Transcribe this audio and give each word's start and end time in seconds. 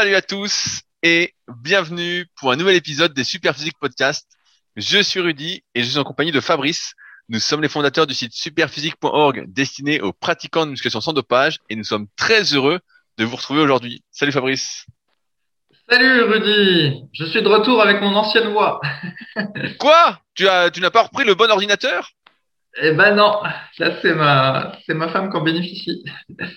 Salut 0.00 0.14
à 0.14 0.22
tous 0.22 0.82
et 1.02 1.34
bienvenue 1.48 2.26
pour 2.36 2.52
un 2.52 2.56
nouvel 2.56 2.76
épisode 2.76 3.12
des 3.14 3.24
Superphysique 3.24 3.76
Podcast. 3.80 4.28
Je 4.76 5.02
suis 5.02 5.18
Rudy 5.18 5.64
et 5.74 5.82
je 5.82 5.88
suis 5.88 5.98
en 5.98 6.04
compagnie 6.04 6.30
de 6.30 6.38
Fabrice. 6.38 6.94
Nous 7.28 7.40
sommes 7.40 7.62
les 7.62 7.68
fondateurs 7.68 8.06
du 8.06 8.14
site 8.14 8.32
superphysique.org 8.32 9.46
destiné 9.48 10.00
aux 10.00 10.12
pratiquants 10.12 10.66
de 10.66 10.70
musculation 10.70 11.00
sans 11.00 11.14
dopage 11.14 11.58
et 11.68 11.74
nous 11.74 11.82
sommes 11.82 12.06
très 12.14 12.44
heureux 12.54 12.78
de 13.16 13.24
vous 13.24 13.34
retrouver 13.34 13.60
aujourd'hui. 13.60 14.04
Salut 14.12 14.30
Fabrice. 14.30 14.86
Salut 15.90 16.22
Rudy, 16.22 17.02
je 17.12 17.24
suis 17.24 17.42
de 17.42 17.48
retour 17.48 17.82
avec 17.82 18.00
mon 18.00 18.14
ancienne 18.14 18.52
voix. 18.52 18.80
Quoi? 19.80 20.20
Tu 20.36 20.46
as 20.46 20.70
tu 20.70 20.80
n'as 20.80 20.90
pas 20.90 21.02
repris 21.02 21.24
le 21.24 21.34
bon 21.34 21.50
ordinateur? 21.50 22.10
Eh 22.80 22.92
ben 22.92 23.16
non, 23.16 23.42
là 23.78 23.98
c'est 24.00 24.14
ma 24.14 24.78
c'est 24.86 24.94
ma 24.94 25.08
femme 25.08 25.28
qui 25.28 25.36
en 25.36 25.40
bénéficie. 25.40 26.04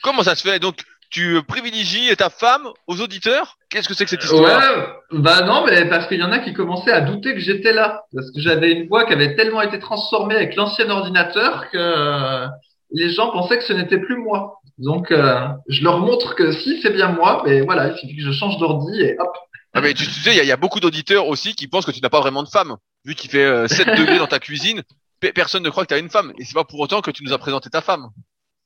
Comment 0.04 0.22
ça 0.22 0.36
se 0.36 0.44
fait? 0.44 0.60
Donc 0.60 0.84
tu 1.12 1.42
privilégies 1.48 2.16
ta 2.18 2.30
femme 2.30 2.68
aux 2.88 3.00
auditeurs? 3.02 3.58
Qu'est-ce 3.70 3.88
que 3.88 3.94
c'est 3.94 4.06
que 4.06 4.10
cette 4.10 4.24
histoire? 4.24 4.60
Ouais, 4.60 4.86
bah 5.12 5.42
non, 5.42 5.66
mais 5.66 5.88
parce 5.88 6.08
qu'il 6.08 6.20
y 6.20 6.24
en 6.24 6.32
a 6.32 6.40
qui 6.40 6.54
commençaient 6.54 6.92
à 6.92 7.02
douter 7.02 7.34
que 7.34 7.40
j'étais 7.40 7.74
là, 7.74 8.04
parce 8.14 8.32
que 8.32 8.40
j'avais 8.42 8.72
une 8.72 8.88
voix 8.88 9.06
qui 9.06 9.14
avait 9.14 9.36
tellement 9.36 9.62
été 9.62 9.78
transformée 9.80 10.36
avec 10.36 10.56
l'ancien 10.56 10.90
ordinateur 10.90 11.70
que 11.70 11.78
euh, 11.78 12.48
les 12.92 13.10
gens 13.12 13.32
pensaient 13.32 13.58
que 13.60 13.64
ce 13.64 13.74
n'était 13.74 14.00
plus 14.00 14.18
moi. 14.18 14.60
Donc 14.78 15.12
euh, 15.12 15.48
je 15.68 15.84
leur 15.84 16.00
montre 16.00 16.34
que 16.34 16.52
si 16.54 16.82
c'est 16.82 16.92
bien 16.94 17.10
moi, 17.10 17.44
mais 17.46 17.62
voilà, 17.62 17.90
il 17.90 17.98
suffit 17.98 18.16
que 18.18 18.24
je 18.24 18.32
change 18.32 18.58
d'ordi 18.58 19.02
et 19.02 19.16
hop. 19.20 19.30
Ah 19.74 19.82
mais 19.82 19.94
tu, 19.94 20.06
tu 20.06 20.12
sais, 20.12 20.32
il 20.32 20.38
y, 20.38 20.40
a- 20.40 20.44
il 20.44 20.48
y 20.48 20.52
a 20.52 20.58
beaucoup 20.58 20.80
d'auditeurs 20.80 21.28
aussi 21.28 21.54
qui 21.56 21.68
pensent 21.68 21.86
que 21.86 21.92
tu 21.92 22.02
n'as 22.02 22.10
pas 22.10 22.20
vraiment 22.20 22.44
de 22.44 22.50
femme. 22.50 22.76
Vu 23.06 23.16
qu'il 23.16 23.30
fait 23.30 23.46
euh, 23.46 23.68
7 23.68 23.88
degrés 23.98 24.18
dans 24.18 24.28
ta 24.28 24.40
cuisine, 24.40 24.82
pe- 25.20 25.32
personne 25.34 25.64
ne 25.64 25.70
croit 25.70 25.84
que 25.84 25.90
tu 25.90 25.94
as 25.94 25.98
une 26.00 26.10
femme. 26.10 26.34
Et 26.40 26.44
c'est 26.46 26.54
pas 26.56 26.64
pour 26.66 26.80
autant 26.80 27.02
que 27.02 27.12
tu 27.12 27.24
nous 27.24 27.32
as 27.34 27.38
présenté 27.38 27.70
ta 27.70 27.82
femme. 27.82 28.08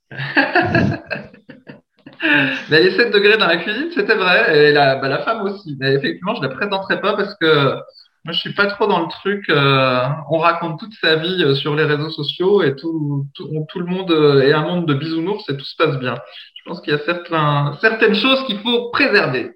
Mais 2.70 2.82
les 2.84 2.92
7 2.92 3.12
degrés 3.12 3.38
dans 3.38 3.48
la 3.48 3.58
cuisine, 3.58 3.90
c'était 3.94 4.16
vrai, 4.16 4.70
et 4.70 4.72
la, 4.72 4.96
bah, 4.96 5.08
la 5.10 5.20
femme 5.24 5.42
aussi. 5.44 5.76
Mais 5.80 5.94
effectivement, 5.94 6.36
je 6.36 6.42
la 6.42 6.50
présenterai 6.50 7.00
pas 7.02 7.14
parce 7.16 7.36
que 7.36 7.76
moi, 8.26 8.34
je 8.34 8.40
suis 8.40 8.54
pas 8.54 8.66
trop 8.68 8.88
dans 8.88 9.02
le 9.02 9.08
truc. 9.08 9.46
euh, 9.50 10.04
on 10.32 10.40
raconte 10.40 10.80
toute 10.80 10.94
sa 11.00 11.16
vie 11.18 11.44
euh, 11.44 11.54
sur 11.56 11.76
les 11.76 11.84
réseaux 11.84 12.10
sociaux 12.10 12.64
et 12.64 12.76
tout, 12.76 13.28
tout, 13.36 13.48
on- 13.54 13.66
tout 13.66 13.80
le 13.80 13.86
monde 13.86 14.10
euh, 14.12 14.42
est 14.42 14.54
un 14.54 14.62
monde 14.64 14.88
de 14.88 14.94
bisounours 14.96 15.48
et 15.50 15.56
tout 15.58 15.64
se 15.66 15.76
passe 15.76 15.98
bien. 16.00 16.16
Je 16.58 16.64
pense 16.70 16.82
qu'il 16.82 16.92
y 16.92 16.96
a 16.96 17.00
certains, 17.06 17.78
certaines 17.82 18.16
choses 18.16 18.44
qu'il 18.48 18.58
faut 18.60 18.90
préserver. 18.90 19.52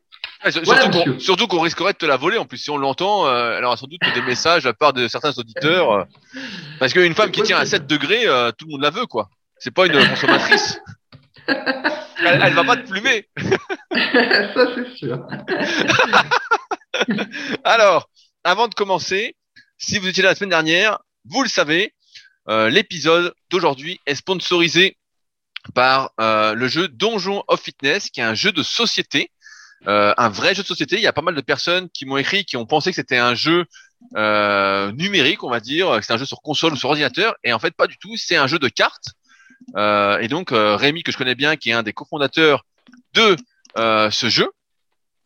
Voilà, 0.63 0.83
surtout 1.19 1.47
qu'on- 1.47 1.59
risquerait 1.61 1.93
de 1.93 1.97
te 1.97 2.05
la 2.05 2.15
voler. 2.17 2.37
En 2.37 2.45
plus, 2.45 2.57
si 2.59 2.69
on 2.69 2.77
l'entend, 2.77 3.25
elle 3.57 3.65
aura 3.65 3.75
sans 3.75 3.87
doute 3.87 3.99
des 4.13 4.21
messages 4.21 4.65
à 4.67 4.73
part 4.73 4.93
de 4.93 5.07
certains 5.07 5.33
auditeurs. 5.37 6.05
parce 6.79 6.93
qu'une 6.93 7.13
femme 7.15 7.31
qui 7.31 7.41
tient 7.41 7.57
à 7.57 7.65
7 7.65 7.87
degrés, 7.87 8.23
tout 8.57 8.65
le 8.67 8.71
monde 8.73 8.81
la 8.81 8.89
veut, 8.91 9.05
quoi. 9.07 9.29
C'est 9.57 9.73
pas 9.73 9.87
une 9.87 9.93
consommatrice. 10.07 10.79
Elle, 12.25 12.41
elle 12.43 12.53
va 12.53 12.63
pas 12.63 12.77
te 12.77 12.87
plumer. 12.87 13.27
Ça, 13.91 14.67
c'est 14.75 14.95
sûr. 14.97 15.27
Alors, 17.63 18.09
avant 18.43 18.67
de 18.67 18.73
commencer, 18.73 19.35
si 19.77 19.97
vous 19.97 20.07
étiez 20.07 20.23
là 20.23 20.29
la 20.29 20.35
semaine 20.35 20.49
dernière, 20.49 20.99
vous 21.25 21.43
le 21.43 21.49
savez, 21.49 21.93
euh, 22.49 22.69
l'épisode 22.69 23.33
d'aujourd'hui 23.49 23.99
est 24.05 24.15
sponsorisé 24.15 24.97
par 25.75 26.11
euh, 26.19 26.53
le 26.53 26.67
jeu 26.67 26.87
Donjon 26.87 27.43
of 27.47 27.61
Fitness, 27.61 28.09
qui 28.09 28.21
est 28.21 28.23
un 28.23 28.33
jeu 28.33 28.51
de 28.51 28.63
société, 28.63 29.31
euh, 29.87 30.13
un 30.17 30.29
vrai 30.29 30.55
jeu 30.55 30.63
de 30.63 30.67
société. 30.67 30.95
Il 30.95 31.01
y 31.01 31.07
a 31.07 31.13
pas 31.13 31.21
mal 31.21 31.35
de 31.35 31.41
personnes 31.41 31.89
qui 31.89 32.05
m'ont 32.05 32.17
écrit, 32.17 32.45
qui 32.45 32.57
ont 32.57 32.65
pensé 32.65 32.89
que 32.91 32.95
c'était 32.95 33.17
un 33.17 33.35
jeu 33.35 33.65
numérique, 34.93 35.43
on 35.43 35.49
va 35.49 35.59
dire, 35.59 35.91
que 35.97 36.01
c'était 36.01 36.13
un 36.13 36.17
jeu 36.17 36.25
sur 36.25 36.41
console 36.41 36.73
ou 36.73 36.77
sur 36.77 36.89
ordinateur, 36.89 37.35
et 37.43 37.51
en 37.51 37.59
fait 37.59 37.75
pas 37.75 37.87
du 37.87 37.97
tout. 37.97 38.15
C'est 38.15 38.37
un 38.37 38.47
jeu 38.47 38.57
de 38.57 38.69
cartes. 38.69 39.09
Euh, 39.75 40.17
et 40.19 40.27
donc 40.27 40.51
euh, 40.51 40.75
Rémi, 40.75 41.03
que 41.03 41.11
je 41.11 41.17
connais 41.17 41.35
bien, 41.35 41.55
qui 41.55 41.69
est 41.69 41.73
un 41.73 41.83
des 41.83 41.93
cofondateurs 41.93 42.65
de 43.13 43.35
euh, 43.77 44.09
ce 44.11 44.29
jeu, 44.29 44.49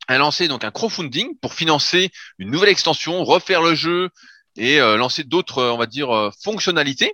a 0.07 0.17
lancé 0.17 0.47
donc 0.47 0.63
un 0.63 0.71
crowdfunding 0.71 1.37
pour 1.39 1.53
financer 1.53 2.11
une 2.37 2.51
nouvelle 2.51 2.69
extension, 2.69 3.23
refaire 3.23 3.61
le 3.61 3.73
jeu 3.75 4.09
et 4.57 4.77
lancer 4.79 5.23
d'autres, 5.23 5.63
on 5.63 5.77
va 5.77 5.85
dire, 5.87 6.29
fonctionnalités. 6.43 7.13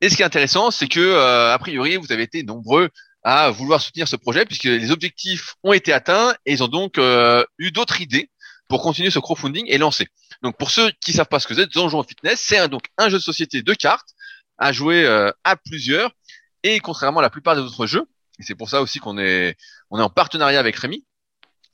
Et 0.00 0.08
ce 0.08 0.16
qui 0.16 0.22
est 0.22 0.26
intéressant, 0.26 0.70
c'est 0.70 0.86
que 0.86 1.00
euh, 1.00 1.52
a 1.52 1.58
priori, 1.58 1.96
vous 1.96 2.12
avez 2.12 2.22
été 2.22 2.42
nombreux 2.44 2.90
à 3.24 3.50
vouloir 3.50 3.80
soutenir 3.80 4.06
ce 4.06 4.14
projet 4.14 4.44
puisque 4.44 4.64
les 4.64 4.90
objectifs 4.92 5.54
ont 5.64 5.72
été 5.72 5.92
atteints 5.92 6.34
et 6.46 6.52
ils 6.52 6.62
ont 6.62 6.68
donc 6.68 6.98
euh, 6.98 7.44
eu 7.58 7.72
d'autres 7.72 8.00
idées 8.00 8.30
pour 8.68 8.80
continuer 8.82 9.10
ce 9.10 9.18
crowdfunding 9.18 9.64
et 9.66 9.76
lancer. 9.78 10.06
Donc 10.42 10.56
pour 10.56 10.70
ceux 10.70 10.92
qui 11.00 11.12
savent 11.12 11.26
pas 11.26 11.40
ce 11.40 11.48
que 11.48 11.54
c'est, 11.54 11.66
Donjon 11.72 12.02
Fitness, 12.04 12.40
c'est 12.46 12.58
un- 12.58 12.68
donc 12.68 12.84
un 12.96 13.08
jeu 13.08 13.16
de 13.18 13.22
société 13.22 13.62
de 13.62 13.74
cartes 13.74 14.10
à 14.58 14.72
jouer 14.72 15.04
euh, 15.04 15.32
à 15.42 15.56
plusieurs 15.56 16.12
et 16.62 16.80
contrairement 16.80 17.20
à 17.20 17.22
la 17.22 17.30
plupart 17.30 17.56
des 17.56 17.62
autres 17.62 17.86
jeux, 17.86 18.04
et 18.38 18.42
c'est 18.42 18.54
pour 18.54 18.68
ça 18.70 18.82
aussi 18.82 18.98
qu'on 18.98 19.18
est 19.18 19.56
on 19.90 19.98
est 19.98 20.02
en 20.02 20.10
partenariat 20.10 20.60
avec 20.60 20.76
Rémi, 20.76 21.04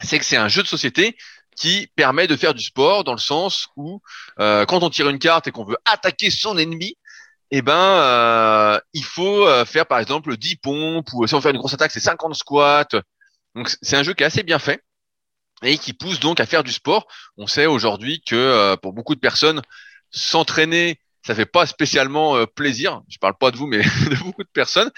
c'est 0.01 0.19
que 0.19 0.25
c'est 0.25 0.37
un 0.37 0.49
jeu 0.49 0.63
de 0.63 0.69
société 0.69 1.17
qui 1.57 1.89
permet 1.95 2.27
de 2.27 2.37
faire 2.37 2.55
du 2.55 2.63
sport 2.63 3.05
dans 3.05 3.13
le 3.13 3.19
sens 3.19 3.69
où 3.77 4.01
euh, 4.41 4.65
quand 4.67 4.83
on 4.83 4.91
tire 4.91 5.09
une 5.09 5.19
carte 5.19 5.47
et 5.47 5.53
qu'on 5.53 5.65
veut 5.65 5.79
attaquer 5.85 6.31
son 6.31 6.59
ennemi, 6.59 6.97
eh 7.51 7.63
ben 7.63 7.73
euh, 7.73 8.81
il 8.93 9.05
faut 9.05 9.47
euh, 9.47 9.65
faire 9.65 9.87
par 9.87 9.99
exemple 10.01 10.37
10 10.37 10.57
pompes 10.57 11.13
ou 11.13 11.27
si 11.27 11.35
on 11.35 11.39
veut 11.39 11.43
faire 11.43 11.53
une 11.53 11.59
grosse 11.59 11.75
attaque 11.75 11.93
c'est 11.93 12.01
50 12.01 12.35
squats. 12.35 12.89
Donc 13.55 13.71
c'est 13.83 13.97
un 13.97 14.03
jeu 14.03 14.15
qui 14.15 14.25
est 14.25 14.27
assez 14.27 14.43
bien 14.43 14.59
fait 14.59 14.83
et 15.63 15.79
qui 15.79 15.93
pousse 15.93 16.21
donc 16.21 16.41
à 16.41 16.47
faire 16.47 16.65
du 16.65 16.73
sport. 16.73 17.07
On 17.37 17.47
sait 17.47 17.67
aujourd'hui 17.67 18.23
que 18.23 18.35
euh, 18.35 18.77
pour 18.77 18.93
beaucoup 18.93 19.15
de 19.15 19.21
personnes 19.21 19.63
s'entraîner 20.11 21.01
ça 21.27 21.35
fait 21.35 21.47
pas 21.47 21.67
spécialement 21.67 22.37
euh, 22.37 22.47
plaisir. 22.47 23.01
Je 23.09 23.19
parle 23.19 23.37
pas 23.39 23.51
de 23.51 23.57
vous 23.57 23.67
mais 23.67 23.83
de 24.11 24.17
beaucoup 24.23 24.43
de 24.45 24.49
personnes 24.53 24.91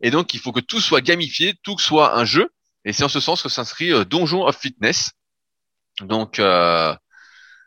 et 0.00 0.10
donc 0.10 0.34
il 0.34 0.40
faut 0.40 0.52
que 0.52 0.60
tout 0.60 0.80
soit 0.80 1.00
gamifié, 1.00 1.54
tout 1.62 1.78
soit 1.78 2.16
un 2.18 2.24
jeu 2.24 2.50
et 2.84 2.92
c'est 2.92 3.04
en 3.04 3.08
ce 3.08 3.20
sens 3.20 3.42
que 3.42 3.48
s'inscrit 3.48 3.92
euh, 3.92 4.04
Donjon 4.04 4.44
of 4.46 4.56
Fitness. 4.58 5.12
Donc, 6.00 6.38
euh, 6.38 6.94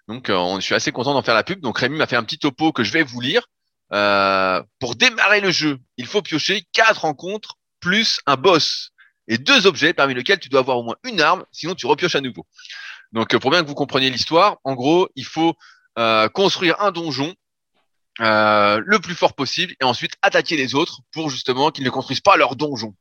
donc 0.08 0.30
euh, 0.30 0.36
on- 0.36 0.60
je 0.60 0.66
suis 0.66 0.76
assez 0.76 0.92
content 0.92 1.14
d'en 1.14 1.22
faire 1.22 1.36
la 1.36 1.44
pub. 1.44 1.60
Donc 1.60 1.78
Rémi 1.78 1.98
m'a 1.98 2.08
fait 2.08 2.16
un 2.16 2.24
petit 2.24 2.40
topo 2.40 2.72
que 2.72 2.84
je 2.84 2.92
vais 2.92 3.04
vous 3.04 3.22
lire. 3.22 3.44
Euh, 3.94 4.64
pour 4.80 4.96
démarrer 4.96 5.42
le 5.42 5.52
jeu, 5.52 5.78
il 5.98 6.06
faut 6.06 6.22
piocher 6.22 6.64
quatre 6.72 7.02
rencontres 7.02 7.56
plus 7.82 8.20
un 8.26 8.38
boss 8.38 8.92
et 9.28 9.38
deux 9.38 9.68
objets 9.68 9.94
parmi 9.94 10.14
lesquels 10.14 10.40
tu 10.40 10.48
dois 10.50 10.62
avoir 10.62 10.78
au 10.78 10.84
moins 10.84 10.96
une 11.04 11.20
arme, 11.20 11.44
sinon 11.52 11.76
tu 11.76 11.86
repioches 11.88 12.16
à 12.16 12.22
nouveau. 12.22 12.48
Donc 13.12 13.36
pour 13.38 13.52
bien 13.52 13.62
que 13.64 13.68
vous 13.68 13.76
compreniez 13.76 14.10
l'histoire, 14.10 14.58
en 14.64 14.76
gros, 14.76 15.10
il 15.16 15.26
faut 15.26 15.56
euh, 16.00 16.30
construire 16.30 16.80
un 16.82 16.92
donjon 16.92 17.36
euh, 18.20 18.82
le 18.86 19.00
plus 19.00 19.16
fort 19.16 19.34
possible 19.34 19.74
et 19.80 19.86
ensuite 19.86 20.14
attaquer 20.22 20.58
les 20.58 20.76
autres 20.76 21.00
pour 21.12 21.30
justement 21.30 21.72
qu'ils 21.72 21.86
ne 21.86 21.90
construisent 21.90 22.22
pas 22.22 22.36
leur 22.38 22.56
donjon. 22.56 22.94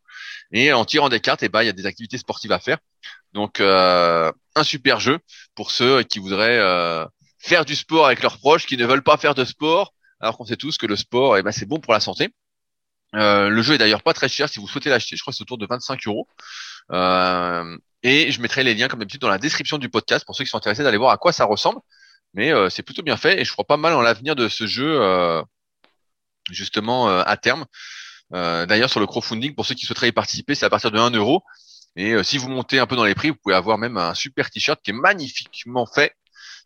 Et 0.53 0.73
en 0.73 0.85
tirant 0.85 1.09
des 1.09 1.21
cartes, 1.21 1.43
eh 1.43 1.49
ben, 1.49 1.63
il 1.63 1.67
y 1.67 1.69
a 1.69 1.73
des 1.73 1.87
activités 1.87 2.19
sportives 2.19 2.53
à 2.53 2.59
faire. 2.59 2.79
Donc, 3.33 3.61
euh, 3.61 4.33
un 4.55 4.65
super 4.65 5.01
jeu 5.01 5.19
pour 5.55 5.71
ceux 5.71 6.03
qui 6.03 6.19
voudraient 6.19 6.59
euh, 6.59 7.05
faire 7.39 7.65
du 7.65 7.77
sport 7.77 8.07
avec 8.07 8.23
leurs 8.23 8.39
proches, 8.39 8.67
qui 8.67 8.77
ne 8.77 8.87
veulent 8.87 9.03
pas 9.03 9.17
faire 9.17 9.35
de 9.35 9.45
sport, 9.45 9.95
alors 10.21 10.37
qu'on 10.37 10.45
sait 10.45 10.57
tous 10.57 10.79
que 10.79 10.87
le 10.87 10.97
sport, 10.97 11.37
eh 11.39 11.43
ben, 11.43 11.53
c'est 11.53 11.67
bon 11.67 11.81
pour 11.81 11.93
la 11.93 12.01
santé. 12.01 12.33
Euh, 13.17 13.49
le 13.49 13.63
jeu 13.63 13.75
est 13.75 13.79
d'ailleurs 13.79 14.03
pas 14.03 14.13
très 14.13 14.29
cher 14.29 14.49
si 14.49 14.61
vous 14.61 14.69
souhaitez 14.69 14.91
l'acheter. 14.91 15.17
Je 15.17 15.23
crois 15.23 15.33
que 15.33 15.37
c'est 15.37 15.43
autour 15.43 15.59
de 15.59 15.67
25 15.67 16.07
euros. 16.07 16.29
Euh, 16.93 17.77
et 18.03 18.31
je 18.31 18.41
mettrai 18.41 18.65
les 18.65 18.75
liens, 18.75 18.89
comme 18.89 19.01
d'habitude, 19.01 19.21
dans 19.21 19.29
la 19.29 19.39
description 19.39 19.79
du 19.79 19.89
podcast 19.89 20.25
pour 20.25 20.35
ceux 20.37 20.45
qui 20.45 20.51
sont 20.51 20.59
intéressés 20.59 20.83
d'aller 20.83 20.97
voir 20.97 21.13
à 21.13 21.19
quoi 21.19 21.33
ça 21.33 21.45
ressemble. 21.45 21.81
Mais 22.35 22.53
euh, 22.53 22.71
c'est 22.71 22.83
plutôt 22.83 23.03
bien 23.03 23.17
fait 23.17 23.41
et 23.41 23.45
je 23.45 23.53
crois 23.53 23.65
pas 23.65 23.77
mal 23.77 23.95
en 23.95 24.03
l'avenir 24.03 24.37
de 24.37 24.49
ce 24.49 24.67
jeu, 24.67 25.01
euh, 25.01 25.43
justement, 26.51 27.09
euh, 27.09 27.23
à 27.27 27.37
terme. 27.37 27.67
Euh, 28.35 28.67
D'ailleurs, 28.67 28.91
sur 28.91 29.01
le 29.01 29.07
crowdfunding, 29.07 29.55
pour 29.55 29.67
ceux 29.67 29.75
qui 29.75 29.87
souhaiteraient 29.87 30.09
y 30.09 30.13
participer, 30.13 30.55
c'est 30.55 30.67
à 30.67 30.71
partir 30.71 30.91
de 30.91 30.99
1 30.99 31.11
euro. 31.11 31.43
Et 31.97 32.13
euh, 32.13 32.23
si 32.23 32.39
vous 32.39 32.49
montez 32.49 32.79
un 32.79 32.87
peu 32.87 32.97
dans 32.97 33.05
les 33.05 33.15
prix, 33.15 33.31
vous 33.31 33.37
pouvez 33.43 33.55
avoir 33.55 33.79
même 33.79 33.97
un 33.97 34.15
super 34.15 34.51
t-shirt 34.51 34.81
qui 34.83 34.91
est 34.91 34.95
magnifiquement 34.95 35.87
fait 35.87 36.15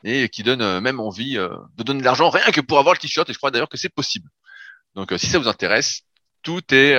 et 0.04 0.28
qui 0.28 0.42
donne 0.42 0.80
même 0.80 1.00
envie 1.00 1.36
de 1.36 1.82
donner 1.82 2.00
de 2.00 2.04
l'argent 2.04 2.28
rien 2.28 2.50
que 2.53 2.60
pour 2.60 2.78
avoir 2.78 2.94
le 2.94 2.98
t-shirt. 2.98 3.28
Et 3.30 3.32
je 3.32 3.38
crois 3.38 3.50
d'ailleurs 3.50 3.70
que 3.70 3.78
c'est 3.78 3.88
possible. 3.88 4.28
Donc, 4.94 5.14
si 5.16 5.26
ça 5.26 5.38
vous 5.38 5.48
intéresse, 5.48 6.03
tout 6.42 6.62
est 6.74 6.94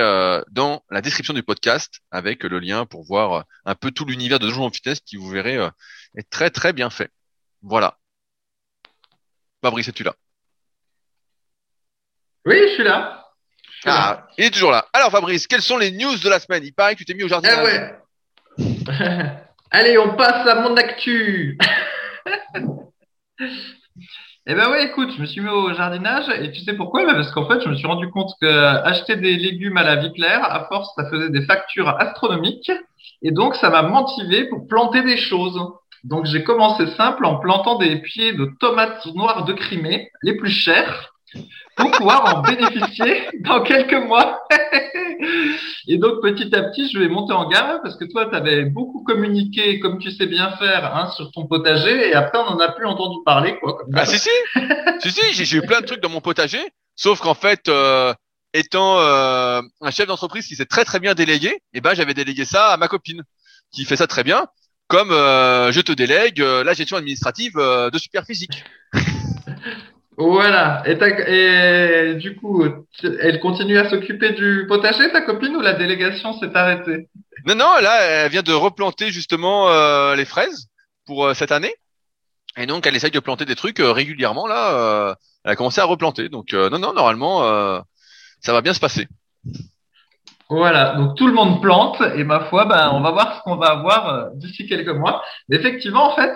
dans 0.50 0.82
la 0.90 1.02
description 1.02 1.32
du 1.32 1.44
podcast 1.44 2.00
avec 2.10 2.42
le 2.42 2.58
lien 2.58 2.84
pour 2.84 3.04
voir 3.04 3.44
un 3.64 3.74
peu 3.76 3.92
tout 3.92 4.04
l'univers 4.06 4.40
de 4.40 4.48
Donjon 4.48 4.70
Fitness 4.70 4.98
qui, 5.00 5.16
vous 5.16 5.28
verrez, 5.28 5.56
est 6.16 6.28
très 6.28 6.50
très 6.50 6.72
bien 6.72 6.90
fait. 6.90 7.10
Voilà. 7.62 7.96
Fabrice, 9.66 9.88
es-tu 9.88 10.04
là? 10.04 10.14
Oui, 12.44 12.56
je 12.68 12.74
suis 12.74 12.84
là. 12.84 13.26
Je 13.64 13.80
suis 13.80 13.88
là. 13.88 13.96
Ah, 13.98 14.26
il 14.38 14.44
est 14.44 14.50
toujours 14.50 14.70
là. 14.70 14.86
Alors 14.92 15.10
Fabrice, 15.10 15.48
quelles 15.48 15.60
sont 15.60 15.76
les 15.76 15.90
news 15.90 16.16
de 16.18 16.28
la 16.28 16.38
semaine? 16.38 16.62
Il 16.64 16.72
paraît 16.72 16.94
que 16.94 17.00
tu 17.00 17.04
t'es 17.04 17.14
mis 17.14 17.24
au 17.24 17.28
jardin. 17.28 17.48
Eh 17.52 17.64
ouais. 17.64 17.96
Allez, 19.72 19.98
on 19.98 20.14
passe 20.14 20.46
à 20.46 20.60
mon 20.60 20.76
actu. 20.76 21.58
Eh 24.48 24.54
ben 24.54 24.70
ouais, 24.70 24.84
écoute, 24.84 25.10
je 25.16 25.20
me 25.20 25.26
suis 25.26 25.40
mis 25.40 25.48
au 25.48 25.74
jardinage 25.74 26.28
et 26.28 26.52
tu 26.52 26.60
sais 26.60 26.74
pourquoi? 26.74 27.04
Bah, 27.04 27.14
Parce 27.14 27.32
qu'en 27.32 27.48
fait, 27.48 27.60
je 27.64 27.68
me 27.68 27.74
suis 27.74 27.88
rendu 27.88 28.08
compte 28.10 28.30
que 28.40 28.46
acheter 28.46 29.16
des 29.16 29.34
légumes 29.34 29.76
à 29.76 29.82
la 29.82 29.96
vie 29.96 30.12
claire, 30.12 30.44
à 30.44 30.68
force, 30.68 30.88
ça 30.94 31.10
faisait 31.10 31.30
des 31.30 31.44
factures 31.44 31.88
astronomiques 31.88 32.70
et 33.22 33.32
donc 33.32 33.56
ça 33.56 33.70
m'a 33.70 33.82
motivé 33.82 34.48
pour 34.48 34.68
planter 34.68 35.02
des 35.02 35.16
choses. 35.16 35.60
Donc 36.06 36.24
j'ai 36.26 36.44
commencé 36.44 36.86
simple 36.96 37.24
en 37.24 37.36
plantant 37.36 37.78
des 37.78 37.96
pieds 37.96 38.32
de 38.32 38.48
tomates 38.60 39.04
noires 39.06 39.44
de 39.44 39.52
Crimée, 39.52 40.10
les 40.22 40.36
plus 40.36 40.50
chères. 40.50 41.12
pour 41.76 41.90
pouvoir 41.90 42.36
en 42.36 42.42
bénéficier 42.42 43.28
dans 43.40 43.60
quelques 43.62 44.06
mois. 44.06 44.40
et 45.88 45.98
donc 45.98 46.22
petit 46.22 46.54
à 46.54 46.62
petit, 46.62 46.88
je 46.88 47.00
vais 47.00 47.08
monter 47.08 47.32
en 47.32 47.48
gamme 47.48 47.80
parce 47.82 47.96
que 47.96 48.04
toi, 48.04 48.26
tu 48.26 48.36
avais 48.36 48.64
beaucoup 48.64 49.02
communiqué 49.02 49.80
comme 49.80 49.98
tu 49.98 50.12
sais 50.12 50.26
bien 50.26 50.52
faire 50.58 50.94
hein, 50.94 51.10
sur 51.10 51.32
ton 51.32 51.46
potager 51.46 52.10
et 52.10 52.14
après 52.14 52.38
on 52.38 52.52
n'en 52.52 52.60
a 52.60 52.70
plus 52.70 52.86
entendu 52.86 53.16
parler 53.24 53.58
quoi. 53.58 53.76
ah 53.94 54.06
si 54.06 54.18
si, 54.18 54.30
si 55.00 55.10
si, 55.10 55.44
j'ai 55.44 55.56
eu 55.56 55.62
plein 55.62 55.80
de 55.80 55.86
trucs 55.86 56.00
dans 56.00 56.08
mon 56.08 56.20
potager, 56.20 56.62
sauf 56.94 57.20
qu'en 57.20 57.34
fait. 57.34 57.68
Euh, 57.68 58.14
étant 58.54 59.00
euh, 59.00 59.60
un 59.82 59.90
chef 59.90 60.06
d'entreprise 60.06 60.46
qui 60.46 60.56
sait 60.56 60.64
très 60.64 60.86
très 60.86 60.98
bien 60.98 61.12
déléguer, 61.12 61.50
et 61.50 61.60
eh 61.74 61.80
ben 61.82 61.92
j'avais 61.92 62.14
délégué 62.14 62.46
ça 62.46 62.68
à 62.68 62.78
ma 62.78 62.88
copine 62.88 63.22
qui 63.70 63.84
fait 63.84 63.96
ça 63.96 64.06
très 64.06 64.24
bien, 64.24 64.46
comme 64.88 65.10
euh, 65.10 65.72
je 65.72 65.80
te 65.80 65.92
délègue 65.92 66.38
la 66.38 66.72
gestion 66.74 66.96
administrative 66.96 67.54
de 67.56 67.98
Superphysique. 67.98 68.64
Voilà. 70.18 70.82
Et, 70.86 70.92
et, 70.92 72.14
du 72.14 72.36
coup, 72.36 72.64
elle 73.02 73.40
continue 73.40 73.78
à 73.78 73.88
s'occuper 73.90 74.32
du 74.32 74.64
potager, 74.66 75.10
ta 75.12 75.20
copine, 75.20 75.56
ou 75.56 75.60
la 75.60 75.74
délégation 75.74 76.32
s'est 76.38 76.54
arrêtée? 76.56 77.08
Non, 77.46 77.54
non, 77.54 77.78
là, 77.80 78.02
elle 78.02 78.30
vient 78.30 78.42
de 78.42 78.52
replanter 78.52 79.10
justement 79.10 79.68
euh, 79.68 80.14
les 80.16 80.24
fraises 80.24 80.68
pour 81.04 81.26
euh, 81.26 81.34
cette 81.34 81.52
année. 81.52 81.74
Et 82.56 82.66
donc, 82.66 82.86
elle 82.86 82.96
essaye 82.96 83.10
de 83.10 83.20
planter 83.20 83.44
des 83.44 83.56
trucs 83.56 83.80
euh, 83.80 83.92
régulièrement. 83.92 84.46
Là, 84.46 85.16
elle 85.44 85.52
a 85.52 85.56
commencé 85.56 85.80
à 85.80 85.84
replanter. 85.84 86.30
Donc, 86.30 86.54
non, 86.54 86.78
non, 86.78 86.94
normalement, 86.94 87.42
ça 88.40 88.52
va 88.52 88.62
bien 88.62 88.72
se 88.72 88.80
passer. 88.80 89.06
Voilà, 90.48 90.94
donc 90.94 91.16
tout 91.16 91.26
le 91.26 91.32
monde 91.32 91.60
plante 91.60 92.00
et 92.14 92.22
ma 92.22 92.40
foi, 92.40 92.66
ben, 92.66 92.90
on 92.92 93.00
va 93.00 93.10
voir 93.10 93.36
ce 93.36 93.42
qu'on 93.42 93.56
va 93.56 93.66
avoir 93.68 94.30
d'ici 94.34 94.66
quelques 94.66 94.94
mois. 94.94 95.22
effectivement, 95.50 96.12
en 96.12 96.14
fait, 96.14 96.34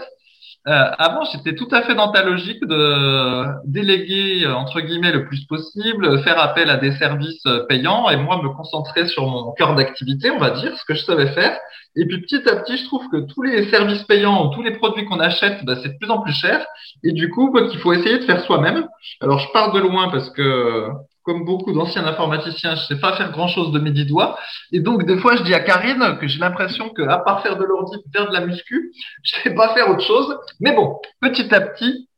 euh, 0.68 0.90
avant, 0.98 1.24
j'étais 1.24 1.54
tout 1.54 1.68
à 1.70 1.82
fait 1.82 1.94
dans 1.94 2.12
ta 2.12 2.22
logique 2.22 2.62
de 2.66 3.44
déléguer 3.64 4.44
euh, 4.44 4.54
entre 4.54 4.80
guillemets 4.82 5.10
le 5.10 5.24
plus 5.24 5.46
possible, 5.46 6.22
faire 6.22 6.38
appel 6.38 6.68
à 6.68 6.76
des 6.76 6.92
services 6.92 7.40
euh, 7.46 7.64
payants 7.66 8.10
et 8.10 8.16
moi 8.18 8.42
me 8.42 8.50
concentrer 8.50 9.06
sur 9.06 9.26
mon 9.26 9.52
cœur 9.52 9.74
d'activité, 9.74 10.30
on 10.30 10.38
va 10.38 10.50
dire, 10.50 10.76
ce 10.76 10.84
que 10.84 10.92
je 10.94 11.02
savais 11.02 11.28
faire. 11.28 11.58
Et 11.96 12.04
puis 12.04 12.20
petit 12.20 12.46
à 12.46 12.56
petit, 12.56 12.76
je 12.76 12.84
trouve 12.84 13.08
que 13.10 13.16
tous 13.32 13.42
les 13.42 13.70
services 13.70 14.02
payants, 14.02 14.50
tous 14.50 14.62
les 14.62 14.72
produits 14.72 15.06
qu'on 15.06 15.18
achète, 15.18 15.64
bah, 15.64 15.76
c'est 15.82 15.94
de 15.94 15.98
plus 15.98 16.10
en 16.10 16.20
plus 16.20 16.34
cher. 16.34 16.66
Et 17.04 17.12
du 17.12 17.30
coup, 17.30 17.50
bah, 17.52 17.62
qu'il 17.68 17.80
faut 17.80 17.94
essayer 17.94 18.18
de 18.18 18.24
faire 18.24 18.42
soi-même. 18.42 18.86
Alors 19.22 19.38
je 19.38 19.50
pars 19.52 19.72
de 19.72 19.80
loin 19.80 20.10
parce 20.10 20.28
que 20.28 20.88
comme 21.30 21.44
beaucoup 21.44 21.72
d'anciens 21.72 22.04
informaticiens, 22.04 22.74
je 22.74 22.86
sais 22.86 22.98
pas 22.98 23.16
faire 23.16 23.30
grand 23.30 23.46
chose 23.46 23.70
de 23.70 23.78
mes 23.78 23.92
dix 23.92 24.04
doigts. 24.04 24.36
Et 24.72 24.80
donc, 24.80 25.06
des 25.06 25.16
fois, 25.16 25.36
je 25.36 25.44
dis 25.44 25.54
à 25.54 25.60
Karine 25.60 26.18
que 26.20 26.26
j'ai 26.26 26.40
l'impression 26.40 26.88
que, 26.88 27.02
à 27.02 27.18
part 27.18 27.40
faire 27.44 27.56
de 27.56 27.62
l'ordi, 27.62 27.98
faire 28.12 28.26
de 28.26 28.32
la 28.32 28.40
muscu, 28.40 28.92
je 29.22 29.40
sais 29.40 29.54
pas 29.54 29.72
faire 29.72 29.88
autre 29.90 30.04
chose. 30.04 30.36
Mais 30.58 30.72
bon, 30.72 30.98
petit 31.20 31.54
à 31.54 31.60
petit, 31.60 32.08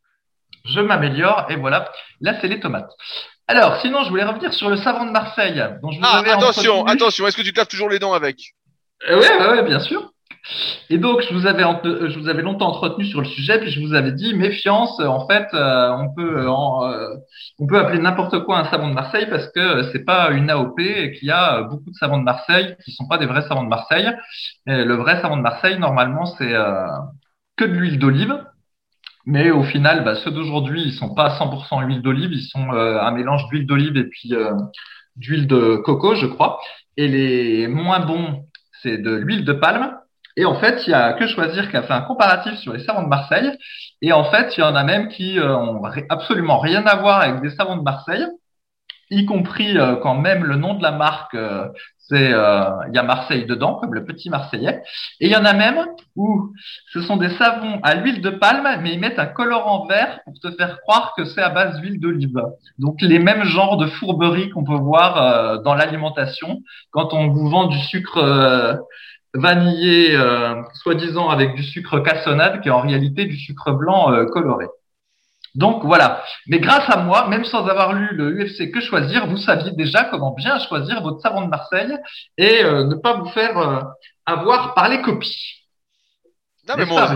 je 0.64 0.80
m'améliore 0.80 1.44
et 1.50 1.56
voilà. 1.56 1.92
Là, 2.22 2.36
c'est 2.40 2.48
les 2.48 2.58
tomates. 2.58 2.90
Alors, 3.48 3.82
sinon, 3.82 4.02
je 4.04 4.08
voulais 4.08 4.24
revenir 4.24 4.54
sur 4.54 4.70
le 4.70 4.78
savon 4.78 5.04
de 5.04 5.10
Marseille. 5.10 5.62
Dont 5.82 5.90
je 5.90 5.98
vous 5.98 6.06
ah, 6.06 6.22
attention, 6.24 6.86
attention, 6.86 7.26
est-ce 7.26 7.36
que 7.36 7.42
tu 7.42 7.52
te 7.52 7.64
toujours 7.66 7.90
les 7.90 7.98
dents 7.98 8.14
avec? 8.14 8.38
Oui, 9.10 9.16
ouais, 9.16 9.46
ouais, 9.46 9.62
bien 9.62 9.80
sûr. 9.80 10.10
Et 10.90 10.98
donc, 10.98 11.22
je 11.22 11.32
vous 11.34 11.46
avais, 11.46 11.64
euh, 11.64 12.10
je 12.10 12.18
vous 12.18 12.28
avais 12.28 12.42
longtemps 12.42 12.68
entretenu 12.68 13.04
sur 13.04 13.20
le 13.20 13.26
sujet, 13.26 13.60
puis 13.60 13.70
je 13.70 13.80
vous 13.80 13.94
avais 13.94 14.12
dit 14.12 14.34
méfiance. 14.34 14.98
En 15.00 15.26
fait, 15.28 15.46
euh, 15.54 15.90
on 15.90 16.12
peut, 16.14 16.40
euh, 16.40 17.16
on 17.58 17.66
peut 17.66 17.78
appeler 17.78 17.98
n'importe 18.00 18.44
quoi 18.44 18.58
un 18.58 18.64
savon 18.70 18.88
de 18.88 18.94
Marseille 18.94 19.26
parce 19.30 19.48
que 19.52 19.84
c'est 19.92 20.04
pas 20.04 20.30
une 20.32 20.50
AOP 20.50 20.80
et 20.80 21.12
qu'il 21.12 21.28
y 21.28 21.30
a 21.30 21.62
beaucoup 21.62 21.90
de 21.90 21.94
savons 21.94 22.18
de 22.18 22.24
Marseille 22.24 22.76
qui 22.84 22.92
sont 22.92 23.06
pas 23.06 23.18
des 23.18 23.26
vrais 23.26 23.42
savons 23.42 23.62
de 23.62 23.68
Marseille. 23.68 24.10
Et 24.66 24.84
le 24.84 24.94
vrai 24.94 25.20
savon 25.20 25.36
de 25.36 25.42
Marseille, 25.42 25.78
normalement, 25.78 26.26
c'est 26.26 26.52
que 27.56 27.64
de 27.64 27.72
l'huile 27.72 27.98
d'olive. 27.98 28.44
Mais 29.24 29.52
au 29.52 29.62
final, 29.62 30.04
bah, 30.04 30.16
ceux 30.16 30.32
d'aujourd'hui, 30.32 30.82
ils 30.82 30.92
sont 30.92 31.14
pas 31.14 31.38
100% 31.38 31.86
huile 31.86 32.02
d'olive, 32.02 32.32
ils 32.32 32.42
sont 32.42 32.70
un 32.72 33.10
mélange 33.12 33.46
d'huile 33.48 33.66
d'olive 33.66 33.96
et 33.96 34.04
puis 34.04 34.34
d'huile 35.16 35.46
de 35.46 35.76
coco, 35.76 36.16
je 36.16 36.26
crois. 36.26 36.60
Et 36.96 37.08
les 37.08 37.68
moins 37.68 38.00
bons, 38.00 38.44
c'est 38.82 38.98
de 38.98 39.12
l'huile 39.14 39.44
de 39.44 39.52
palme 39.52 39.96
et 40.36 40.44
en 40.44 40.54
fait, 40.54 40.86
il 40.86 40.90
y 40.90 40.94
a 40.94 41.12
que 41.12 41.26
choisir 41.26 41.70
qui 41.70 41.76
a 41.76 41.82
fait 41.82 41.92
un 41.92 42.00
comparatif 42.00 42.54
sur 42.54 42.72
les 42.72 42.82
savons 42.84 43.02
de 43.02 43.08
Marseille. 43.08 43.52
Et 44.00 44.12
en 44.12 44.24
fait, 44.24 44.56
il 44.56 44.60
y 44.60 44.64
en 44.64 44.74
a 44.74 44.84
même 44.84 45.08
qui 45.08 45.38
euh, 45.38 45.56
ont 45.56 45.82
absolument 46.08 46.58
rien 46.58 46.86
à 46.86 46.96
voir 46.96 47.20
avec 47.20 47.42
des 47.42 47.50
savons 47.50 47.76
de 47.76 47.82
Marseille, 47.82 48.26
y 49.10 49.26
compris 49.26 49.76
euh, 49.76 49.96
quand 49.96 50.14
même 50.14 50.44
le 50.44 50.56
nom 50.56 50.72
de 50.72 50.82
la 50.82 50.92
marque, 50.92 51.34
euh, 51.34 51.68
c'est 51.98 52.30
il 52.30 52.94
y 52.94 52.98
a 52.98 53.02
Marseille 53.02 53.46
dedans, 53.46 53.74
comme 53.76 53.94
le 53.94 54.04
petit 54.04 54.28
Marseillais. 54.28 54.82
Et 55.20 55.26
il 55.26 55.32
y 55.32 55.36
en 55.36 55.44
a 55.44 55.52
même 55.52 55.86
où 56.16 56.52
ce 56.92 57.00
sont 57.00 57.16
des 57.16 57.30
savons 57.30 57.78
à 57.82 57.94
l'huile 57.94 58.20
de 58.20 58.30
palme, 58.30 58.68
mais 58.82 58.92
ils 58.92 59.00
mettent 59.00 59.18
un 59.18 59.26
colorant 59.26 59.86
vert 59.86 60.20
pour 60.24 60.34
te 60.40 60.50
faire 60.56 60.80
croire 60.80 61.14
que 61.16 61.24
c'est 61.24 61.40
à 61.40 61.48
base 61.48 61.80
d'huile 61.80 62.00
d'olive. 62.00 62.42
Donc 62.78 63.00
les 63.00 63.18
mêmes 63.18 63.44
genres 63.44 63.76
de 63.76 63.86
fourberies 63.86 64.50
qu'on 64.50 64.64
peut 64.64 64.74
voir 64.74 65.62
dans 65.62 65.74
l'alimentation 65.74 66.60
quand 66.90 67.14
on 67.14 67.28
vous 67.28 67.48
vend 67.48 67.66
du 67.66 67.78
sucre 67.78 68.82
vanillé, 69.34 70.14
euh, 70.16 70.62
soi-disant 70.74 71.28
avec 71.28 71.54
du 71.54 71.62
sucre 71.62 72.00
cassonade, 72.00 72.60
qui 72.60 72.68
est 72.68 72.72
en 72.72 72.80
réalité 72.80 73.24
du 73.24 73.36
sucre 73.36 73.72
blanc 73.72 74.12
euh, 74.12 74.26
coloré. 74.26 74.66
Donc 75.54 75.84
voilà. 75.84 76.22
Mais 76.46 76.60
grâce 76.60 76.88
à 76.88 76.98
moi, 76.98 77.28
même 77.28 77.44
sans 77.44 77.66
avoir 77.66 77.92
lu 77.92 78.08
le 78.12 78.30
UFC 78.32 78.70
Que 78.70 78.80
choisir, 78.80 79.26
vous 79.26 79.36
saviez 79.36 79.72
déjà 79.72 80.04
comment 80.04 80.32
bien 80.32 80.58
choisir 80.58 81.02
votre 81.02 81.20
savon 81.20 81.42
de 81.42 81.48
Marseille 81.48 81.94
et 82.38 82.64
euh, 82.64 82.84
ne 82.84 82.94
pas 82.94 83.14
vous 83.14 83.28
faire 83.28 83.84
avoir 84.24 84.74
par 84.74 84.88
les 84.88 85.02
copies. 85.02 85.66
Non 86.68 86.74
mais 86.78 86.86
moi, 86.86 87.10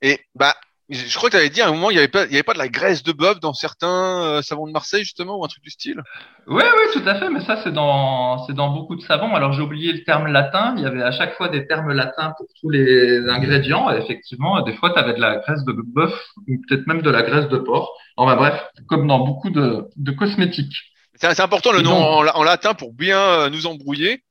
et 0.00 0.20
bah 0.34 0.54
je 0.88 1.16
crois 1.16 1.30
que 1.30 1.36
tu 1.36 1.40
avais 1.40 1.50
dit 1.50 1.60
à 1.60 1.68
un 1.68 1.72
moment, 1.72 1.90
il 1.90 1.94
n'y 1.94 1.98
avait, 1.98 2.08
pas, 2.08 2.24
il 2.26 2.32
y 2.32 2.34
avait 2.34 2.42
pas 2.42 2.52
de 2.54 2.58
la 2.58 2.68
graisse 2.68 3.02
de 3.02 3.12
bœuf 3.12 3.40
dans 3.40 3.54
certains 3.54 4.22
euh, 4.24 4.42
savons 4.42 4.66
de 4.66 4.72
Marseille, 4.72 5.04
justement, 5.04 5.38
ou 5.38 5.44
un 5.44 5.48
truc 5.48 5.62
du 5.62 5.70
style? 5.70 6.02
Oui, 6.46 6.62
oui, 6.62 6.84
tout 6.92 7.08
à 7.08 7.14
fait, 7.14 7.30
mais 7.30 7.40
ça, 7.44 7.60
c'est 7.62 7.72
dans, 7.72 8.44
c'est 8.46 8.52
dans 8.52 8.70
beaucoup 8.70 8.96
de 8.96 9.02
savons. 9.02 9.34
Alors, 9.34 9.52
j'ai 9.52 9.62
oublié 9.62 9.92
le 9.92 10.04
terme 10.04 10.26
latin. 10.26 10.74
Il 10.76 10.82
y 10.82 10.86
avait 10.86 11.02
à 11.02 11.12
chaque 11.12 11.36
fois 11.36 11.48
des 11.48 11.66
termes 11.66 11.92
latins 11.92 12.34
pour 12.36 12.46
tous 12.60 12.68
les 12.68 13.28
ingrédients. 13.28 13.90
Et 13.90 13.98
effectivement, 13.98 14.60
des 14.62 14.74
fois, 14.74 14.90
tu 14.90 14.98
avais 14.98 15.14
de 15.14 15.20
la 15.20 15.36
graisse 15.36 15.64
de 15.64 15.72
bœuf, 15.72 16.14
ou 16.36 16.56
peut-être 16.68 16.86
même 16.86 17.02
de 17.02 17.10
la 17.10 17.22
graisse 17.22 17.48
de 17.48 17.58
porc. 17.58 17.92
Enfin, 18.16 18.36
bref, 18.36 18.60
comme 18.88 19.06
dans 19.06 19.20
beaucoup 19.20 19.50
de, 19.50 19.84
de 19.96 20.10
cosmétiques. 20.10 20.92
C'est 21.14 21.40
important 21.40 21.72
le 21.72 21.82
nom 21.82 21.94
en, 21.94 22.42
latin 22.42 22.74
pour 22.74 22.92
bien 22.92 23.18
euh, 23.18 23.50
nous 23.50 23.66
embrouiller. 23.66 24.24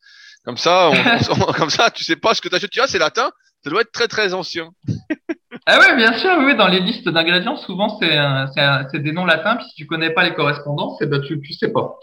Comme 0.44 0.58
ça, 0.58 0.90
on, 0.90 1.52
comme 1.54 1.70
ça, 1.70 1.90
tu 1.92 2.04
sais 2.04 2.16
pas 2.16 2.34
ce 2.34 2.42
que 2.42 2.50
tu 2.50 2.56
achètes. 2.56 2.72
Tu 2.72 2.80
vois, 2.80 2.88
c'est 2.88 3.00
latin. 3.00 3.32
Ça 3.64 3.70
doit 3.70 3.82
être 3.82 3.92
très, 3.92 4.08
très 4.08 4.34
ancien. 4.34 4.72
Ah 5.68 5.78
ouais, 5.80 5.96
bien 5.96 6.14
sûr, 6.14 6.32
oui, 6.40 6.56
dans 6.56 6.68
les 6.68 6.80
listes 6.80 7.08
d'ingrédients, 7.08 7.56
souvent 7.56 8.00
c'est 8.00 9.02
des 9.02 9.12
noms 9.12 9.26
latins, 9.26 9.58
puis 9.58 9.66
si 9.70 9.76
tu 9.76 9.86
connais 9.86 10.10
pas 10.10 10.24
les 10.24 10.34
correspondances, 10.34 10.98
ben 11.02 11.22
tu 11.22 11.40
tu 11.40 11.54
sais 11.54 11.72
pas. 11.72 11.98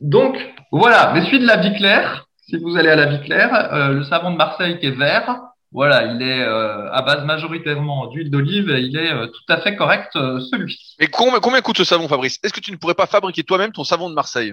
Donc 0.00 0.36
voilà, 0.72 1.12
mais 1.14 1.24
celui 1.24 1.40
de 1.40 1.46
la 1.46 1.56
vie 1.58 1.74
claire, 1.74 2.26
si 2.48 2.56
vous 2.56 2.76
allez 2.76 2.88
à 2.88 2.96
la 2.96 3.06
vie 3.06 3.20
claire, 3.24 3.72
euh, 3.72 3.92
le 3.92 4.04
savon 4.04 4.30
de 4.32 4.36
Marseille 4.36 4.78
qui 4.78 4.86
est 4.86 4.98
vert, 4.98 5.40
voilà, 5.72 6.04
il 6.04 6.22
est 6.22 6.42
euh, 6.42 6.90
à 6.92 7.02
base 7.02 7.24
majoritairement 7.24 8.06
d'huile 8.08 8.30
d'olive, 8.30 8.70
et 8.70 8.80
il 8.80 8.96
est 8.96 9.12
euh, 9.12 9.26
tout 9.26 9.52
à 9.52 9.58
fait 9.58 9.76
correct 9.76 10.10
celui-ci. 10.14 10.96
Et 10.98 11.06
combien, 11.06 11.40
combien 11.40 11.60
coûte 11.60 11.76
ce 11.78 11.84
savon, 11.84 12.08
Fabrice? 12.08 12.38
Est-ce 12.42 12.52
que 12.52 12.60
tu 12.60 12.72
ne 12.72 12.76
pourrais 12.76 12.94
pas 12.94 13.06
fabriquer 13.06 13.42
toi-même 13.42 13.72
ton 13.72 13.84
savon 13.84 14.08
de 14.10 14.14
Marseille? 14.14 14.52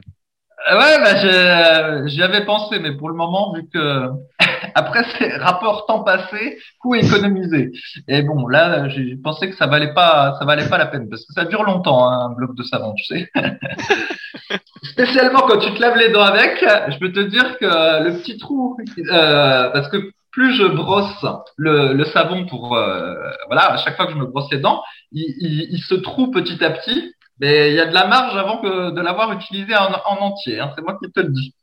Ouais, 0.71 0.97
bah, 1.01 2.07
j'y 2.07 2.23
avais 2.23 2.45
pensé, 2.45 2.79
mais 2.79 2.95
pour 2.95 3.09
le 3.09 3.15
moment, 3.15 3.53
vu 3.53 3.67
que 3.67 4.09
après 4.75 5.03
ces 5.17 5.35
rapports 5.37 5.85
temps 5.85 6.03
passé, 6.03 6.57
coût 6.79 6.95
économisé. 6.95 7.71
Et 8.07 8.21
bon, 8.21 8.47
là, 8.47 8.87
j'ai 8.87 9.17
pensé 9.17 9.49
que 9.49 9.55
ça 9.57 9.67
valait 9.67 9.93
pas, 9.93 10.37
ça 10.39 10.45
valait 10.45 10.69
pas 10.69 10.77
la 10.77 10.85
peine 10.85 11.09
parce 11.09 11.25
que 11.25 11.33
ça 11.33 11.43
dure 11.45 11.63
longtemps 11.63 12.07
hein, 12.09 12.27
un 12.27 12.29
bloc 12.29 12.55
de 12.55 12.63
savon, 12.63 12.93
tu 12.93 13.03
sais. 13.03 13.29
Spécialement 14.83 15.41
quand 15.41 15.59
tu 15.59 15.73
te 15.73 15.81
laves 15.81 15.97
les 15.97 16.09
dents 16.11 16.23
avec, 16.23 16.59
je 16.61 16.97
peux 16.97 17.11
te 17.11 17.19
dire 17.19 17.57
que 17.57 18.03
le 18.03 18.17
petit 18.19 18.37
trou, 18.37 18.77
euh, 19.11 19.69
parce 19.69 19.89
que 19.89 20.11
plus 20.31 20.55
je 20.55 20.65
brosse 20.65 21.25
le, 21.57 21.93
le 21.93 22.05
savon 22.05 22.45
pour, 22.45 22.75
euh, 22.75 23.15
voilà, 23.47 23.73
à 23.73 23.77
chaque 23.77 23.95
fois 23.95 24.07
que 24.07 24.13
je 24.13 24.17
me 24.17 24.25
brosse 24.25 24.51
les 24.51 24.59
dents, 24.59 24.81
il, 25.11 25.23
il, 25.39 25.67
il 25.71 25.79
se 25.81 25.95
trouve 25.95 26.31
petit 26.31 26.63
à 26.63 26.71
petit. 26.71 27.13
Mais 27.39 27.71
il 27.71 27.75
y 27.75 27.79
a 27.79 27.85
de 27.85 27.93
la 27.93 28.07
marge 28.07 28.35
avant 28.37 28.57
que 28.57 28.91
de 28.91 29.01
l'avoir 29.01 29.31
utilisé 29.33 29.75
en, 29.75 29.91
en 30.05 30.17
entier. 30.17 30.59
Hein, 30.59 30.71
c'est 30.75 30.83
moi 30.83 30.97
qui 31.01 31.11
te 31.11 31.19
le 31.19 31.29
dis. 31.29 31.55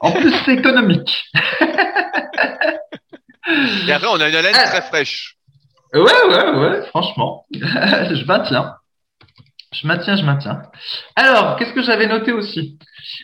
En 0.00 0.12
plus, 0.12 0.32
c'est 0.44 0.54
économique. 0.54 1.24
Et 3.86 3.92
après, 3.92 4.08
on 4.10 4.20
a 4.20 4.28
une 4.28 4.34
haleine 4.34 4.52
très 4.52 4.82
fraîche. 4.82 5.36
Ouais, 5.92 6.00
ouais, 6.02 6.50
ouais, 6.50 6.82
franchement. 6.88 7.46
je 7.52 8.24
maintiens. 8.26 8.74
Je 9.72 9.86
maintiens, 9.86 10.16
je 10.16 10.24
maintiens. 10.24 10.62
Alors, 11.16 11.56
qu'est-ce 11.56 11.72
que 11.72 11.82
j'avais 11.82 12.06
noté 12.06 12.32
aussi? 12.32 12.78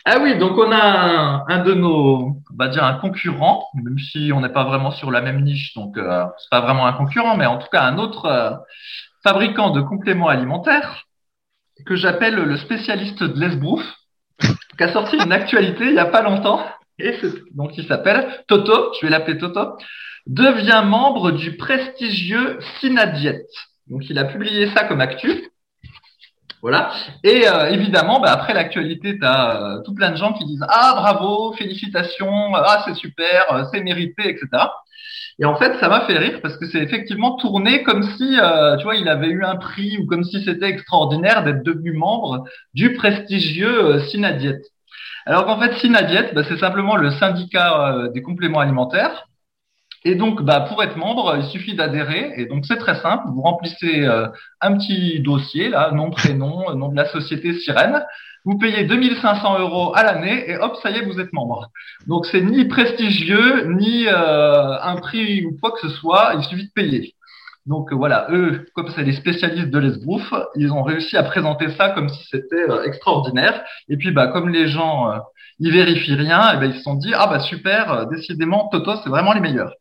Ah 0.05 0.19
oui, 0.19 0.37
donc 0.37 0.57
on 0.57 0.71
a 0.71 1.45
un, 1.47 1.63
de 1.63 1.73
nos, 1.73 2.35
on 2.51 2.57
va 2.57 2.67
dire 2.67 2.83
un 2.83 2.95
concurrent, 2.95 3.67
même 3.73 3.97
si 3.97 4.31
on 4.33 4.41
n'est 4.41 4.49
pas 4.49 4.65
vraiment 4.65 4.91
sur 4.91 5.11
la 5.11 5.21
même 5.21 5.41
niche, 5.43 5.73
donc 5.75 5.97
euh, 5.97 6.25
c'est 6.37 6.49
pas 6.49 6.61
vraiment 6.61 6.85
un 6.85 6.93
concurrent, 6.93 7.35
mais 7.35 7.45
en 7.45 7.57
tout 7.57 7.67
cas 7.71 7.83
un 7.83 7.97
autre 7.97 8.25
euh, 8.25 8.51
fabricant 9.23 9.71
de 9.71 9.81
compléments 9.81 10.27
alimentaires 10.27 11.05
que 11.85 11.95
j'appelle 11.95 12.35
le 12.35 12.57
spécialiste 12.57 13.23
de 13.23 13.39
l'esbrouf 13.39 13.83
qui 14.77 14.83
a 14.83 14.91
sorti 14.91 15.17
une 15.17 15.31
actualité 15.31 15.85
il 15.85 15.93
n'y 15.93 15.99
a 15.99 16.05
pas 16.05 16.21
longtemps. 16.21 16.65
Et 16.99 17.17
donc, 17.53 17.77
il 17.77 17.87
s'appelle 17.87 18.43
Toto, 18.47 18.93
je 18.99 19.05
vais 19.05 19.11
l'appeler 19.11 19.37
Toto, 19.37 19.77
devient 20.27 20.83
membre 20.85 21.31
du 21.31 21.57
prestigieux 21.57 22.59
Synadiet. 22.79 23.45
Donc, 23.87 24.09
il 24.09 24.17
a 24.19 24.25
publié 24.25 24.67
ça 24.67 24.83
comme 24.83 25.01
actu. 25.01 25.51
Voilà. 26.61 26.91
Et 27.23 27.47
euh, 27.47 27.71
évidemment, 27.71 28.19
bah, 28.19 28.31
après 28.31 28.53
l'actualité, 28.53 29.17
tu 29.17 29.25
as 29.25 29.61
euh, 29.61 29.81
tout 29.81 29.95
plein 29.95 30.11
de 30.11 30.15
gens 30.15 30.33
qui 30.33 30.45
disent 30.45 30.63
ah 30.69 30.93
bravo, 30.95 31.53
félicitations, 31.53 32.53
ah 32.53 32.83
c'est 32.85 32.93
super, 32.93 33.51
euh, 33.51 33.63
c'est 33.73 33.81
mérité, 33.81 34.29
etc. 34.29 34.47
Et 35.41 35.45
en 35.45 35.55
fait, 35.55 35.77
ça 35.79 35.89
m'a 35.89 36.01
fait 36.01 36.17
rire 36.17 36.39
parce 36.41 36.55
que 36.57 36.65
c'est 36.67 36.79
effectivement 36.79 37.35
tourné 37.35 37.83
comme 37.83 38.03
si, 38.03 38.37
tu 38.77 38.83
vois, 38.83 38.95
il 38.95 39.09
avait 39.09 39.29
eu 39.29 39.43
un 39.43 39.55
prix 39.55 39.97
ou 39.97 40.05
comme 40.05 40.23
si 40.23 40.43
c'était 40.43 40.69
extraordinaire 40.69 41.43
d'être 41.43 41.63
devenu 41.63 41.93
membre 41.93 42.45
du 42.73 42.93
prestigieux 42.93 43.99
Synadiet. 44.01 44.61
Alors 45.25 45.45
qu'en 45.45 45.59
fait, 45.59 45.73
Synadiet, 45.79 46.33
bah, 46.33 46.43
c'est 46.47 46.59
simplement 46.59 46.95
le 46.95 47.11
syndicat 47.11 48.09
des 48.13 48.21
compléments 48.21 48.59
alimentaires 48.59 49.25
et 50.03 50.15
donc, 50.15 50.41
bah, 50.41 50.61
pour 50.61 50.81
être 50.81 50.97
membre, 50.97 51.37
il 51.37 51.45
suffit 51.45 51.75
d'adhérer. 51.75 52.33
Et 52.37 52.45
donc, 52.47 52.65
c'est 52.65 52.77
très 52.77 52.99
simple. 53.01 53.25
Vous 53.27 53.41
remplissez 53.41 54.03
euh, 54.03 54.27
un 54.59 54.73
petit 54.73 55.19
dossier, 55.19 55.69
là, 55.69 55.91
nom, 55.91 56.09
prénom, 56.09 56.73
nom 56.75 56.89
de 56.89 56.95
la 56.95 57.05
société 57.05 57.53
Sirène. 57.53 58.03
Vous 58.45 58.57
payez 58.57 58.85
2500 58.85 59.59
euros 59.59 59.93
à 59.95 60.03
l'année 60.03 60.49
et 60.49 60.57
hop, 60.57 60.75
ça 60.81 60.89
y 60.89 60.97
est, 60.97 61.05
vous 61.05 61.19
êtes 61.19 61.31
membre. 61.33 61.69
Donc, 62.07 62.25
c'est 62.25 62.41
ni 62.41 62.65
prestigieux, 62.65 63.65
ni 63.65 64.07
euh, 64.07 64.81
un 64.81 64.95
prix 64.95 65.45
ou 65.45 65.57
quoi 65.59 65.71
que 65.71 65.79
ce 65.81 65.89
soit. 65.89 66.33
Il 66.35 66.43
suffit 66.43 66.65
de 66.65 66.71
payer. 66.73 67.15
Donc, 67.67 67.93
voilà, 67.93 68.27
eux, 68.31 68.65
comme 68.73 68.89
c'est 68.95 69.03
des 69.03 69.13
spécialistes 69.13 69.69
de 69.69 69.77
l'esbrouf, 69.77 70.33
ils 70.55 70.71
ont 70.71 70.81
réussi 70.81 71.15
à 71.17 71.23
présenter 71.23 71.69
ça 71.77 71.89
comme 71.89 72.09
si 72.09 72.23
c'était 72.29 72.69
euh, 72.69 72.83
extraordinaire. 72.83 73.63
Et 73.89 73.97
puis, 73.97 74.11
bah, 74.11 74.27
comme 74.27 74.49
les 74.49 74.67
gens, 74.67 75.13
ils 75.59 75.71
vérifient 75.71 76.15
rien, 76.15 76.53
et 76.53 76.57
ben, 76.57 76.71
ils 76.71 76.77
se 76.77 76.81
sont 76.81 76.95
dit, 76.95 77.13
ah, 77.13 77.27
bah, 77.27 77.39
super, 77.39 78.07
décidément, 78.07 78.67
Toto, 78.71 78.95
c'est 79.03 79.09
vraiment 79.09 79.33
les 79.33 79.41
meilleurs. 79.41 79.73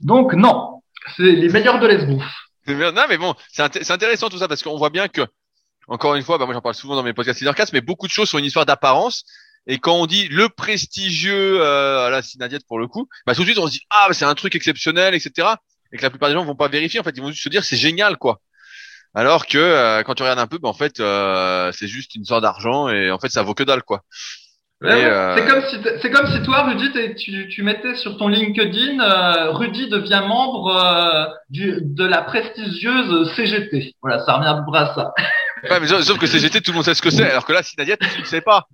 Donc 0.00 0.34
non, 0.34 0.82
c'est 1.16 1.32
les 1.32 1.48
meilleurs 1.48 1.78
de 1.78 1.86
l'esbouffe. 1.86 2.48
Non, 2.66 2.92
mais 3.08 3.18
bon, 3.18 3.34
c'est 3.48 3.90
intéressant 3.90 4.28
tout 4.28 4.38
ça 4.38 4.48
parce 4.48 4.62
qu'on 4.62 4.76
voit 4.76 4.90
bien 4.90 5.08
que, 5.08 5.22
encore 5.88 6.14
une 6.14 6.22
fois, 6.22 6.38
bah, 6.38 6.46
moi 6.46 6.54
j'en 6.54 6.60
parle 6.60 6.74
souvent 6.74 6.94
dans 6.94 7.02
mes 7.02 7.12
podcasts 7.12 7.72
mais 7.72 7.80
beaucoup 7.80 8.06
de 8.06 8.12
choses 8.12 8.28
sont 8.28 8.38
une 8.38 8.44
histoire 8.44 8.66
d'apparence. 8.66 9.24
Et 9.66 9.78
quand 9.78 9.94
on 9.94 10.06
dit 10.06 10.28
le 10.28 10.48
prestigieux 10.48 11.60
euh, 11.60 12.06
à 12.06 12.10
la 12.10 12.22
Sinadiette 12.22 12.66
pour 12.66 12.78
le 12.78 12.88
coup, 12.88 13.08
bah 13.26 13.34
tout 13.34 13.42
de 13.42 13.46
suite 13.46 13.58
on 13.58 13.66
se 13.66 13.72
dit 13.72 13.82
ah 13.90 14.08
c'est 14.12 14.24
un 14.24 14.34
truc 14.34 14.54
exceptionnel, 14.54 15.14
etc. 15.14 15.48
Et 15.92 15.98
que 15.98 16.02
la 16.02 16.10
plupart 16.10 16.28
des 16.28 16.34
gens 16.34 16.44
vont 16.44 16.56
pas 16.56 16.68
vérifier. 16.68 16.98
En 17.00 17.04
fait, 17.04 17.12
ils 17.16 17.22
vont 17.22 17.30
juste 17.30 17.44
se 17.44 17.48
dire 17.48 17.64
c'est 17.64 17.76
génial 17.76 18.16
quoi. 18.16 18.40
Alors 19.14 19.46
que 19.46 19.58
euh, 19.58 20.02
quand 20.02 20.14
tu 20.14 20.22
regardes 20.22 20.38
un 20.38 20.46
peu, 20.46 20.58
bah, 20.58 20.68
en 20.68 20.72
fait 20.74 20.98
euh, 21.00 21.70
c'est 21.72 21.86
juste 21.86 22.14
une 22.14 22.24
sorte 22.24 22.42
d'argent 22.42 22.88
et 22.88 23.10
en 23.10 23.18
fait 23.18 23.28
ça 23.28 23.42
vaut 23.42 23.54
que 23.54 23.62
dalle 23.62 23.82
quoi. 23.82 24.02
Euh, 24.84 25.36
c'est 25.36 25.46
comme 25.46 25.62
si 25.68 25.76
c'est 26.00 26.10
comme 26.10 26.26
si 26.26 26.42
toi, 26.42 26.64
Rudy, 26.64 26.90
tu, 27.14 27.48
tu 27.48 27.62
mettais 27.62 27.94
sur 27.94 28.16
ton 28.16 28.28
LinkedIn, 28.28 29.00
euh, 29.00 29.50
Rudy 29.52 29.88
devient 29.88 30.22
membre 30.26 30.74
euh, 30.74 31.26
du, 31.50 31.78
de 31.80 32.04
la 32.04 32.22
prestigieuse 32.22 33.32
CGT. 33.34 33.94
Voilà, 34.02 34.24
ça 34.24 34.34
revient 34.34 34.48
à 34.74 34.94
ça. 34.94 35.12
Ouais, 35.70 35.78
mais 35.80 35.86
sauf 35.86 36.18
que 36.18 36.26
CGT, 36.26 36.60
tout 36.60 36.72
le 36.72 36.76
monde 36.76 36.84
sait 36.84 36.94
ce 36.94 37.02
que 37.02 37.10
c'est, 37.10 37.30
alors 37.30 37.46
que 37.46 37.52
là, 37.52 37.62
Nadia, 37.78 37.96
tu 37.96 38.20
ne 38.20 38.26
sais 38.26 38.40
pas. 38.40 38.66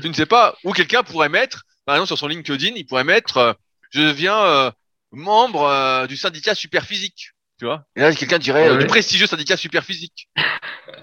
Tu 0.00 0.08
ne 0.08 0.14
sais 0.14 0.26
pas. 0.26 0.54
Ou 0.62 0.72
quelqu'un 0.72 1.02
pourrait 1.02 1.28
mettre, 1.28 1.62
par 1.84 1.96
exemple, 1.96 2.08
sur 2.08 2.18
son 2.18 2.28
LinkedIn, 2.28 2.72
il 2.76 2.86
pourrait 2.86 3.04
mettre, 3.04 3.56
je 3.90 4.00
deviens 4.00 4.72
membre 5.10 6.06
du 6.06 6.16
syndicat 6.16 6.54
Superphysique. 6.54 7.30
Tu 7.58 7.66
vois 7.66 7.84
Et 7.96 8.00
là, 8.00 8.12
quelqu'un 8.12 8.38
dirait 8.38 8.76
du 8.76 8.86
prestigieux 8.86 9.26
syndicat 9.26 9.56
Superphysique. 9.56 10.28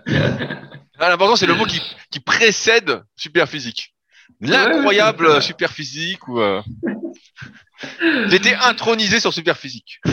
Ah, 1.03 1.09
l'important, 1.09 1.35
c'est 1.35 1.47
le 1.47 1.55
mot 1.55 1.65
qui, 1.65 1.81
qui 2.11 2.19
précède 2.19 3.01
super 3.15 3.49
physique. 3.49 3.95
L'incroyable 4.39 5.41
super 5.41 5.71
physique 5.71 6.27
ou 6.27 6.39
euh... 6.39 6.61
j'étais 8.27 8.53
intronisé 8.53 9.19
sur 9.19 9.33
super 9.33 9.57
physique. 9.57 9.99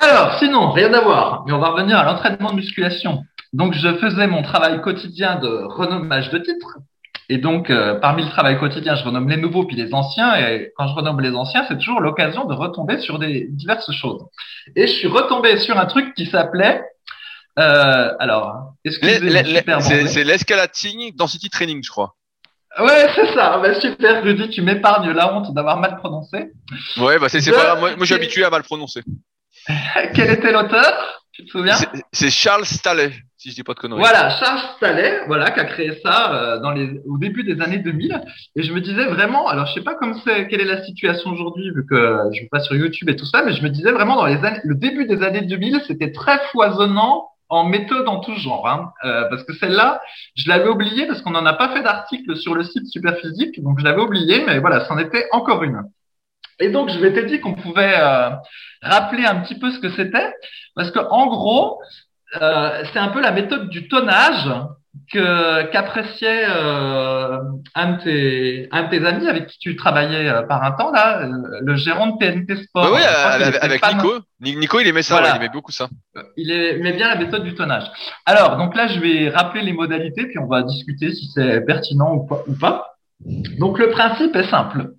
Alors, 0.00 0.38
sinon, 0.38 0.70
rien 0.70 0.90
à 0.94 1.02
voir, 1.02 1.44
mais 1.46 1.52
on 1.52 1.58
va 1.58 1.68
revenir 1.68 1.98
à 1.98 2.04
l'entraînement 2.04 2.48
de 2.50 2.56
musculation. 2.56 3.24
Donc, 3.52 3.74
je 3.74 3.94
faisais 3.98 4.26
mon 4.26 4.42
travail 4.42 4.80
quotidien 4.80 5.36
de 5.36 5.48
renommage 5.48 6.30
de 6.30 6.38
titres. 6.38 6.78
Et 7.28 7.36
donc, 7.36 7.68
euh, 7.68 8.00
parmi 8.00 8.22
le 8.24 8.30
travail 8.30 8.58
quotidien, 8.58 8.94
je 8.94 9.04
renomme 9.04 9.28
les 9.28 9.36
nouveaux 9.36 9.64
puis 9.64 9.76
les 9.76 9.92
anciens. 9.92 10.34
Et 10.36 10.72
quand 10.78 10.88
je 10.88 10.94
renomme 10.94 11.20
les 11.20 11.34
anciens, 11.34 11.66
c'est 11.68 11.76
toujours 11.76 12.00
l'occasion 12.00 12.46
de 12.46 12.54
retomber 12.54 12.98
sur 13.00 13.18
des 13.18 13.48
diverses 13.50 13.92
choses. 13.92 14.24
Et 14.74 14.86
je 14.86 14.92
suis 14.94 15.08
retombé 15.08 15.58
sur 15.58 15.78
un 15.78 15.84
truc 15.84 16.14
qui 16.14 16.24
s'appelait 16.24 16.82
euh, 17.58 18.14
alors, 18.18 18.74
c'est 18.84 20.24
l'escalating 20.24 21.14
density 21.14 21.50
training, 21.50 21.82
je 21.84 21.90
crois. 21.90 22.14
Ouais, 22.78 23.08
c'est 23.14 23.34
ça. 23.34 23.58
Bah, 23.58 23.78
super, 23.78 24.22
Rudy, 24.22 24.48
tu 24.48 24.62
m'épargnes 24.62 25.10
la 25.10 25.34
honte 25.34 25.52
d'avoir 25.52 25.78
mal 25.78 25.96
prononcé. 25.96 26.52
Ouais, 26.96 27.18
bah 27.18 27.28
c'est 27.28 27.50
pas 27.50 27.76
Moi, 27.76 27.96
moi 27.96 28.06
j'ai 28.06 28.14
habitué 28.14 28.44
à 28.44 28.50
mal 28.50 28.62
prononcer. 28.62 29.02
Quel 30.14 30.30
était 30.30 30.52
l'auteur? 30.52 31.22
Tu 31.32 31.44
te 31.44 31.50
souviens? 31.50 31.76
C'est 32.12 32.30
Charles 32.30 32.66
Staley, 32.66 33.10
si 33.36 33.50
je 33.50 33.54
dis 33.54 33.62
pas 33.62 33.72
de 33.72 33.78
conneries. 33.78 34.00
Voilà, 34.00 34.30
Charles 34.30 34.60
Staley, 34.76 35.22
voilà, 35.26 35.50
qui 35.50 35.60
a 35.60 35.64
créé 35.64 35.98
ça 36.02 36.34
euh, 36.34 36.60
dans 36.60 36.72
les, 36.72 37.00
au 37.06 37.16
début 37.16 37.42
des 37.42 37.60
années 37.62 37.78
2000. 37.78 38.22
Et 38.56 38.62
je 38.62 38.72
me 38.72 38.80
disais 38.80 39.06
vraiment, 39.06 39.48
alors 39.48 39.66
je 39.66 39.74
sais 39.74 39.82
pas 39.82 39.94
comme 39.94 40.18
c'est, 40.24 40.46
quelle 40.48 40.60
est 40.60 40.66
la 40.66 40.84
situation 40.84 41.30
aujourd'hui, 41.30 41.70
vu 41.74 41.86
que 41.86 42.18
je 42.32 42.40
vais 42.40 42.48
pas 42.50 42.60
sur 42.60 42.74
YouTube 42.74 43.08
et 43.08 43.16
tout 43.16 43.24
ça, 43.24 43.42
mais 43.44 43.54
je 43.54 43.62
me 43.62 43.70
disais 43.70 43.92
vraiment 43.92 44.16
dans 44.16 44.26
les 44.26 44.44
années, 44.44 44.60
le 44.64 44.74
début 44.74 45.06
des 45.06 45.22
années 45.22 45.42
2000, 45.42 45.82
c'était 45.86 46.12
très 46.12 46.38
foisonnant 46.52 47.31
en 47.52 47.64
méthode 47.64 48.08
en 48.08 48.20
tout 48.20 48.34
genre, 48.36 48.66
hein. 48.66 48.92
euh, 49.04 49.28
parce 49.28 49.44
que 49.44 49.52
celle-là, 49.52 50.00
je 50.34 50.48
l'avais 50.48 50.68
oubliée 50.68 51.06
parce 51.06 51.20
qu'on 51.20 51.32
n'en 51.32 51.44
a 51.44 51.52
pas 51.52 51.68
fait 51.68 51.82
d'article 51.82 52.34
sur 52.34 52.54
le 52.54 52.64
site 52.64 52.86
Superphysique, 52.86 53.62
donc 53.62 53.78
je 53.78 53.84
l'avais 53.84 54.00
oubliée, 54.00 54.42
mais 54.46 54.58
voilà, 54.58 54.86
c'en 54.86 54.96
était 54.96 55.28
encore 55.32 55.62
une. 55.62 55.82
Et 56.58 56.70
donc, 56.70 56.88
je 56.88 56.98
m'étais 56.98 57.24
dit 57.26 57.40
qu'on 57.40 57.52
pouvait 57.52 57.94
euh, 57.98 58.30
rappeler 58.80 59.26
un 59.26 59.40
petit 59.42 59.58
peu 59.58 59.70
ce 59.70 59.78
que 59.80 59.90
c'était, 59.90 60.32
parce 60.74 60.90
que 60.90 60.98
en 60.98 61.26
gros, 61.26 61.78
euh, 62.40 62.84
c'est 62.90 62.98
un 62.98 63.08
peu 63.08 63.20
la 63.20 63.32
méthode 63.32 63.68
du 63.68 63.86
tonnage 63.86 64.48
qu'appréciait 65.12 66.46
euh, 66.48 67.38
un, 67.74 67.92
de 67.92 68.02
tes, 68.02 68.68
un 68.72 68.84
de 68.84 68.90
tes 68.90 69.04
amis 69.06 69.28
avec 69.28 69.46
qui 69.46 69.58
tu 69.58 69.76
travaillais 69.76 70.28
euh, 70.28 70.42
par 70.42 70.64
un 70.64 70.72
temps 70.72 70.90
là, 70.90 71.20
euh, 71.22 71.28
le 71.60 71.76
gérant 71.76 72.06
de 72.06 72.18
TNT 72.18 72.64
Sport. 72.64 72.90
oui, 72.92 73.00
avec, 73.02 73.82
Nico. 73.94 74.14
Nico, 74.40 74.80
il 74.80 74.88
aimait 74.88 75.02
ça, 75.02 75.22
il 75.22 75.36
aimait 75.36 75.50
beaucoup 75.52 75.70
ça. 75.70 75.88
Il 76.36 76.50
aimait 76.50 76.94
bien 76.94 77.08
la 77.08 77.16
méthode 77.16 77.44
du 77.44 77.54
tonnage. 77.54 77.84
Alors, 78.24 78.56
donc 78.56 78.74
là, 78.74 78.86
je 78.88 79.00
vais 79.00 79.28
rappeler 79.28 79.62
les 79.62 79.72
modalités, 79.72 80.26
puis 80.26 80.38
on 80.38 80.46
va 80.46 80.62
discuter 80.62 81.12
si 81.12 81.30
c'est 81.34 81.60
pertinent 81.60 82.14
ou 82.14 82.26
pas, 82.26 82.42
ou 82.46 82.54
pas. 82.54 82.96
Donc 83.58 83.78
le 83.78 83.90
principe 83.90 84.34
est 84.34 84.48
simple. 84.48 84.92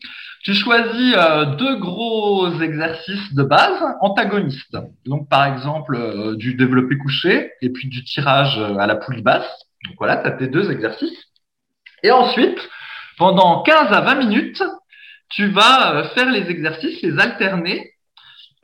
Tu 0.43 0.53
choisis 0.53 1.15
deux 1.57 1.77
gros 1.77 2.53
exercices 2.61 3.33
de 3.33 3.43
base 3.43 3.81
antagonistes. 4.01 4.77
Donc 5.05 5.27
par 5.29 5.45
exemple 5.45 6.35
du 6.35 6.53
développé 6.53 6.97
couché 6.97 7.51
et 7.61 7.69
puis 7.69 7.87
du 7.87 8.03
tirage 8.03 8.59
à 8.59 8.85
la 8.85 8.95
poulie 8.95 9.21
basse. 9.21 9.63
Donc 9.85 9.95
voilà, 9.97 10.17
tu 10.17 10.27
as 10.27 10.31
tes 10.31 10.47
deux 10.47 10.71
exercices. 10.71 11.25
Et 12.03 12.11
ensuite, 12.11 12.59
pendant 13.17 13.63
15 13.63 13.91
à 13.91 14.01
20 14.01 14.15
minutes, 14.15 14.63
tu 15.29 15.47
vas 15.47 15.95
euh, 15.95 16.03
faire 16.09 16.29
les 16.29 16.49
exercices, 16.49 17.01
les 17.01 17.19
alterner 17.19 17.91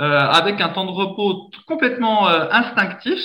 euh, 0.01 0.19
avec 0.19 0.61
un 0.61 0.69
temps 0.69 0.85
de 0.85 0.91
repos 0.91 1.49
complètement 1.67 2.29
euh, 2.29 2.47
instinctif. 2.51 3.19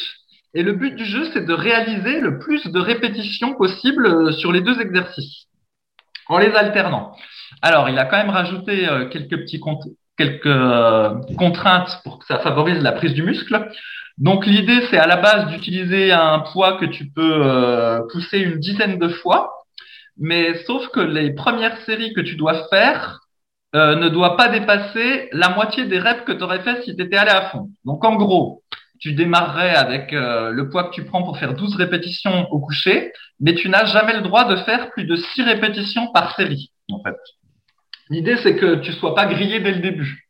Et 0.55 0.63
le 0.63 0.73
but 0.73 0.95
du 0.95 1.05
jeu, 1.05 1.29
c'est 1.33 1.45
de 1.45 1.53
réaliser 1.53 2.21
le 2.21 2.39
plus 2.39 2.65
de 2.67 2.79
répétitions 2.79 3.55
possible 3.55 4.33
sur 4.35 4.53
les 4.53 4.61
deux 4.61 4.81
exercices 4.81 5.47
en 6.29 6.39
les 6.39 6.55
alternant. 6.55 7.17
Alors, 7.61 7.89
il 7.89 7.99
a 7.99 8.05
quand 8.05 8.17
même 8.17 8.31
rajouté 8.31 8.87
quelques 9.11 9.37
petits 9.41 9.61
quelques 10.17 11.37
contraintes 11.37 12.01
pour 12.05 12.21
que 12.21 12.27
ça 12.27 12.39
favorise 12.39 12.81
la 12.81 12.93
prise 12.93 13.15
du 13.15 13.25
muscle. 13.25 13.69
Donc 14.19 14.47
l'idée, 14.47 14.81
c'est 14.91 14.99
à 14.99 15.07
la 15.07 15.17
base 15.17 15.51
d'utiliser 15.51 16.13
un 16.13 16.39
poids 16.39 16.79
que 16.79 16.85
tu 16.85 17.11
peux 17.11 17.43
euh, 17.45 18.01
pousser 18.13 18.39
une 18.39 18.61
dizaine 18.61 18.99
de 18.99 19.09
fois, 19.09 19.53
mais 20.17 20.63
sauf 20.65 20.87
que 20.89 21.01
les 21.01 21.33
premières 21.35 21.77
séries 21.85 22.15
que 22.15 22.21
tu 22.21 22.37
dois 22.37 22.69
faire 22.69 23.21
euh, 23.75 23.97
ne 23.97 24.09
doivent 24.09 24.37
pas 24.37 24.49
dépasser 24.49 25.29
la 25.33 25.49
moitié 25.49 25.87
des 25.87 25.99
reps 25.99 26.25
que 26.25 26.33
tu 26.33 26.45
aurais 26.45 26.63
fait 26.63 26.83
si 26.85 26.95
tu 26.95 27.03
étais 27.03 27.17
allé 27.17 27.33
à 27.33 27.51
fond. 27.51 27.71
Donc 27.85 28.05
en 28.05 28.15
gros, 28.15 28.63
tu 29.01 29.15
démarrerais 29.15 29.75
avec 29.75 30.13
euh, 30.13 30.51
le 30.51 30.69
poids 30.69 30.85
que 30.85 30.95
tu 30.95 31.05
prends 31.05 31.25
pour 31.25 31.37
faire 31.39 31.55
12 31.55 31.75
répétitions 31.75 32.49
au 32.53 32.61
coucher, 32.61 33.13
mais 33.41 33.55
tu 33.55 33.69
n'as 33.69 33.85
jamais 33.85 34.15
le 34.15 34.21
droit 34.21 34.45
de 34.45 34.55
faire 34.57 34.91
plus 34.91 35.05
de 35.05 35.17
6 35.17 35.43
répétitions 35.43 36.13
par 36.13 36.37
série, 36.37 36.71
en 36.93 37.03
fait. 37.03 37.17
L'idée, 38.11 38.37
c'est 38.37 38.55
que 38.55 38.77
tu 38.77 38.93
sois 38.93 39.17
pas 39.17 39.27
grillé 39.27 39.59
dès 39.59 39.73
le 39.73 39.81
début 39.81 40.24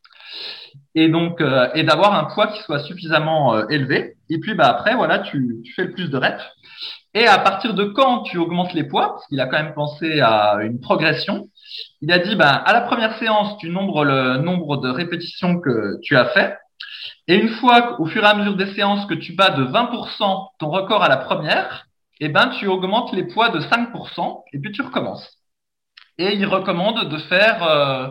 et 0.94 1.08
donc 1.08 1.40
euh, 1.40 1.68
et 1.74 1.82
d'avoir 1.82 2.14
un 2.14 2.24
poids 2.24 2.48
qui 2.48 2.62
soit 2.62 2.80
suffisamment 2.80 3.54
euh, 3.54 3.66
élevé. 3.68 4.16
Et 4.30 4.38
puis 4.38 4.54
bah 4.54 4.68
après 4.68 4.94
voilà, 4.94 5.20
tu, 5.20 5.60
tu, 5.64 5.72
fais 5.74 5.84
le 5.84 5.92
plus 5.92 6.10
de 6.10 6.16
reps. 6.16 6.42
Et 7.14 7.26
à 7.26 7.38
partir 7.38 7.74
de 7.74 7.84
quand 7.84 8.22
tu 8.22 8.38
augmentes 8.38 8.74
les 8.74 8.84
poids, 8.84 9.14
parce 9.14 9.26
qu'il 9.26 9.40
a 9.40 9.46
quand 9.46 9.62
même 9.62 9.74
pensé 9.74 10.20
à 10.20 10.58
une 10.62 10.80
progression. 10.80 11.48
Il 12.00 12.12
a 12.12 12.18
dit 12.18 12.36
bah 12.36 12.52
à 12.52 12.72
la 12.72 12.82
première 12.82 13.18
séance, 13.18 13.56
tu 13.58 13.70
nombres 13.70 14.04
le 14.04 14.38
nombre 14.38 14.76
de 14.78 14.88
répétitions 14.88 15.60
que 15.60 15.98
tu 16.02 16.16
as 16.16 16.26
fait. 16.26 16.56
Et 17.28 17.36
une 17.36 17.48
fois 17.48 18.00
au 18.00 18.06
fur 18.06 18.22
et 18.22 18.26
à 18.26 18.34
mesure 18.34 18.56
des 18.56 18.74
séances 18.74 19.06
que 19.06 19.14
tu 19.14 19.34
bats 19.34 19.50
de 19.50 19.64
20% 19.64 20.48
ton 20.58 20.70
record 20.70 21.02
à 21.02 21.08
la 21.08 21.16
première, 21.16 21.86
eh 22.20 22.28
ben 22.28 22.48
tu 22.58 22.66
augmentes 22.66 23.12
les 23.12 23.24
poids 23.24 23.48
de 23.48 23.60
5% 23.60 24.44
et 24.52 24.58
puis 24.58 24.72
tu 24.72 24.82
recommences. 24.82 25.28
Et 26.18 26.34
il 26.34 26.46
recommande 26.46 27.08
de 27.08 27.18
faire 27.18 27.62
euh, 27.64 28.08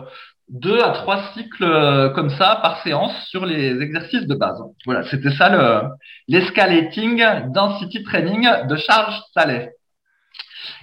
deux 0.48 0.80
à 0.80 0.90
trois 0.90 1.32
cycles 1.34 1.64
euh, 1.64 2.10
comme 2.10 2.30
ça 2.30 2.56
par 2.62 2.82
séance 2.82 3.12
sur 3.28 3.46
les 3.46 3.80
exercices 3.80 4.26
de 4.26 4.34
base. 4.34 4.58
Voilà, 4.84 5.02
c'était 5.08 5.30
ça 5.32 5.48
le 5.48 5.82
l'escalating 6.28 7.24
density 7.52 8.02
training 8.02 8.48
de 8.68 8.76
Charles 8.76 9.14
Saleh. 9.32 9.70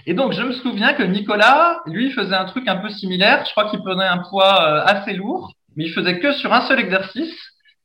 Et 0.06 0.14
donc, 0.14 0.32
je 0.32 0.42
me 0.42 0.52
souviens 0.52 0.94
que 0.94 1.02
Nicolas, 1.02 1.80
lui, 1.86 2.10
faisait 2.12 2.34
un 2.34 2.44
truc 2.44 2.68
un 2.68 2.76
peu 2.76 2.88
similaire. 2.90 3.44
Je 3.46 3.50
crois 3.52 3.68
qu'il 3.70 3.80
prenait 3.80 4.04
un 4.04 4.18
poids 4.18 4.62
euh, 4.62 4.82
assez 4.84 5.12
lourd, 5.12 5.52
mais 5.76 5.84
il 5.84 5.92
faisait 5.92 6.18
que 6.18 6.32
sur 6.32 6.52
un 6.52 6.66
seul 6.66 6.80
exercice. 6.80 7.32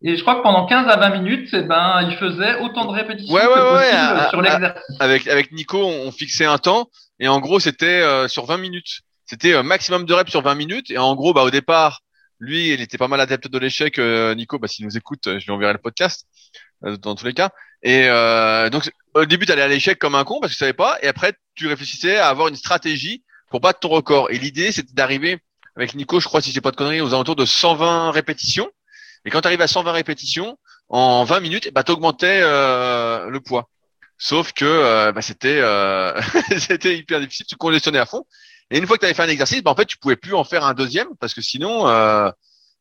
Et 0.03 0.15
je 0.15 0.21
crois 0.21 0.35
que 0.35 0.41
pendant 0.43 0.65
15 0.67 0.87
à 0.87 0.97
20 0.97 1.09
minutes, 1.21 1.49
eh 1.53 1.61
ben, 1.63 2.01
il 2.07 2.15
faisait 2.17 2.59
autant 2.61 2.85
de 2.85 2.91
répétitions 2.91 3.33
Ouais, 3.33 3.41
que 3.41 3.47
ouais, 3.47 3.55
ouais, 3.77 3.89
possible 3.91 4.19
à- 4.19 4.29
sur 4.29 4.41
l'exercice. 4.41 4.97
Avec, 4.99 5.27
avec 5.27 5.51
Nico, 5.51 5.83
on 5.83 6.11
fixait 6.11 6.45
un 6.45 6.59
temps 6.59 6.87
et 7.19 7.27
en 7.27 7.39
gros, 7.39 7.59
c'était 7.59 8.01
euh, 8.01 8.27
sur 8.27 8.45
20 8.45 8.57
minutes. 8.57 8.99
C'était 9.27 9.53
euh, 9.53 9.63
maximum 9.63 10.05
de 10.05 10.13
reps 10.13 10.31
sur 10.31 10.41
20 10.41 10.55
minutes 10.55 10.91
et 10.91 10.97
en 10.97 11.15
gros, 11.15 11.33
bah, 11.33 11.43
au 11.43 11.51
départ, 11.51 12.01
lui, 12.39 12.73
il 12.73 12.81
était 12.81 12.97
pas 12.97 13.07
mal 13.07 13.19
adepte 13.21 13.47
de 13.47 13.57
l'échec. 13.59 13.99
euh, 13.99 14.33
Nico, 14.35 14.59
bah, 14.59 14.67
s'il 14.67 14.85
nous 14.85 14.97
écoute, 14.97 15.27
euh, 15.27 15.39
je 15.39 15.45
lui 15.45 15.51
enverrai 15.51 15.73
le 15.73 15.79
podcast 15.79 16.25
euh, 16.85 16.97
dans 16.97 17.15
tous 17.15 17.25
les 17.25 17.33
cas. 17.33 17.51
Et 17.83 18.05
euh, 18.07 18.69
donc, 18.69 18.89
au 19.13 19.25
début, 19.25 19.45
tu 19.45 19.51
allais 19.51 19.61
à 19.61 19.67
l'échec 19.67 19.99
comme 19.99 20.15
un 20.15 20.23
con 20.23 20.39
parce 20.39 20.53
que 20.53 20.57
tu 20.57 20.59
savais 20.59 20.73
pas 20.73 20.97
et 21.01 21.07
après, 21.07 21.33
tu 21.55 21.67
réfléchissais 21.67 22.17
à 22.17 22.29
avoir 22.29 22.47
une 22.47 22.55
stratégie 22.55 23.23
pour 23.49 23.59
battre 23.59 23.79
ton 23.79 23.89
record. 23.89 24.31
Et 24.31 24.37
l'idée, 24.39 24.71
c'était 24.71 24.93
d'arriver 24.93 25.39
avec 25.75 25.93
Nico, 25.95 26.19
je 26.19 26.25
crois, 26.25 26.41
si 26.41 26.51
j'ai 26.51 26.61
pas 26.61 26.71
de 26.71 26.75
conneries, 26.75 27.01
aux 27.01 27.13
alentours 27.13 27.35
de 27.35 27.45
120 27.45 28.11
répétitions. 28.11 28.69
Et 29.25 29.29
quand 29.29 29.41
tu 29.41 29.47
arrives 29.47 29.61
à 29.61 29.67
120 29.67 29.91
répétitions, 29.91 30.57
en 30.89 31.23
20 31.23 31.39
minutes, 31.41 31.71
bah, 31.73 31.83
tu 31.83 31.91
augmentais 31.91 32.41
le 32.41 33.39
poids. 33.39 33.69
Sauf 34.17 34.51
que 34.53 34.65
euh, 34.65 35.11
bah, 35.11 35.21
c'était 35.21 35.59
euh, 35.61 36.19
c'était 36.57 36.97
hyper 36.97 37.19
difficile, 37.19 37.45
tu 37.45 37.55
conditionnais 37.55 37.99
à 37.99 38.05
fond. 38.05 38.25
Et 38.71 38.77
une 38.77 38.87
fois 38.87 38.97
que 38.97 39.01
tu 39.01 39.05
avais 39.05 39.13
fait 39.13 39.23
un 39.23 39.29
exercice, 39.29 39.63
bah, 39.63 39.71
en 39.71 39.75
fait, 39.75 39.85
tu 39.85 39.97
pouvais 39.97 40.15
plus 40.17 40.33
en 40.33 40.43
faire 40.43 40.65
un 40.65 40.73
deuxième 40.73 41.07
parce 41.19 41.33
que 41.33 41.41
sinon, 41.41 41.87
euh, 41.87 42.29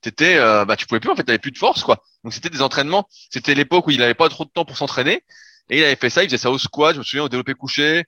t'étais, 0.00 0.36
euh, 0.36 0.64
bah, 0.64 0.76
tu 0.76 0.86
pouvais 0.86 1.00
plus. 1.00 1.10
En 1.10 1.16
fait, 1.16 1.24
t'avais 1.24 1.38
plus 1.38 1.52
de 1.52 1.58
force, 1.58 1.82
quoi. 1.84 2.02
Donc 2.24 2.32
c'était 2.34 2.50
des 2.50 2.62
entraînements. 2.62 3.06
C'était 3.30 3.54
l'époque 3.54 3.86
où 3.86 3.90
il 3.90 4.02
avait 4.02 4.14
pas 4.14 4.28
trop 4.28 4.44
de 4.44 4.50
temps 4.50 4.64
pour 4.64 4.76
s'entraîner 4.76 5.22
et 5.70 5.78
il 5.78 5.84
avait 5.84 5.96
fait 5.96 6.10
ça. 6.10 6.22
Il 6.24 6.26
faisait 6.28 6.38
ça 6.38 6.50
au 6.50 6.58
squat, 6.58 6.94
je 6.94 6.98
me 7.00 7.04
souviens 7.04 7.24
au 7.24 7.28
développé 7.28 7.54
couché. 7.54 8.04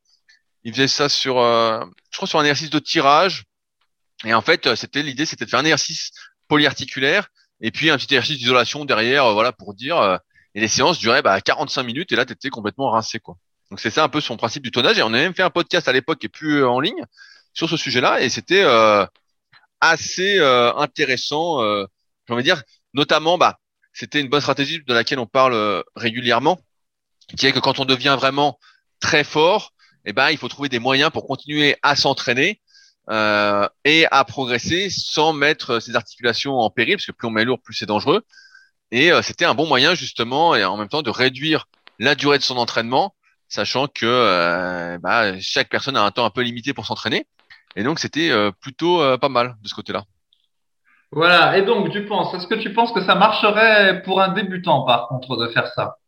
Il 0.65 0.73
faisait 0.75 0.89
ça 0.89 1.09
sur, 1.09 1.39
euh, 1.39 1.81
je 2.11 2.17
crois, 2.17 2.29
sur 2.29 2.39
un 2.39 2.43
exercice 2.43 2.71
de 2.71 2.79
tirage. 2.79 3.45
Et 4.25 4.35
en 4.35 4.43
fait, 4.43 4.67
euh, 4.67 4.77
c'était 4.77 5.03
l'idée, 5.03 5.27
c'était 5.27 5.45
de 5.45 5.51
faire 5.51 5.61
un 5.61 5.65
exercice 5.65 6.11
polyarticulaire 6.49 7.29
et 7.61 7.71
puis 7.71 7.91
un 7.91 7.97
petit 7.97 8.07
exercice 8.07 8.39
d'isolation 8.39 8.85
derrière, 8.85 9.27
euh, 9.27 9.33
voilà, 9.33 9.53
pour 9.53 9.75
dire. 9.75 9.99
euh, 9.99 10.17
et 10.55 10.61
les 10.61 10.69
séances 10.69 10.99
duraient 10.99 11.23
bah, 11.23 11.41
45 11.41 11.83
minutes 11.85 12.11
et 12.13 12.17
là, 12.17 12.25
tu 12.25 12.33
étais 12.33 12.49
complètement 12.51 12.91
rincé. 12.91 13.21
quoi. 13.21 13.37
Donc 13.71 13.81
c'est 13.81 13.91
ça 13.91 14.03
un 14.03 14.09
peu 14.09 14.21
son 14.21 14.37
principe 14.37 14.63
du 14.63 14.71
tonnage. 14.71 14.99
Et 14.99 15.03
on 15.03 15.09
a 15.09 15.11
même 15.11 15.35
fait 15.35 15.43
un 15.43 15.51
podcast 15.51 15.87
à 15.89 15.93
l'époque 15.93 16.19
qui 16.19 16.27
est 16.27 16.31
plus 16.31 16.65
en 16.65 16.81
ligne 16.81 17.05
sur 17.59 17.69
ce 17.69 17.77
sujet-là. 17.77 18.21
Et 18.23 18.31
c'était 18.31 18.63
euh, 18.63 19.05
assez 19.81 20.39
euh, 20.39 20.73
intéressant, 20.75 21.63
euh, 21.63 21.85
j'ai 22.27 22.35
envie 22.35 22.43
de 22.43 22.49
dire. 22.49 22.63
Notamment, 22.95 23.37
bah, 23.37 23.59
c'était 23.93 24.21
une 24.21 24.29
bonne 24.29 24.41
stratégie 24.41 24.83
de 24.87 24.95
laquelle 24.95 25.19
on 25.19 25.27
parle 25.27 25.85
régulièrement, 25.95 26.59
qui 27.37 27.47
est 27.47 27.53
que 27.53 27.59
quand 27.59 27.81
on 27.81 27.85
devient 27.85 28.17
vraiment 28.19 28.59
très 29.01 29.25
fort, 29.25 29.73
eh 30.07 30.13
ben, 30.13 30.31
il 30.31 30.39
faut 30.39 30.49
trouver 30.49 30.69
des 30.69 30.79
moyens 30.79 31.11
pour 31.11 31.27
continuer 31.27 31.77
à 31.83 31.97
s'entraîner 31.97 32.61
euh, 33.11 33.69
et 33.85 34.07
à 34.11 34.25
progresser 34.25 34.89
sans 34.91 35.33
mettre 35.33 35.81
ses 35.81 35.97
articulations 35.97 36.59
en 36.59 36.71
péril, 36.71 36.97
parce 36.97 37.07
que 37.07 37.13
plus 37.13 37.29
on 37.29 37.31
met 37.31 37.45
lourd, 37.45 37.61
plus 37.61 37.75
c'est 37.75 37.87
dangereux. 37.87 38.23
Et 38.91 39.13
euh, 39.13 39.23
c'était 39.23 39.45
un 39.45 39.55
bon 39.55 39.67
moyen 39.67 39.95
justement, 39.95 40.55
et 40.55 40.65
en 40.65 40.77
même 40.77 40.89
temps 40.89 41.03
de 41.03 41.11
réduire 41.11 41.67
la 41.99 42.15
durée 42.15 42.39
de 42.39 42.43
son 42.43 42.57
entraînement, 42.57 43.15
sachant 43.49 43.89
que 43.89 44.07
euh, 44.07 44.99
bah, 44.99 45.39
chaque 45.41 45.69
personne 45.69 45.97
a 45.97 46.03
un 46.03 46.11
temps 46.11 46.25
un 46.25 46.31
peu 46.31 46.43
limité 46.43 46.75
pour 46.75 46.87
s'entraîner. 46.87 47.27
Et 47.77 47.83
donc 47.85 47.99
c'était 47.99 48.31
euh, 48.31 48.51
plutôt 48.53 49.03
euh, 49.03 49.19
pas 49.19 49.29
mal 49.29 49.57
de 49.63 49.69
ce 49.69 49.75
côté-là. 49.75 50.05
Voilà. 51.13 51.59
Et 51.59 51.63
donc, 51.63 51.91
tu 51.91 52.05
penses, 52.07 52.33
est-ce 52.35 52.47
que 52.47 52.55
tu 52.55 52.73
penses 52.73 52.93
que 52.93 53.03
ça 53.03 53.15
marcherait 53.15 54.03
pour 54.03 54.21
un 54.23 54.29
débutant, 54.33 54.85
par 54.85 55.09
contre, 55.09 55.37
de 55.37 55.49
faire 55.49 55.67
ça? 55.69 55.99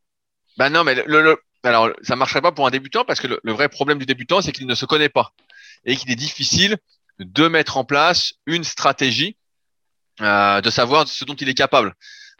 Bah 0.56 0.70
non, 0.70 0.84
mais 0.84 0.94
le, 0.94 1.22
le- 1.22 1.38
alors 1.62 1.90
ça 2.02 2.16
marcherait 2.16 2.42
pas 2.42 2.52
pour 2.52 2.66
un 2.66 2.70
débutant 2.70 3.04
parce 3.04 3.20
que 3.20 3.26
le, 3.26 3.40
le 3.42 3.52
vrai 3.52 3.68
problème 3.68 3.98
du 3.98 4.06
débutant, 4.06 4.40
c'est 4.42 4.52
qu'il 4.52 4.66
ne 4.66 4.74
se 4.74 4.86
connaît 4.86 5.08
pas 5.08 5.32
et 5.84 5.96
qu'il 5.96 6.10
est 6.10 6.16
difficile 6.16 6.76
de 7.18 7.48
mettre 7.48 7.76
en 7.76 7.84
place 7.84 8.34
une 8.46 8.64
stratégie, 8.64 9.36
euh, 10.22 10.60
de 10.60 10.70
savoir 10.70 11.08
ce 11.08 11.24
dont 11.24 11.34
il 11.34 11.48
est 11.48 11.54
capable. 11.54 11.94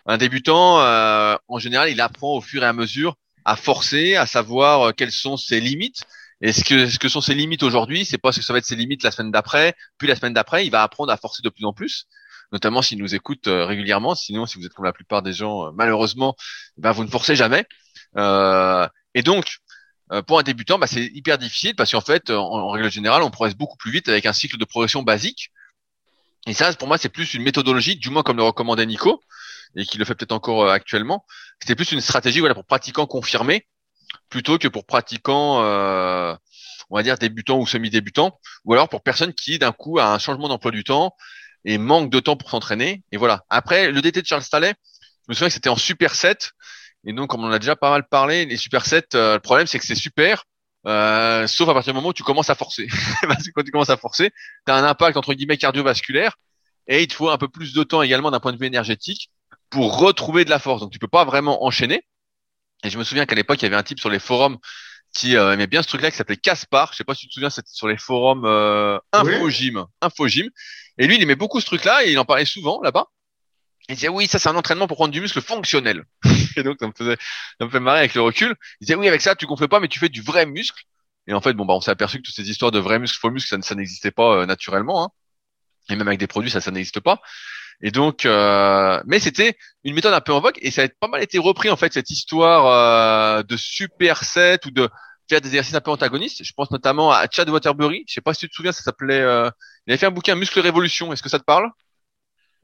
Un 0.06 0.18
débutant, 0.18 0.80
euh, 0.82 1.36
en 1.48 1.58
général, 1.58 1.90
il 1.90 2.00
apprend 2.00 2.36
au 2.36 2.40
fur 2.40 2.62
et 2.62 2.66
à 2.66 2.72
mesure 2.72 3.16
à 3.44 3.56
forcer, 3.56 4.16
à 4.16 4.26
savoir 4.26 4.90
euh, 4.90 4.92
quelles 4.92 5.12
sont 5.12 5.36
ses 5.36 5.60
limites. 5.60 6.02
Et 6.40 6.52
ce 6.52 6.64
que, 6.64 6.88
ce 6.88 6.98
que 6.98 7.08
sont 7.08 7.20
ses 7.20 7.34
limites 7.34 7.62
aujourd'hui, 7.62 8.04
c'est 8.04 8.18
pas 8.18 8.32
ce 8.32 8.40
que 8.40 8.44
ça 8.44 8.52
va 8.52 8.58
être 8.58 8.64
ses 8.64 8.76
limites 8.76 9.02
la 9.02 9.10
semaine 9.10 9.30
d'après, 9.30 9.74
puis 9.98 10.08
la 10.08 10.16
semaine 10.16 10.32
d'après, 10.32 10.66
il 10.66 10.70
va 10.70 10.82
apprendre 10.82 11.12
à 11.12 11.16
forcer 11.16 11.42
de 11.42 11.48
plus 11.50 11.64
en 11.64 11.72
plus, 11.72 12.06
notamment 12.52 12.82
s'il 12.82 12.98
nous 12.98 13.14
écoute 13.14 13.46
euh, 13.46 13.66
régulièrement. 13.66 14.14
Sinon, 14.14 14.46
si 14.46 14.58
vous 14.58 14.64
êtes 14.64 14.72
comme 14.72 14.86
la 14.86 14.92
plupart 14.92 15.22
des 15.22 15.32
gens, 15.32 15.66
euh, 15.66 15.70
malheureusement, 15.74 16.36
ben, 16.78 16.92
vous 16.92 17.04
ne 17.04 17.10
forcez 17.10 17.36
jamais. 17.36 17.66
Euh, 18.16 18.88
et 19.14 19.22
donc, 19.22 19.58
euh, 20.12 20.22
pour 20.22 20.38
un 20.38 20.42
débutant, 20.42 20.78
bah, 20.78 20.86
c'est 20.86 21.04
hyper 21.04 21.38
difficile 21.38 21.74
parce 21.76 21.92
qu'en 21.92 22.00
fait, 22.00 22.30
en, 22.30 22.42
en 22.42 22.70
règle 22.70 22.90
générale, 22.90 23.22
on 23.22 23.30
progresse 23.30 23.56
beaucoup 23.56 23.76
plus 23.76 23.92
vite 23.92 24.08
avec 24.08 24.26
un 24.26 24.32
cycle 24.32 24.56
de 24.56 24.64
progression 24.64 25.02
basique. 25.02 25.50
Et 26.46 26.54
ça, 26.54 26.72
pour 26.74 26.88
moi, 26.88 26.96
c'est 26.98 27.10
plus 27.10 27.34
une 27.34 27.42
méthodologie, 27.42 27.96
du 27.96 28.08
moins 28.10 28.22
comme 28.22 28.38
le 28.38 28.42
recommandait 28.42 28.86
Nico, 28.86 29.22
et 29.76 29.84
qui 29.84 29.98
le 29.98 30.04
fait 30.04 30.14
peut-être 30.14 30.32
encore 30.32 30.64
euh, 30.64 30.72
actuellement. 30.72 31.24
C'était 31.60 31.74
plus 31.74 31.92
une 31.92 32.00
stratégie 32.00 32.40
voilà, 32.40 32.54
pour 32.54 32.64
pratiquants 32.64 33.06
confirmés, 33.06 33.66
plutôt 34.28 34.58
que 34.58 34.68
pour 34.68 34.86
pratiquants, 34.86 35.62
euh, 35.62 36.34
on 36.90 36.96
va 36.96 37.02
dire, 37.02 37.18
débutants 37.18 37.58
ou 37.58 37.66
semi-débutants, 37.66 38.38
ou 38.64 38.72
alors 38.72 38.88
pour 38.88 39.02
personnes 39.02 39.32
qui, 39.32 39.58
d'un 39.58 39.72
coup, 39.72 39.98
a 39.98 40.12
un 40.12 40.18
changement 40.18 40.48
d'emploi 40.48 40.70
du 40.70 40.84
temps 40.84 41.14
et 41.64 41.78
manque 41.78 42.10
de 42.10 42.20
temps 42.20 42.36
pour 42.36 42.50
s'entraîner. 42.50 43.02
Et 43.12 43.16
voilà. 43.16 43.44
Après, 43.50 43.90
le 43.90 44.00
DT 44.00 44.22
de 44.22 44.26
Charles 44.26 44.42
Staley, 44.42 44.74
je 45.26 45.32
me 45.32 45.34
souviens 45.34 45.48
que 45.48 45.54
c'était 45.54 45.68
en 45.68 45.76
superset. 45.76 46.36
Et 47.04 47.12
donc, 47.12 47.30
comme 47.30 47.44
on 47.44 47.48
en 47.48 47.52
a 47.52 47.58
déjà 47.58 47.76
pas 47.76 47.90
mal 47.90 48.06
parlé, 48.08 48.46
les 48.46 48.56
supersets, 48.56 49.14
euh, 49.14 49.34
le 49.34 49.40
problème, 49.40 49.66
c'est 49.66 49.78
que 49.78 49.86
c'est 49.86 49.94
super, 49.94 50.44
euh, 50.86 51.46
sauf 51.46 51.68
à 51.68 51.74
partir 51.74 51.92
du 51.92 51.96
moment 51.96 52.08
où 52.08 52.12
tu 52.12 52.22
commences 52.22 52.50
à 52.50 52.54
forcer. 52.54 52.88
Parce 53.22 53.44
que 53.44 53.50
quand 53.54 53.62
tu 53.62 53.70
commences 53.70 53.90
à 53.90 53.96
forcer, 53.96 54.30
tu 54.66 54.72
as 54.72 54.76
un 54.76 54.84
impact, 54.84 55.16
entre 55.16 55.34
guillemets, 55.34 55.56
cardiovasculaire, 55.56 56.36
et 56.86 57.02
il 57.02 57.08
te 57.08 57.14
faut 57.14 57.30
un 57.30 57.38
peu 57.38 57.48
plus 57.48 57.72
de 57.72 57.82
temps 57.84 58.02
également 58.02 58.30
d'un 58.30 58.40
point 58.40 58.52
de 58.52 58.58
vue 58.58 58.66
énergétique 58.66 59.30
pour 59.70 59.98
retrouver 59.98 60.44
de 60.44 60.50
la 60.50 60.58
force. 60.58 60.80
Donc, 60.80 60.90
tu 60.90 60.98
peux 60.98 61.08
pas 61.08 61.24
vraiment 61.24 61.64
enchaîner. 61.64 62.04
Et 62.84 62.90
je 62.90 62.98
me 62.98 63.04
souviens 63.04 63.26
qu'à 63.26 63.34
l'époque, 63.34 63.60
il 63.60 63.64
y 63.64 63.66
avait 63.66 63.76
un 63.76 63.82
type 63.82 64.00
sur 64.00 64.10
les 64.10 64.18
forums 64.18 64.58
qui 65.12 65.36
euh, 65.36 65.52
aimait 65.52 65.66
bien 65.66 65.82
ce 65.82 65.88
truc-là, 65.88 66.10
qui 66.10 66.16
s'appelait 66.16 66.36
Caspar. 66.36 66.92
Je 66.92 66.98
sais 66.98 67.04
pas 67.04 67.14
si 67.14 67.22
tu 67.22 67.28
te 67.28 67.34
souviens, 67.34 67.50
c'était 67.50 67.70
sur 67.72 67.88
les 67.88 67.96
forums 67.96 68.44
euh, 68.44 68.98
Infogym. 69.12 69.86
Infogym. 70.00 70.48
Et 70.98 71.06
lui, 71.06 71.16
il 71.16 71.22
aimait 71.22 71.34
beaucoup 71.34 71.60
ce 71.60 71.66
truc-là, 71.66 72.04
et 72.04 72.12
il 72.12 72.18
en 72.18 72.24
parlait 72.24 72.44
souvent 72.44 72.80
là-bas. 72.82 73.06
Il 73.88 73.96
disait 73.96 74.08
oui, 74.08 74.28
ça 74.28 74.38
c'est 74.38 74.48
un 74.48 74.54
entraînement 74.54 74.86
pour 74.86 74.96
prendre 74.96 75.12
du 75.12 75.20
muscle 75.20 75.40
fonctionnel. 75.40 76.04
et 76.56 76.62
donc 76.62 76.76
ça 76.78 76.86
me 76.86 76.92
faisait, 76.96 77.16
ça 77.58 77.66
me 77.66 77.70
fait 77.70 77.80
marrer 77.80 77.98
avec 77.98 78.14
le 78.14 78.20
recul. 78.20 78.54
Il 78.80 78.84
disait 78.84 78.94
oui, 78.94 79.08
avec 79.08 79.20
ça 79.20 79.34
tu 79.34 79.46
gonfles 79.46 79.66
pas, 79.66 79.80
mais 79.80 79.88
tu 79.88 79.98
fais 79.98 80.08
du 80.08 80.22
vrai 80.22 80.46
muscle. 80.46 80.84
Et 81.26 81.32
en 81.32 81.40
fait, 81.40 81.54
bon 81.54 81.64
bah 81.64 81.74
on 81.74 81.80
s'est 81.80 81.90
aperçu 81.90 82.18
que 82.18 82.22
toutes 82.22 82.34
ces 82.34 82.50
histoires 82.50 82.70
de 82.70 82.78
vrai 82.78 83.00
muscle, 83.00 83.18
faux 83.18 83.30
muscle, 83.30 83.48
ça, 83.48 83.60
ça 83.62 83.74
n'existait 83.74 84.12
pas 84.12 84.36
euh, 84.36 84.46
naturellement. 84.46 85.04
Hein. 85.04 85.08
Et 85.88 85.96
même 85.96 86.06
avec 86.06 86.20
des 86.20 86.28
produits, 86.28 86.50
ça, 86.50 86.60
ça 86.60 86.70
n'existe 86.70 87.00
pas. 87.00 87.20
Et 87.82 87.90
donc, 87.90 88.26
euh, 88.26 89.00
mais 89.06 89.18
c'était 89.20 89.56
une 89.84 89.94
méthode 89.94 90.12
un 90.12 90.20
peu 90.20 90.32
en 90.32 90.40
vogue 90.40 90.58
et 90.60 90.70
ça 90.70 90.82
a 90.82 90.88
pas 91.00 91.08
mal 91.08 91.22
été 91.22 91.38
repris 91.38 91.70
en 91.70 91.76
fait 91.76 91.92
cette 91.92 92.10
histoire 92.10 92.66
euh, 92.66 93.42
de 93.42 93.56
superset 93.56 94.58
ou 94.66 94.70
de 94.70 94.88
faire 95.28 95.40
des 95.40 95.48
exercices 95.48 95.74
un 95.74 95.80
peu 95.80 95.90
antagonistes. 95.90 96.44
Je 96.44 96.52
pense 96.54 96.70
notamment 96.70 97.10
à 97.10 97.26
Chad 97.30 97.48
Waterbury. 97.48 98.04
Je 98.06 98.14
sais 98.14 98.20
pas 98.20 98.34
si 98.34 98.40
tu 98.40 98.48
te 98.50 98.54
souviens, 98.54 98.72
ça 98.72 98.82
s'appelait. 98.82 99.20
euh, 99.20 99.50
il 99.86 99.92
avait 99.92 99.98
fait 99.98 100.06
un 100.06 100.10
bouquin 100.10 100.34
Muscle 100.34 100.60
Révolution. 100.60 101.12
Est-ce 101.12 101.22
que 101.22 101.28
ça 101.30 101.38
te 101.38 101.44
parle? 101.44 101.70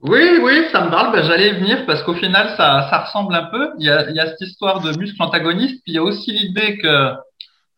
Oui, 0.00 0.38
oui, 0.42 0.66
ça 0.72 0.84
me 0.84 0.90
parle. 0.90 1.12
Ben, 1.12 1.24
j'allais 1.24 1.54
venir 1.54 1.86
parce 1.86 2.02
qu'au 2.02 2.14
final, 2.14 2.48
ça, 2.56 2.86
ça 2.90 3.04
ressemble 3.04 3.34
un 3.34 3.44
peu. 3.44 3.70
Il 3.78 3.86
y 3.86 3.90
a, 3.90 4.10
il 4.10 4.16
y 4.16 4.20
a 4.20 4.26
cette 4.26 4.42
histoire 4.42 4.80
de 4.80 4.96
muscle 4.98 5.22
antagoniste, 5.22 5.82
puis 5.84 5.92
il 5.92 5.94
y 5.94 5.98
a 5.98 6.02
aussi 6.02 6.32
l'idée 6.32 6.76
que, 6.78 7.12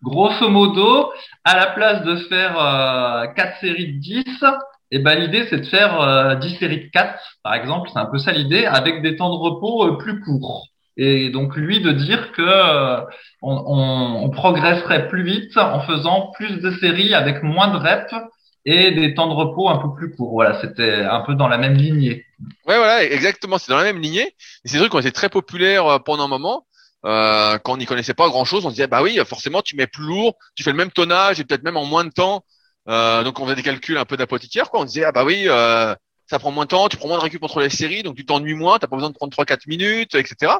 grosso 0.03 0.49
modo, 0.49 1.13
à 1.45 1.57
la 1.57 1.67
place 1.69 2.03
de 2.03 2.17
faire 2.29 2.59
euh, 2.61 3.27
4 3.35 3.61
séries 3.61 3.95
de 3.95 3.99
10, 4.01 4.25
eh 4.91 4.99
ben, 5.01 5.19
l'idée, 5.19 5.47
c'est 5.49 5.59
de 5.59 5.67
faire 5.67 6.01
euh, 6.01 6.35
10 6.37 6.57
séries 6.57 6.85
de 6.85 6.91
4, 6.91 7.19
par 7.43 7.55
exemple. 7.55 7.91
C'est 7.93 7.99
un 7.99 8.07
peu 8.07 8.19
ça 8.19 8.33
l'idée, 8.33 8.65
avec 8.65 9.03
des 9.03 9.17
temps 9.17 9.31
de 9.31 9.39
repos 9.39 9.87
euh, 9.87 9.99
plus 9.99 10.21
courts. 10.21 10.69
Et 10.97 11.31
donc, 11.31 11.55
lui, 11.57 11.81
de 11.81 11.93
dire 11.93 12.33
que 12.33 12.43
euh, 12.43 13.01
on, 13.43 13.55
on, 13.55 14.25
on 14.25 14.31
progresserait 14.31 15.09
plus 15.09 15.23
vite 15.23 15.57
en 15.57 15.81
faisant 15.81 16.33
plus 16.35 16.61
de 16.61 16.71
séries 16.73 17.15
avec 17.15 17.43
moins 17.43 17.69
de 17.69 17.77
reps 17.77 18.15
et 18.65 18.91
des 18.91 19.15
temps 19.15 19.29
de 19.29 19.35
repos 19.35 19.69
un 19.69 19.79
peu 19.79 19.95
plus 19.95 20.15
courts. 20.15 20.33
Voilà, 20.33 20.61
c'était 20.61 21.03
un 21.03 21.21
peu 21.21 21.35
dans 21.35 21.49
la 21.49 21.59
même 21.59 21.75
lignée. 21.75 22.27
Ouais, 22.67 22.77
voilà, 22.77 23.05
exactement. 23.05 23.59
C'est 23.59 23.71
dans 23.71 23.79
la 23.79 23.85
même 23.85 24.01
lignée. 24.01 24.35
Et 24.65 24.69
ces 24.69 24.79
trucs 24.79 24.95
ont 24.95 24.99
été 24.99 25.13
très 25.13 25.29
populaires 25.29 25.87
euh, 25.87 25.99
pendant 25.99 26.25
un 26.25 26.29
moment. 26.29 26.67
Euh, 27.05 27.59
quand 27.59 27.75
on 27.75 27.77
n'y 27.77 27.87
connaissait 27.87 28.15
pas 28.15 28.29
grand 28.29 28.45
chose, 28.45 28.67
on 28.67 28.71
se 28.71 28.75
disait 28.75 28.89
bah 28.89 29.03
oui, 29.03 29.19
forcément 29.25 29.63
tu 29.63 29.77
mets 29.77 29.87
plus 29.87 30.05
lourd, 30.05 30.35
tu 30.57 30.65
fais 30.65 30.73
le 30.73 30.77
même 30.77 30.91
tonnage 30.91 31.39
et 31.39 31.45
peut-être 31.45 31.63
même 31.63 31.77
en 31.77 31.85
moins 31.85 32.05
de 32.05 32.11
temps. 32.11 32.45
Euh, 32.89 33.23
donc 33.23 33.39
on 33.39 33.45
faisait 33.45 33.57
des 33.57 33.63
calculs 33.63 33.99
un 33.99 34.05
peu 34.05 34.17
d'apothicaire, 34.17 34.71
quoi. 34.71 34.81
On 34.81 34.85
disait 34.85 35.05
ah 35.05 35.13
bah 35.13 35.25
oui, 35.25 35.45
euh, 35.47 35.95
ça 36.27 36.39
prend 36.39 36.51
moins 36.51 36.65
de 36.65 36.71
temps, 36.71 36.89
tu 36.89 36.97
prends 36.97 37.09
moins 37.09 37.19
de 37.19 37.23
récup 37.23 37.43
entre 37.43 37.61
les 37.61 37.71
séries, 37.71 38.03
donc 38.03 38.17
tu 38.17 38.25
t'ennuies 38.25 38.55
moins, 38.55 38.79
t'as 38.79 38.87
pas 38.87 38.97
besoin 38.97 39.11
de 39.11 39.15
prendre 39.15 39.35
3-4 39.35 39.67
minutes, 39.67 40.15
etc. 40.15 40.53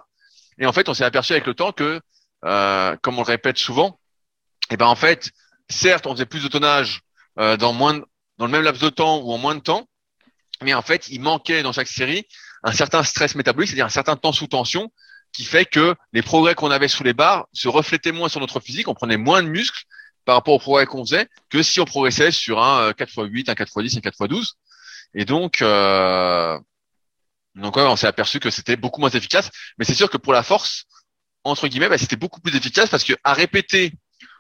Et 0.59 0.67
en 0.67 0.73
fait, 0.73 0.89
on 0.89 0.95
s'est 0.95 1.05
aperçu 1.05 1.33
avec 1.33 1.47
le 1.47 1.55
temps 1.55 1.73
que, 1.73 2.01
euh, 2.45 2.97
comme 3.03 3.17
on 3.17 3.23
le 3.23 3.27
répète 3.27 3.59
souvent, 3.59 3.99
et 4.71 4.77
ben 4.77 4.87
en 4.87 4.97
fait, 4.97 5.31
certes, 5.69 6.07
on 6.07 6.13
faisait 6.13 6.27
plus 6.27 6.43
de 6.43 6.49
tonnage 6.49 7.01
euh, 7.39 7.57
dans 7.57 7.73
moins, 7.73 8.01
dans 8.39 8.47
le 8.47 8.53
même 8.53 8.63
laps 8.63 8.83
de 8.83 8.91
temps 8.91 9.21
ou 9.21 9.33
en 9.33 9.39
moins 9.39 9.55
de 9.55 9.61
temps, 9.61 9.89
mais 10.63 10.75
en 10.75 10.83
fait, 10.83 11.09
il 11.09 11.21
manquait 11.21 11.63
dans 11.63 11.73
chaque 11.73 11.89
série 11.89 12.27
un 12.65 12.73
certain 12.73 13.03
stress 13.05 13.35
métabolique, 13.35 13.69
c'est-à-dire 13.69 13.87
un 13.87 13.91
certain 13.91 14.17
temps 14.17 14.33
sous 14.33 14.49
tension, 14.49 14.91
qui 15.33 15.45
fait 15.45 15.67
que 15.67 15.95
les 16.13 16.23
progrès 16.23 16.55
qu'on 16.55 16.71
avait 16.71 16.89
sous 16.89 17.05
les 17.05 17.13
barres 17.13 17.47
se 17.53 17.69
reflétaient 17.69 18.13
moins 18.13 18.29
sur 18.29 18.41
notre 18.41 18.61
physique, 18.61 18.89
on 18.89 18.95
prenait 18.95 19.19
moins 19.19 19.43
de 19.43 19.49
muscles 19.49 19.85
par 20.29 20.35
rapport 20.35 20.53
aux 20.53 20.59
progrès 20.59 20.85
qu'on 20.85 21.07
faisait 21.07 21.27
que 21.49 21.63
si 21.63 21.81
on 21.81 21.87
progressait 21.87 22.31
sur 22.31 22.63
un 22.63 22.91
4x8, 22.91 23.49
un 23.49 23.55
4x10, 23.55 23.97
un 23.97 24.01
4x12. 24.01 24.57
Et 25.15 25.25
donc, 25.25 25.63
euh, 25.63 26.59
donc 27.55 27.77
ouais, 27.77 27.83
on 27.85 27.97
s'est 27.97 28.09
aperçu 28.09 28.39
que 28.39 28.51
c'était 28.51 28.77
beaucoup 28.77 29.01
moins 29.01 29.09
efficace. 29.09 29.51
Mais 29.79 29.87
c'est 29.87 29.95
sûr 29.95 30.11
que 30.11 30.19
pour 30.19 30.35
la 30.35 30.43
force, 30.43 30.85
entre 31.45 31.67
guillemets, 31.67 31.89
bah, 31.89 31.97
c'était 31.97 32.17
beaucoup 32.17 32.43
plus 32.43 32.55
efficace 32.55 32.91
parce 32.91 33.05
que 33.05 33.15
à 33.25 33.33
répéter 33.33 33.95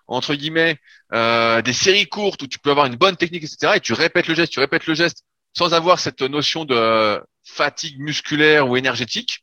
entre 0.08 0.34
guillemets 0.34 0.76
euh, 1.14 1.62
des 1.62 1.72
séries 1.72 2.06
courtes 2.06 2.42
où 2.42 2.46
tu 2.46 2.58
peux 2.58 2.70
avoir 2.70 2.84
une 2.84 2.96
bonne 2.96 3.16
technique, 3.16 3.44
etc. 3.44 3.76
Et 3.76 3.80
tu 3.80 3.94
répètes 3.94 4.26
le 4.28 4.34
geste, 4.34 4.52
tu 4.52 4.60
répètes 4.60 4.86
le 4.86 4.94
geste 4.94 5.24
sans 5.56 5.72
avoir 5.72 6.00
cette 6.00 6.20
notion 6.20 6.66
de 6.66 7.18
fatigue 7.44 7.98
musculaire 7.98 8.68
ou 8.68 8.76
énergétique. 8.76 9.38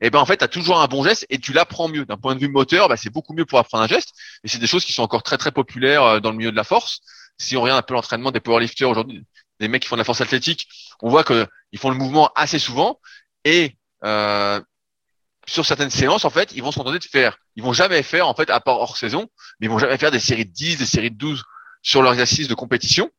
Et 0.00 0.06
eh 0.06 0.10
ben 0.10 0.20
en 0.20 0.26
fait, 0.26 0.36
tu 0.36 0.44
as 0.44 0.48
toujours 0.48 0.80
un 0.80 0.86
bon 0.86 1.02
geste 1.02 1.26
et 1.28 1.38
tu 1.38 1.52
l'apprends 1.52 1.88
mieux. 1.88 2.04
D'un 2.04 2.16
point 2.16 2.36
de 2.36 2.40
vue 2.40 2.48
moteur, 2.48 2.88
bah, 2.88 2.96
c'est 2.96 3.10
beaucoup 3.10 3.34
mieux 3.34 3.44
pour 3.44 3.58
apprendre 3.58 3.82
un 3.82 3.88
geste. 3.88 4.14
Et 4.44 4.48
c'est 4.48 4.58
des 4.58 4.68
choses 4.68 4.84
qui 4.84 4.92
sont 4.92 5.02
encore 5.02 5.24
très 5.24 5.38
très 5.38 5.50
populaires 5.50 6.04
euh, 6.04 6.20
dans 6.20 6.30
le 6.30 6.36
milieu 6.36 6.52
de 6.52 6.56
la 6.56 6.62
force. 6.62 7.00
Si 7.36 7.56
on 7.56 7.62
regarde 7.62 7.80
un 7.80 7.82
peu 7.82 7.94
l'entraînement 7.94 8.30
des 8.30 8.38
powerlifters 8.38 8.88
aujourd'hui, 8.88 9.24
des 9.58 9.66
mecs 9.66 9.82
qui 9.82 9.88
font 9.88 9.96
de 9.96 10.00
la 10.00 10.04
force 10.04 10.20
athlétique, 10.20 10.68
on 11.00 11.10
voit 11.10 11.24
qu'ils 11.24 11.78
font 11.78 11.90
le 11.90 11.96
mouvement 11.96 12.30
assez 12.36 12.60
souvent. 12.60 13.00
Et 13.44 13.76
euh, 14.04 14.60
sur 15.48 15.66
certaines 15.66 15.90
séances, 15.90 16.24
en 16.24 16.30
fait, 16.30 16.52
ils 16.54 16.62
vont 16.62 16.70
se 16.70 16.78
contenter 16.78 17.00
de 17.00 17.04
faire. 17.04 17.38
Ils 17.56 17.64
vont 17.64 17.72
jamais 17.72 18.02
faire, 18.04 18.28
en 18.28 18.34
fait, 18.34 18.50
à 18.50 18.60
part 18.60 18.76
hors 18.76 18.96
saison, 18.96 19.28
mais 19.58 19.66
ils 19.66 19.70
vont 19.70 19.78
jamais 19.78 19.98
faire 19.98 20.12
des 20.12 20.20
séries 20.20 20.44
de 20.44 20.52
10, 20.52 20.78
des 20.78 20.86
séries 20.86 21.10
de 21.10 21.16
12 21.16 21.42
sur 21.82 22.02
leurs 22.02 22.12
exercices 22.12 22.48
de 22.48 22.54
compétition. 22.54 23.10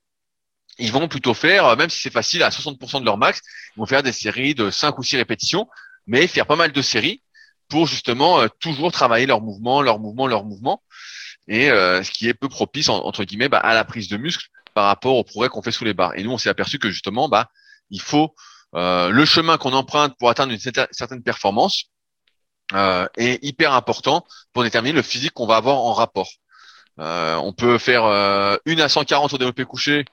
Ils 0.77 0.93
vont 0.93 1.09
plutôt 1.09 1.33
faire, 1.33 1.75
même 1.75 1.89
si 1.89 1.99
c'est 1.99 2.13
facile, 2.13 2.41
à 2.43 2.49
60% 2.49 3.01
de 3.01 3.05
leur 3.05 3.17
max, 3.17 3.41
ils 3.75 3.79
vont 3.79 3.85
faire 3.85 4.03
des 4.03 4.13
séries 4.13 4.55
de 4.55 4.69
5 4.69 4.97
ou 4.97 5.03
6 5.03 5.17
répétitions, 5.17 5.67
mais 6.07 6.27
faire 6.27 6.45
pas 6.45 6.55
mal 6.55 6.71
de 6.71 6.81
séries 6.81 7.21
pour 7.69 7.87
justement 7.87 8.41
euh, 8.41 8.47
toujours 8.59 8.91
travailler 8.91 9.25
leur 9.27 9.41
mouvement, 9.41 9.81
leur 9.81 9.99
mouvement, 9.99 10.27
leur 10.27 10.43
mouvement, 10.43 10.83
et 11.47 11.71
euh, 11.71 12.03
ce 12.03 12.11
qui 12.11 12.27
est 12.27 12.33
peu 12.33 12.49
propice, 12.49 12.89
entre 12.89 13.23
guillemets, 13.23 13.47
bah, 13.47 13.59
à 13.59 13.73
la 13.73 13.85
prise 13.85 14.09
de 14.09 14.17
muscle 14.17 14.47
par 14.73 14.85
rapport 14.85 15.15
au 15.15 15.23
progrès 15.23 15.49
qu'on 15.49 15.61
fait 15.61 15.71
sous 15.71 15.85
les 15.85 15.93
barres. 15.93 16.17
Et 16.17 16.23
nous, 16.23 16.31
on 16.31 16.37
s'est 16.37 16.49
aperçu 16.49 16.79
que 16.79 16.89
justement, 16.89 17.29
bah, 17.29 17.49
il 17.89 18.01
faut 18.01 18.35
euh, 18.75 19.09
le 19.09 19.25
chemin 19.25 19.57
qu'on 19.57 19.73
emprunte 19.73 20.15
pour 20.19 20.29
atteindre 20.29 20.51
une 20.51 20.59
certaine 20.91 21.23
performance, 21.23 21.85
est 23.17 23.43
hyper 23.43 23.73
important 23.73 24.27
pour 24.53 24.61
déterminer 24.61 24.93
le 24.93 25.01
physique 25.01 25.33
qu'on 25.33 25.47
va 25.47 25.55
avoir 25.55 25.77
en 25.77 25.91
rapport. 25.91 26.29
On 26.99 27.51
peut 27.51 27.79
faire 27.79 28.03
une 28.65 28.79
à 28.79 28.87
140 28.87 29.33
au 29.33 29.37
développé 29.39 29.65
couché 29.65 30.05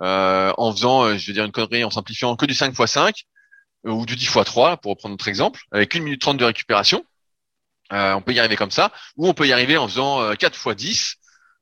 en 0.00 0.72
faisant, 0.72 1.16
je 1.16 1.24
vais 1.28 1.32
dire 1.34 1.44
une 1.44 1.52
connerie, 1.52 1.84
en 1.84 1.90
simplifiant 1.90 2.34
que 2.34 2.46
du 2.46 2.54
5 2.54 2.76
x 2.76 2.90
5 2.90 3.26
ou 3.84 4.06
du 4.06 4.16
10 4.16 4.24
x 4.24 4.44
3 4.44 4.78
pour 4.78 4.90
reprendre 4.92 5.14
notre 5.14 5.28
exemple, 5.28 5.60
avec 5.72 5.94
une 5.94 6.04
minute 6.04 6.20
30 6.20 6.36
de 6.36 6.44
récupération. 6.44 7.04
on 7.90 8.22
peut 8.22 8.32
y 8.32 8.38
arriver 8.38 8.56
comme 8.56 8.70
ça, 8.70 8.92
ou 9.16 9.28
on 9.28 9.34
peut 9.34 9.46
y 9.46 9.52
arriver 9.52 9.76
en 9.76 9.88
faisant 9.88 10.34
4 10.34 10.54
x 10.54 10.76
10 10.76 11.16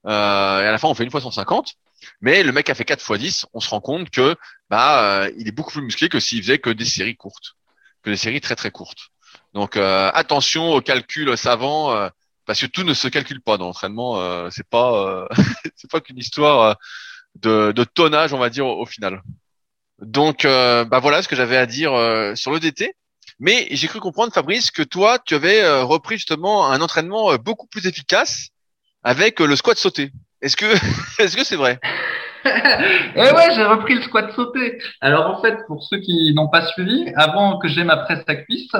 et 0.07 0.09
à 0.09 0.71
la 0.71 0.79
fin 0.79 0.89
on 0.89 0.95
fait 0.95 1.05
une 1.05 1.11
fois 1.11 1.21
150. 1.21 1.75
Mais 2.21 2.43
le 2.43 2.53
mec 2.53 2.71
a 2.71 2.75
fait 2.75 2.85
4 2.85 3.01
x 3.01 3.21
10, 3.21 3.47
on 3.55 3.61
se 3.61 3.71
rend 3.71 3.81
compte 3.81 4.11
que 4.11 4.37
bah 4.71 5.27
il 5.37 5.49
est 5.49 5.53
beaucoup 5.53 5.73
plus 5.73 5.83
musclé 5.83 6.09
que 6.09 6.21
s'il 6.21 6.43
faisait 6.43 6.59
que 6.59 6.71
des 6.71 6.85
séries 6.85 7.17
courtes, 7.17 7.57
que 8.03 8.11
des 8.11 8.17
séries 8.17 8.41
très 8.41 8.57
très 8.57 8.71
courtes. 8.71 9.11
Donc 9.55 9.77
euh, 9.77 10.11
attention 10.15 10.73
aux 10.73 10.81
calculs 10.81 11.37
savants 11.37 11.93
euh, 11.93 12.09
parce 12.47 12.61
que 12.61 12.67
tout 12.67 12.85
ne 12.85 12.95
se 12.95 13.09
calcule 13.09 13.41
pas 13.41 13.57
dans 13.57 13.67
l'entraînement. 13.67 14.21
Euh, 14.21 14.49
c'est 14.51 14.69
pas 14.69 15.29
c'est 15.77 15.91
pas 15.91 16.01
qu'une 16.01 16.19
histoire 16.19 16.77
de, 17.37 17.73
tonnage, 17.95 18.33
on 18.33 18.39
va 18.39 18.51
dire 18.51 18.67
au, 18.67 18.87
final. 18.87 19.23
Donc 20.01 20.45
bah 20.45 20.99
voilà 21.01 21.23
ce 21.23 21.29
que 21.29 21.37
j'avais 21.37 21.57
à 21.57 21.67
dire 21.67 21.93
sur 22.35 22.51
le 22.51 22.61
DT. 22.61 22.95
Mais 23.41 23.69
j'ai 23.71 23.87
cru 23.87 24.01
comprendre, 24.01 24.33
Fabrice, 24.33 24.73
que 24.73 24.83
toi, 24.83 25.19
tu 25.25 25.35
avais 25.35 25.81
repris 25.81 26.17
justement 26.17 26.71
un 26.71 26.81
entraînement 26.81 27.37
beaucoup 27.37 27.67
plus 27.67 27.87
efficace 27.87 28.49
avec 29.05 29.41
le 29.41 29.55
squat 29.57 29.77
sauté. 29.77 30.11
Est-ce 30.43 30.57
que 30.57 30.67
est-ce 31.23 31.37
que 31.37 31.45
c'est 31.45 31.57
vrai? 31.57 31.81
Eh 32.45 33.21
ouais, 33.21 33.55
j'ai 33.55 33.65
repris 33.65 33.95
le 33.95 34.03
squat 34.03 34.33
sauté. 34.35 34.79
Alors 35.01 35.27
en 35.27 35.43
fait, 35.43 35.57
pour 35.67 35.83
ceux 35.83 35.99
qui 35.99 36.33
n'ont 36.35 36.49
pas 36.49 36.67
suivi, 36.67 37.13
avant 37.17 37.59
que 37.59 37.69
j'ai 37.69 37.85
ma 37.85 37.97
presse 37.97 38.25
à 38.27 38.37
cuisse, 38.37 38.71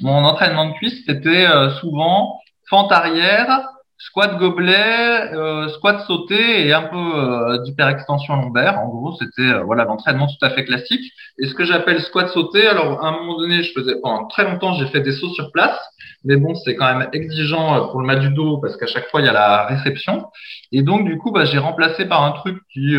mon 0.00 0.24
entraînement 0.24 0.70
de 0.70 0.74
cuisse, 0.74 1.04
c'était 1.06 1.46
euh, 1.46 1.70
souvent 1.76 2.40
fente 2.68 2.90
arrière, 2.92 3.62
squat 3.98 4.38
gobelet, 4.38 5.32
euh, 5.32 5.68
squat 5.68 6.04
sauté 6.06 6.66
et 6.66 6.72
un 6.72 6.82
peu 6.82 6.96
euh, 6.96 7.58
d'hyperextension 7.62 8.36
lombaire. 8.36 8.78
En 8.80 8.88
gros, 8.88 9.16
c'était 9.18 9.60
voilà 9.64 9.84
l'entraînement 9.84 10.26
tout 10.26 10.44
à 10.44 10.50
fait 10.50 10.64
classique. 10.64 11.12
Et 11.38 11.46
ce 11.46 11.54
que 11.54 11.64
j'appelle 11.64 12.00
squat 12.00 12.28
sauté, 12.28 12.66
alors 12.66 13.04
à 13.04 13.08
un 13.08 13.12
moment 13.12 13.38
donné, 13.38 13.62
je 13.62 13.72
faisais 13.72 13.94
pendant 14.02 14.26
très 14.26 14.44
longtemps, 14.44 14.74
j'ai 14.74 14.86
fait 14.86 15.00
des 15.00 15.12
sauts 15.12 15.32
sur 15.34 15.50
place. 15.52 15.78
Mais 16.26 16.36
bon, 16.36 16.54
c'est 16.54 16.74
quand 16.74 16.86
même 16.86 17.08
exigeant 17.12 17.88
pour 17.88 18.00
le 18.00 18.06
mat 18.06 18.16
du 18.16 18.30
dos 18.30 18.56
parce 18.58 18.78
qu'à 18.78 18.86
chaque 18.86 19.10
fois, 19.10 19.20
il 19.20 19.26
y 19.26 19.28
a 19.28 19.32
la 19.32 19.66
réception. 19.66 20.26
Et 20.72 20.80
donc, 20.82 21.04
du 21.04 21.18
coup, 21.18 21.30
bah, 21.30 21.44
j'ai 21.44 21.58
remplacé 21.58 22.06
par 22.06 22.24
un 22.24 22.32
truc 22.32 22.58
qui 22.72 22.96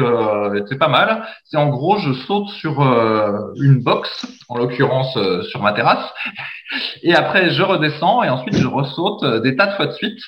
était 0.58 0.77
pas 0.77 0.89
mal. 0.89 1.25
C'est 1.43 1.58
en 1.58 1.69
gros, 1.69 1.97
je 1.97 2.13
saute 2.13 2.49
sur 2.49 2.81
une 3.60 3.81
box, 3.81 4.27
en 4.47 4.58
l'occurrence 4.58 5.17
sur 5.49 5.60
ma 5.62 5.73
terrasse, 5.73 6.13
et 7.03 7.13
après, 7.13 7.51
je 7.51 7.62
redescends 7.62 8.23
et 8.23 8.29
ensuite 8.29 8.55
je 8.55 8.67
ressaute 8.67 9.23
euh, 9.23 9.39
des 9.39 9.55
tas 9.55 9.67
de 9.67 9.73
fois 9.73 9.88
de 9.88 9.93
suite. 9.93 10.19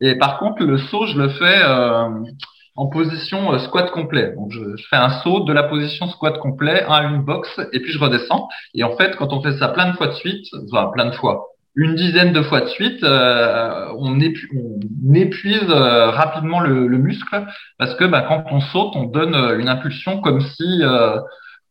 Et 0.00 0.16
par 0.16 0.38
contre, 0.38 0.62
le 0.64 0.78
saut, 0.78 1.06
je 1.06 1.18
le 1.18 1.28
fais 1.28 1.62
euh, 1.62 2.08
en 2.76 2.86
position 2.86 3.52
euh, 3.52 3.58
squat 3.58 3.90
complet. 3.90 4.32
Donc, 4.36 4.50
je, 4.50 4.60
fais 4.88 4.96
un 4.96 5.10
saut 5.22 5.40
de 5.40 5.52
la 5.52 5.64
position 5.64 6.08
squat 6.08 6.38
complet 6.38 6.84
à 6.88 7.02
une 7.02 7.22
box 7.22 7.60
et 7.72 7.80
puis 7.80 7.92
je 7.92 7.98
redescends. 7.98 8.48
Et 8.74 8.84
en 8.84 8.96
fait, 8.96 9.16
quand 9.16 9.32
on 9.32 9.42
fait 9.42 9.58
ça 9.58 9.68
plein 9.68 9.90
de 9.90 9.96
fois 9.96 10.08
de 10.08 10.14
suite, 10.14 10.46
enfin 10.72 10.90
plein 10.92 11.06
de 11.06 11.14
fois, 11.14 11.46
une 11.76 11.94
dizaine 11.94 12.32
de 12.32 12.42
fois 12.42 12.62
de 12.62 12.66
suite, 12.66 13.04
on, 13.04 14.20
épuise, 15.14 15.70
rapidement 15.70 16.58
le, 16.60 16.88
muscle 16.98 17.46
parce 17.78 17.94
que 17.94 18.04
bah, 18.04 18.24
quand 18.26 18.44
on 18.50 18.60
saute, 18.60 18.96
on 18.96 19.04
donne 19.04 19.34
une 19.60 19.68
impulsion 19.68 20.20
comme 20.20 20.40
si 20.40 20.82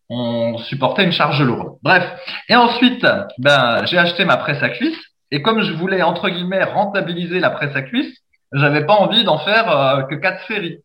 on 0.10 0.58
supportait 0.58 1.04
une 1.04 1.12
charge 1.12 1.42
lourde. 1.42 1.78
Bref. 1.84 2.04
Et 2.50 2.56
ensuite, 2.56 3.06
ben, 3.38 3.86
j'ai 3.86 3.98
acheté 3.98 4.26
ma 4.26 4.38
presse 4.38 4.62
à 4.63 4.70
cuisse. 4.70 4.98
Et 5.32 5.42
comme 5.42 5.62
je 5.62 5.74
voulais, 5.74 6.02
entre 6.02 6.30
guillemets, 6.30 6.63
rentabiliser 6.63 7.39
la 7.39 7.50
presse 7.50 7.76
à 7.76 7.82
cuisse, 7.82 8.18
j'avais 8.54 8.86
pas 8.86 8.94
envie 8.94 9.24
d'en 9.24 9.38
faire 9.39 9.70
euh, 9.72 10.02
que 10.04 10.15
quatre 10.15 10.46
séries. 10.48 10.80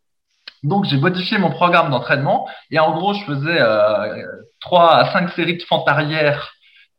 Donc, 0.63 0.85
j'ai 0.85 0.97
modifié 0.97 1.37
mon 1.37 1.49
programme 1.49 1.89
d'entraînement. 1.89 2.47
Et 2.71 2.79
en 2.79 2.97
gros, 2.97 3.13
je 3.13 3.23
faisais 3.23 3.59
euh, 3.59 4.25
trois 4.61 4.95
à 4.95 5.11
cinq 5.13 5.29
séries 5.31 5.57
de 5.57 5.63
fente 5.63 5.87
arrière 5.87 6.51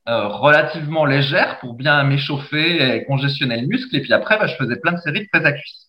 euh, 0.08 0.28
relativement 0.28 1.04
légères 1.04 1.58
pour 1.58 1.74
bien 1.74 2.02
m'échauffer 2.04 2.96
et 2.96 3.04
congestionner 3.04 3.60
le 3.60 3.66
muscle. 3.66 3.94
Et 3.96 4.00
puis 4.00 4.12
après, 4.12 4.38
ben, 4.38 4.46
je 4.46 4.54
faisais 4.56 4.76
plein 4.76 4.92
de 4.92 4.98
séries 4.98 5.20
de 5.20 5.28
presse 5.32 5.44
à 5.46 5.52
cuisse. 5.52 5.86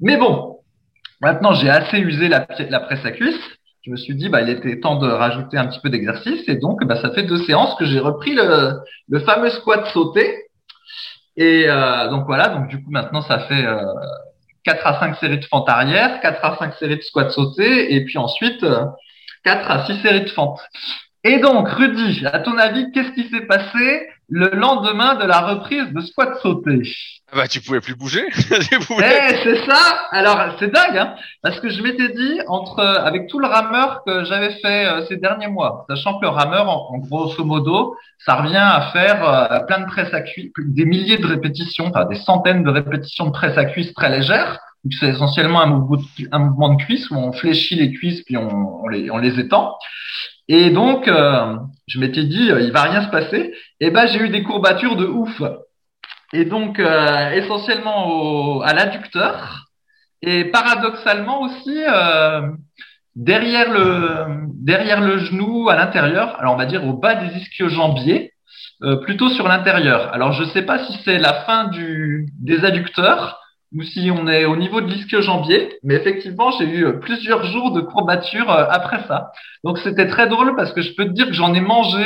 Mais 0.00 0.16
bon, 0.16 0.58
maintenant, 1.20 1.52
j'ai 1.52 1.70
assez 1.70 1.98
usé 1.98 2.28
la, 2.28 2.46
la 2.68 2.80
presse 2.80 3.04
à 3.04 3.12
cuisse 3.12 3.40
je 3.84 3.90
me 3.90 3.96
suis 3.96 4.14
dit, 4.14 4.30
bah, 4.30 4.40
il 4.40 4.48
était 4.48 4.80
temps 4.80 4.96
de 4.96 5.06
rajouter 5.06 5.58
un 5.58 5.66
petit 5.66 5.80
peu 5.80 5.90
d'exercice. 5.90 6.48
Et 6.48 6.56
donc, 6.56 6.82
bah, 6.84 6.96
ça 7.02 7.10
fait 7.12 7.24
deux 7.24 7.42
séances 7.44 7.74
que 7.74 7.84
j'ai 7.84 8.00
repris 8.00 8.34
le, 8.34 8.78
le 9.08 9.20
fameux 9.20 9.50
squat 9.50 9.86
sauté. 9.92 10.43
Et 11.36 11.64
euh, 11.68 12.08
donc 12.08 12.26
voilà, 12.26 12.48
donc 12.48 12.68
du 12.68 12.82
coup 12.82 12.90
maintenant 12.90 13.22
ça 13.22 13.40
fait 13.40 13.66
euh, 13.66 13.84
4 14.64 14.86
à 14.86 15.00
5 15.00 15.16
séries 15.16 15.38
de 15.38 15.44
fente 15.44 15.68
arrière, 15.68 16.20
4 16.20 16.44
à 16.44 16.56
5 16.58 16.74
séries 16.74 16.96
de 16.96 17.02
squat 17.02 17.30
sauté, 17.30 17.94
et 17.94 18.04
puis 18.04 18.18
ensuite 18.18 18.62
euh, 18.62 18.86
4 19.44 19.70
à 19.70 19.86
6 19.86 20.00
séries 20.02 20.22
de 20.24 20.30
fente. 20.30 20.60
Et 21.24 21.38
donc, 21.38 21.68
Rudy, 21.68 22.26
à 22.26 22.38
ton 22.40 22.58
avis, 22.58 22.90
qu'est-ce 22.92 23.12
qui 23.12 23.28
s'est 23.30 23.46
passé? 23.46 24.08
Le 24.28 24.48
lendemain 24.50 25.16
de 25.16 25.24
la 25.24 25.40
reprise 25.40 25.92
de 25.92 26.00
squat 26.00 26.36
sauté 26.42 26.82
ah 27.32 27.36
Bah, 27.36 27.48
tu 27.48 27.60
pouvais 27.60 27.80
plus 27.80 27.94
bouger. 27.94 28.24
Eh, 28.70 29.36
c'est 29.42 29.66
ça. 29.66 30.08
Alors, 30.12 30.56
c'est 30.58 30.72
dingue, 30.72 30.96
hein 30.96 31.14
Parce 31.42 31.60
que 31.60 31.68
je 31.68 31.82
m'étais 31.82 32.08
dit 32.10 32.40
entre 32.48 32.80
avec 32.80 33.28
tout 33.28 33.38
le 33.38 33.46
rameur 33.46 34.02
que 34.06 34.24
j'avais 34.24 34.52
fait 34.60 34.86
euh, 34.86 35.04
ces 35.06 35.16
derniers 35.16 35.48
mois, 35.48 35.84
sachant 35.88 36.18
que 36.18 36.22
le 36.22 36.28
rameur, 36.28 36.68
en, 36.68 36.98
grosso 36.98 37.44
modo, 37.44 37.96
ça 38.24 38.36
revient 38.36 38.56
à 38.56 38.90
faire 38.92 39.28
euh, 39.28 39.60
plein 39.60 39.80
de 39.80 39.86
presse 39.86 40.12
à 40.14 40.20
cuisse, 40.20 40.50
des 40.58 40.84
milliers 40.84 41.18
de 41.18 41.26
répétitions, 41.26 41.86
enfin 41.88 42.04
des 42.06 42.16
centaines 42.16 42.62
de 42.62 42.70
répétitions 42.70 43.26
de 43.26 43.32
presse 43.32 43.58
à 43.58 43.64
cuisse 43.64 43.92
très 43.94 44.10
légères. 44.10 44.60
C'est 45.00 45.08
essentiellement 45.08 45.62
un 45.62 45.66
mouvement, 45.66 45.96
de, 45.96 46.28
un 46.30 46.38
mouvement 46.38 46.74
de 46.74 46.82
cuisse 46.82 47.10
où 47.10 47.16
on 47.16 47.32
fléchit 47.32 47.74
les 47.74 47.92
cuisses 47.92 48.22
puis 48.22 48.36
on, 48.36 48.86
les, 48.88 49.10
on 49.10 49.16
les 49.16 49.40
étend. 49.40 49.76
Et 50.48 50.70
donc, 50.70 51.08
euh, 51.08 51.56
je 51.86 51.98
m'étais 51.98 52.24
dit, 52.24 52.50
euh, 52.50 52.60
il 52.60 52.72
va 52.72 52.82
rien 52.82 53.02
se 53.04 53.10
passer. 53.10 53.54
Et 53.80 53.90
ben, 53.90 54.06
j'ai 54.06 54.20
eu 54.20 54.28
des 54.28 54.42
courbatures 54.42 54.96
de 54.96 55.06
ouf. 55.06 55.42
Et 56.32 56.44
donc, 56.44 56.78
euh, 56.78 57.30
essentiellement 57.30 58.08
au, 58.08 58.62
à 58.62 58.72
l'adducteur. 58.74 59.66
Et 60.22 60.46
paradoxalement 60.46 61.42
aussi, 61.42 61.80
derrière 63.14 63.70
le 63.70 64.46
derrière 64.54 65.02
le 65.02 65.18
genou, 65.18 65.68
à 65.68 65.76
l'intérieur. 65.76 66.40
Alors, 66.40 66.54
on 66.54 66.56
va 66.56 66.64
dire 66.64 66.86
au 66.86 66.94
bas 66.94 67.14
des 67.14 67.36
ischio-jambiers, 67.36 68.32
plutôt 69.02 69.28
sur 69.28 69.46
l'intérieur. 69.46 70.14
Alors, 70.14 70.32
je 70.32 70.44
ne 70.44 70.48
sais 70.48 70.62
pas 70.62 70.78
si 70.86 70.98
c'est 71.04 71.18
la 71.18 71.34
fin 71.44 71.64
du 71.64 72.26
des 72.40 72.64
adducteurs 72.64 73.43
ou 73.74 73.82
si 73.82 74.10
on 74.10 74.28
est 74.28 74.44
au 74.44 74.56
niveau 74.56 74.80
de 74.80 74.86
l'ischio-jambier. 74.86 75.78
Mais 75.82 75.94
effectivement, 75.94 76.50
j'ai 76.52 76.66
eu 76.66 77.00
plusieurs 77.00 77.44
jours 77.44 77.72
de 77.72 77.80
courbatures 77.80 78.50
après 78.50 79.02
ça. 79.08 79.32
Donc 79.64 79.78
c'était 79.78 80.08
très 80.08 80.28
drôle 80.28 80.54
parce 80.56 80.72
que 80.72 80.82
je 80.82 80.94
peux 80.94 81.04
te 81.04 81.10
dire 81.10 81.26
que 81.26 81.32
j'en 81.32 81.54
ai 81.54 81.60
mangé 81.60 82.04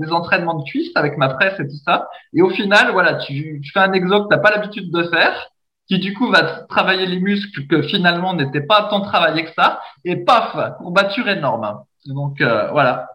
des 0.00 0.12
entraînements 0.12 0.54
de 0.54 0.64
cuisse 0.64 0.90
avec 0.94 1.18
ma 1.18 1.28
presse 1.28 1.58
et 1.60 1.64
tout 1.64 1.80
ça. 1.84 2.08
Et 2.34 2.42
au 2.42 2.50
final, 2.50 2.92
voilà, 2.92 3.14
tu, 3.14 3.60
tu 3.62 3.72
fais 3.72 3.80
un 3.80 3.92
exo 3.92 4.24
que 4.24 4.28
t'as 4.28 4.40
pas 4.40 4.50
l'habitude 4.50 4.90
de 4.90 5.04
faire 5.04 5.50
qui 5.90 5.98
du 5.98 6.14
coup 6.14 6.30
va 6.30 6.42
travailler 6.68 7.04
les 7.06 7.18
muscles 7.18 7.66
que 7.66 7.82
finalement 7.82 8.32
n'étaient 8.32 8.60
pas 8.60 8.84
tant 8.88 9.00
travaillés 9.00 9.44
que 9.44 9.52
ça, 9.54 9.82
et 10.04 10.24
paf, 10.24 10.56
courbature 10.78 11.28
énorme. 11.28 11.82
Donc 12.06 12.40
euh, 12.40 12.70
voilà. 12.70 13.10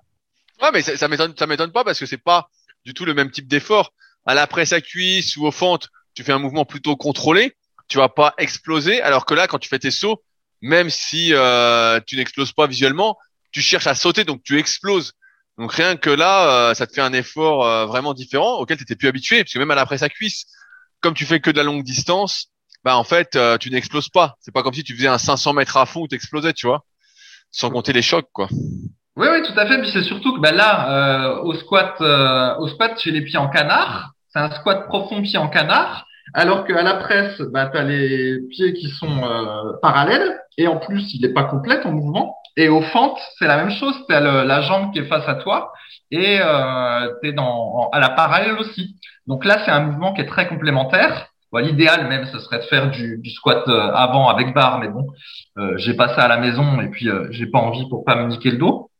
Ouais, 0.61 0.69
mais 0.73 0.81
ça, 0.81 0.97
ça 0.97 1.07
m'étonne, 1.07 1.33
ça 1.37 1.47
m'étonne 1.47 1.71
pas 1.71 1.85
parce 1.85 1.99
que 1.99 2.05
c'est 2.05 2.21
pas 2.21 2.49
du 2.85 2.93
tout 2.93 3.05
le 3.05 3.13
même 3.13 3.31
type 3.31 3.47
d'effort. 3.47 3.93
À 4.25 4.33
la 4.33 4.45
presse 4.45 4.73
à 4.73 4.81
cuisse 4.81 5.37
ou 5.37 5.45
au 5.45 5.51
fente, 5.51 5.87
tu 6.15 6.23
fais 6.23 6.31
un 6.31 6.39
mouvement 6.39 6.65
plutôt 6.65 6.95
contrôlé, 6.95 7.55
tu 7.87 7.97
vas 7.97 8.09
pas 8.09 8.33
exploser, 8.37 9.01
alors 9.01 9.25
que 9.25 9.33
là, 9.33 9.47
quand 9.47 9.59
tu 9.59 9.69
fais 9.69 9.79
tes 9.79 9.91
sauts, 9.91 10.23
même 10.61 10.89
si 10.89 11.33
euh, 11.33 11.99
tu 12.07 12.15
n'exploses 12.15 12.53
pas 12.53 12.67
visuellement, 12.67 13.17
tu 13.51 13.61
cherches 13.61 13.87
à 13.87 13.95
sauter, 13.95 14.23
donc 14.23 14.41
tu 14.43 14.57
exploses. 14.57 15.13
Donc 15.57 15.71
rien 15.71 15.95
que 15.95 16.09
là, 16.09 16.69
euh, 16.69 16.73
ça 16.73 16.87
te 16.87 16.93
fait 16.93 17.01
un 17.01 17.13
effort 17.13 17.87
vraiment 17.87 18.13
différent 18.13 18.55
auquel 18.55 18.77
tu 18.77 18.83
étais 18.83 18.95
plus 18.95 19.07
habitué, 19.07 19.43
parce 19.43 19.53
que 19.53 19.59
même 19.59 19.71
à 19.71 19.75
la 19.75 19.85
presse 19.85 20.01
à 20.01 20.09
cuisse, 20.09 20.45
comme 21.01 21.13
tu 21.13 21.25
fais 21.25 21.39
que 21.39 21.51
de 21.51 21.57
la 21.57 21.63
longue 21.63 21.83
distance, 21.83 22.47
bah 22.83 22.97
en 22.97 23.03
fait, 23.03 23.37
tu 23.59 23.69
n'exploses 23.69 24.09
pas. 24.09 24.35
C'est 24.39 24.53
pas 24.53 24.63
comme 24.63 24.73
si 24.73 24.83
tu 24.83 24.95
faisais 24.95 25.07
un 25.07 25.17
500 25.17 25.53
mètres 25.53 25.77
à 25.77 25.85
fond 25.85 26.01
où 26.01 26.07
explosais, 26.11 26.53
tu 26.53 26.65
vois 26.65 26.83
sans 27.55 27.69
compter 27.69 27.93
les 27.93 28.01
chocs, 28.01 28.29
quoi. 28.33 28.49
Oui, 29.15 29.27
oui, 29.31 29.41
tout 29.43 29.57
à 29.57 29.65
fait. 29.65 29.79
Puis 29.79 29.89
c'est 29.91 30.03
surtout 30.03 30.35
que 30.35 30.41
bah, 30.41 30.51
là, 30.51 30.89
euh, 30.89 31.41
au 31.41 31.53
squat, 31.53 31.95
euh, 32.01 32.53
au 32.57 32.67
squat, 32.67 32.99
j'ai 33.01 33.11
les 33.11 33.21
pieds 33.21 33.37
en 33.37 33.47
canard. 33.47 34.11
C'est 34.27 34.39
un 34.39 34.51
squat 34.51 34.87
profond 34.87 35.21
pied 35.21 35.37
en 35.37 35.47
canard. 35.47 36.04
Alors 36.33 36.65
qu'à 36.65 36.81
la 36.81 36.95
presse, 36.95 37.39
bah, 37.53 37.67
tu 37.71 37.77
as 37.77 37.83
les 37.83 38.39
pieds 38.49 38.73
qui 38.73 38.89
sont 38.89 39.23
euh, 39.23 39.73
parallèles 39.81 40.39
et 40.57 40.67
en 40.67 40.77
plus, 40.77 41.13
il 41.13 41.21
n'est 41.21 41.33
pas 41.33 41.43
complet 41.43 41.81
ton 41.81 41.91
mouvement. 41.91 42.37
Et 42.57 42.69
au 42.69 42.81
fente, 42.81 43.19
c'est 43.37 43.47
la 43.47 43.57
même 43.57 43.71
chose. 43.71 43.95
Tu 44.07 44.15
as 44.15 44.21
la 44.21 44.61
jambe 44.61 44.93
qui 44.93 44.99
est 44.99 45.05
face 45.05 45.27
à 45.27 45.35
toi 45.35 45.73
et 46.11 46.39
euh, 46.39 47.09
tu 47.21 47.29
es 47.29 47.33
dans, 47.33 47.89
à 47.91 47.99
la 47.99 48.09
parallèle 48.09 48.57
aussi. 48.59 48.95
Donc 49.27 49.45
là, 49.45 49.59
c'est 49.65 49.71
un 49.71 49.81
mouvement 49.81 50.13
qui 50.13 50.21
est 50.21 50.25
très 50.25 50.47
complémentaire. 50.47 51.27
L'idéal 51.53 52.09
même, 52.09 52.25
ce 52.33 52.39
serait 52.39 52.59
de 52.59 52.63
faire 52.63 52.91
du, 52.91 53.17
du 53.17 53.29
squat 53.29 53.63
euh, 53.69 53.91
avant 53.93 54.27
avec 54.27 54.53
barre, 54.53 54.79
mais 54.79 54.89
bon, 54.89 55.07
euh, 55.57 55.77
j'ai 55.77 55.93
pas 55.93 56.09
ça 56.09 56.23
à 56.23 56.27
la 56.27 56.35
maison 56.35 56.81
et 56.81 56.89
puis 56.89 57.07
euh, 57.07 57.27
j'ai 57.31 57.45
pas 57.45 57.59
envie 57.59 57.87
pour 57.87 58.03
pas 58.03 58.17
me 58.17 58.27
niquer 58.27 58.51
le 58.51 58.57
dos. 58.57 58.91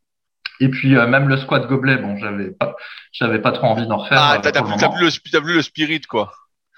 Et 0.61 0.69
puis 0.69 0.95
euh, 0.95 1.05
même 1.05 1.27
le 1.27 1.35
squat 1.35 1.67
gobelet, 1.67 1.97
bon, 1.97 2.15
j'avais 2.15 2.51
pas, 2.51 2.75
j'avais 3.11 3.39
pas 3.39 3.51
trop 3.51 3.67
envie 3.67 3.87
d'en 3.87 3.97
refaire. 3.97 4.19
Ah, 4.21 4.37
t'as 4.41 4.51
plus, 4.89 5.11
le, 5.33 5.53
le 5.53 5.61
spirit, 5.61 6.01
quoi. 6.01 6.31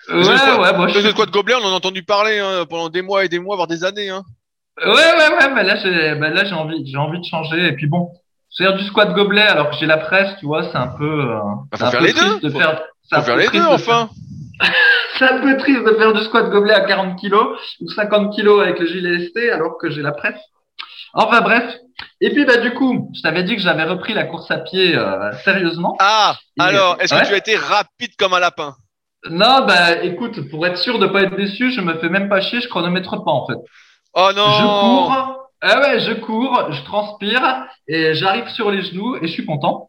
Ouais, 0.10 0.18
ouais, 0.18 0.74
moi, 0.78 0.88
le 0.88 1.12
squat 1.12 1.30
gobelet, 1.30 1.56
on 1.56 1.66
en 1.66 1.72
a 1.72 1.76
entendu 1.76 2.04
parler 2.04 2.40
hein, 2.40 2.66
pendant 2.70 2.90
des 2.90 3.02
mois 3.02 3.26
et 3.26 3.30
des 3.30 3.40
mois, 3.40 3.56
voire 3.56 3.68
des 3.68 3.84
années. 3.84 4.10
Hein. 4.10 4.24
Ouais, 4.80 4.88
ouais, 4.88 5.38
ouais, 5.40 5.54
mais 5.54 5.64
là, 5.64 5.76
j'ai, 5.76 6.16
bah, 6.16 6.30
là, 6.30 6.46
j'ai 6.46 6.54
envie, 6.54 6.86
j'ai 6.86 6.98
envie 6.98 7.20
de 7.20 7.26
changer. 7.26 7.68
Et 7.68 7.74
puis 7.74 7.88
bon, 7.88 8.12
faire 8.58 8.76
du 8.76 8.84
squat 8.86 9.14
gobelet 9.14 9.42
alors 9.42 9.72
que 9.72 9.76
j'ai 9.78 9.86
la 9.86 9.98
presse, 9.98 10.38
tu 10.40 10.46
vois, 10.46 10.64
c'est 10.72 10.78
un 10.78 10.88
peu. 10.88 11.32
Euh, 11.32 11.40
bah, 11.72 11.78
faut 11.78 11.92
faire 11.92 12.02
les 12.02 12.14
deux. 12.14 12.40
De 12.40 12.50
faire, 12.50 12.82
faut 13.12 13.22
faire 13.22 13.38
les 13.38 13.50
deux, 13.50 13.66
enfin. 13.66 14.10
c'est 15.18 15.26
un 15.26 15.40
peu 15.42 15.58
triste 15.58 15.84
de 15.84 15.94
faire 15.96 16.14
du 16.14 16.24
squat 16.24 16.50
gobelet 16.50 16.74
à 16.74 16.82
40 16.82 17.20
kilos 17.20 17.60
ou 17.82 17.90
50 17.90 18.34
kilos 18.34 18.62
avec 18.62 18.80
le 18.80 18.88
gilet 18.88 19.28
ST 19.28 19.38
alors 19.52 19.78
que 19.78 19.90
j'ai 19.90 20.02
la 20.02 20.12
presse. 20.12 20.40
Enfin 21.14 21.42
bref. 21.42 21.64
Et 22.22 22.32
puis 22.32 22.46
bah 22.46 22.58
du 22.58 22.74
coup, 22.74 23.12
je 23.16 23.22
t'avais 23.22 23.44
dit 23.44 23.56
que 23.56 23.62
j'avais 23.62 23.84
repris 23.84 24.14
la 24.14 24.26
course 24.26 24.50
à 24.52 24.58
pied 24.58 24.96
euh, 24.96 25.32
sérieusement. 25.44 25.96
Ah, 26.00 26.36
alors, 26.60 26.98
est-ce 27.00 27.14
que 27.14 27.28
tu 27.28 27.34
as 27.34 27.38
été 27.38 27.56
rapide 27.56 28.12
comme 28.18 28.34
un 28.34 28.40
lapin? 28.40 28.76
Non, 29.32 29.66
bah 29.66 30.04
écoute, 30.04 30.50
pour 30.50 30.66
être 30.66 30.78
sûr 30.78 31.00
de 31.00 31.08
pas 31.08 31.24
être 31.24 31.36
déçu, 31.36 31.72
je 31.72 31.82
me 31.82 31.96
fais 32.00 32.10
même 32.10 32.30
pas 32.30 32.42
chier, 32.42 32.62
je 32.62 32.68
chronomètre 32.68 33.24
pas 33.24 33.32
en 33.32 33.48
fait. 33.48 33.58
Oh 34.14 34.30
non 34.36 34.52
Je 34.52 34.64
cours, 34.64 35.38
ah 35.62 35.80
ouais, 35.80 36.00
je 36.00 36.14
cours, 36.14 36.68
je 36.72 36.84
transpire 36.84 37.66
et 37.88 38.14
j'arrive 38.14 38.48
sur 38.50 38.72
les 38.72 38.82
genoux 38.82 39.16
et 39.18 39.28
je 39.28 39.32
suis 39.32 39.46
content. 39.46 39.88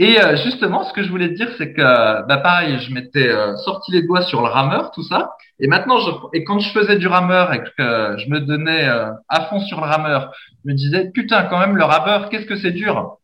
Et 0.00 0.20
euh, 0.20 0.36
justement, 0.36 0.82
ce 0.82 0.92
que 0.92 1.04
je 1.04 1.08
voulais 1.08 1.28
te 1.28 1.34
dire, 1.34 1.50
c'est 1.56 1.72
que, 1.72 2.26
bah 2.26 2.38
pareil, 2.38 2.80
je 2.80 2.92
m'étais 2.92 3.28
euh, 3.28 3.56
sorti 3.58 3.92
les 3.92 4.02
doigts 4.02 4.22
sur 4.22 4.40
le 4.42 4.48
rameur, 4.48 4.90
tout 4.90 5.04
ça. 5.04 5.36
Et 5.60 5.68
maintenant, 5.68 5.98
je, 5.98 6.10
et 6.32 6.42
quand 6.42 6.58
je 6.58 6.68
faisais 6.70 6.96
du 6.96 7.06
rameur 7.06 7.52
et 7.52 7.62
que 7.62 8.16
je 8.18 8.28
me 8.28 8.40
donnais 8.40 8.88
euh, 8.88 9.10
à 9.28 9.42
fond 9.42 9.60
sur 9.60 9.80
le 9.80 9.86
rameur, 9.86 10.32
je 10.64 10.70
me 10.70 10.76
disais, 10.76 11.10
putain, 11.14 11.44
quand 11.44 11.60
même, 11.60 11.76
le 11.76 11.84
rameur, 11.84 12.28
qu'est-ce 12.28 12.46
que 12.46 12.56
c'est 12.56 12.72
dur. 12.72 13.18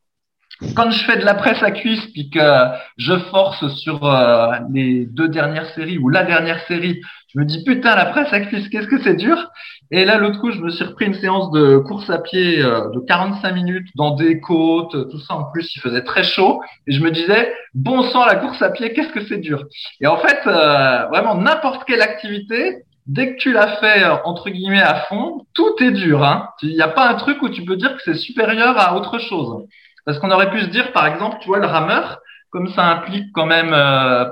Quand 0.75 0.91
je 0.91 1.05
fais 1.05 1.17
de 1.17 1.25
la 1.25 1.35
presse 1.35 1.63
à 1.63 1.71
cuisse, 1.71 2.07
puis 2.13 2.31
que 2.31 2.41
je 2.99 3.19
force 3.31 3.67
sur 3.77 4.01
les 4.73 5.07
deux 5.07 5.29
dernières 5.29 5.73
séries 5.75 5.99
ou 5.99 6.09
la 6.09 6.23
dernière 6.23 6.61
série, 6.67 7.01
je 7.33 7.39
me 7.39 7.45
dis, 7.45 7.63
putain, 7.63 7.95
la 7.95 8.07
presse 8.07 8.33
à 8.33 8.41
cuisse, 8.41 8.69
qu'est-ce 8.69 8.89
que 8.89 9.01
c'est 9.03 9.15
dur. 9.15 9.51
Et 9.93 10.05
là, 10.05 10.19
l'autre 10.19 10.41
coup, 10.41 10.51
je 10.51 10.61
me 10.61 10.71
suis 10.71 10.85
repris 10.85 11.07
une 11.07 11.15
séance 11.15 11.51
de 11.53 11.79
course 11.79 12.11
à 12.11 12.19
pied 12.19 12.61
euh, 12.61 12.91
de 12.91 13.01
45 13.01 13.53
minutes 13.53 13.87
dans 13.95 14.13
des 14.13 14.41
côtes, 14.41 15.11
tout 15.11 15.21
ça. 15.21 15.35
En 15.35 15.45
plus, 15.45 15.75
il 15.77 15.81
faisait 15.81 16.03
très 16.03 16.25
chaud. 16.25 16.61
Et 16.89 16.93
je 16.93 17.03
me 17.03 17.11
disais, 17.11 17.53
bon 17.75 18.03
sang, 18.03 18.25
la 18.25 18.35
course 18.37 18.61
à 18.63 18.71
pied, 18.71 18.93
qu'est-ce 18.93 19.13
que 19.13 19.25
c'est 19.27 19.39
dur. 19.39 19.65
Et 20.01 20.09
en 20.09 20.17
fait, 20.17 20.41
euh, 20.47 21.07
vraiment, 21.07 21.37
n'importe 21.37 21.85
quelle 21.85 22.03
activité, 22.03 22.85
dès 23.07 23.35
que 23.35 23.41
tu 23.41 23.53
l'as 23.53 23.77
fait, 23.77 24.03
euh, 24.03 24.17
entre 24.25 24.51
guillemets, 24.51 24.83
à 24.83 25.03
fond, 25.09 25.47
tout 25.55 25.75
est 25.81 25.93
dur. 25.93 26.25
Hein. 26.25 26.49
Il 26.63 26.75
n'y 26.75 26.83
a 26.83 26.89
pas 26.89 27.09
un 27.09 27.15
truc 27.15 27.43
où 27.43 27.49
tu 27.49 27.65
peux 27.65 27.77
dire 27.77 27.97
que 27.97 28.03
c'est 28.05 28.15
supérieur 28.15 28.77
à 28.77 28.97
autre 28.97 29.19
chose. 29.21 29.67
Parce 30.11 30.21
qu'on 30.21 30.31
aurait 30.31 30.51
pu 30.51 30.61
se 30.61 30.67
dire, 30.67 30.93
par 30.93 31.07
exemple, 31.07 31.39
tu 31.41 31.49
vois, 31.49 31.59
le 31.59 31.67
rameur, 31.67 32.19
comme 32.51 32.69
ça 32.73 32.85
implique 32.85 33.33
quand 33.33 33.47
même 33.47 33.71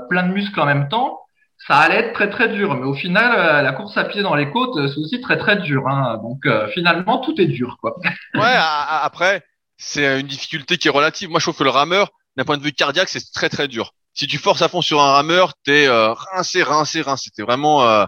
plein 0.08 0.24
de 0.24 0.32
muscles 0.32 0.58
en 0.60 0.66
même 0.66 0.88
temps, 0.88 1.18
ça 1.66 1.76
allait 1.76 1.96
être 1.96 2.12
très 2.14 2.30
très 2.30 2.48
dur. 2.48 2.74
Mais 2.74 2.86
au 2.86 2.94
final, 2.94 3.32
euh, 3.36 3.62
la 3.62 3.72
course 3.72 3.96
à 3.96 4.04
pied 4.04 4.22
dans 4.22 4.34
les 4.34 4.50
côtes, 4.50 4.74
c'est 4.88 4.98
aussi 4.98 5.20
très 5.20 5.36
très 5.36 5.56
dur. 5.56 5.86
Hein. 5.88 6.18
Donc 6.22 6.46
euh, 6.46 6.68
finalement, 6.68 7.18
tout 7.18 7.38
est 7.40 7.46
dur, 7.46 7.76
quoi. 7.80 7.96
ouais. 8.34 8.56
Après, 8.56 9.44
c'est 9.76 10.20
une 10.20 10.26
difficulté 10.26 10.78
qui 10.78 10.88
est 10.88 10.90
relative. 10.90 11.30
Moi, 11.30 11.40
je 11.40 11.44
trouve 11.44 11.56
que 11.56 11.64
le 11.64 11.70
rameur, 11.70 12.10
d'un 12.36 12.44
point 12.44 12.56
de 12.56 12.62
vue 12.62 12.72
cardiaque, 12.72 13.08
c'est 13.08 13.32
très 13.32 13.48
très 13.48 13.68
dur. 13.68 13.92
Si 14.14 14.26
tu 14.26 14.38
forces 14.38 14.62
à 14.62 14.68
fond 14.68 14.82
sur 14.82 15.00
un 15.00 15.12
rameur, 15.12 15.54
t'es 15.64 15.86
euh, 15.86 16.12
rincé, 16.12 16.62
rincé, 16.62 17.02
rincé. 17.02 17.30
T'es 17.34 17.42
vraiment, 17.42 17.84
euh, 17.84 18.04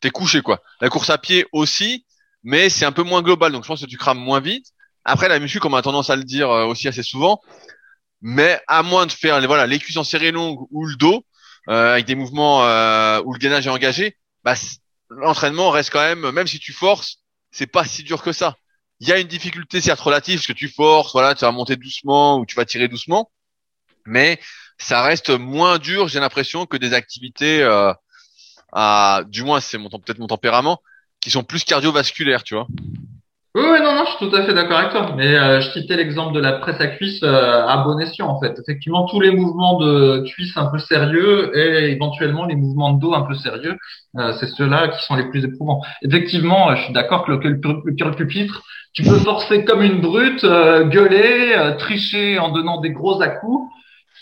t'es 0.00 0.10
couché, 0.10 0.42
quoi. 0.42 0.60
La 0.80 0.88
course 0.88 1.10
à 1.10 1.18
pied 1.18 1.46
aussi, 1.52 2.06
mais 2.42 2.68
c'est 2.68 2.84
un 2.84 2.92
peu 2.92 3.02
moins 3.02 3.22
global. 3.22 3.52
Donc 3.52 3.64
je 3.64 3.68
pense 3.68 3.80
que 3.80 3.86
tu 3.86 3.96
crames 3.96 4.18
moins 4.18 4.40
vite. 4.40 4.66
Après, 5.10 5.28
la 5.28 5.38
muscu, 5.38 5.60
comme 5.60 5.74
on 5.74 5.76
a 5.76 5.82
tendance 5.82 6.10
à 6.10 6.16
le 6.16 6.24
dire 6.24 6.48
aussi 6.48 6.88
assez 6.88 7.02
souvent, 7.02 7.40
mais 8.22 8.60
à 8.68 8.82
moins 8.82 9.06
de 9.06 9.12
faire 9.12 9.40
voilà 9.46 9.66
les 9.66 9.78
cuisses 9.78 9.96
en 9.96 10.04
série 10.04 10.30
longue 10.30 10.66
ou 10.70 10.86
le 10.86 10.96
dos, 10.96 11.24
euh, 11.68 11.92
avec 11.92 12.06
des 12.06 12.14
mouvements 12.14 12.64
euh, 12.64 13.20
où 13.24 13.32
le 13.32 13.38
gainage 13.38 13.66
est 13.66 13.70
engagé, 13.70 14.16
bah, 14.44 14.54
l'entraînement 15.10 15.70
reste 15.70 15.90
quand 15.90 16.00
même, 16.00 16.30
même 16.30 16.46
si 16.46 16.58
tu 16.58 16.72
forces, 16.72 17.18
c'est 17.50 17.66
pas 17.66 17.84
si 17.84 18.02
dur 18.02 18.22
que 18.22 18.32
ça. 18.32 18.56
Il 19.00 19.08
y 19.08 19.12
a 19.12 19.18
une 19.18 19.28
difficulté 19.28 19.80
certes 19.80 20.00
relative, 20.00 20.38
parce 20.38 20.46
que 20.46 20.52
tu 20.52 20.68
forces, 20.68 21.12
voilà, 21.12 21.34
tu 21.34 21.44
vas 21.44 21.52
monter 21.52 21.76
doucement 21.76 22.38
ou 22.38 22.46
tu 22.46 22.54
vas 22.54 22.64
tirer 22.64 22.88
doucement, 22.88 23.30
mais 24.06 24.40
ça 24.78 25.02
reste 25.02 25.30
moins 25.30 25.78
dur, 25.78 26.08
j'ai 26.08 26.20
l'impression, 26.20 26.66
que 26.66 26.76
des 26.76 26.94
activités, 26.94 27.62
euh, 27.62 27.92
à, 28.72 29.22
du 29.26 29.42
moins 29.42 29.60
c'est 29.60 29.78
peut-être 29.78 30.18
mon 30.18 30.26
tempérament, 30.26 30.80
qui 31.20 31.30
sont 31.30 31.44
plus 31.44 31.64
cardiovasculaires, 31.64 32.42
tu 32.42 32.54
vois. 32.54 32.66
Oui, 33.56 33.62
oui, 33.64 33.80
non, 33.82 33.94
non, 33.96 34.04
je 34.04 34.10
suis 34.16 34.30
tout 34.30 34.36
à 34.36 34.44
fait 34.44 34.54
d'accord 34.54 34.78
avec 34.78 34.92
toi. 34.92 35.12
Mais 35.16 35.34
euh, 35.36 35.60
je 35.60 35.70
citais 35.72 35.96
l'exemple 35.96 36.32
de 36.34 36.40
la 36.40 36.52
presse 36.52 36.80
à 36.80 36.86
cuisse 36.86 37.20
euh, 37.24 37.66
à 37.66 37.78
bon 37.78 37.98
escient, 37.98 38.28
en 38.28 38.38
fait. 38.38 38.56
Effectivement, 38.60 39.06
tous 39.06 39.20
les 39.20 39.32
mouvements 39.32 39.76
de 39.80 40.20
cuisse 40.24 40.56
un 40.56 40.66
peu 40.66 40.78
sérieux 40.78 41.50
et 41.58 41.90
éventuellement 41.90 42.44
les 42.46 42.54
mouvements 42.54 42.92
de 42.92 43.00
dos 43.00 43.12
un 43.12 43.22
peu 43.22 43.34
sérieux, 43.34 43.76
euh, 44.18 44.32
c'est 44.38 44.46
ceux-là 44.46 44.88
qui 44.88 45.04
sont 45.04 45.16
les 45.16 45.28
plus 45.30 45.44
éprouvants. 45.44 45.80
Effectivement, 46.02 46.76
je 46.76 46.84
suis 46.84 46.92
d'accord 46.92 47.24
que 47.24 47.32
le, 47.32 47.38
le, 47.42 48.10
pupitre, 48.14 48.62
tu 48.92 49.02
peux 49.02 49.18
forcer 49.18 49.64
comme 49.64 49.82
une 49.82 50.00
brute, 50.00 50.44
gueuler, 50.44 51.74
tricher 51.78 52.38
en 52.38 52.50
donnant 52.50 52.80
des 52.80 52.90
gros 52.90 53.20
à-coups. 53.20 53.68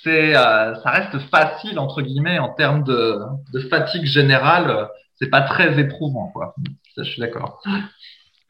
C'est, 0.04 0.32
ça 0.32 0.90
reste 0.90 1.18
facile 1.30 1.78
entre 1.78 2.00
guillemets 2.02 2.38
en 2.38 2.50
termes 2.54 2.82
de, 2.84 3.18
de 3.52 3.60
fatigue 3.68 4.04
générale. 4.06 4.88
c'est 5.16 5.28
pas 5.30 5.42
très 5.42 5.78
éprouvant, 5.78 6.28
quoi. 6.28 6.54
Ça, 6.94 7.02
je 7.02 7.10
suis 7.10 7.20
d'accord. 7.20 7.60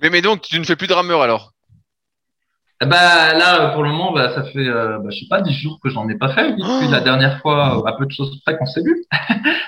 Mais, 0.01 0.11
mais 0.11 0.23
donc, 0.23 0.43
tu 0.43 0.59
ne 0.59 0.65
fais 0.65 0.77
plus 0.77 0.87
de 0.87 0.93
rameur 0.93 1.23
alors? 1.23 1.53
Bah 2.81 3.35
là 3.35 3.71
pour 3.71 3.83
le 3.83 3.91
moment 3.91 4.13
bah 4.13 4.33
ça 4.37 4.45
fait 4.45 4.69
euh, 4.69 4.99
bah, 5.01 5.11
je 5.11 5.19
sais 5.19 5.27
pas 5.29 5.41
dix 5.41 5.53
jours 5.53 5.81
que 5.83 5.91
j'en 5.91 6.09
ai 6.09 6.17
pas 6.17 6.29
fait 6.29 6.53
depuis 6.53 6.87
oh 6.87 6.91
la 6.93 7.01
dernière 7.01 7.41
fois 7.41 7.83
à 7.85 7.93
peu 7.95 8.07
de 8.07 8.13
choses 8.13 8.41
près 8.45 8.57
qu'on 8.57 8.67
s'est 8.67 8.85
vu. 8.85 9.05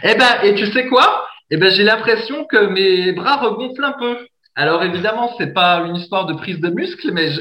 et 0.05 0.11
eh 0.13 0.15
ben 0.15 0.43
et 0.45 0.55
tu 0.55 0.71
sais 0.71 0.87
quoi? 0.87 1.27
Et 1.51 1.55
eh 1.55 1.57
ben 1.57 1.73
j'ai 1.73 1.83
l'impression 1.83 2.45
que 2.45 2.67
mes 2.67 3.11
bras 3.11 3.39
regonflent 3.39 3.83
un 3.83 3.97
peu. 3.99 4.17
Alors 4.55 4.85
évidemment 4.85 5.35
c'est 5.39 5.53
pas 5.53 5.79
une 5.87 5.97
histoire 5.97 6.27
de 6.27 6.35
prise 6.35 6.61
de 6.61 6.69
muscle 6.69 7.11
mais 7.13 7.33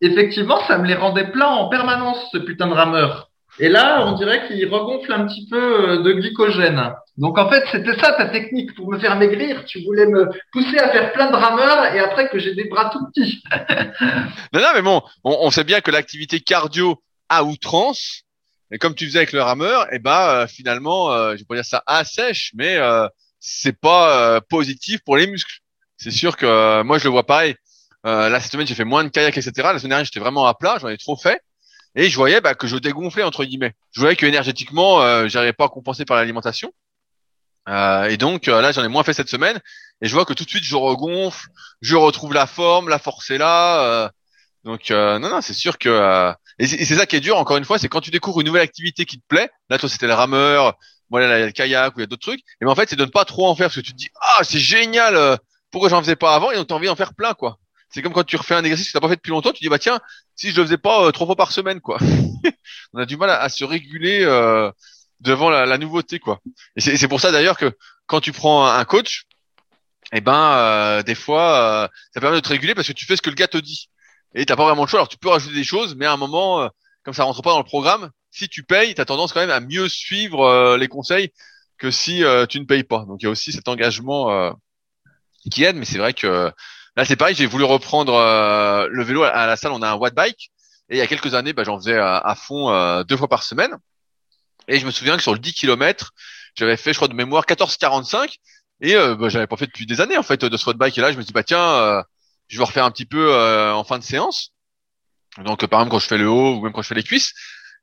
effectivement 0.00 0.58
ça 0.66 0.76
me 0.78 0.88
les 0.88 0.96
rendait 0.96 1.30
pleins 1.30 1.46
en 1.46 1.68
permanence 1.68 2.18
ce 2.32 2.38
putain 2.38 2.66
de 2.66 2.74
rameur. 2.74 3.30
Et 3.58 3.68
là, 3.68 4.06
on 4.06 4.12
dirait 4.12 4.46
qu'il 4.46 4.66
regonfle 4.68 5.12
un 5.12 5.26
petit 5.26 5.46
peu 5.46 5.90
euh, 5.90 6.02
de 6.02 6.12
glycogène. 6.12 6.92
Donc 7.18 7.38
en 7.38 7.50
fait, 7.50 7.64
c'était 7.70 7.98
ça 7.98 8.12
ta 8.12 8.26
technique 8.26 8.74
pour 8.74 8.90
me 8.90 8.98
faire 8.98 9.16
maigrir. 9.16 9.64
Tu 9.66 9.84
voulais 9.84 10.06
me 10.06 10.28
pousser 10.52 10.78
à 10.78 10.88
faire 10.90 11.12
plein 11.12 11.30
de 11.30 11.36
rameurs 11.36 11.94
et 11.94 12.00
après 12.00 12.30
que 12.30 12.38
j'ai 12.38 12.54
des 12.54 12.64
bras 12.64 12.90
tout 12.90 13.06
petits. 13.08 13.42
non, 14.52 14.60
non, 14.60 14.68
mais 14.74 14.82
bon, 14.82 15.02
on, 15.22 15.50
sait 15.50 15.64
bien 15.64 15.80
que 15.82 15.90
l'activité 15.90 16.40
cardio 16.40 17.02
à 17.28 17.44
outrance, 17.44 18.22
et 18.70 18.78
comme 18.78 18.94
tu 18.94 19.06
faisais 19.06 19.18
avec 19.18 19.32
le 19.32 19.42
rameur, 19.42 19.86
eh 19.92 19.98
ben 19.98 20.28
euh, 20.28 20.46
finalement, 20.46 21.12
euh, 21.12 21.32
je 21.32 21.40
vais 21.40 21.44
pas 21.44 21.56
dire 21.56 21.64
ça 21.64 21.82
assèche, 21.86 22.52
mais 22.54 22.76
euh, 22.76 23.06
c'est 23.38 23.78
pas 23.78 24.40
positif 24.48 25.00
pour 25.04 25.16
les 25.16 25.26
muscles. 25.26 25.58
C'est 25.98 26.10
sûr 26.10 26.36
que 26.36 26.82
moi 26.82 26.98
je 26.98 27.04
le 27.04 27.10
vois 27.10 27.26
pareil. 27.26 27.54
là 28.04 28.40
cette 28.40 28.52
semaine 28.52 28.66
j'ai 28.66 28.74
fait 28.74 28.84
moins 28.84 29.04
de 29.04 29.10
kayak 29.10 29.36
etc. 29.36 29.52
La 29.56 29.78
semaine 29.78 29.90
dernière 29.90 30.04
j'étais 30.04 30.20
vraiment 30.20 30.46
à 30.46 30.54
plat, 30.54 30.78
j'en 30.80 30.88
ai 30.88 30.96
trop 30.96 31.16
fait 31.16 31.40
et 31.94 32.08
je 32.08 32.16
voyais 32.16 32.40
bah, 32.40 32.54
que 32.54 32.66
je 32.66 32.76
dégonflais 32.76 33.22
entre 33.22 33.44
guillemets. 33.44 33.74
Je 33.92 34.00
voyais 34.00 34.16
que 34.16 34.26
énergétiquement 34.26 35.02
euh, 35.02 35.28
j'arrivais 35.28 35.52
pas 35.52 35.66
à 35.66 35.68
compenser 35.68 36.04
par 36.04 36.16
l'alimentation. 36.16 36.72
Euh, 37.68 38.04
et 38.04 38.16
donc 38.16 38.46
là 38.46 38.72
j'en 38.72 38.84
ai 38.84 38.88
moins 38.88 39.04
fait 39.04 39.12
cette 39.12 39.28
semaine 39.28 39.60
et 40.00 40.08
je 40.08 40.14
vois 40.14 40.24
que 40.24 40.32
tout 40.32 40.44
de 40.44 40.50
suite 40.50 40.64
je 40.64 40.74
regonfle, 40.74 41.48
je 41.80 41.94
retrouve 41.94 42.32
la 42.32 42.46
forme, 42.46 42.88
la 42.88 42.98
force 42.98 43.30
est 43.30 43.38
là. 43.38 44.10
donc 44.64 44.90
non 44.90 45.20
non 45.20 45.40
c'est 45.40 45.54
sûr 45.54 45.78
que 45.78 46.34
et 46.58 46.66
c'est 46.66 46.94
ça 46.94 47.06
qui 47.06 47.16
est 47.16 47.20
dur, 47.20 47.38
encore 47.38 47.56
une 47.56 47.64
fois, 47.64 47.78
c'est 47.78 47.88
quand 47.88 48.00
tu 48.00 48.10
découvres 48.10 48.40
une 48.40 48.46
nouvelle 48.46 48.62
activité 48.62 49.04
qui 49.04 49.18
te 49.18 49.26
plaît. 49.26 49.50
Là, 49.68 49.78
toi, 49.78 49.88
c'était 49.88 50.06
le 50.06 50.14
rameur. 50.14 50.74
Moi, 51.10 51.20
là, 51.20 51.38
il 51.38 51.40
y 51.40 51.42
a 51.42 51.46
le 51.46 51.52
kayak 51.52 51.96
ou 51.96 51.98
il 51.98 52.02
y 52.02 52.04
a 52.04 52.06
d'autres 52.06 52.22
trucs. 52.22 52.40
Et 52.40 52.64
ben, 52.64 52.70
en 52.70 52.74
fait, 52.74 52.88
c'est 52.88 52.96
de 52.96 53.04
ne 53.04 53.10
pas 53.10 53.24
trop 53.24 53.48
en 53.48 53.54
faire 53.54 53.66
parce 53.66 53.76
que 53.76 53.80
tu 53.80 53.92
te 53.92 53.96
dis, 53.96 54.10
ah, 54.20 54.44
c'est 54.44 54.58
génial. 54.58 55.16
Euh, 55.16 55.36
pourquoi 55.70 55.88
j'en 55.88 56.00
faisais 56.00 56.16
pas 56.16 56.34
avant? 56.34 56.50
Et 56.50 56.56
donc, 56.56 56.68
t'as 56.68 56.74
envie 56.74 56.86
d'en 56.86 56.96
faire 56.96 57.14
plein, 57.14 57.34
quoi. 57.34 57.58
C'est 57.92 58.02
comme 58.02 58.12
quand 58.12 58.24
tu 58.24 58.36
refais 58.36 58.54
un 58.54 58.64
exercice 58.64 58.88
que 58.88 58.92
t'as 58.92 59.00
pas 59.00 59.08
fait 59.08 59.16
depuis 59.16 59.30
longtemps, 59.30 59.52
tu 59.52 59.62
dis, 59.62 59.68
bah, 59.68 59.78
tiens, 59.78 60.00
si 60.34 60.50
je 60.50 60.56
le 60.56 60.64
faisais 60.64 60.78
pas 60.78 61.06
euh, 61.06 61.10
trois 61.10 61.26
fois 61.26 61.36
par 61.36 61.52
semaine, 61.52 61.80
quoi. 61.80 61.98
On 62.94 62.98
a 62.98 63.06
du 63.06 63.16
mal 63.16 63.30
à, 63.30 63.48
se 63.48 63.64
réguler, 63.64 64.24
euh, 64.24 64.70
devant 65.20 65.50
la, 65.50 65.78
nouveauté, 65.78 66.18
quoi. 66.18 66.40
Et 66.76 66.80
c'est 66.80 67.08
pour 67.08 67.20
ça, 67.20 67.30
d'ailleurs, 67.30 67.58
que 67.58 67.72
quand 68.06 68.20
tu 68.20 68.32
prends 68.32 68.66
un 68.66 68.84
coach, 68.84 69.24
eh 70.12 70.20
ben, 70.20 71.02
des 71.02 71.14
fois, 71.14 71.90
ça 72.12 72.20
permet 72.20 72.36
de 72.36 72.42
te 72.42 72.48
réguler 72.48 72.74
parce 72.74 72.88
que 72.88 72.92
tu 72.92 73.06
fais 73.06 73.16
ce 73.16 73.22
que 73.22 73.30
le 73.30 73.36
gars 73.36 73.48
te 73.48 73.58
dit 73.58 73.88
et 74.34 74.46
t'as 74.46 74.56
pas 74.56 74.64
vraiment 74.64 74.82
le 74.82 74.88
choix. 74.88 75.00
Alors 75.00 75.08
tu 75.08 75.18
peux 75.18 75.28
rajouter 75.28 75.54
des 75.54 75.64
choses, 75.64 75.94
mais 75.94 76.06
à 76.06 76.12
un 76.12 76.16
moment, 76.16 76.62
euh, 76.62 76.68
comme 77.04 77.14
ça 77.14 77.24
rentre 77.24 77.42
pas 77.42 77.50
dans 77.50 77.58
le 77.58 77.64
programme, 77.64 78.10
si 78.30 78.48
tu 78.48 78.62
payes, 78.62 78.94
tu 78.94 79.00
as 79.00 79.04
tendance 79.04 79.32
quand 79.32 79.40
même 79.40 79.50
à 79.50 79.60
mieux 79.60 79.88
suivre 79.88 80.44
euh, 80.44 80.76
les 80.76 80.88
conseils 80.88 81.32
que 81.78 81.90
si 81.90 82.24
euh, 82.24 82.46
tu 82.46 82.60
ne 82.60 82.64
payes 82.64 82.84
pas. 82.84 83.04
Donc 83.06 83.22
il 83.22 83.24
y 83.24 83.28
a 83.28 83.30
aussi 83.30 83.52
cet 83.52 83.68
engagement 83.68 84.54
qui 85.50 85.64
aide, 85.64 85.76
mais 85.76 85.84
c'est 85.84 85.98
vrai 85.98 86.14
que 86.14 86.52
là 86.96 87.04
c'est 87.04 87.16
pareil, 87.16 87.34
j'ai 87.34 87.46
voulu 87.46 87.64
reprendre 87.64 88.12
le 88.90 89.04
vélo 89.04 89.22
à, 89.22 89.46
la 89.46 89.56
salle, 89.56 89.72
on 89.72 89.82
a 89.82 89.90
un 89.90 89.94
watt 89.94 90.14
bike, 90.14 90.50
et 90.88 90.96
il 90.96 90.98
y 90.98 91.00
a 91.00 91.06
quelques 91.06 91.34
années, 91.34 91.52
bah, 91.52 91.64
j'en 91.64 91.78
faisais 91.78 91.98
à, 91.98 92.34
fond 92.36 93.02
deux 93.04 93.16
fois 93.16 93.28
par 93.28 93.42
semaine. 93.42 93.76
Et 94.68 94.78
je 94.78 94.86
me 94.86 94.90
souviens 94.90 95.16
que 95.16 95.22
sur 95.22 95.32
le 95.32 95.38
10 95.38 95.54
km, 95.54 96.12
j'avais 96.54 96.76
fait, 96.76 96.92
je 96.92 96.98
crois, 96.98 97.08
de 97.08 97.14
mémoire 97.14 97.44
14,45 97.46 98.36
et 98.80 98.94
bah, 98.94 99.28
j'avais 99.28 99.46
pas 99.46 99.56
fait 99.56 99.66
depuis 99.66 99.86
des 99.86 100.00
années 100.00 100.18
en 100.18 100.22
fait 100.22 100.44
de 100.44 100.56
ce 100.56 100.66
watt 100.66 100.76
bike. 100.76 100.98
Et 100.98 101.00
là, 101.00 101.12
je 101.12 101.16
me 101.16 101.22
dis 101.22 101.32
bah 101.32 101.42
tiens, 101.42 102.04
je 102.52 102.58
vais 102.58 102.64
refaire 102.64 102.84
un 102.84 102.90
petit 102.90 103.06
peu 103.06 103.32
euh, 103.32 103.72
en 103.72 103.82
fin 103.82 103.98
de 103.98 104.04
séance. 104.04 104.52
Donc 105.38 105.64
par 105.66 105.80
exemple 105.80 105.92
quand 105.92 105.98
je 105.98 106.06
fais 106.06 106.18
le 106.18 106.28
haut 106.28 106.56
ou 106.56 106.60
même 106.60 106.72
quand 106.72 106.82
je 106.82 106.88
fais 106.88 106.94
les 106.94 107.02
cuisses. 107.02 107.32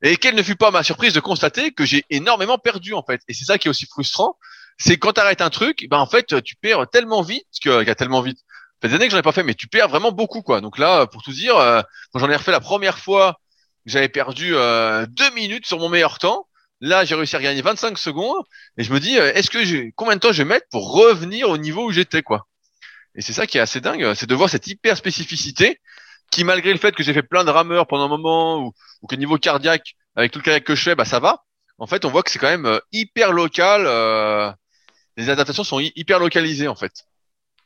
Et 0.04 0.16
quelle 0.16 0.36
ne 0.36 0.44
fut 0.44 0.56
pas 0.56 0.70
ma 0.70 0.84
surprise 0.84 1.14
de 1.14 1.20
constater 1.20 1.72
que 1.72 1.86
j'ai 1.86 2.06
énormément 2.12 2.60
perdu 2.60 2.94
en 2.94 3.04
fait. 3.04 3.20
Et 3.28 3.34
c'est 3.34 3.46
ça 3.46 3.58
qui 3.58 3.68
est 3.68 3.72
aussi 3.72 3.88
frustrant, 3.88 4.38
c'est 4.78 4.98
quand 4.98 5.14
tu 5.14 5.22
arrêtes 5.22 5.42
un 5.42 5.50
truc, 5.50 5.88
ben 5.90 5.98
en 5.98 6.06
fait 6.06 6.42
tu 6.44 6.56
perds 6.56 6.88
tellement 6.90 7.24
vite 7.24 7.48
que 7.64 7.84
y 7.84 7.90
a 7.90 7.96
tellement 7.96 8.22
vite. 8.22 8.38
Fait 8.82 8.88
des 8.88 8.96
années 8.96 9.08
que 9.08 9.12
j'en 9.12 9.18
ai 9.20 9.24
pas 9.24 9.32
fait, 9.32 9.44
mais 9.44 9.56
tu 9.56 9.68
perds 9.68 9.90
vraiment 9.90 10.12
beaucoup 10.12 10.42
quoi. 10.42 10.62
Donc 10.62 10.78
là, 10.78 11.06
pour 11.08 11.22
tout 11.24 11.32
dire, 11.34 11.58
euh, 11.58 11.82
quand 12.12 12.20
j'en 12.20 12.30
ai 12.30 12.36
refait 12.36 12.52
la 12.52 12.60
première 12.62 12.98
fois, 13.00 13.40
j'avais 13.86 14.10
perdu 14.10 14.56
euh, 14.56 15.06
deux 15.08 15.32
minutes 15.32 15.66
sur 15.66 15.80
mon 15.80 15.90
meilleur 15.90 16.20
temps. 16.20 16.48
Là, 16.82 17.04
j'ai 17.04 17.16
réussi 17.16 17.36
à 17.36 17.42
gagner 17.42 17.62
25 17.62 17.98
secondes 17.98 18.44
et 18.78 18.84
je 18.84 18.94
me 18.94 19.00
dis, 19.00 19.16
est-ce 19.16 19.50
que 19.50 19.66
j'ai 19.66 19.92
combien 19.98 20.16
de 20.16 20.22
temps 20.22 20.32
je 20.32 20.44
vais 20.44 20.48
mettre 20.50 20.68
pour 20.72 20.94
revenir 20.94 21.50
au 21.50 21.58
niveau 21.58 21.86
où 21.86 21.92
j'étais 21.92 22.22
quoi? 22.24 22.48
Et 23.16 23.22
c'est 23.22 23.34
ça 23.34 23.48
qui 23.48 23.58
est 23.58 23.62
assez 23.62 23.82
dingue, 23.82 24.14
c'est 24.16 24.28
de 24.28 24.36
voir 24.36 24.50
cette 24.50 24.68
hyper 24.68 24.96
spécificité 24.96 25.82
qui, 26.32 26.44
malgré 26.44 26.72
le 26.72 26.80
fait 26.80 26.96
que 26.96 27.04
j'ai 27.04 27.14
fait 27.14 27.24
plein 27.24 27.44
de 27.44 27.50
rameurs 27.50 27.88
pendant 27.88 28.06
un 28.06 28.08
moment 28.08 28.60
ou, 28.60 28.74
ou 29.02 29.08
que 29.08 29.16
niveau 29.16 29.38
cardiaque, 29.38 29.96
avec 30.16 30.32
tout 30.32 30.40
le 30.40 30.44
kayak 30.44 30.64
que 30.64 30.76
je 30.76 30.84
fais, 30.84 30.96
bah 30.96 31.06
ça 31.06 31.20
va. 31.20 31.44
En 31.78 31.88
fait, 31.88 32.06
on 32.06 32.10
voit 32.10 32.24
que 32.24 32.32
c'est 32.32 32.40
quand 32.40 32.50
même 32.50 32.66
euh, 32.66 32.80
hyper 32.92 33.32
local. 33.32 33.86
Euh, 33.86 34.52
les 35.18 35.30
adaptations 35.30 35.64
sont 35.64 35.80
hyper 35.80 36.20
localisées 36.20 36.68
en 36.68 36.76
fait. 36.76 37.06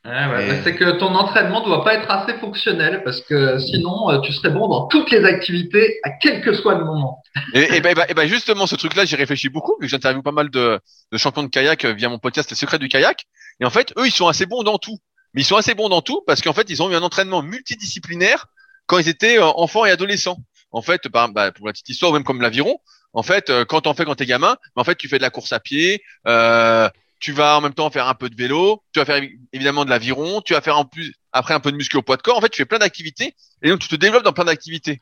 Ouais, 0.04 0.60
C'est 0.62 0.74
que 0.74 0.98
ton 0.98 1.14
entraînement 1.14 1.64
doit 1.64 1.82
pas 1.82 1.94
être 1.94 2.10
assez 2.10 2.34
fonctionnel 2.38 3.02
parce 3.04 3.22
que 3.22 3.58
sinon 3.58 4.10
euh, 4.10 4.20
tu 4.20 4.32
serais 4.32 4.50
bon 4.50 4.68
dans 4.68 4.86
toutes 4.86 5.10
les 5.10 5.24
activités 5.24 5.98
à 6.02 6.10
quel 6.10 6.42
que 6.42 6.52
soit 6.52 6.74
le 6.74 6.84
moment. 6.84 7.22
et, 7.54 7.76
et, 7.76 7.80
ben, 7.80 7.94
et 8.08 8.14
ben 8.14 8.26
justement 8.28 8.66
ce 8.66 8.74
truc-là 8.76 9.06
j'y 9.06 9.16
réfléchis 9.16 9.48
beaucoup 9.48 9.76
vu 9.80 9.86
que 9.86 9.90
j'interviewe 9.90 10.22
pas 10.22 10.32
mal 10.32 10.50
de, 10.50 10.78
de 11.10 11.18
champions 11.18 11.42
de 11.42 11.48
kayak 11.48 11.86
via 11.86 12.10
mon 12.10 12.18
podcast 12.18 12.50
Les 12.50 12.56
secrets 12.56 12.78
du 12.78 12.88
kayak 12.88 13.24
et 13.60 13.64
en 13.64 13.70
fait 13.70 13.94
eux 13.98 14.06
ils 14.06 14.12
sont 14.12 14.28
assez 14.28 14.44
bons 14.44 14.62
dans 14.62 14.76
tout 14.76 14.98
mais 15.34 15.42
ils 15.42 15.44
sont 15.44 15.56
assez 15.56 15.74
bons 15.74 15.88
dans 15.88 16.00
tout 16.00 16.22
parce 16.26 16.40
qu'en 16.40 16.52
fait, 16.52 16.70
ils 16.70 16.82
ont 16.82 16.90
eu 16.90 16.94
un 16.94 17.02
entraînement 17.02 17.42
multidisciplinaire 17.42 18.46
quand 18.86 18.98
ils 18.98 19.08
étaient 19.08 19.38
euh, 19.38 19.44
enfants 19.46 19.84
et 19.84 19.90
adolescents. 19.90 20.38
En 20.70 20.82
fait, 20.82 21.06
bah, 21.08 21.28
pour 21.52 21.66
la 21.66 21.72
petite 21.72 21.88
histoire, 21.88 22.12
même 22.12 22.24
comme 22.24 22.40
l'aviron, 22.40 22.78
en 23.12 23.22
fait, 23.22 23.50
euh, 23.50 23.64
quand 23.64 23.86
on 23.86 23.94
fait 23.94 24.04
quand 24.04 24.14
t'es 24.14 24.26
gamin, 24.26 24.56
bah, 24.74 24.82
en 24.82 24.84
fait, 24.84 24.96
tu 24.96 25.08
fais 25.08 25.18
de 25.18 25.22
la 25.22 25.30
course 25.30 25.52
à 25.52 25.60
pied, 25.60 26.02
euh, 26.26 26.88
tu 27.24 27.32
vas 27.32 27.56
en 27.56 27.60
même 27.60 27.74
temps 27.74 27.90
faire 27.90 28.08
un 28.08 28.14
peu 28.14 28.28
de 28.28 28.36
vélo, 28.36 28.82
tu 28.92 29.00
vas 29.00 29.06
faire 29.06 29.22
évidemment 29.52 29.84
de 29.84 29.90
l'aviron, 29.90 30.42
tu 30.42 30.52
vas 30.52 30.60
faire 30.60 30.78
en 30.78 30.84
plus 30.84 31.14
après 31.32 31.54
un 31.54 31.60
peu 31.60 31.72
de 31.72 31.76
muscu 31.76 31.96
au 31.96 32.02
poids 32.02 32.16
de 32.16 32.22
corps. 32.22 32.36
En 32.36 32.40
fait, 32.40 32.50
tu 32.50 32.58
fais 32.58 32.66
plein 32.66 32.78
d'activités 32.78 33.34
et 33.62 33.70
donc 33.70 33.80
tu 33.80 33.88
te 33.88 33.96
développes 33.96 34.24
dans 34.24 34.32
plein 34.32 34.44
d'activités. 34.44 35.00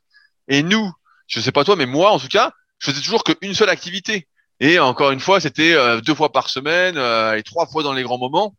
Et 0.49 0.63
nous, 0.63 0.93
je 1.27 1.41
sais 1.41 1.53
pas 1.53 1.65
toi, 1.65 1.77
mais 1.77 1.87
moi 1.87 2.11
en 2.11 2.19
tout 2.19 2.29
cas, 2.29 2.53
je 2.79 2.91
faisais 2.91 3.03
toujours 3.03 3.25
qu'une 3.25 3.55
seule 3.55 3.71
activité. 3.71 4.29
Et 4.61 4.79
encore 4.79 5.11
une 5.11 5.21
fois, 5.21 5.41
c'était 5.41 5.75
deux 6.03 6.15
fois 6.15 6.31
par 6.31 6.49
semaine 6.49 6.97
et 7.37 7.43
trois 7.43 7.67
fois 7.67 7.83
dans 7.83 7.93
les 7.93 8.05
grands 8.05 8.19
moments 8.19 8.55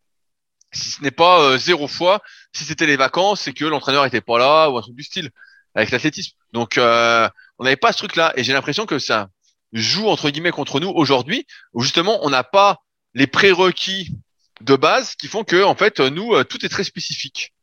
si 0.73 0.89
ce 0.89 1.01
n'est 1.01 1.11
pas 1.11 1.41
euh, 1.41 1.57
zéro 1.57 1.87
fois, 1.87 2.21
si 2.51 2.63
c'était 2.63 2.85
les 2.85 2.97
vacances, 2.97 3.41
c'est 3.41 3.53
que 3.53 3.65
l'entraîneur 3.65 4.05
était 4.05 4.21
pas 4.21 4.37
là 4.37 4.69
ou 4.69 4.77
un 4.77 4.81
truc 4.81 4.95
du 4.95 5.03
style 5.03 5.29
avec 5.75 5.91
l'athlétisme. 5.91 6.35
Donc 6.51 6.77
euh, 6.77 7.29
on 7.59 7.63
n'avait 7.63 7.75
pas 7.75 7.91
ce 7.91 7.99
truc-là 7.99 8.33
et 8.35 8.43
j'ai 8.43 8.53
l'impression 8.53 8.85
que 8.85 8.99
ça 8.99 9.29
joue 9.71 10.07
entre 10.07 10.29
guillemets 10.29 10.51
contre 10.51 10.79
nous 10.79 10.89
aujourd'hui 10.89 11.47
où 11.73 11.81
justement 11.81 12.19
on 12.23 12.29
n'a 12.29 12.43
pas 12.43 12.79
les 13.13 13.27
prérequis 13.27 14.15
de 14.61 14.75
base 14.75 15.15
qui 15.15 15.27
font 15.27 15.43
que 15.43 15.63
en 15.63 15.75
fait 15.75 15.99
nous 15.99 16.33
euh, 16.33 16.43
tout 16.43 16.65
est 16.65 16.69
très 16.69 16.83
spécifique. 16.83 17.53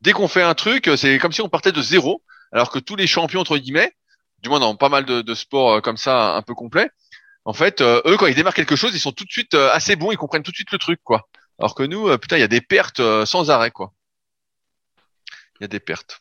Dès 0.00 0.12
qu'on 0.12 0.28
fait 0.28 0.42
un 0.42 0.54
truc, 0.54 0.90
c'est 0.96 1.18
comme 1.18 1.32
si 1.32 1.40
on 1.40 1.48
partait 1.48 1.72
de 1.72 1.82
zéro, 1.82 2.22
alors 2.52 2.70
que 2.70 2.78
tous 2.78 2.96
les 2.96 3.06
champions 3.06 3.40
entre 3.40 3.56
guillemets, 3.56 3.92
du 4.42 4.48
moins 4.48 4.60
dans 4.60 4.76
pas 4.76 4.88
mal 4.88 5.04
de, 5.04 5.34
sports 5.34 5.80
comme 5.82 5.96
ça 5.96 6.34
un 6.34 6.42
peu 6.42 6.54
complets, 6.54 6.90
en 7.44 7.54
fait 7.54 7.80
eux 7.80 8.16
quand 8.18 8.26
ils 8.26 8.34
démarrent 8.34 8.54
quelque 8.54 8.76
chose, 8.76 8.94
ils 8.94 9.00
sont 9.00 9.12
tout 9.12 9.24
de 9.24 9.30
suite 9.30 9.54
assez 9.54 9.96
bons, 9.96 10.12
ils 10.12 10.18
comprennent 10.18 10.42
tout 10.42 10.50
de 10.50 10.56
suite 10.56 10.72
le 10.72 10.78
truc 10.78 11.00
quoi. 11.02 11.28
Alors 11.58 11.74
que 11.74 11.82
nous, 11.82 12.08
euh, 12.08 12.18
putain, 12.18 12.36
il 12.36 12.40
y 12.40 12.44
a 12.44 12.48
des 12.48 12.60
pertes 12.60 13.00
euh, 13.00 13.26
sans 13.26 13.50
arrêt, 13.50 13.70
quoi. 13.70 13.92
Il 15.60 15.62
y 15.62 15.64
a 15.64 15.68
des 15.68 15.80
pertes. 15.80 16.20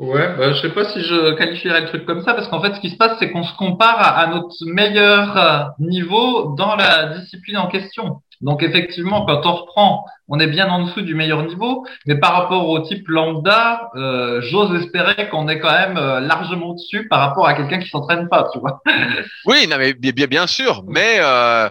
Ouais, 0.00 0.34
bah, 0.36 0.52
je 0.52 0.60
sais 0.62 0.70
pas 0.70 0.86
si 0.86 1.02
je 1.02 1.34
qualifierais 1.34 1.82
le 1.82 1.86
truc 1.88 2.06
comme 2.06 2.22
ça, 2.24 2.34
parce 2.34 2.48
qu'en 2.48 2.62
fait, 2.62 2.74
ce 2.74 2.80
qui 2.80 2.90
se 2.90 2.96
passe, 2.96 3.18
c'est 3.18 3.30
qu'on 3.30 3.44
se 3.44 3.54
compare 3.56 4.18
à, 4.18 4.26
notre 4.28 4.54
meilleur 4.64 5.36
euh, 5.36 5.62
niveau 5.78 6.54
dans 6.56 6.74
la 6.74 7.18
discipline 7.18 7.58
en 7.58 7.68
question. 7.68 8.22
Donc 8.40 8.62
effectivement, 8.62 9.26
quand 9.26 9.44
on 9.44 9.52
reprend, 9.52 10.06
on 10.26 10.40
est 10.40 10.46
bien 10.46 10.68
en 10.70 10.84
dessous 10.84 11.02
du 11.02 11.14
meilleur 11.14 11.42
niveau, 11.44 11.86
mais 12.06 12.18
par 12.18 12.32
rapport 12.32 12.66
au 12.70 12.80
type 12.80 13.06
lambda, 13.08 13.90
j'ose 14.40 14.82
espérer 14.82 15.28
qu'on 15.28 15.46
est 15.48 15.58
quand 15.58 15.70
même 15.70 15.96
largement 16.26 16.70
au-dessus 16.70 17.06
par 17.08 17.20
rapport 17.20 17.46
à 17.46 17.52
quelqu'un 17.52 17.78
qui 17.78 17.90
s'entraîne 17.90 18.30
pas, 18.30 18.48
tu 18.50 18.58
vois. 18.58 18.80
Oui, 19.44 19.66
non, 19.68 19.76
mais 19.76 19.92
bien, 19.92 20.26
bien 20.26 20.46
sûr, 20.46 20.82
mais 20.88 21.18
euh, 21.18 21.68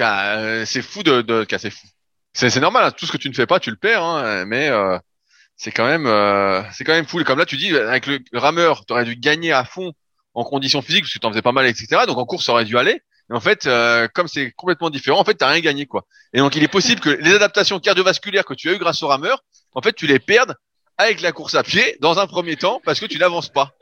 euh, 0.00 0.64
c'est 0.66 0.82
fou 0.82 1.02
de, 1.02 1.22
de 1.22 1.46
c'est 1.58 1.70
fou. 1.70 1.86
C'est 2.32 2.60
normal, 2.60 2.84
hein. 2.84 2.90
tout 2.96 3.06
ce 3.06 3.12
que 3.12 3.18
tu 3.18 3.28
ne 3.28 3.34
fais 3.34 3.46
pas, 3.46 3.58
tu 3.58 3.70
le 3.70 3.76
perds, 3.76 4.04
hein, 4.04 4.44
mais 4.46 4.68
euh, 4.68 4.98
c'est 5.60 5.72
quand 5.72 5.84
même 5.84 6.06
euh, 6.06 6.62
c'est 6.72 6.84
quand 6.84 6.94
même 6.94 7.06
fou. 7.06 7.22
Comme 7.22 7.38
là, 7.38 7.44
tu 7.44 7.58
dis 7.58 7.76
avec 7.76 8.06
le, 8.06 8.18
rameur, 8.32 8.86
tu 8.86 8.94
aurais 8.94 9.04
dû 9.04 9.14
gagner 9.14 9.52
à 9.52 9.66
fond 9.66 9.92
en 10.32 10.42
conditions 10.42 10.80
physiques 10.80 11.02
parce 11.02 11.12
que 11.12 11.18
tu 11.18 11.26
en 11.26 11.30
faisais 11.30 11.42
pas 11.42 11.52
mal, 11.52 11.66
etc. 11.66 12.04
Donc 12.06 12.16
en 12.16 12.24
course, 12.24 12.46
ça 12.46 12.52
aurait 12.52 12.64
dû 12.64 12.78
aller. 12.78 13.02
Et 13.30 13.34
en 13.34 13.40
fait, 13.40 13.68
comme 14.14 14.26
c'est 14.26 14.52
complètement 14.52 14.88
différent, 14.88 15.20
en 15.20 15.24
fait, 15.24 15.34
t'as 15.34 15.48
rien 15.48 15.60
gagné, 15.60 15.84
quoi. 15.84 16.06
Et 16.32 16.38
donc, 16.38 16.56
il 16.56 16.62
est 16.62 16.68
possible 16.68 17.00
que 17.02 17.10
les 17.10 17.34
adaptations 17.34 17.78
cardiovasculaires 17.78 18.46
que 18.46 18.54
tu 18.54 18.70
as 18.70 18.72
eues 18.72 18.78
grâce 18.78 19.02
au 19.02 19.08
rameur, 19.08 19.44
en 19.74 19.82
fait, 19.82 19.92
tu 19.92 20.06
les 20.06 20.18
perdes 20.18 20.56
avec 20.96 21.20
la 21.20 21.30
course 21.30 21.54
à 21.54 21.62
pied 21.62 21.96
dans 22.00 22.18
un 22.18 22.26
premier 22.26 22.56
temps 22.56 22.80
parce 22.84 22.98
que 22.98 23.06
tu 23.06 23.18
n'avances 23.18 23.50
pas. 23.50 23.72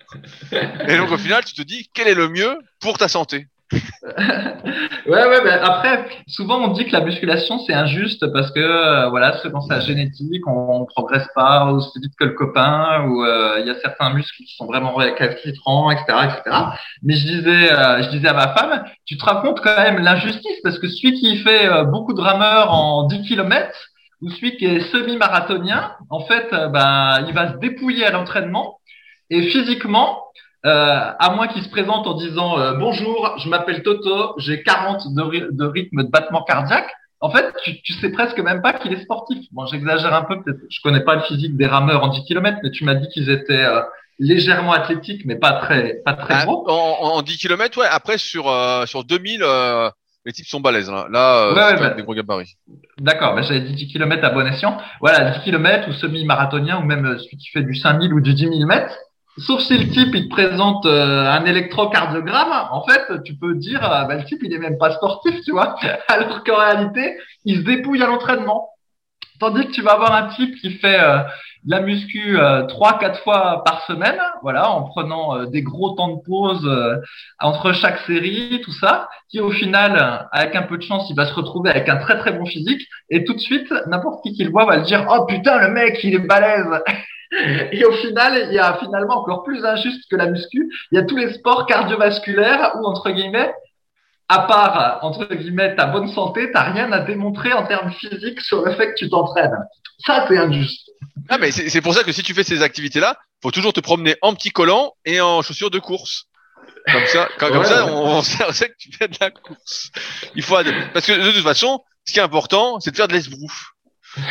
Et 0.53 0.97
donc, 0.97 1.13
au 1.13 1.19
final, 1.19 1.45
tu 1.45 1.55
te 1.55 1.63
dis 1.63 1.89
quel 1.95 2.09
est 2.09 2.15
le 2.15 2.29
mieux 2.29 2.59
pour 2.81 2.99
ta 2.99 3.07
santé? 3.07 3.47
Ouais, 3.73 5.27
ouais, 5.27 5.45
ben 5.45 5.61
après, 5.63 6.09
souvent 6.27 6.59
on 6.59 6.69
dit 6.69 6.87
que 6.87 6.93
la 6.93 7.03
musculation 7.03 7.59
c'est 7.67 7.75
injuste 7.75 8.27
parce 8.33 8.51
que 8.51 8.61
euh, 8.61 9.09
voilà, 9.11 9.39
selon 9.43 9.61
sa 9.61 9.81
génétique, 9.81 10.47
on, 10.47 10.81
on, 10.81 10.85
progresse 10.87 11.29
pas 11.35 11.67
aussi 11.67 11.99
vite 12.01 12.15
que 12.19 12.25
le 12.25 12.33
copain, 12.33 13.05
ou 13.07 13.23
euh, 13.23 13.59
il 13.61 13.67
y 13.67 13.71
a 13.71 13.79
certains 13.81 14.15
muscles 14.15 14.43
qui 14.43 14.55
sont 14.57 14.65
vraiment 14.65 14.95
récalcitrants, 14.95 15.91
etc., 15.91 16.07
etc. 16.25 16.57
Mais 17.03 17.15
je 17.15 17.27
disais, 17.27 17.73
euh, 17.73 18.03
je 18.03 18.09
disais 18.09 18.29
à 18.29 18.33
ma 18.33 18.55
femme, 18.55 18.85
tu 19.05 19.19
te 19.19 19.25
rends 19.25 19.43
compte 19.43 19.61
quand 19.61 19.77
même 19.77 19.99
l'injustice 19.99 20.61
parce 20.63 20.79
que 20.79 20.89
celui 20.89 21.13
qui 21.21 21.37
fait 21.39 21.69
beaucoup 21.85 22.15
de 22.15 22.23
rameurs 22.23 22.73
en 22.73 23.07
10 23.07 23.23
km 23.29 23.71
ou 24.23 24.31
celui 24.31 24.57
qui 24.57 24.65
est 24.65 24.81
semi-marathonien, 24.91 25.93
en 26.09 26.21
fait, 26.21 26.49
ben 26.51 27.25
il 27.29 27.35
va 27.35 27.53
se 27.53 27.59
dépouiller 27.59 28.07
à 28.07 28.11
l'entraînement 28.11 28.79
et 29.31 29.43
physiquement, 29.51 30.25
euh, 30.67 31.13
à 31.19 31.31
moins 31.35 31.49
qu'il 31.49 31.63
se 31.63 31.69
présente 31.69 32.07
en 32.07 32.15
disant 32.15 32.59
euh, 32.59 32.75
bonjour, 32.75 33.35
je 33.39 33.49
m'appelle 33.49 33.83
Toto, 33.83 34.35
j'ai 34.39 34.63
40 34.63 35.15
de, 35.15 35.51
de, 35.51 35.65
rythme 35.65 36.05
de 36.05 36.11
battement 36.11 36.43
cardiaque. 36.43 36.91
En 37.21 37.31
fait, 37.31 37.53
tu, 37.65 37.81
tu 37.83 37.93
sais 37.95 38.11
presque 38.11 38.39
même 38.39 38.63
pas 38.63 38.73
qu'il 38.73 38.93
est 38.93 39.03
sportif. 39.03 39.47
Bon, 39.53 39.67
j'exagère 39.67 40.15
un 40.15 40.23
peu, 40.23 40.41
peut-être. 40.41 40.61
Je 40.71 40.81
connais 40.83 41.01
pas 41.01 41.17
le 41.17 41.23
physique 41.23 41.57
des 41.57 41.67
rameurs 41.67 42.05
en 42.05 42.09
10 42.09 42.25
km, 42.25 42.59
mais 42.63 42.71
tu 42.71 42.85
m'as 42.85 42.95
dit 42.95 43.09
qu'ils 43.09 43.31
étaient 43.31 43.65
euh, 43.65 43.83
légèrement 44.19 44.73
athlétiques, 44.73 45.23
mais 45.25 45.37
pas 45.37 45.55
très, 45.55 45.95
pas 46.05 46.15
très 46.15 46.35
ah, 46.35 46.45
gros. 46.45 46.65
En, 46.69 47.17
en, 47.17 47.23
10 47.23 47.39
km, 47.39 47.79
ouais. 47.79 47.87
Après, 47.91 48.19
sur 48.19 48.45
sur 48.87 49.05
2000, 49.05 49.43
les 50.29 50.33
types 50.33 50.47
sont 50.47 50.61
balèzes. 50.61 50.91
Là, 50.91 51.07
là 51.11 51.53
Ouais, 51.55 51.77
c'est 51.77 51.83
bah- 51.83 51.95
des 51.95 52.03
gros 52.03 52.15
gabarits. 52.15 52.57
D'accord, 52.99 53.35
bah, 53.35 53.43
j'avais 53.43 53.61
dit 53.61 53.75
10 53.75 53.89
km 53.89 54.23
à 54.25 54.31
bon 54.31 54.47
escient. 54.47 54.77
Voilà, 55.01 55.31
10 55.31 55.45
km 55.45 55.89
ou 55.89 55.93
semi-marathonien 55.93 56.79
ou 56.79 56.85
même 56.85 57.07
euh, 57.07 57.19
celui 57.19 57.39
qui 57.39 57.49
fait 57.49 57.63
du 57.63 57.75
5000 57.75 58.13
ou 58.13 58.21
du 58.21 58.35
10 58.35 58.43
000 58.43 58.67
mètres. 58.67 58.95
Sauf 59.39 59.61
si 59.61 59.79
le 59.79 59.89
type 59.89 60.15
il 60.15 60.25
te 60.25 60.29
présente 60.29 60.85
euh, 60.87 61.31
un 61.31 61.45
électrocardiogramme, 61.45 62.69
en 62.73 62.85
fait, 62.85 63.23
tu 63.23 63.35
peux 63.35 63.55
dire 63.55 63.85
euh, 63.85 64.05
bah, 64.05 64.17
le 64.17 64.25
type 64.25 64.41
il 64.43 64.53
est 64.53 64.59
même 64.59 64.79
pas 64.79 64.93
sportif, 64.93 65.41
tu 65.45 65.53
vois. 65.53 65.77
Alors 66.09 66.43
qu'en 66.45 66.57
réalité, 66.57 67.19
il 67.45 67.59
se 67.59 67.63
dépouille 67.63 68.03
à 68.03 68.07
l'entraînement. 68.07 68.71
Tandis 69.39 69.67
que 69.67 69.73
tu 69.73 69.83
vas 69.83 69.93
avoir 69.93 70.15
un 70.15 70.29
type 70.29 70.57
qui 70.57 70.71
fait 70.71 71.01
euh, 71.01 71.19
la 71.67 71.81
muscu 71.81 72.39
euh, 72.39 72.65
trois, 72.65 72.99
quatre 72.99 73.23
fois 73.23 73.63
par 73.65 73.85
semaine, 73.87 74.19
voilà, 74.43 74.71
en 74.71 74.83
prenant 74.83 75.37
euh, 75.37 75.47
des 75.47 75.63
gros 75.63 75.91
temps 75.91 76.17
de 76.17 76.23
pause 76.25 76.69
entre 77.41 77.73
chaque 77.73 77.99
série, 78.01 78.61
tout 78.65 78.73
ça, 78.73 79.09
qui 79.29 79.41
au 79.41 79.51
final, 79.51 80.29
avec 80.33 80.57
un 80.57 80.63
peu 80.63 80.77
de 80.77 80.83
chance, 80.83 81.09
il 81.11 81.17
va 81.17 81.27
se 81.27 81.35
retrouver 81.35 81.71
avec 81.71 81.89
un 81.89 81.97
très 81.97 82.19
très 82.19 82.33
bon 82.33 82.47
physique, 82.47 82.83
et 83.11 83.25
tout 83.25 83.35
de 83.35 83.41
suite, 83.41 83.73
n'importe 83.87 84.23
qui 84.23 84.33
qui 84.33 84.45
le 84.45 84.51
voit 84.51 84.65
va 84.65 84.77
le 84.77 84.83
dire, 84.83 85.07
oh 85.09 85.25
putain, 85.27 85.59
le 85.59 85.69
mec, 85.73 85.99
il 86.03 86.15
est 86.15 86.27
balèze. 86.27 86.83
Et 87.73 87.85
au 87.85 87.93
final, 87.93 88.47
il 88.49 88.55
y 88.55 88.59
a 88.59 88.79
finalement 88.79 89.19
encore 89.21 89.43
plus 89.43 89.63
injuste 89.63 90.11
que 90.11 90.17
la 90.17 90.31
muscu, 90.31 90.73
il 90.91 90.97
y 90.97 90.99
a 90.99 91.05
tous 91.05 91.17
les 91.19 91.35
sports 91.35 91.67
cardiovasculaires 91.67 92.77
où, 92.77 92.87
entre 92.87 93.11
guillemets, 93.11 93.53
à 94.29 94.41
part, 94.41 94.99
entre 95.03 95.35
guillemets, 95.35 95.75
ta 95.75 95.87
bonne 95.87 96.09
santé, 96.09 96.51
t'as 96.53 96.71
rien 96.71 96.93
à 96.93 97.01
démontrer 97.01 97.53
en 97.53 97.67
termes 97.67 97.91
physiques 97.93 98.41
sur 98.41 98.63
le 98.63 98.75
fait 98.75 98.89
que 98.89 98.95
tu 98.99 99.09
t'entraînes. 99.09 99.57
Ça, 100.05 100.27
c'est 100.29 100.37
injuste. 100.37 100.91
Ah, 101.29 101.39
mais 101.39 101.51
c'est 101.51 101.81
pour 101.81 101.95
ça 101.95 102.05
que 102.05 102.13
si 102.13 102.23
tu 102.23 102.35
fais 102.35 102.45
ces 102.45 102.63
activités-là, 102.63 103.17
faut 103.43 103.51
toujours 103.51 103.73
te 103.73 103.81
promener 103.81 104.17
en 104.23 104.35
petit 104.35 104.51
collant 104.51 104.93
et 105.05 105.21
en 105.21 105.43
chaussures 105.43 105.71
de 105.71 105.79
course. 105.79 106.27
Comme 106.93 107.07
ça, 107.07 107.29
comme, 107.39 107.65
ça, 107.65 107.87
on, 107.87 108.19
on 108.19 108.23
sait, 108.23 108.45
on 108.49 108.53
sait 108.53 108.69
que 108.69 108.77
tu 108.79 108.91
fais 108.93 109.09
de 109.09 109.17
la 109.21 109.31
course. 109.31 109.91
Il 110.35 110.43
faut 110.43 110.57
parce 110.93 111.07
que 111.07 111.13
de 111.13 111.33
toute 111.33 111.43
façon, 111.43 111.83
ce 112.05 112.13
qui 112.13 112.19
est 112.19 112.23
important, 112.23 112.81
c'est 112.81 112.91
de 112.91 112.97
faire 112.97 113.09
de 113.09 113.13
l'esbrouf. 113.13 113.73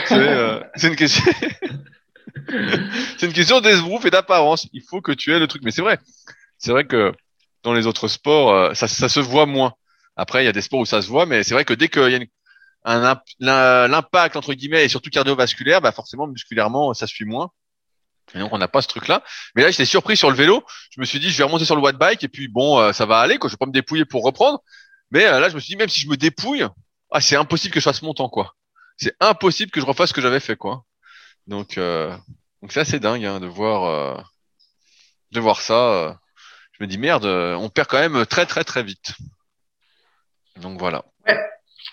C'est 0.05 0.17
euh, 0.17 0.59
une 0.83 0.95
question. 0.95 1.23
c'est 3.17 3.25
une 3.27 3.33
question 3.33 3.61
d'esbrouf 3.61 4.05
et 4.05 4.09
d'apparence. 4.09 4.67
Il 4.73 4.81
faut 4.81 5.01
que 5.01 5.11
tu 5.11 5.33
aies 5.33 5.39
le 5.39 5.47
truc. 5.47 5.61
Mais 5.63 5.71
c'est 5.71 5.81
vrai. 5.81 5.99
C'est 6.57 6.71
vrai 6.71 6.85
que 6.85 7.13
dans 7.63 7.73
les 7.73 7.85
autres 7.85 8.07
sports, 8.07 8.53
euh, 8.53 8.73
ça, 8.73 8.87
ça 8.87 9.09
se 9.09 9.19
voit 9.19 9.45
moins. 9.45 9.73
Après, 10.17 10.43
il 10.43 10.45
y 10.45 10.49
a 10.49 10.51
des 10.53 10.61
sports 10.61 10.81
où 10.81 10.85
ça 10.85 11.01
se 11.01 11.07
voit, 11.07 11.25
mais 11.25 11.43
c'est 11.43 11.53
vrai 11.53 11.63
que 11.65 11.73
dès 11.73 11.89
qu'il 11.89 12.09
y 12.11 12.15
a 12.15 12.19
un 12.85 13.03
imp- 13.03 13.21
l'im- 13.39 13.87
l'impact 13.87 14.35
entre 14.35 14.53
guillemets 14.53 14.85
et 14.85 14.89
surtout 14.89 15.09
cardiovasculaire, 15.09 15.81
bah 15.81 15.91
forcément 15.91 16.27
musculairement 16.27 16.93
ça 16.93 17.07
suit 17.07 17.25
moins. 17.25 17.51
Et 18.33 18.39
donc 18.39 18.51
on 18.53 18.57
n'a 18.57 18.67
pas 18.67 18.81
ce 18.81 18.87
truc-là. 18.89 19.23
Mais 19.55 19.63
là 19.63 19.71
j'étais 19.71 19.85
surpris 19.85 20.17
sur 20.17 20.29
le 20.29 20.35
vélo. 20.35 20.63
Je 20.91 20.99
me 20.99 21.05
suis 21.05 21.19
dit 21.19 21.29
je 21.29 21.37
vais 21.37 21.43
remonter 21.45 21.65
sur 21.65 21.75
le 21.75 21.81
watt 21.81 21.95
bike 21.97 22.23
et 22.23 22.27
puis 22.29 22.47
bon 22.49 22.79
euh, 22.79 22.93
ça 22.93 23.05
va 23.05 23.19
aller 23.19 23.37
quoi. 23.37 23.49
Je 23.49 23.53
vais 23.55 23.57
pas 23.57 23.65
me 23.67 23.71
dépouiller 23.71 24.05
pour 24.05 24.23
reprendre. 24.23 24.59
Mais 25.11 25.25
euh, 25.25 25.39
là 25.39 25.49
je 25.49 25.55
me 25.55 25.59
suis 25.59 25.71
dit 25.73 25.77
même 25.77 25.89
si 25.89 26.01
je 26.01 26.09
me 26.09 26.17
dépouille, 26.17 26.65
ah 27.11 27.21
c'est 27.21 27.35
impossible 27.37 27.73
que 27.73 27.79
je 27.79 27.85
fasse 27.85 28.01
mon 28.01 28.13
temps 28.13 28.29
quoi. 28.29 28.55
C'est 28.97 29.15
impossible 29.19 29.71
que 29.71 29.79
je 29.81 29.85
refasse 29.85 30.09
ce 30.09 30.13
que 30.13 30.21
j'avais 30.21 30.39
fait 30.39 30.57
quoi. 30.57 30.83
Donc 31.47 31.77
euh, 31.77 32.15
donc 32.61 32.71
c'est 32.71 32.81
assez 32.81 32.99
dingue 32.99 33.25
hein, 33.25 33.39
de 33.39 33.47
voir 33.47 33.85
euh, 33.85 34.21
de 35.31 35.39
voir 35.39 35.61
ça. 35.61 36.19
Je 36.73 36.83
me 36.83 36.87
dis 36.87 36.97
merde, 36.97 37.25
on 37.25 37.69
perd 37.69 37.87
quand 37.87 37.99
même 37.99 38.25
très 38.25 38.45
très 38.45 38.63
très 38.63 38.83
vite. 38.83 39.13
Donc 40.61 40.79
voilà. 40.79 41.03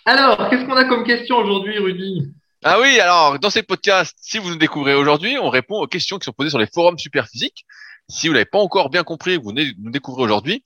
Alors, 0.07 0.49
qu'est-ce 0.51 0.65
qu'on 0.65 0.77
a 0.77 0.85
comme 0.85 1.05
question 1.05 1.37
aujourd'hui, 1.37 1.79
Rudy? 1.79 2.33
Ah 2.63 2.81
oui, 2.81 2.99
alors 3.01 3.39
dans 3.39 3.51
ces 3.51 3.63
podcasts, 3.63 4.17
si 4.21 4.39
vous 4.39 4.49
nous 4.51 4.57
découvrez 4.57 4.95
aujourd'hui, 4.95 5.37
on 5.39 5.51
répond 5.51 5.81
aux 5.81 5.87
questions 5.87 6.19
qui 6.19 6.25
sont 6.25 6.33
posées 6.33 6.51
sur 6.51 6.59
les 6.59 6.67
forums 6.67 6.99
Superphysique. 6.99 7.65
Si 8.09 8.29
vous 8.29 8.35
l'avez 8.35 8.45
pas 8.45 8.59
encore 8.59 8.91
bien 8.91 9.03
compris, 9.03 9.37
vous 9.37 9.49
venez 9.49 9.73
de 9.73 9.75
nous 9.81 9.91
découvrir 9.91 10.25
aujourd'hui. 10.25 10.63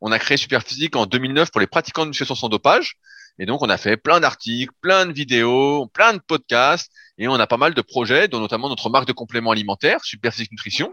On 0.00 0.12
a 0.12 0.18
créé 0.18 0.36
Superphysique 0.36 0.94
en 0.96 1.06
2009 1.06 1.50
pour 1.50 1.60
les 1.60 1.66
pratiquants 1.66 2.02
de 2.02 2.08
musculation 2.08 2.34
sans 2.34 2.48
dopage. 2.48 2.96
Et 3.38 3.46
donc, 3.46 3.62
on 3.62 3.70
a 3.70 3.78
fait 3.78 3.96
plein 3.96 4.20
d'articles, 4.20 4.74
plein 4.82 5.06
de 5.06 5.12
vidéos, 5.12 5.86
plein 5.86 6.12
de 6.12 6.18
podcasts, 6.18 6.92
et 7.16 7.28
on 7.28 7.34
a 7.34 7.46
pas 7.46 7.56
mal 7.56 7.72
de 7.72 7.80
projets, 7.80 8.28
dont 8.28 8.40
notamment 8.40 8.68
notre 8.68 8.90
marque 8.90 9.06
de 9.06 9.12
compléments 9.12 9.52
alimentaires, 9.52 10.04
Superphysique 10.04 10.50
Nutrition, 10.52 10.92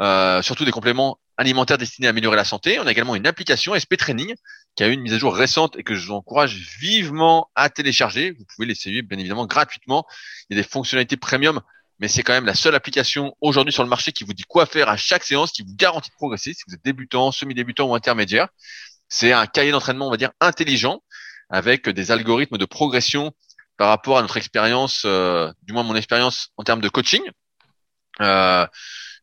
euh, 0.00 0.42
surtout 0.42 0.64
des 0.64 0.72
compléments 0.72 1.18
alimentaires 1.40 1.78
destinés 1.78 2.06
à 2.06 2.10
améliorer 2.10 2.36
la 2.36 2.44
santé. 2.44 2.78
On 2.78 2.86
a 2.86 2.90
également 2.90 3.16
une 3.16 3.26
application 3.26 3.72
SP 3.72 3.96
Training 3.96 4.34
qui 4.76 4.84
a 4.84 4.88
eu 4.88 4.92
une 4.92 5.00
mise 5.00 5.14
à 5.14 5.18
jour 5.18 5.34
récente 5.34 5.74
et 5.78 5.82
que 5.82 5.94
je 5.94 6.06
vous 6.06 6.12
encourage 6.12 6.54
vivement 6.78 7.50
à 7.54 7.70
télécharger. 7.70 8.32
Vous 8.32 8.44
pouvez 8.44 8.66
l'essayer 8.66 9.00
bien 9.00 9.18
évidemment 9.18 9.46
gratuitement. 9.46 10.04
Il 10.48 10.56
y 10.56 10.60
a 10.60 10.62
des 10.62 10.68
fonctionnalités 10.68 11.16
premium, 11.16 11.62
mais 11.98 12.08
c'est 12.08 12.22
quand 12.22 12.34
même 12.34 12.44
la 12.44 12.54
seule 12.54 12.74
application 12.74 13.34
aujourd'hui 13.40 13.72
sur 13.72 13.82
le 13.82 13.88
marché 13.88 14.12
qui 14.12 14.24
vous 14.24 14.34
dit 14.34 14.42
quoi 14.42 14.66
faire 14.66 14.90
à 14.90 14.98
chaque 14.98 15.24
séance, 15.24 15.50
qui 15.52 15.62
vous 15.62 15.74
garantit 15.74 16.10
de 16.10 16.14
progresser 16.14 16.52
si 16.52 16.62
vous 16.68 16.74
êtes 16.74 16.84
débutant, 16.84 17.32
semi-débutant 17.32 17.88
ou 17.88 17.94
intermédiaire. 17.94 18.48
C'est 19.08 19.32
un 19.32 19.46
cahier 19.46 19.72
d'entraînement, 19.72 20.08
on 20.08 20.10
va 20.10 20.18
dire, 20.18 20.32
intelligent, 20.40 21.02
avec 21.48 21.88
des 21.88 22.10
algorithmes 22.10 22.58
de 22.58 22.66
progression 22.66 23.32
par 23.78 23.88
rapport 23.88 24.18
à 24.18 24.20
notre 24.20 24.36
expérience, 24.36 25.04
euh, 25.06 25.50
du 25.62 25.72
moins 25.72 25.84
mon 25.84 25.96
expérience 25.96 26.50
en 26.58 26.64
termes 26.64 26.82
de 26.82 26.90
coaching. 26.90 27.22
Euh, 28.20 28.66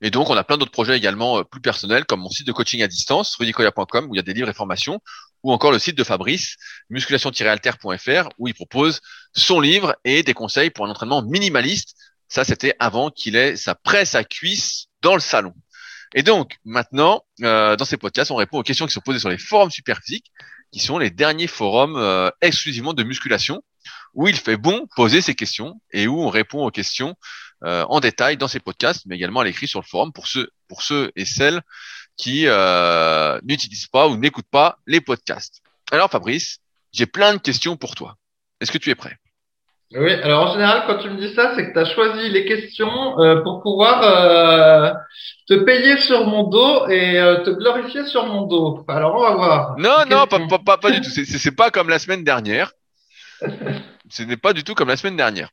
et 0.01 0.11
donc, 0.11 0.29
on 0.29 0.37
a 0.37 0.43
plein 0.43 0.57
d'autres 0.57 0.71
projets 0.71 0.95
également 0.95 1.39
euh, 1.39 1.43
plus 1.43 1.61
personnels, 1.61 2.05
comme 2.05 2.21
mon 2.21 2.29
site 2.29 2.45
de 2.45 2.51
coaching 2.51 2.81
à 2.83 2.87
distance, 2.87 3.35
rudicoya.com, 3.35 4.07
où 4.09 4.15
il 4.15 4.17
y 4.17 4.19
a 4.19 4.23
des 4.23 4.33
livres 4.33 4.49
et 4.49 4.53
formations, 4.53 4.99
ou 5.43 5.51
encore 5.51 5.71
le 5.71 5.79
site 5.79 5.97
de 5.97 6.03
Fabrice, 6.03 6.55
musculation-alter.fr, 6.89 8.29
où 8.37 8.47
il 8.47 8.53
propose 8.53 9.01
son 9.33 9.59
livre 9.59 9.95
et 10.03 10.23
des 10.23 10.33
conseils 10.33 10.69
pour 10.69 10.85
un 10.85 10.89
entraînement 10.89 11.23
minimaliste. 11.23 11.95
Ça, 12.27 12.43
c'était 12.43 12.75
avant 12.79 13.09
qu'il 13.09 13.35
ait 13.35 13.55
sa 13.55 13.73
presse 13.73 14.13
à 14.13 14.23
cuisse 14.23 14.87
dans 15.01 15.15
le 15.15 15.21
salon. 15.21 15.53
Et 16.13 16.23
donc, 16.23 16.57
maintenant, 16.63 17.23
euh, 17.41 17.75
dans 17.75 17.85
ces 17.85 17.97
podcasts, 17.97 18.31
on 18.31 18.35
répond 18.35 18.59
aux 18.59 18.63
questions 18.63 18.85
qui 18.85 18.93
sont 18.93 19.01
posées 19.01 19.19
sur 19.19 19.29
les 19.29 19.37
forums 19.37 19.71
Superphysique, 19.71 20.31
qui 20.71 20.79
sont 20.79 20.97
les 20.97 21.09
derniers 21.09 21.47
forums 21.47 21.97
euh, 21.97 22.29
exclusivement 22.41 22.93
de 22.93 23.03
musculation, 23.03 23.63
où 24.13 24.27
il 24.27 24.35
fait 24.35 24.57
bon 24.57 24.87
poser 24.95 25.21
ces 25.21 25.35
questions 25.35 25.79
et 25.91 26.07
où 26.07 26.21
on 26.21 26.29
répond 26.29 26.65
aux 26.65 26.71
questions 26.71 27.15
euh, 27.63 27.83
en 27.89 27.99
détail 27.99 28.37
dans 28.37 28.47
ces 28.47 28.59
podcasts, 28.59 29.05
mais 29.05 29.15
également 29.15 29.41
à 29.41 29.43
l'écrit 29.43 29.67
sur 29.67 29.79
le 29.79 29.85
forum 29.85 30.11
pour 30.13 30.27
ceux, 30.27 30.49
pour 30.67 30.81
ceux 30.81 31.11
et 31.15 31.25
celles 31.25 31.61
qui 32.17 32.43
euh, 32.47 33.39
n'utilisent 33.43 33.87
pas 33.87 34.07
ou 34.07 34.17
n'écoutent 34.17 34.49
pas 34.49 34.77
les 34.87 35.01
podcasts. 35.01 35.61
Alors 35.91 36.09
Fabrice, 36.09 36.59
j'ai 36.91 37.05
plein 37.05 37.33
de 37.33 37.39
questions 37.39 37.77
pour 37.77 37.95
toi. 37.95 38.15
Est-ce 38.59 38.71
que 38.71 38.77
tu 38.77 38.89
es 38.89 38.95
prêt? 38.95 39.17
Oui, 39.93 40.11
alors 40.11 40.49
en 40.49 40.51
général, 40.53 40.83
quand 40.85 40.97
tu 40.97 41.09
me 41.09 41.15
dis 41.17 41.33
ça, 41.33 41.53
c'est 41.55 41.67
que 41.67 41.71
tu 41.71 41.79
as 41.79 41.85
choisi 41.85 42.29
les 42.29 42.45
questions 42.45 43.17
euh, 43.21 43.41
pour 43.41 43.61
pouvoir 43.63 44.03
euh, 44.03 44.91
te 45.47 45.53
payer 45.63 45.97
sur 45.97 46.27
mon 46.27 46.43
dos 46.43 46.89
et 46.89 47.17
euh, 47.17 47.41
te 47.43 47.51
glorifier 47.51 48.05
sur 48.05 48.25
mon 48.25 48.47
dos. 48.47 48.83
Alors 48.89 49.15
on 49.15 49.21
va 49.21 49.31
voir. 49.35 49.77
Non, 49.77 50.03
non, 50.09 50.27
pas, 50.27 50.45
pas, 50.45 50.59
pas, 50.59 50.77
pas 50.77 50.91
du 50.91 50.99
tout. 50.99 51.09
C'est- 51.09 51.55
pas 51.55 51.71
comme 51.71 51.87
la 51.87 51.99
semaine 51.99 52.25
dernière. 52.25 52.73
Ce 54.09 54.23
n'est 54.23 54.37
pas 54.37 54.51
du 54.51 54.65
tout 54.65 54.73
comme 54.73 54.89
la 54.89 54.97
semaine 54.97 55.15
dernière. 55.15 55.49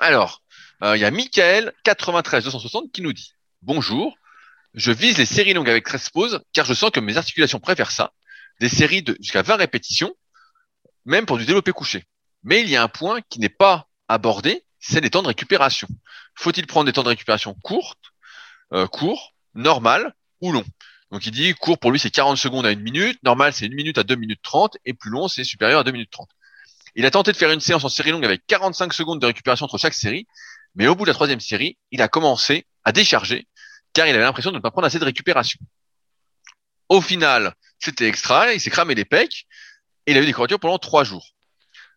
Alors, 0.00 0.42
il 0.82 1.00
y 1.00 1.04
a 1.04 1.10
Michael 1.10 1.72
93 1.84 2.44
260 2.44 2.92
qui 2.92 3.02
nous 3.02 3.12
dit 3.12 3.32
Bonjour, 3.62 4.16
je 4.74 4.92
vise 4.92 5.18
les 5.18 5.26
séries 5.26 5.54
longues 5.54 5.68
avec 5.68 5.84
13 5.84 6.10
pauses 6.10 6.40
car 6.52 6.64
je 6.64 6.74
sens 6.74 6.90
que 6.90 7.00
mes 7.00 7.16
articulations 7.16 7.58
préfèrent 7.58 7.90
ça. 7.90 8.12
Des 8.60 8.68
séries 8.68 9.02
de 9.02 9.16
jusqu'à 9.20 9.42
20 9.42 9.56
répétitions, 9.56 10.14
même 11.04 11.26
pour 11.26 11.38
du 11.38 11.46
développé 11.46 11.72
couché. 11.72 12.04
Mais 12.44 12.60
il 12.60 12.68
y 12.68 12.76
a 12.76 12.82
un 12.82 12.88
point 12.88 13.20
qui 13.28 13.40
n'est 13.40 13.48
pas 13.48 13.88
abordé, 14.08 14.64
c'est 14.78 15.00
les 15.00 15.10
temps 15.10 15.22
de 15.22 15.28
récupération. 15.28 15.88
Faut-il 16.36 16.66
prendre 16.66 16.86
des 16.86 16.92
temps 16.92 17.02
de 17.02 17.08
récupération 17.08 17.54
courtes, 17.62 18.12
euh, 18.72 18.86
courts, 18.86 19.34
normal 19.54 20.14
ou 20.40 20.52
longs? 20.52 20.64
Donc 21.10 21.26
il 21.26 21.32
dit 21.32 21.54
court 21.54 21.78
pour 21.78 21.90
lui 21.90 21.98
c'est 21.98 22.10
40 22.10 22.36
secondes 22.36 22.66
à 22.66 22.70
une 22.70 22.82
minute, 22.82 23.20
normal 23.24 23.52
c'est 23.52 23.66
une 23.66 23.74
minute 23.74 23.98
à 23.98 24.04
2 24.04 24.14
minutes 24.14 24.42
30 24.42 24.76
et 24.84 24.94
plus 24.94 25.10
long 25.10 25.26
c'est 25.26 25.42
supérieur 25.42 25.80
à 25.80 25.84
2 25.84 25.90
minutes 25.90 26.10
30. 26.10 26.28
Il 26.94 27.06
a 27.06 27.10
tenté 27.10 27.32
de 27.32 27.36
faire 27.36 27.50
une 27.50 27.60
séance 27.60 27.84
en 27.84 27.88
série 27.88 28.10
longue 28.10 28.24
avec 28.24 28.46
45 28.46 28.92
secondes 28.92 29.20
de 29.20 29.26
récupération 29.26 29.64
entre 29.64 29.78
chaque 29.78 29.94
série, 29.94 30.26
mais 30.78 30.86
au 30.86 30.94
bout 30.94 31.04
de 31.04 31.10
la 31.10 31.14
troisième 31.14 31.40
série, 31.40 31.76
il 31.90 32.00
a 32.00 32.08
commencé 32.08 32.66
à 32.84 32.92
décharger 32.92 33.46
car 33.92 34.06
il 34.06 34.14
avait 34.14 34.24
l'impression 34.24 34.52
de 34.52 34.56
ne 34.56 34.62
pas 34.62 34.70
prendre 34.70 34.86
assez 34.86 35.00
de 35.00 35.04
récupération. 35.04 35.58
Au 36.88 37.00
final, 37.00 37.54
c'était 37.80 38.06
extra, 38.06 38.52
il 38.54 38.60
s'est 38.60 38.70
cramé 38.70 38.94
les 38.94 39.04
pecs 39.04 39.46
et 40.06 40.12
il 40.12 40.16
a 40.16 40.20
eu 40.20 40.26
des 40.26 40.32
courbatures 40.32 40.60
pendant 40.60 40.78
trois 40.78 41.04
jours. 41.04 41.34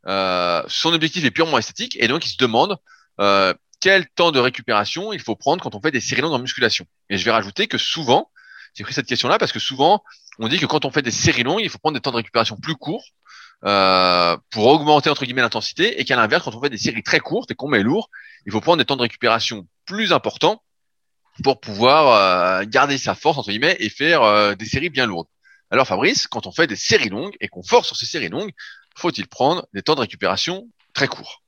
Euh, 0.08 0.64
son 0.68 0.94
objectif 0.94 1.24
est 1.24 1.32
purement 1.32 1.60
esthétique 1.60 1.96
et 2.00 2.08
donc 2.08 2.26
il 2.26 2.30
se 2.30 2.38
demande 2.38 2.76
euh, 3.20 3.54
quel 3.80 4.08
temps 4.10 4.32
de 4.32 4.40
récupération 4.40 5.14
il 5.14 5.22
faut 5.22 5.36
prendre 5.36 5.62
quand 5.62 5.76
on 5.76 5.82
fait 5.82 5.92
des 5.92 6.02
séries 6.02 6.22
longues 6.22 6.34
en 6.34 6.40
musculation. 6.40 6.86
Et 7.10 7.18
je 7.18 7.24
vais 7.24 7.32
rajouter 7.32 7.68
que 7.68 7.78
souvent, 7.78 8.32
j'ai 8.74 8.84
pris 8.84 8.94
cette 8.94 9.06
question-là 9.06 9.38
parce 9.38 9.52
que 9.52 9.60
souvent, 9.60 10.04
on 10.40 10.48
dit 10.48 10.58
que 10.58 10.66
quand 10.66 10.86
on 10.86 10.92
fait 10.92 11.04
des 11.04 11.12
séries 11.12 11.44
longues, 11.44 11.62
il 11.62 11.70
faut 11.70 11.78
prendre 11.78 11.96
des 11.96 12.02
temps 12.02 12.12
de 12.12 12.18
récupération 12.18 12.58
plus 12.58 12.76
courts 12.76 13.06
euh, 13.64 14.38
pour 14.50 14.66
augmenter 14.66 15.12
entre 15.12 15.24
guillemets 15.24 15.44
l'intensité, 15.44 16.00
et 16.00 16.06
qu'à 16.06 16.16
l'inverse, 16.16 16.46
quand 16.46 16.56
on 16.56 16.62
fait 16.62 16.72
des 16.72 16.80
séries 16.80 17.04
très 17.04 17.20
courtes 17.20 17.52
et 17.52 17.56
qu'on 17.56 17.68
met 17.68 17.84
lourd, 17.84 18.10
il 18.46 18.52
faut 18.52 18.62
prendre 18.62 18.78
des 18.78 18.86
temps 18.86 18.96
de 18.96 19.02
récupération 19.02 19.68
plus 19.86 20.14
importants 20.14 20.62
pour 21.44 21.60
pouvoir 21.60 22.62
euh, 22.62 22.66
garder 22.68 22.98
sa 22.98 23.16
force 23.16 23.38
entre 23.38 23.50
guillemets 23.50 23.78
et 23.80 23.90
faire 23.90 24.24
euh, 24.24 24.56
des 24.56 24.66
séries 24.66 24.90
bien 24.90 25.06
lourdes. 25.06 25.28
Alors 25.70 25.88
Fabrice, 25.88 26.28
quand 26.28 26.48
on 26.48 26.52
fait 26.52 26.68
des 26.68 26.76
séries 26.76 27.10
longues 27.10 27.36
et 27.40 27.48
qu'on 27.48 27.64
force 27.64 27.88
sur 27.88 27.96
ces 27.96 28.06
séries 28.06 28.30
longues, 28.30 28.52
faut-il 28.96 29.28
prendre 29.28 29.66
des 29.74 29.82
temps 29.82 29.96
de 29.96 30.02
récupération 30.02 30.68
très 30.94 31.08
courts? 31.08 31.42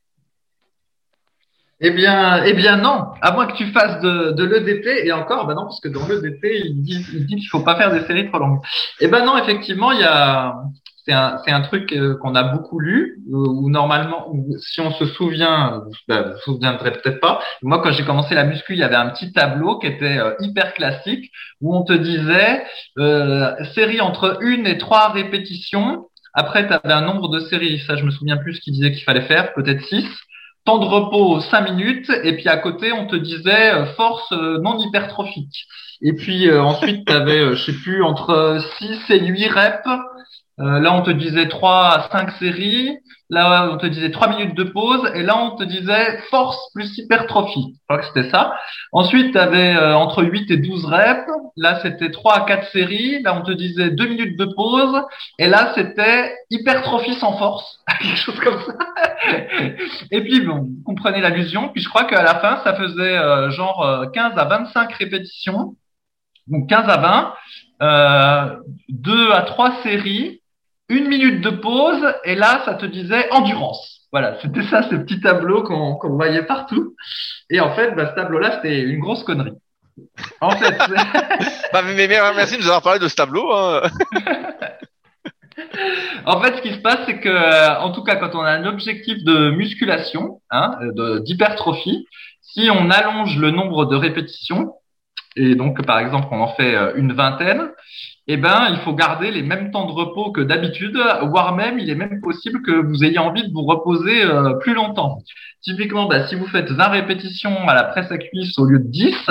Eh 1.85 1.91
bien, 1.91 2.45
eh 2.45 2.53
bien 2.53 2.77
non, 2.77 3.09
à 3.21 3.33
moins 3.33 3.45
que 3.45 3.57
tu 3.57 3.71
fasses 3.73 3.99
de, 4.01 4.31
de 4.31 5.05
et 5.05 5.11
encore, 5.11 5.45
bah 5.45 5.53
non, 5.53 5.63
parce 5.63 5.81
que 5.81 5.89
dans 5.89 6.07
l'EDT, 6.07 6.61
il 6.63 6.81
dit, 6.81 7.05
il 7.13 7.25
dit 7.25 7.35
qu'il 7.35 7.49
faut 7.49 7.59
pas 7.59 7.75
faire 7.75 7.91
des 7.91 8.05
séries 8.07 8.29
trop 8.29 8.39
longues. 8.39 8.61
Eh 9.01 9.07
ben 9.07 9.25
non, 9.25 9.37
effectivement, 9.37 9.91
il 9.91 9.99
y 9.99 10.03
a, 10.05 10.55
c'est 11.05 11.13
un, 11.13 11.39
c'est 11.43 11.51
un 11.51 11.61
truc 11.61 11.91
euh, 11.91 12.15
qu'on 12.15 12.33
a 12.35 12.43
beaucoup 12.43 12.79
lu, 12.79 13.21
où, 13.29 13.69
normalement, 13.69 14.31
si 14.59 14.79
on 14.79 14.91
se 14.91 15.05
souvient, 15.05 15.83
ben, 16.07 16.21
vous 16.21 16.31
vous 16.31 16.39
souviendrez 16.39 16.91
peut-être 16.91 17.19
pas. 17.19 17.41
Moi, 17.61 17.81
quand 17.81 17.91
j'ai 17.91 18.05
commencé 18.05 18.35
la 18.35 18.45
muscu, 18.45 18.73
il 18.73 18.79
y 18.79 18.83
avait 18.83 18.95
un 18.95 19.09
petit 19.09 19.31
tableau 19.33 19.79
qui 19.79 19.87
était 19.87 20.17
euh, 20.17 20.33
hyper 20.39 20.73
classique, 20.73 21.31
où 21.61 21.75
on 21.75 21.83
te 21.83 21.93
disait 21.93 22.63
euh, 22.99 23.53
série 23.75 23.99
entre 23.99 24.37
une 24.41 24.65
et 24.65 24.77
trois 24.77 25.09
répétitions. 25.09 26.07
Après, 26.33 26.65
tu 26.65 26.73
avais 26.73 26.93
un 26.93 27.01
nombre 27.01 27.27
de 27.27 27.41
séries, 27.41 27.79
ça 27.85 27.95
je 27.97 28.05
me 28.05 28.11
souviens 28.11 28.37
plus 28.37 28.55
ce 28.55 28.61
qu'il 28.61 28.73
disait 28.73 28.91
qu'il 28.91 29.03
fallait 29.03 29.27
faire, 29.27 29.53
peut-être 29.53 29.83
six. 29.83 30.07
Temps 30.65 30.77
de 30.77 30.85
repos 30.85 31.41
5 31.41 31.71
minutes, 31.71 32.09
et 32.23 32.37
puis 32.37 32.47
à 32.47 32.55
côté, 32.55 32.93
on 32.93 33.05
te 33.05 33.17
disait 33.17 33.73
euh, 33.73 33.85
force 33.97 34.31
non 34.31 34.79
hypertrophique. 34.79 35.65
Et 36.01 36.13
puis 36.13 36.49
ensuite, 36.51 37.05
tu 37.05 37.13
avais, 37.13 37.53
je 37.53 37.65
sais 37.65 37.73
plus, 37.73 38.01
entre 38.01 38.59
6 38.79 39.09
et 39.09 39.19
8 39.25 39.47
reps 39.47 39.89
euh, 40.59 40.79
là, 40.79 40.93
on 40.93 41.01
te 41.01 41.09
disait 41.09 41.47
3 41.47 41.87
à 41.87 42.09
5 42.11 42.31
séries. 42.33 42.99
Là, 43.29 43.69
on 43.71 43.77
te 43.77 43.87
disait 43.87 44.11
3 44.11 44.29
minutes 44.29 44.55
de 44.55 44.65
pause. 44.65 45.09
Et 45.15 45.23
là, 45.23 45.35
on 45.37 45.55
te 45.55 45.63
disait 45.63 46.19
force 46.29 46.59
plus 46.75 46.95
hypertrophie. 46.99 47.73
Je 47.73 47.79
crois 47.87 47.97
que 47.97 48.05
c'était 48.05 48.29
ça. 48.29 48.53
Ensuite, 48.91 49.31
tu 49.31 49.37
avais 49.39 49.75
euh, 49.75 49.95
entre 49.95 50.23
8 50.23 50.51
et 50.51 50.57
12 50.57 50.85
reps. 50.85 51.27
Là, 51.57 51.79
c'était 51.81 52.11
3 52.11 52.33
à 52.35 52.41
4 52.41 52.71
séries. 52.71 53.23
Là, 53.23 53.35
on 53.35 53.41
te 53.41 53.51
disait 53.51 53.89
2 53.89 54.07
minutes 54.07 54.37
de 54.37 54.45
pause. 54.45 55.01
Et 55.39 55.47
là, 55.47 55.71
c'était 55.73 56.35
hypertrophie 56.51 57.15
sans 57.15 57.35
force. 57.37 57.79
Quelque 57.99 58.17
chose 58.17 58.39
comme 58.39 58.61
ça. 58.61 58.73
et 60.11 60.21
puis, 60.21 60.41
bon, 60.41 60.57
vous 60.57 60.83
comprenez 60.85 61.21
l'allusion. 61.21 61.69
Puis, 61.69 61.81
je 61.81 61.89
crois 61.89 62.03
qu'à 62.03 62.21
la 62.21 62.35
fin, 62.35 62.61
ça 62.63 62.75
faisait 62.75 63.17
euh, 63.17 63.49
genre 63.49 64.05
15 64.13 64.37
à 64.37 64.45
25 64.45 64.93
répétitions. 64.93 65.75
Donc, 66.45 66.69
15 66.69 66.89
à 66.89 66.97
20. 66.97 67.33
Euh, 67.81 68.55
2 68.89 69.31
à 69.31 69.41
3 69.41 69.81
séries 69.81 70.41
une 70.89 71.07
minute 71.07 71.41
de 71.41 71.49
pause, 71.49 72.01
et 72.23 72.35
là, 72.35 72.61
ça 72.65 72.75
te 72.75 72.85
disait 72.85 73.29
endurance. 73.31 74.01
Voilà, 74.11 74.37
c'était 74.41 74.63
ça, 74.63 74.83
ce 74.89 74.95
petit 74.95 75.21
tableau 75.21 75.63
qu'on 75.63 76.15
voyait 76.15 76.43
partout. 76.43 76.95
Et 77.49 77.59
en 77.59 77.75
fait, 77.75 77.95
bah, 77.95 78.11
ce 78.11 78.15
tableau-là, 78.15 78.55
c'était 78.55 78.81
une 78.81 78.99
grosse 78.99 79.23
connerie. 79.23 79.57
En 80.41 80.51
fait, 80.51 80.77
bah, 81.73 81.81
mais, 81.83 82.07
merci 82.07 82.55
de 82.55 82.61
nous 82.61 82.67
avoir 82.67 82.83
parlé 82.83 82.99
de 82.99 83.07
ce 83.07 83.15
tableau. 83.15 83.51
Hein. 83.51 83.81
en 86.25 86.41
fait, 86.41 86.57
ce 86.57 86.61
qui 86.61 86.73
se 86.73 86.79
passe, 86.79 86.99
c'est 87.07 87.19
que, 87.19 87.79
en 87.79 87.91
tout 87.91 88.03
cas, 88.03 88.17
quand 88.17 88.35
on 88.35 88.41
a 88.41 88.51
un 88.51 88.65
objectif 88.65 89.23
de 89.23 89.49
musculation, 89.51 90.41
hein, 90.51 90.77
d'hypertrophie, 91.25 92.05
si 92.41 92.69
on 92.71 92.91
allonge 92.91 93.37
le 93.37 93.49
nombre 93.49 93.85
de 93.85 93.95
répétitions, 93.95 94.73
et 95.35 95.55
donc, 95.55 95.83
par 95.85 95.99
exemple, 95.99 96.27
on 96.31 96.41
en 96.41 96.53
fait 96.53 96.75
euh, 96.75 96.93
une 96.95 97.13
vingtaine, 97.13 97.71
eh 98.27 98.37
ben, 98.37 98.67
il 98.71 98.77
faut 98.77 98.93
garder 98.93 99.31
les 99.31 99.41
mêmes 99.41 99.71
temps 99.71 99.85
de 99.85 99.91
repos 99.91 100.31
que 100.31 100.41
d'habitude, 100.41 100.97
voire 101.23 101.55
même, 101.55 101.77
il 101.77 101.89
est 101.89 101.95
même 101.95 102.21
possible 102.21 102.61
que 102.61 102.71
vous 102.71 103.03
ayez 103.03 103.19
envie 103.19 103.45
de 103.45 103.51
vous 103.53 103.63
reposer 103.63 104.23
euh, 104.23 104.53
plus 104.55 104.73
longtemps. 104.73 105.17
Typiquement, 105.61 106.07
bah, 106.07 106.27
si 106.27 106.35
vous 106.35 106.47
faites 106.47 106.71
20 106.71 106.87
répétitions 106.87 107.67
à 107.67 107.73
la 107.73 107.83
presse 107.83 108.11
à 108.11 108.17
cuisse 108.17 108.57
au 108.57 108.65
lieu 108.65 108.79
de 108.79 108.87
10, 108.87 109.29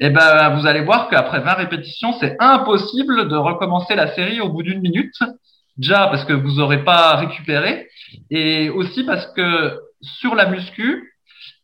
eh 0.00 0.10
ben, 0.10 0.50
vous 0.50 0.66
allez 0.66 0.82
voir 0.82 1.08
qu'après 1.08 1.40
20 1.40 1.52
répétitions, 1.54 2.12
c'est 2.20 2.36
impossible 2.38 3.28
de 3.28 3.36
recommencer 3.36 3.94
la 3.94 4.14
série 4.14 4.40
au 4.40 4.50
bout 4.50 4.62
d'une 4.62 4.80
minute. 4.80 5.16
Déjà 5.78 6.06
parce 6.08 6.24
que 6.24 6.32
vous 6.32 6.56
n'aurez 6.56 6.84
pas 6.84 7.16
récupéré 7.16 7.88
et 8.30 8.70
aussi 8.70 9.04
parce 9.04 9.26
que 9.32 9.78
sur 10.00 10.34
la 10.34 10.46
muscu, 10.46 11.12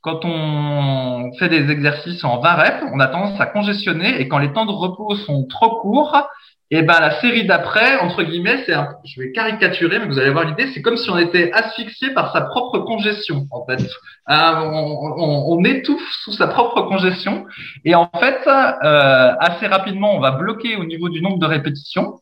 quand 0.02 0.24
on 0.24 1.32
fait 1.38 1.48
des 1.48 1.70
exercices 1.70 2.24
en 2.24 2.40
20 2.40 2.54
reps, 2.54 2.84
on 2.92 3.00
a 3.00 3.06
tendance 3.06 3.40
à 3.40 3.46
congestionner 3.46 4.20
et 4.20 4.28
quand 4.28 4.38
les 4.38 4.52
temps 4.52 4.66
de 4.66 4.72
repos 4.72 5.16
sont 5.16 5.46
trop 5.46 5.80
courts, 5.80 6.26
et 6.74 6.80
ben 6.80 6.98
la 7.00 7.20
série 7.20 7.44
d'après, 7.44 7.98
entre 7.98 8.22
guillemets, 8.22 8.62
c'est 8.64 8.72
un, 8.72 8.96
je 9.04 9.20
vais 9.20 9.30
caricaturer, 9.30 9.98
mais 9.98 10.06
vous 10.06 10.18
allez 10.18 10.30
voir 10.30 10.46
l'idée, 10.46 10.72
c'est 10.72 10.80
comme 10.80 10.96
si 10.96 11.10
on 11.10 11.18
était 11.18 11.52
asphyxié 11.52 12.14
par 12.14 12.32
sa 12.32 12.40
propre 12.40 12.78
congestion, 12.78 13.46
en 13.50 13.66
fait. 13.66 13.86
On, 14.26 15.50
on, 15.50 15.64
étouffe 15.64 16.10
sous 16.24 16.32
sa 16.32 16.46
propre 16.48 16.80
congestion, 16.88 17.44
et 17.84 17.94
en 17.94 18.10
fait, 18.18 18.38
euh, 18.46 19.34
assez 19.38 19.66
rapidement, 19.66 20.16
on 20.16 20.20
va 20.20 20.30
bloquer 20.30 20.76
au 20.76 20.84
niveau 20.86 21.10
du 21.10 21.20
nombre 21.20 21.38
de 21.38 21.44
répétitions. 21.44 22.20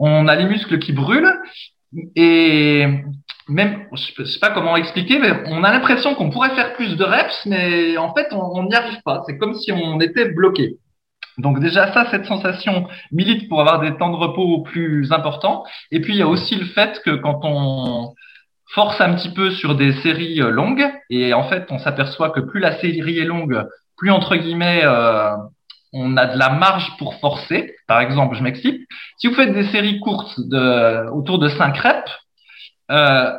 On 0.00 0.26
a 0.26 0.34
les 0.34 0.46
muscles 0.46 0.80
qui 0.80 0.92
brûlent, 0.92 1.32
et 2.16 2.86
même, 3.48 3.86
je 3.94 4.24
sais 4.24 4.40
pas 4.40 4.50
comment 4.50 4.76
expliquer, 4.76 5.20
mais 5.20 5.30
on 5.46 5.62
a 5.62 5.70
l'impression 5.70 6.16
qu'on 6.16 6.30
pourrait 6.30 6.56
faire 6.56 6.74
plus 6.74 6.96
de 6.96 7.04
reps, 7.04 7.46
mais 7.46 7.96
en 7.98 8.12
fait, 8.12 8.26
on 8.32 8.64
n'y 8.64 8.74
arrive 8.74 9.00
pas. 9.04 9.22
C'est 9.28 9.38
comme 9.38 9.54
si 9.54 9.70
on 9.70 10.00
était 10.00 10.28
bloqué. 10.30 10.76
Donc 11.38 11.60
déjà 11.60 11.92
ça, 11.92 12.06
cette 12.10 12.26
sensation 12.26 12.88
milite 13.12 13.48
pour 13.48 13.60
avoir 13.60 13.80
des 13.80 13.96
temps 13.96 14.10
de 14.10 14.16
repos 14.16 14.62
plus 14.62 15.12
importants. 15.12 15.64
Et 15.90 16.00
puis 16.00 16.14
il 16.14 16.18
y 16.18 16.22
a 16.22 16.28
aussi 16.28 16.56
le 16.56 16.66
fait 16.66 17.00
que 17.04 17.10
quand 17.10 17.40
on 17.44 18.14
force 18.74 19.00
un 19.00 19.14
petit 19.14 19.30
peu 19.30 19.50
sur 19.50 19.74
des 19.74 19.92
séries 20.02 20.40
euh, 20.40 20.50
longues, 20.50 20.86
et 21.10 21.34
en 21.34 21.44
fait 21.44 21.66
on 21.70 21.78
s'aperçoit 21.78 22.30
que 22.30 22.40
plus 22.40 22.60
la 22.60 22.78
série 22.80 23.18
est 23.18 23.24
longue, 23.24 23.64
plus 23.96 24.10
entre 24.10 24.36
guillemets 24.36 24.82
euh, 24.84 25.34
on 25.92 26.16
a 26.16 26.26
de 26.26 26.38
la 26.38 26.50
marge 26.50 26.90
pour 26.98 27.14
forcer. 27.20 27.74
Par 27.86 28.00
exemple, 28.00 28.36
je 28.36 28.42
m'explique. 28.42 28.82
Si 29.18 29.28
vous 29.28 29.34
faites 29.34 29.52
des 29.52 29.64
séries 29.68 30.00
courtes 30.00 30.38
de 30.38 31.08
autour 31.10 31.38
de 31.38 31.48
5 31.48 31.76
reps, 31.78 32.18
euh, 32.90 33.32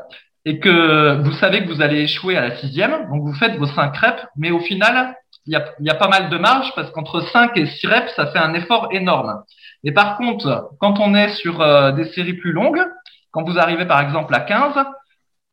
et 0.45 0.59
que 0.59 1.21
vous 1.21 1.33
savez 1.33 1.63
que 1.63 1.67
vous 1.67 1.81
allez 1.81 2.01
échouer 2.01 2.37
à 2.37 2.41
la 2.41 2.55
sixième, 2.55 3.09
donc 3.09 3.23
vous 3.23 3.33
faites 3.33 3.57
vos 3.57 3.67
5 3.67 3.95
reps, 3.97 4.25
mais 4.37 4.51
au 4.51 4.59
final, 4.59 5.15
il 5.47 5.53
y 5.53 5.55
a, 5.55 5.65
y 5.79 5.89
a, 5.89 5.95
pas 5.95 6.07
mal 6.07 6.29
de 6.29 6.37
marge 6.37 6.71
parce 6.75 6.91
qu'entre 6.91 7.21
5 7.21 7.55
et 7.57 7.65
6 7.65 7.87
reps, 7.87 8.15
ça 8.15 8.27
fait 8.27 8.39
un 8.39 8.53
effort 8.53 8.89
énorme. 8.91 9.43
Et 9.83 9.91
par 9.91 10.17
contre, 10.17 10.71
quand 10.79 10.99
on 10.99 11.15
est 11.15 11.29
sur 11.29 11.61
euh, 11.61 11.91
des 11.91 12.05
séries 12.11 12.33
plus 12.33 12.51
longues, 12.51 12.83
quand 13.31 13.43
vous 13.43 13.57
arrivez 13.57 13.85
par 13.85 14.01
exemple 14.01 14.33
à 14.35 14.41
15, 14.41 14.73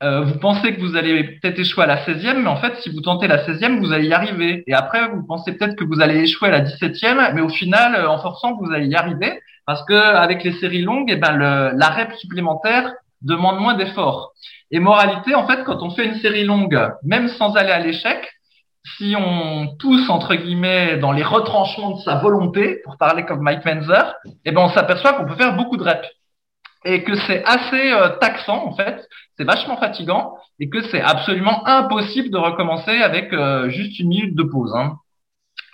euh, 0.02 0.22
vous 0.22 0.38
pensez 0.38 0.74
que 0.74 0.80
vous 0.80 0.96
allez 0.96 1.24
peut-être 1.24 1.58
échouer 1.58 1.84
à 1.84 1.86
la 1.86 2.04
16e, 2.04 2.42
mais 2.42 2.48
en 2.48 2.56
fait, 2.56 2.76
si 2.80 2.90
vous 2.90 3.00
tentez 3.00 3.28
la 3.28 3.46
16e, 3.46 3.78
vous 3.78 3.92
allez 3.92 4.08
y 4.08 4.12
arriver. 4.12 4.64
Et 4.66 4.74
après, 4.74 5.08
vous 5.08 5.24
pensez 5.24 5.56
peut-être 5.56 5.76
que 5.76 5.84
vous 5.84 6.00
allez 6.00 6.18
échouer 6.18 6.48
à 6.48 6.52
la 6.52 6.60
17e, 6.62 7.32
mais 7.34 7.40
au 7.40 7.48
final, 7.48 7.94
euh, 7.94 8.08
en 8.08 8.18
forçant, 8.18 8.56
vous 8.56 8.72
allez 8.72 8.86
y 8.86 8.96
arriver 8.96 9.40
parce 9.66 9.82
que 9.84 9.94
avec 9.94 10.44
les 10.44 10.52
séries 10.52 10.82
longues, 10.82 11.10
eh 11.10 11.16
ben, 11.16 11.32
le, 11.32 11.70
la 11.76 11.88
rep 11.88 12.12
supplémentaire 12.16 12.92
demande 13.22 13.58
moins 13.60 13.74
d'efforts. 13.74 14.32
Et 14.70 14.80
moralité, 14.80 15.34
en 15.34 15.46
fait, 15.46 15.64
quand 15.64 15.82
on 15.82 15.90
fait 15.90 16.04
une 16.04 16.16
série 16.16 16.44
longue, 16.44 16.78
même 17.02 17.28
sans 17.28 17.54
aller 17.56 17.70
à 17.70 17.78
l'échec, 17.78 18.33
si 18.98 19.14
on 19.16 19.76
tousse 19.78 20.08
entre 20.10 20.34
guillemets 20.34 20.98
dans 20.98 21.12
les 21.12 21.22
retranchements 21.22 21.96
de 21.96 22.00
sa 22.00 22.16
volonté, 22.16 22.80
pour 22.84 22.96
parler 22.96 23.24
comme 23.24 23.40
Mike 23.40 23.64
Menzer, 23.64 24.14
eh 24.44 24.52
ben 24.52 24.62
on 24.62 24.68
s'aperçoit 24.68 25.14
qu'on 25.14 25.26
peut 25.26 25.36
faire 25.36 25.56
beaucoup 25.56 25.76
de 25.76 25.84
reps 25.84 26.08
et 26.84 27.02
que 27.02 27.14
c'est 27.14 27.42
assez 27.44 27.92
euh, 27.92 28.10
taxant 28.20 28.66
en 28.66 28.76
fait, 28.76 29.08
c'est 29.36 29.44
vachement 29.44 29.78
fatigant 29.78 30.36
et 30.60 30.68
que 30.68 30.82
c'est 30.82 31.00
absolument 31.00 31.66
impossible 31.66 32.30
de 32.30 32.36
recommencer 32.36 33.00
avec 33.00 33.32
euh, 33.32 33.70
juste 33.70 33.98
une 33.98 34.08
minute 34.08 34.34
de 34.34 34.42
pause. 34.42 34.72
Hein. 34.74 34.98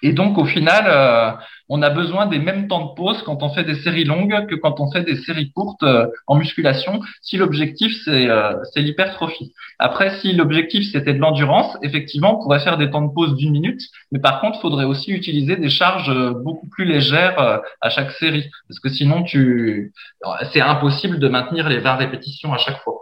Et 0.03 0.13
donc, 0.13 0.39
au 0.39 0.45
final, 0.45 0.85
euh, 0.87 1.31
on 1.69 1.83
a 1.83 1.91
besoin 1.91 2.27
des 2.27 2.39
mêmes 2.39 2.69
temps 2.69 2.87
de 2.87 2.95
pause 2.95 3.23
quand 3.23 3.43
on 3.43 3.51
fait 3.51 3.65
des 3.65 3.75
séries 3.77 4.05
longues 4.05 4.47
que 4.47 4.55
quand 4.55 4.81
on 4.81 4.91
fait 4.91 5.03
des 5.03 5.17
séries 5.17 5.53
courtes 5.53 5.83
euh, 5.83 6.07
en 6.27 6.37
musculation, 6.37 7.01
si 7.21 7.37
l'objectif, 7.37 7.95
c'est 8.05 8.29
euh, 8.29 8.55
l'hypertrophie. 8.77 9.53
Après, 9.79 10.19
si 10.21 10.33
l'objectif, 10.33 10.91
c'était 10.91 11.13
de 11.13 11.19
l'endurance, 11.19 11.77
effectivement, 11.83 12.39
on 12.39 12.43
pourrait 12.43 12.61
faire 12.61 12.79
des 12.79 12.91
temps 12.91 13.03
de 13.03 13.13
pause 13.13 13.35
d'une 13.37 13.53
minute, 13.53 13.83
mais 14.11 14.21
par 14.21 14.41
contre, 14.41 14.59
il 14.59 14.63
faudrait 14.63 14.85
aussi 14.85 15.13
utiliser 15.13 15.57
des 15.57 15.71
charges 15.71 16.13
beaucoup 16.43 16.69
plus 16.69 16.85
légères 16.85 17.61
à 17.81 17.91
chaque 17.91 18.11
série, 18.13 18.51
parce 18.69 18.81
que 18.81 18.89
sinon, 18.89 19.23
tu 19.23 19.93
c'est 20.53 20.61
impossible 20.61 21.19
de 21.19 21.29
maintenir 21.29 21.69
les 21.69 21.79
20 21.79 21.97
répétitions 21.97 22.53
à 22.53 22.59
chaque 22.59 22.83
fois. 22.83 22.95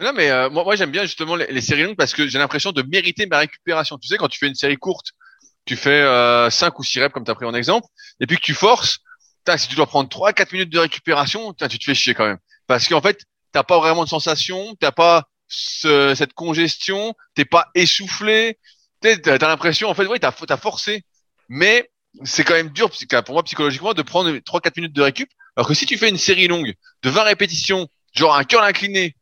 Non, 0.00 0.12
mais 0.14 0.28
moi, 0.50 0.64
moi 0.64 0.76
j'aime 0.76 0.90
bien 0.90 1.02
justement 1.02 1.36
les, 1.36 1.60
séries 1.60 1.84
longues 1.84 1.96
parce 1.96 2.14
que 2.14 2.26
j'ai 2.26 2.38
l'impression 2.38 2.72
de 2.72 2.82
mériter 2.82 3.26
ma 3.26 3.38
récupération. 3.38 3.98
Tu 3.98 4.08
sais, 4.08 4.16
quand 4.16 4.28
tu 4.28 4.38
fais 4.38 4.48
une 4.48 4.54
série 4.54 4.76
courte, 4.76 5.12
tu 5.64 5.76
fais 5.76 6.02
euh, 6.02 6.50
5 6.50 6.78
ou 6.78 6.84
6 6.84 7.00
reps 7.00 7.14
comme 7.14 7.24
tu 7.24 7.30
as 7.30 7.34
pris 7.34 7.46
en 7.46 7.54
exemple, 7.54 7.86
et 8.20 8.26
puis 8.26 8.36
que 8.36 8.42
tu 8.42 8.54
forces, 8.54 8.98
si 9.56 9.68
tu 9.68 9.76
dois 9.76 9.86
prendre 9.86 10.08
3-4 10.08 10.52
minutes 10.52 10.72
de 10.72 10.78
récupération, 10.78 11.52
tu 11.52 11.78
te 11.78 11.84
fais 11.84 11.94
chier 11.94 12.14
quand 12.14 12.26
même. 12.26 12.38
Parce 12.66 12.88
qu'en 12.88 13.00
fait, 13.00 13.20
t'as 13.52 13.62
pas 13.62 13.78
vraiment 13.78 14.04
de 14.04 14.08
sensation, 14.08 14.74
t'as 14.80 14.92
pas 14.92 15.24
ce, 15.48 16.14
cette 16.14 16.32
congestion, 16.32 17.14
t'es 17.34 17.44
pas 17.44 17.68
essoufflé, 17.74 18.58
t'as 19.00 19.16
as, 19.26 19.38
l'impression, 19.38 19.88
en 19.88 19.94
fait, 19.94 20.06
oui, 20.06 20.18
t'as 20.18 20.32
as 20.48 20.56
forcé, 20.56 21.04
mais 21.48 21.90
c'est 22.24 22.44
quand 22.44 22.54
même 22.54 22.70
dur 22.70 22.90
pour 23.24 23.34
moi 23.34 23.42
psychologiquement 23.42 23.92
de 23.92 24.02
prendre 24.02 24.30
3-4 24.30 24.72
minutes 24.76 24.94
de 24.94 25.02
récup. 25.02 25.28
Alors 25.56 25.68
que 25.68 25.74
si 25.74 25.86
tu 25.86 25.98
fais 25.98 26.08
une 26.08 26.18
série 26.18 26.48
longue 26.48 26.74
de 27.02 27.10
20 27.10 27.22
répétitions, 27.22 27.88
genre 28.14 28.34
un 28.34 28.44
curl 28.44 28.64
incliné, 28.64 29.16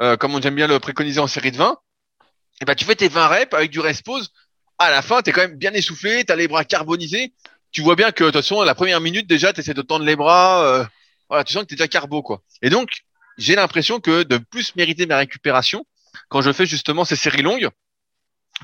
euh, 0.00 0.16
comme 0.16 0.34
on 0.34 0.40
aime 0.40 0.54
bien 0.54 0.66
le 0.66 0.78
préconiser 0.78 1.20
en 1.20 1.26
série 1.26 1.52
de 1.52 1.56
20, 1.56 1.72
et 1.72 2.56
eh 2.62 2.64
ben 2.66 2.74
tu 2.74 2.84
fais 2.84 2.94
tes 2.94 3.08
20 3.08 3.26
reps 3.26 3.54
avec 3.54 3.70
du 3.70 3.80
rest 3.80 4.04
pause 4.04 4.30
à 4.78 4.90
la 4.90 5.02
fin, 5.02 5.22
tu 5.22 5.30
es 5.30 5.32
quand 5.32 5.42
même 5.42 5.56
bien 5.56 5.72
essoufflé, 5.72 6.24
tu 6.24 6.32
as 6.32 6.36
les 6.36 6.48
bras 6.48 6.64
carbonisés. 6.64 7.32
Tu 7.70 7.82
vois 7.82 7.96
bien 7.96 8.12
que 8.12 8.24
de 8.24 8.30
toute 8.30 8.40
façon, 8.40 8.62
la 8.62 8.74
première 8.74 9.00
minute 9.00 9.26
déjà, 9.26 9.52
tu 9.52 9.60
essaies 9.60 9.74
de 9.74 9.82
tendre 9.82 10.04
les 10.04 10.16
bras. 10.16 10.64
Euh, 10.64 10.84
voilà, 11.28 11.44
tu 11.44 11.52
sens 11.52 11.62
que 11.62 11.68
tu 11.68 11.74
es 11.74 11.76
déjà 11.76 11.88
carbo. 11.88 12.22
quoi. 12.22 12.42
Et 12.62 12.70
donc, 12.70 13.04
j'ai 13.38 13.56
l'impression 13.56 14.00
que 14.00 14.22
de 14.22 14.38
plus 14.38 14.76
mériter 14.76 15.06
ma 15.06 15.16
récupération 15.16 15.84
quand 16.28 16.40
je 16.40 16.52
fais 16.52 16.66
justement 16.66 17.04
ces 17.04 17.16
séries 17.16 17.42
longues, 17.42 17.68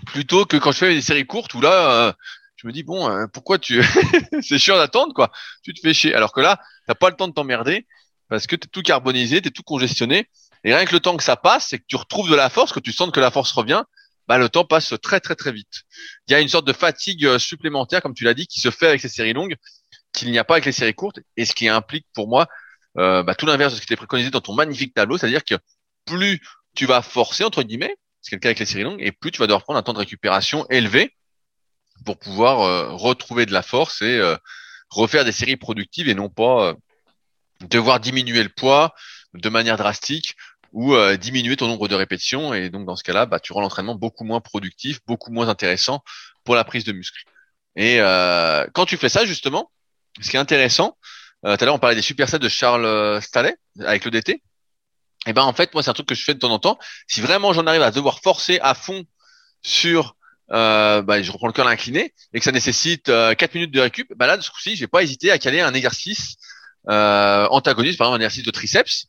plutôt 0.06 0.46
que 0.46 0.56
quand 0.56 0.72
je 0.72 0.78
fais 0.78 0.94
des 0.94 1.00
séries 1.00 1.26
courtes 1.26 1.54
où 1.54 1.60
là, 1.60 2.06
euh, 2.08 2.12
je 2.56 2.66
me 2.66 2.72
dis, 2.72 2.82
bon, 2.82 3.10
euh, 3.10 3.26
pourquoi 3.26 3.58
tu... 3.58 3.82
c'est 4.42 4.58
chiant 4.58 4.76
d'attendre, 4.76 5.14
quoi. 5.14 5.32
Tu 5.62 5.74
te 5.74 5.80
fais 5.80 5.94
chier. 5.94 6.14
Alors 6.14 6.32
que 6.32 6.40
là, 6.40 6.60
t'as 6.86 6.94
pas 6.94 7.10
le 7.10 7.16
temps 7.16 7.28
de 7.28 7.32
t'emmerder. 7.32 7.86
parce 8.28 8.46
que 8.46 8.54
tu 8.54 8.66
es 8.66 8.70
tout 8.70 8.82
carbonisé, 8.82 9.42
tu 9.42 9.48
es 9.48 9.50
tout 9.50 9.62
congestionné. 9.64 10.28
Et 10.62 10.74
rien 10.74 10.84
que 10.84 10.92
le 10.92 11.00
temps 11.00 11.16
que 11.16 11.24
ça 11.24 11.36
passe 11.36 11.72
et 11.72 11.78
que 11.78 11.84
tu 11.88 11.96
retrouves 11.96 12.30
de 12.30 12.36
la 12.36 12.50
force, 12.50 12.72
que 12.72 12.80
tu 12.80 12.92
sens 12.92 13.10
que 13.10 13.20
la 13.20 13.30
force 13.30 13.50
revient, 13.52 13.82
bah, 14.30 14.38
le 14.38 14.48
temps 14.48 14.64
passe 14.64 14.94
très 15.02 15.18
très 15.18 15.34
très 15.34 15.50
vite. 15.50 15.82
Il 16.28 16.30
y 16.30 16.34
a 16.36 16.40
une 16.40 16.46
sorte 16.46 16.64
de 16.64 16.72
fatigue 16.72 17.26
euh, 17.26 17.40
supplémentaire, 17.40 18.00
comme 18.00 18.14
tu 18.14 18.22
l'as 18.22 18.32
dit, 18.32 18.46
qui 18.46 18.60
se 18.60 18.70
fait 18.70 18.86
avec 18.86 19.00
ces 19.00 19.08
séries 19.08 19.32
longues, 19.32 19.56
qu'il 20.12 20.30
n'y 20.30 20.38
a 20.38 20.44
pas 20.44 20.54
avec 20.54 20.66
les 20.66 20.70
séries 20.70 20.94
courtes, 20.94 21.18
et 21.36 21.44
ce 21.44 21.52
qui 21.52 21.68
implique 21.68 22.06
pour 22.14 22.28
moi 22.28 22.46
euh, 22.96 23.24
bah, 23.24 23.34
tout 23.34 23.44
l'inverse 23.44 23.72
de 23.72 23.80
ce 23.80 23.80
qui 23.80 23.92
était 23.92 23.96
préconisé 23.96 24.30
dans 24.30 24.40
ton 24.40 24.54
magnifique 24.54 24.94
tableau, 24.94 25.18
c'est-à-dire 25.18 25.44
que 25.44 25.56
plus 26.04 26.40
tu 26.76 26.86
vas 26.86 27.02
forcer 27.02 27.42
entre 27.42 27.64
guillemets, 27.64 27.96
c'est 28.22 28.36
le 28.36 28.38
cas 28.38 28.50
avec 28.50 28.60
les 28.60 28.66
séries 28.66 28.84
longues, 28.84 29.02
et 29.02 29.10
plus 29.10 29.32
tu 29.32 29.40
vas 29.40 29.48
devoir 29.48 29.64
prendre 29.64 29.80
un 29.80 29.82
temps 29.82 29.94
de 29.94 29.98
récupération 29.98 30.64
élevé 30.70 31.12
pour 32.04 32.16
pouvoir 32.16 32.60
euh, 32.60 32.92
retrouver 32.92 33.46
de 33.46 33.52
la 33.52 33.62
force 33.62 34.00
et 34.00 34.20
refaire 34.90 35.24
des 35.24 35.32
séries 35.32 35.56
productives 35.56 36.08
et 36.08 36.14
non 36.14 36.28
pas 36.28 36.76
devoir 37.62 37.98
diminuer 37.98 38.44
le 38.44 38.48
poids 38.48 38.94
de 39.34 39.48
manière 39.48 39.76
drastique 39.76 40.36
ou 40.72 40.94
euh, 40.94 41.16
diminuer 41.16 41.56
ton 41.56 41.66
nombre 41.66 41.88
de 41.88 41.94
répétitions. 41.94 42.54
Et 42.54 42.70
donc 42.70 42.86
dans 42.86 42.96
ce 42.96 43.04
cas-là, 43.04 43.26
bah, 43.26 43.40
tu 43.40 43.52
rends 43.52 43.60
l'entraînement 43.60 43.94
beaucoup 43.94 44.24
moins 44.24 44.40
productif, 44.40 45.00
beaucoup 45.06 45.30
moins 45.30 45.48
intéressant 45.48 46.02
pour 46.44 46.54
la 46.54 46.64
prise 46.64 46.84
de 46.84 46.92
muscle. 46.92 47.22
Et 47.76 48.00
euh, 48.00 48.66
quand 48.74 48.86
tu 48.86 48.96
fais 48.96 49.08
ça, 49.08 49.24
justement, 49.24 49.70
ce 50.20 50.30
qui 50.30 50.36
est 50.36 50.40
intéressant, 50.40 50.96
euh, 51.46 51.56
tout 51.56 51.64
à 51.64 51.66
l'heure 51.66 51.74
on 51.74 51.78
parlait 51.78 51.96
des 51.96 52.02
supersets 52.02 52.38
de 52.38 52.48
Charles 52.48 52.84
euh, 52.84 53.20
Stallet 53.20 53.56
avec 53.80 54.04
le 54.04 54.10
DT. 54.10 54.42
Et 55.26 55.32
ben 55.32 55.42
en 55.42 55.52
fait, 55.52 55.72
moi 55.74 55.82
c'est 55.82 55.90
un 55.90 55.94
truc 55.94 56.06
que 56.06 56.14
je 56.14 56.24
fais 56.24 56.34
de 56.34 56.38
temps 56.38 56.50
en 56.50 56.58
temps. 56.58 56.78
Si 57.06 57.20
vraiment 57.20 57.52
j'en 57.52 57.66
arrive 57.66 57.82
à 57.82 57.90
devoir 57.90 58.20
forcer 58.20 58.58
à 58.62 58.74
fond 58.74 59.04
sur 59.62 60.16
euh, 60.52 61.02
bah, 61.02 61.22
je 61.22 61.30
reprends 61.30 61.46
le 61.46 61.52
cœur 61.52 61.68
incliné 61.68 62.14
et 62.32 62.38
que 62.38 62.44
ça 62.44 62.52
nécessite 62.52 63.08
euh, 63.08 63.34
4 63.34 63.54
minutes 63.54 63.70
de 63.70 63.80
récup, 63.80 64.12
bah 64.16 64.26
là 64.26 64.36
de 64.36 64.42
ce 64.42 64.50
coup-ci, 64.50 64.74
je 64.76 64.80
vais 64.80 64.88
pas 64.88 65.02
hésiter 65.02 65.30
à 65.30 65.38
caler 65.38 65.60
un 65.60 65.74
exercice 65.74 66.36
antagoniste, 66.86 67.98
par 67.98 68.08
exemple 68.08 68.22
un 68.22 68.24
exercice 68.24 68.44
de 68.44 68.50
triceps, 68.50 69.06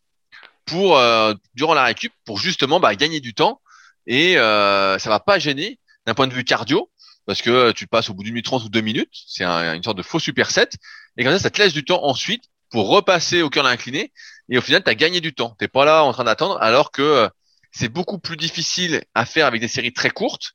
pour 0.66 0.98
euh, 0.98 1.34
durant 1.54 1.74
la 1.74 1.84
récup, 1.84 2.14
pour 2.26 2.40
justement 2.40 2.80
bah, 2.80 2.96
gagner 2.96 3.20
du 3.20 3.34
temps. 3.34 3.62
Et 4.08 4.38
euh, 4.38 4.98
ça 5.00 5.10
va 5.10 5.20
pas 5.20 5.40
gêner 5.40 5.80
d'un 6.06 6.14
point 6.14 6.28
de 6.28 6.34
vue 6.34 6.44
cardio 6.44 6.90
parce 7.26 7.42
que 7.42 7.72
tu 7.72 7.88
passes 7.88 8.10
au 8.10 8.14
bout 8.14 8.24
d'une 8.24 8.34
minute 8.34 8.46
trente 8.46 8.64
ou 8.64 8.70
deux 8.70 8.82
minutes, 8.82 9.14
c'est 9.28 9.44
une 9.46 9.84
sorte 9.84 9.98
de 9.98 10.04
faux 10.04 10.20
superset 10.20 10.70
et 11.18 11.24
comme 11.24 11.34
ça, 11.34 11.40
ça 11.40 11.50
te 11.50 11.62
laisse 11.62 11.74
du 11.74 11.86
temps 11.86 12.04
ensuite 12.04 12.46
pour 12.72 12.90
repasser 12.90 13.42
au 13.42 13.50
cœur 13.50 13.66
incliné. 13.66 14.12
Et 14.50 14.58
au 14.58 14.62
final, 14.62 14.84
tu 14.84 14.90
as 14.90 14.96
gagné 14.96 15.22
du 15.22 15.34
temps. 15.34 15.56
T'es 15.60 15.68
pas 15.68 15.86
là 15.86 16.04
en 16.04 16.14
train 16.14 16.24
d'attendre 16.24 16.58
alors 16.62 16.92
que 16.92 17.02
euh, 17.02 17.30
c'est 17.72 17.90
beaucoup 17.90 18.20
plus 18.20 18.38
difficile 18.38 19.04
à 19.14 19.26
faire 19.26 19.46
avec 19.46 19.62
des 19.62 19.68
séries 19.68 19.94
très 19.94 20.10
courtes, 20.10 20.54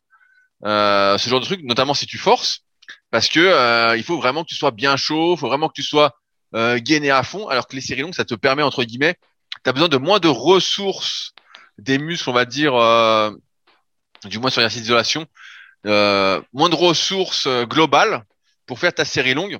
euh, 0.64 1.18
ce 1.18 1.28
genre 1.28 1.40
de 1.40 1.44
truc, 1.44 1.62
notamment 1.62 1.94
si 1.94 2.06
tu 2.06 2.18
forces, 2.18 2.60
parce 3.10 3.28
que 3.28 3.40
euh, 3.40 3.96
il 3.96 4.02
faut 4.02 4.18
vraiment 4.18 4.44
que 4.44 4.48
tu 4.48 4.54
sois 4.54 4.70
bien 4.70 4.96
chaud, 4.96 5.34
il 5.34 5.38
faut 5.38 5.48
vraiment 5.48 5.68
que 5.68 5.74
tu 5.74 5.82
sois 5.82 6.18
euh, 6.54 6.78
gainé 6.78 7.10
à 7.10 7.22
fond, 7.22 7.48
alors 7.48 7.66
que 7.68 7.74
les 7.74 7.82
séries 7.82 8.02
longues, 8.02 8.14
ça 8.14 8.24
te 8.24 8.34
permet, 8.34 8.62
entre 8.62 8.84
guillemets, 8.84 9.16
tu 9.64 9.70
as 9.70 9.72
besoin 9.72 9.88
de 9.88 9.96
moins 9.96 10.20
de 10.20 10.28
ressources 10.28 11.32
des 11.78 11.98
muscles, 11.98 12.30
on 12.30 12.32
va 12.32 12.44
dire, 12.44 12.74
euh, 12.74 13.30
du 14.24 14.38
moins 14.38 14.50
sur 14.50 14.60
l'exercice 14.60 14.82
d'isolation, 14.82 15.26
euh, 15.86 16.40
moins 16.52 16.68
de 16.68 16.74
ressources 16.74 17.46
euh, 17.46 17.64
globales 17.64 18.24
pour 18.66 18.78
faire 18.78 18.94
ta 18.94 19.04
série 19.04 19.34
longue. 19.34 19.58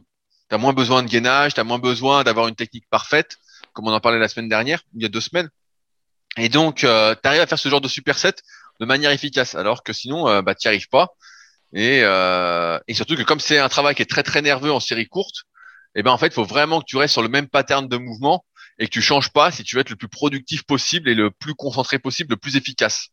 Tu 0.48 0.54
as 0.54 0.58
moins 0.58 0.72
besoin 0.72 1.02
de 1.02 1.08
gainage, 1.08 1.54
tu 1.54 1.60
as 1.60 1.64
moins 1.64 1.78
besoin 1.78 2.24
d'avoir 2.24 2.48
une 2.48 2.54
technique 2.54 2.88
parfaite, 2.90 3.36
comme 3.72 3.86
on 3.88 3.92
en 3.92 4.00
parlait 4.00 4.18
la 4.18 4.28
semaine 4.28 4.48
dernière, 4.48 4.82
il 4.94 5.02
y 5.02 5.04
a 5.04 5.08
deux 5.08 5.20
semaines. 5.20 5.50
Et 6.36 6.48
donc, 6.48 6.84
euh, 6.84 7.14
tu 7.20 7.28
arrives 7.28 7.40
à 7.40 7.46
faire 7.46 7.58
ce 7.58 7.68
genre 7.68 7.80
de 7.80 7.88
superset 7.88 8.34
de 8.80 8.86
manière 8.86 9.10
efficace, 9.10 9.54
alors 9.54 9.82
que 9.82 9.92
sinon, 9.92 10.42
bah, 10.42 10.54
tu 10.54 10.66
n'y 10.66 10.68
arrives 10.68 10.88
pas. 10.88 11.08
Et, 11.72 12.00
et 12.00 12.94
surtout 12.94 13.16
que 13.16 13.22
comme 13.22 13.40
c'est 13.40 13.58
un 13.58 13.70
travail 13.70 13.94
qui 13.94 14.02
est 14.02 14.10
très 14.10 14.22
très 14.22 14.42
nerveux 14.42 14.70
en 14.70 14.80
série 14.80 15.06
courte, 15.06 15.44
et 15.94 16.00
eh 16.00 16.02
ben 16.02 16.10
en 16.10 16.18
fait, 16.18 16.26
il 16.26 16.34
faut 16.34 16.44
vraiment 16.44 16.80
que 16.80 16.84
tu 16.86 16.98
restes 16.98 17.14
sur 17.14 17.22
le 17.22 17.30
même 17.30 17.48
pattern 17.48 17.88
de 17.88 17.96
mouvement 17.96 18.44
et 18.78 18.86
que 18.86 18.90
tu 18.90 19.00
changes 19.00 19.30
pas 19.30 19.50
si 19.50 19.64
tu 19.64 19.76
veux 19.76 19.80
être 19.80 19.90
le 19.90 19.96
plus 19.96 20.08
productif 20.08 20.64
possible 20.64 21.08
et 21.08 21.14
le 21.14 21.30
plus 21.30 21.54
concentré 21.54 21.98
possible, 21.98 22.30
le 22.30 22.36
plus 22.36 22.56
efficace. 22.56 23.08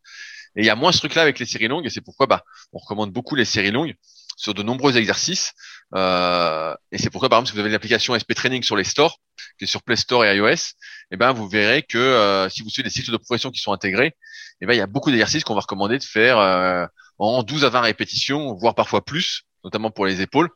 Et 0.56 0.62
il 0.62 0.66
y 0.66 0.70
a 0.70 0.76
moins 0.76 0.92
ce 0.92 1.00
truc-là 1.00 1.22
avec 1.22 1.40
les 1.40 1.46
séries 1.46 1.68
longues 1.68 1.86
et 1.86 1.90
c'est 1.90 2.02
pourquoi 2.02 2.28
bah 2.28 2.44
on 2.74 2.80
recommande 2.80 3.12
beaucoup 3.12 3.36
les 3.36 3.46
séries 3.46 3.72
longues 3.72 3.96
sur 4.36 4.54
de 4.54 4.64
nombreux 4.64 4.98
exercices. 4.98 5.54
Euh, 5.96 6.76
et 6.92 6.98
c'est 6.98 7.10
pourquoi 7.10 7.30
par 7.30 7.40
exemple 7.40 7.50
si 7.50 7.54
vous 7.56 7.60
avez 7.60 7.70
l'application 7.70 8.18
SP 8.18 8.34
Training 8.34 8.64
sur 8.64 8.76
les 8.76 8.84
stores, 8.84 9.20
qui 9.58 9.66
est 9.66 9.68
sur 9.68 9.84
Play 9.84 9.96
Store 9.96 10.26
et 10.26 10.36
iOS, 10.36 10.74
eh 11.12 11.18
ben 11.18 11.32
vous 11.32 11.48
verrez 11.48 11.84
que 11.84 11.98
euh, 11.98 12.50
si 12.50 12.62
vous 12.62 12.70
suivez 12.70 12.88
des 12.88 12.94
cycles 12.94 13.12
de 13.12 13.18
progression 13.18 13.52
qui 13.52 13.62
sont 13.62 13.74
intégrés, 13.74 14.16
eh 14.62 14.66
ben 14.66 14.74
il 14.74 14.78
y 14.78 14.82
a 14.82 14.88
beaucoup 14.88 15.12
d'exercices 15.12 15.44
qu'on 15.44 15.56
va 15.56 15.62
recommander 15.62 15.98
de 15.98 16.04
faire 16.04 16.38
euh, 16.38 16.86
en 17.18 17.44
12 17.44 17.66
à 17.66 17.70
20 17.70 17.82
répétitions, 17.82 18.54
voire 18.54 18.76
parfois 18.76 19.04
plus, 19.04 19.44
notamment 19.64 19.92
pour 19.92 20.06
les 20.06 20.22
épaules. 20.22 20.50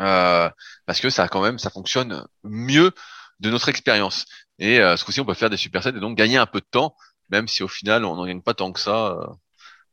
Euh, 0.00 0.48
parce 0.86 1.00
que 1.00 1.10
ça 1.10 1.26
quand 1.26 1.42
même 1.42 1.58
ça 1.58 1.70
fonctionne 1.70 2.24
mieux 2.44 2.92
de 3.40 3.50
notre 3.50 3.68
expérience. 3.68 4.24
Et 4.58 4.80
euh, 4.80 4.96
ce 4.96 5.04
coup-ci, 5.04 5.20
on 5.20 5.24
peut 5.24 5.34
faire 5.34 5.50
des 5.50 5.56
supersets 5.56 5.90
et 5.90 6.00
donc 6.00 6.16
gagner 6.16 6.36
un 6.36 6.46
peu 6.46 6.60
de 6.60 6.66
temps, 6.70 6.96
même 7.30 7.48
si 7.48 7.62
au 7.62 7.68
final, 7.68 8.04
on 8.04 8.16
n'en 8.16 8.26
gagne 8.26 8.42
pas 8.42 8.54
tant 8.54 8.72
que 8.72 8.80
ça. 8.80 9.08
Euh. 9.08 9.26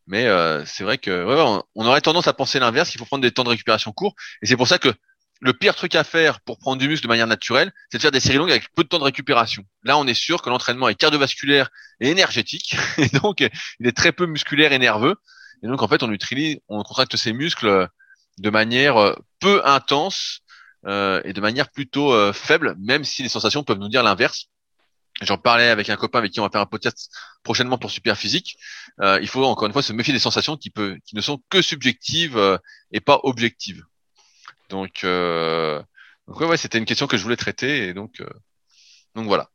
mais 0.08 0.26
euh, 0.26 0.66
c'est 0.66 0.84
vrai 0.84 0.98
que 0.98 1.26
ouais, 1.26 1.64
on, 1.76 1.86
aurait 1.86 2.02
tendance 2.02 2.28
à 2.28 2.34
penser 2.34 2.60
l'inverse, 2.60 2.94
il 2.96 2.98
faut 2.98 3.06
prendre 3.06 3.22
des 3.22 3.32
temps 3.32 3.44
de 3.44 3.50
récupération 3.50 3.92
courts. 3.92 4.16
Et 4.42 4.48
c'est 4.48 4.58
pour 4.58 4.68
ça 4.68 4.80
que 4.80 4.94
le 5.42 5.54
pire 5.54 5.76
truc 5.76 5.96
à 5.96 6.04
faire 6.04 6.40
pour 6.42 6.58
prendre 6.58 6.80
du 6.80 6.88
muscle 6.88 7.04
de 7.04 7.10
manière 7.10 7.28
naturelle, 7.28 7.72
c'est 7.92 7.98
de 7.98 8.02
faire 8.02 8.12
des 8.12 8.20
séries 8.20 8.38
longues 8.38 8.52
avec 8.52 8.74
peu 8.74 8.84
de 8.84 8.88
temps 8.88 9.00
de 9.00 9.04
récupération. 9.04 9.64
Là, 9.84 9.98
on 9.98 10.08
est 10.08 10.14
sûr 10.14 10.42
que 10.42 10.50
l'entraînement 10.50 10.88
est 10.90 10.96
cardiovasculaire 10.96 11.70
et 12.00 12.10
énergétique, 12.10 12.76
et 12.98 13.10
donc 13.10 13.42
il 13.42 13.88
est 13.88 13.96
très 13.96 14.12
peu 14.12 14.26
musculaire 14.26 14.72
et 14.72 14.80
nerveux. 14.80 15.16
Et 15.64 15.68
donc 15.68 15.82
en 15.82 15.88
fait, 15.88 16.04
on 16.04 16.12
utilise, 16.12 16.58
on 16.70 16.82
contracte 16.84 17.16
ses 17.18 17.34
muscles 17.34 17.90
de 18.38 18.50
manière 18.50 19.16
peu 19.40 19.62
intense 19.66 20.42
euh, 20.86 21.22
et 21.24 21.34
de 21.34 21.42
manière 21.42 21.70
plutôt 21.70 22.14
euh, 22.14 22.34
faible, 22.34 22.76
même 22.80 23.04
si 23.04 23.24
les 23.24 23.30
sensations 23.30 23.64
peuvent 23.64 23.80
nous 23.80 23.90
dire 23.90 24.04
l'inverse. 24.04 24.48
J'en 25.22 25.38
parlais 25.38 25.70
avec 25.70 25.90
un 25.90 25.96
copain 25.96 26.20
avec 26.20 26.32
qui 26.32 26.42
on 26.42 26.44
va 26.44 26.50
faire 26.50 26.62
un 26.62 26.66
podcast 26.66 27.10
prochainement 27.44 27.78
pour 27.78 27.90
Super 27.90 28.18
Physique. 28.18 28.58
Euh, 29.00 29.18
il 29.22 29.28
faut 29.30 29.46
encore 29.46 29.66
une 29.66 29.74
fois 29.74 29.82
se 29.82 29.94
méfier 29.94 30.14
des 30.14 30.20
sensations 30.20 30.58
qui, 30.58 30.70
peut, 30.70 30.98
qui 31.06 31.16
ne 31.16 31.22
sont 31.22 31.42
que 31.50 31.62
subjectives 31.62 32.60
et 32.92 33.00
pas 33.00 33.20
objectives. 33.24 33.84
Donc, 34.70 35.06
donc 35.06 36.58
c'était 36.58 36.78
une 36.78 36.86
question 36.86 37.08
que 37.08 37.16
je 37.16 37.24
voulais 37.24 37.38
traiter 37.38 37.88
et 37.88 37.94
donc, 37.94 38.22
donc 39.16 39.26
voilà. 39.28 39.50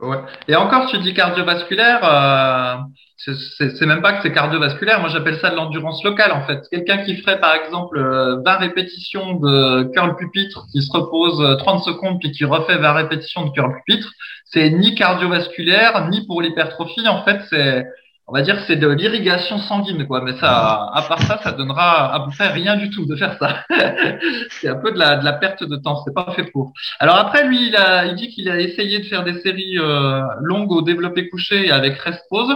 Ouais. 0.00 0.18
Et 0.46 0.54
encore, 0.54 0.86
tu 0.86 0.98
dis 0.98 1.12
cardiovasculaire, 1.12 2.04
euh, 2.04 2.76
c'est 3.16 3.86
même 3.86 4.00
pas 4.00 4.12
que 4.12 4.22
c'est 4.22 4.32
cardiovasculaire, 4.32 5.00
moi 5.00 5.08
j'appelle 5.08 5.38
ça 5.40 5.50
de 5.50 5.56
l'endurance 5.56 6.04
locale 6.04 6.30
en 6.30 6.42
fait. 6.42 6.62
Quelqu'un 6.70 6.98
qui 6.98 7.16
ferait 7.16 7.40
par 7.40 7.54
exemple 7.54 7.98
20 7.98 8.04
euh, 8.06 8.58
répétitions 8.58 9.34
de 9.34 9.90
curl 9.92 10.14
pupitre, 10.14 10.66
qui 10.70 10.82
se 10.82 10.92
repose 10.92 11.58
30 11.58 11.80
euh, 11.80 11.92
secondes 11.92 12.20
puis 12.20 12.30
qui 12.30 12.44
refait 12.44 12.78
20 12.78 12.92
répétitions 12.92 13.46
de 13.46 13.50
curl 13.50 13.72
pupitre, 13.74 14.12
c'est 14.44 14.70
ni 14.70 14.94
cardiovasculaire 14.94 16.08
ni 16.10 16.24
pour 16.26 16.42
l'hypertrophie, 16.42 17.08
en 17.08 17.24
fait 17.24 17.40
c'est 17.50 17.84
on 18.28 18.34
va 18.34 18.42
dire 18.42 18.60
c'est 18.66 18.76
de 18.76 18.88
l'irrigation 18.88 19.58
sanguine 19.58 20.06
quoi 20.06 20.20
mais 20.22 20.36
ça 20.38 20.90
à 20.92 21.02
part 21.08 21.22
ça 21.22 21.40
ça 21.42 21.52
donnera 21.52 22.14
à 22.14 22.20
peu 22.20 22.30
près 22.30 22.48
rien 22.48 22.76
du 22.76 22.90
tout 22.90 23.06
de 23.06 23.16
faire 23.16 23.36
ça 23.38 23.64
c'est 24.50 24.68
un 24.68 24.76
peu 24.76 24.92
de 24.92 24.98
la 24.98 25.16
de 25.16 25.24
la 25.24 25.32
perte 25.32 25.64
de 25.64 25.76
temps 25.76 26.02
c'est 26.04 26.14
pas 26.14 26.32
fait 26.36 26.44
pour 26.44 26.72
alors 27.00 27.16
après 27.16 27.46
lui 27.46 27.68
il 27.68 27.76
a 27.76 28.06
il 28.06 28.14
dit 28.14 28.28
qu'il 28.28 28.48
a 28.50 28.60
essayé 28.60 28.98
de 29.00 29.04
faire 29.04 29.24
des 29.24 29.40
séries 29.40 29.78
euh, 29.78 30.22
longues 30.40 30.72
au 30.72 30.82
développé 30.82 31.28
couché 31.28 31.70
avec 31.70 31.98
rest 31.98 32.22
pause 32.30 32.54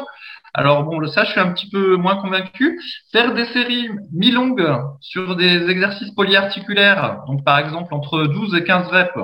alors 0.55 0.85
bon, 0.85 1.07
ça, 1.07 1.25
je 1.25 1.31
suis 1.31 1.41
un 1.41 1.51
petit 1.53 1.71
peu 1.71 1.97
moins 1.97 2.17
convaincu. 2.17 2.79
Faire 3.11 3.33
des 3.33 3.47
séries 3.47 3.89
mi-longues 4.13 4.69
sur 5.01 5.35
des 5.35 5.71
exercices 5.71 6.11
polyarticulaires, 6.11 7.23
donc 7.27 7.43
par 7.43 7.59
exemple 7.59 7.95
entre 7.95 8.25
12 8.25 8.55
et 8.57 8.63
15 8.63 8.89
reps, 8.89 9.19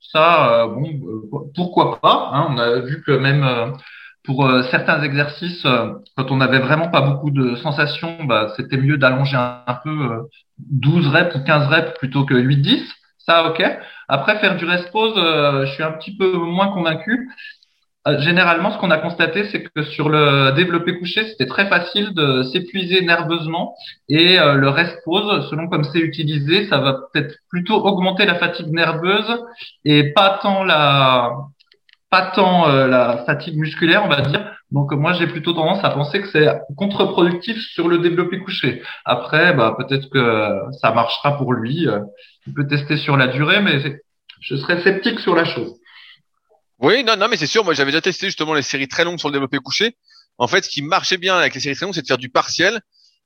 ça, 0.00 0.62
euh, 0.62 0.66
bon, 0.68 0.88
euh, 0.88 1.50
pourquoi 1.54 2.00
pas. 2.00 2.30
Hein, 2.32 2.46
on 2.50 2.58
a 2.58 2.80
vu 2.80 3.02
que 3.02 3.12
même 3.12 3.74
pour 4.24 4.46
euh, 4.46 4.62
certains 4.70 5.02
exercices, 5.02 5.64
euh, 5.64 5.92
quand 6.16 6.30
on 6.30 6.36
n'avait 6.36 6.58
vraiment 6.58 6.88
pas 6.88 7.00
beaucoup 7.00 7.30
de 7.30 7.56
sensations, 7.56 8.24
bah, 8.24 8.52
c'était 8.56 8.76
mieux 8.76 8.98
d'allonger 8.98 9.36
un, 9.36 9.74
peu 9.82 10.28
12 10.58 11.06
euh, 11.06 11.10
reps 11.10 11.36
ou 11.36 11.44
15 11.44 11.68
reps 11.68 11.98
plutôt 11.98 12.24
que 12.24 12.34
8-10. 12.34 12.82
Ça, 13.18 13.48
ok. 13.48 13.62
Après, 14.08 14.38
faire 14.38 14.56
du 14.56 14.64
rest 14.64 14.90
pause, 14.90 15.14
je 15.16 15.70
suis 15.72 15.82
un 15.82 15.92
petit 15.92 16.16
peu 16.16 16.32
moins 16.32 16.68
convaincu. 16.68 17.30
Généralement, 18.18 18.72
ce 18.72 18.78
qu'on 18.78 18.90
a 18.90 18.96
constaté, 18.96 19.44
c'est 19.44 19.62
que 19.62 19.82
sur 19.82 20.08
le 20.08 20.52
développé 20.56 20.98
couché, 20.98 21.24
c'était 21.26 21.46
très 21.46 21.68
facile 21.68 22.12
de 22.14 22.42
s'épuiser 22.44 23.02
nerveusement 23.02 23.74
et 24.08 24.38
le 24.38 24.68
rest 24.68 24.98
pause, 25.04 25.48
selon 25.50 25.68
comme 25.68 25.84
c'est 25.84 26.00
utilisé, 26.00 26.66
ça 26.68 26.78
va 26.78 26.94
peut-être 27.12 27.36
plutôt 27.50 27.76
augmenter 27.76 28.24
la 28.24 28.36
fatigue 28.36 28.72
nerveuse 28.72 29.44
et 29.84 30.12
pas 30.12 30.40
tant 30.42 30.64
la, 30.64 31.30
pas 32.10 32.32
tant 32.34 32.68
euh, 32.68 32.88
la 32.88 33.22
fatigue 33.24 33.56
musculaire, 33.56 34.04
on 34.04 34.08
va 34.08 34.20
dire. 34.22 34.52
Donc 34.72 34.92
moi 34.92 35.12
j'ai 35.12 35.28
plutôt 35.28 35.52
tendance 35.52 35.82
à 35.84 35.90
penser 35.90 36.20
que 36.20 36.28
c'est 36.30 36.48
contre-productif 36.76 37.56
sur 37.72 37.88
le 37.88 37.98
développé 37.98 38.40
couché. 38.40 38.82
Après, 39.04 39.54
bah, 39.54 39.76
peut-être 39.78 40.10
que 40.10 40.60
ça 40.80 40.92
marchera 40.92 41.38
pour 41.38 41.52
lui. 41.52 41.88
Euh, 41.88 42.00
il 42.46 42.54
peut 42.54 42.66
tester 42.66 42.96
sur 42.96 43.16
la 43.16 43.28
durée, 43.28 43.60
mais 43.60 44.00
je 44.40 44.56
serais 44.56 44.82
sceptique 44.82 45.20
sur 45.20 45.34
la 45.34 45.44
chose. 45.44 45.74
Oui, 46.80 47.04
non, 47.04 47.16
non, 47.16 47.28
mais 47.28 47.36
c'est 47.36 47.46
sûr. 47.46 47.64
Moi, 47.64 47.74
j'avais 47.74 47.92
déjà 47.92 48.00
testé 48.00 48.26
justement 48.26 48.54
les 48.54 48.62
séries 48.62 48.88
très 48.88 49.04
longues 49.04 49.18
sur 49.18 49.28
le 49.28 49.34
développé 49.34 49.58
couché. 49.58 49.96
En 50.38 50.48
fait, 50.48 50.64
ce 50.64 50.70
qui 50.70 50.82
marchait 50.82 51.18
bien 51.18 51.36
avec 51.36 51.54
les 51.54 51.60
séries 51.60 51.76
très 51.76 51.86
longues, 51.86 51.94
c'est 51.94 52.02
de 52.02 52.06
faire 52.06 52.18
du 52.18 52.30
partiel. 52.30 52.80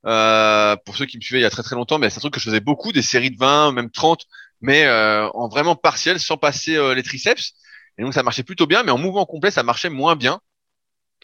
Euh, 0.07 0.77
pour 0.85 0.97
ceux 0.97 1.07
qui 1.07 1.17
me 1.17 1.23
suivaient 1.23 1.41
il 1.41 1.45
y 1.45 1.47
a 1.47 1.51
très 1.51 1.63
très 1.63 1.77
longtemps, 1.77 1.99
mais 1.99 2.11
c'est 2.11 2.19
un 2.19 2.21
truc 2.21 2.35
que 2.35 2.41
je 2.41 2.45
faisais 2.45 2.61
beaucoup, 2.61 2.93
des 2.93 3.01
séries 3.01 3.31
de 3.31 3.39
20, 3.39 3.73
même 3.73 3.91
30, 3.91 4.27
mais 4.61 4.87
en 4.89 5.49
vraiment 5.49 5.77
partiel, 5.77 6.19
sans 6.19 6.37
passer 6.37 6.77
les 6.95 7.03
triceps. 7.03 7.55
Et 7.99 8.03
donc 8.03 8.15
ça 8.15 8.23
marchait 8.23 8.43
plutôt 8.43 8.67
bien, 8.67 8.83
mais 8.83 8.91
en 8.91 8.99
mouvement 8.99 9.27
complet, 9.27 9.51
ça 9.51 9.63
marchait 9.63 9.91
moins 9.91 10.17
bien. 10.17 10.41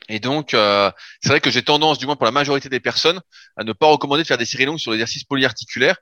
Et 0.08 0.18
donc, 0.18 0.54
euh, 0.54 0.90
c'est 1.22 1.28
vrai 1.28 1.40
que 1.40 1.50
j'ai 1.50 1.62
tendance, 1.62 1.98
du 1.98 2.06
moins 2.06 2.16
pour 2.16 2.24
la 2.24 2.32
majorité 2.32 2.68
des 2.68 2.80
personnes, 2.80 3.20
à 3.56 3.64
ne 3.64 3.72
pas 3.72 3.86
recommander 3.86 4.22
de 4.22 4.26
faire 4.26 4.38
des 4.38 4.44
séries 4.44 4.64
longues 4.64 4.78
sur 4.78 4.90
l'exercice 4.92 5.24
polyarticulaire 5.24 5.96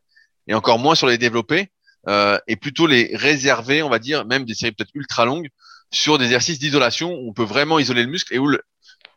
et 0.46 0.54
encore 0.54 0.78
moins 0.78 0.94
sur 0.94 1.06
les 1.06 1.18
développés, 1.18 1.70
euh, 2.08 2.38
et 2.46 2.56
plutôt 2.56 2.86
les 2.86 3.10
réserver, 3.14 3.82
on 3.82 3.90
va 3.90 3.98
dire, 3.98 4.24
même 4.24 4.44
des 4.44 4.54
séries 4.54 4.72
peut-être 4.72 4.92
ultra 4.94 5.24
longues, 5.24 5.48
sur 5.90 6.18
des 6.18 6.26
exercices 6.26 6.58
d'isolation 6.58 7.12
où 7.12 7.30
on 7.30 7.32
peut 7.32 7.44
vraiment 7.44 7.78
isoler 7.78 8.02
le 8.02 8.08
muscle 8.08 8.34
et 8.34 8.38
où 8.38 8.46
le, 8.46 8.62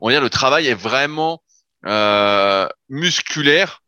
on 0.02 0.08
va 0.08 0.14
dire, 0.14 0.22
le 0.22 0.30
travail 0.30 0.68
est 0.68 0.74
vraiment 0.74 1.42
euh, 1.86 2.68
musculaire 2.90 3.82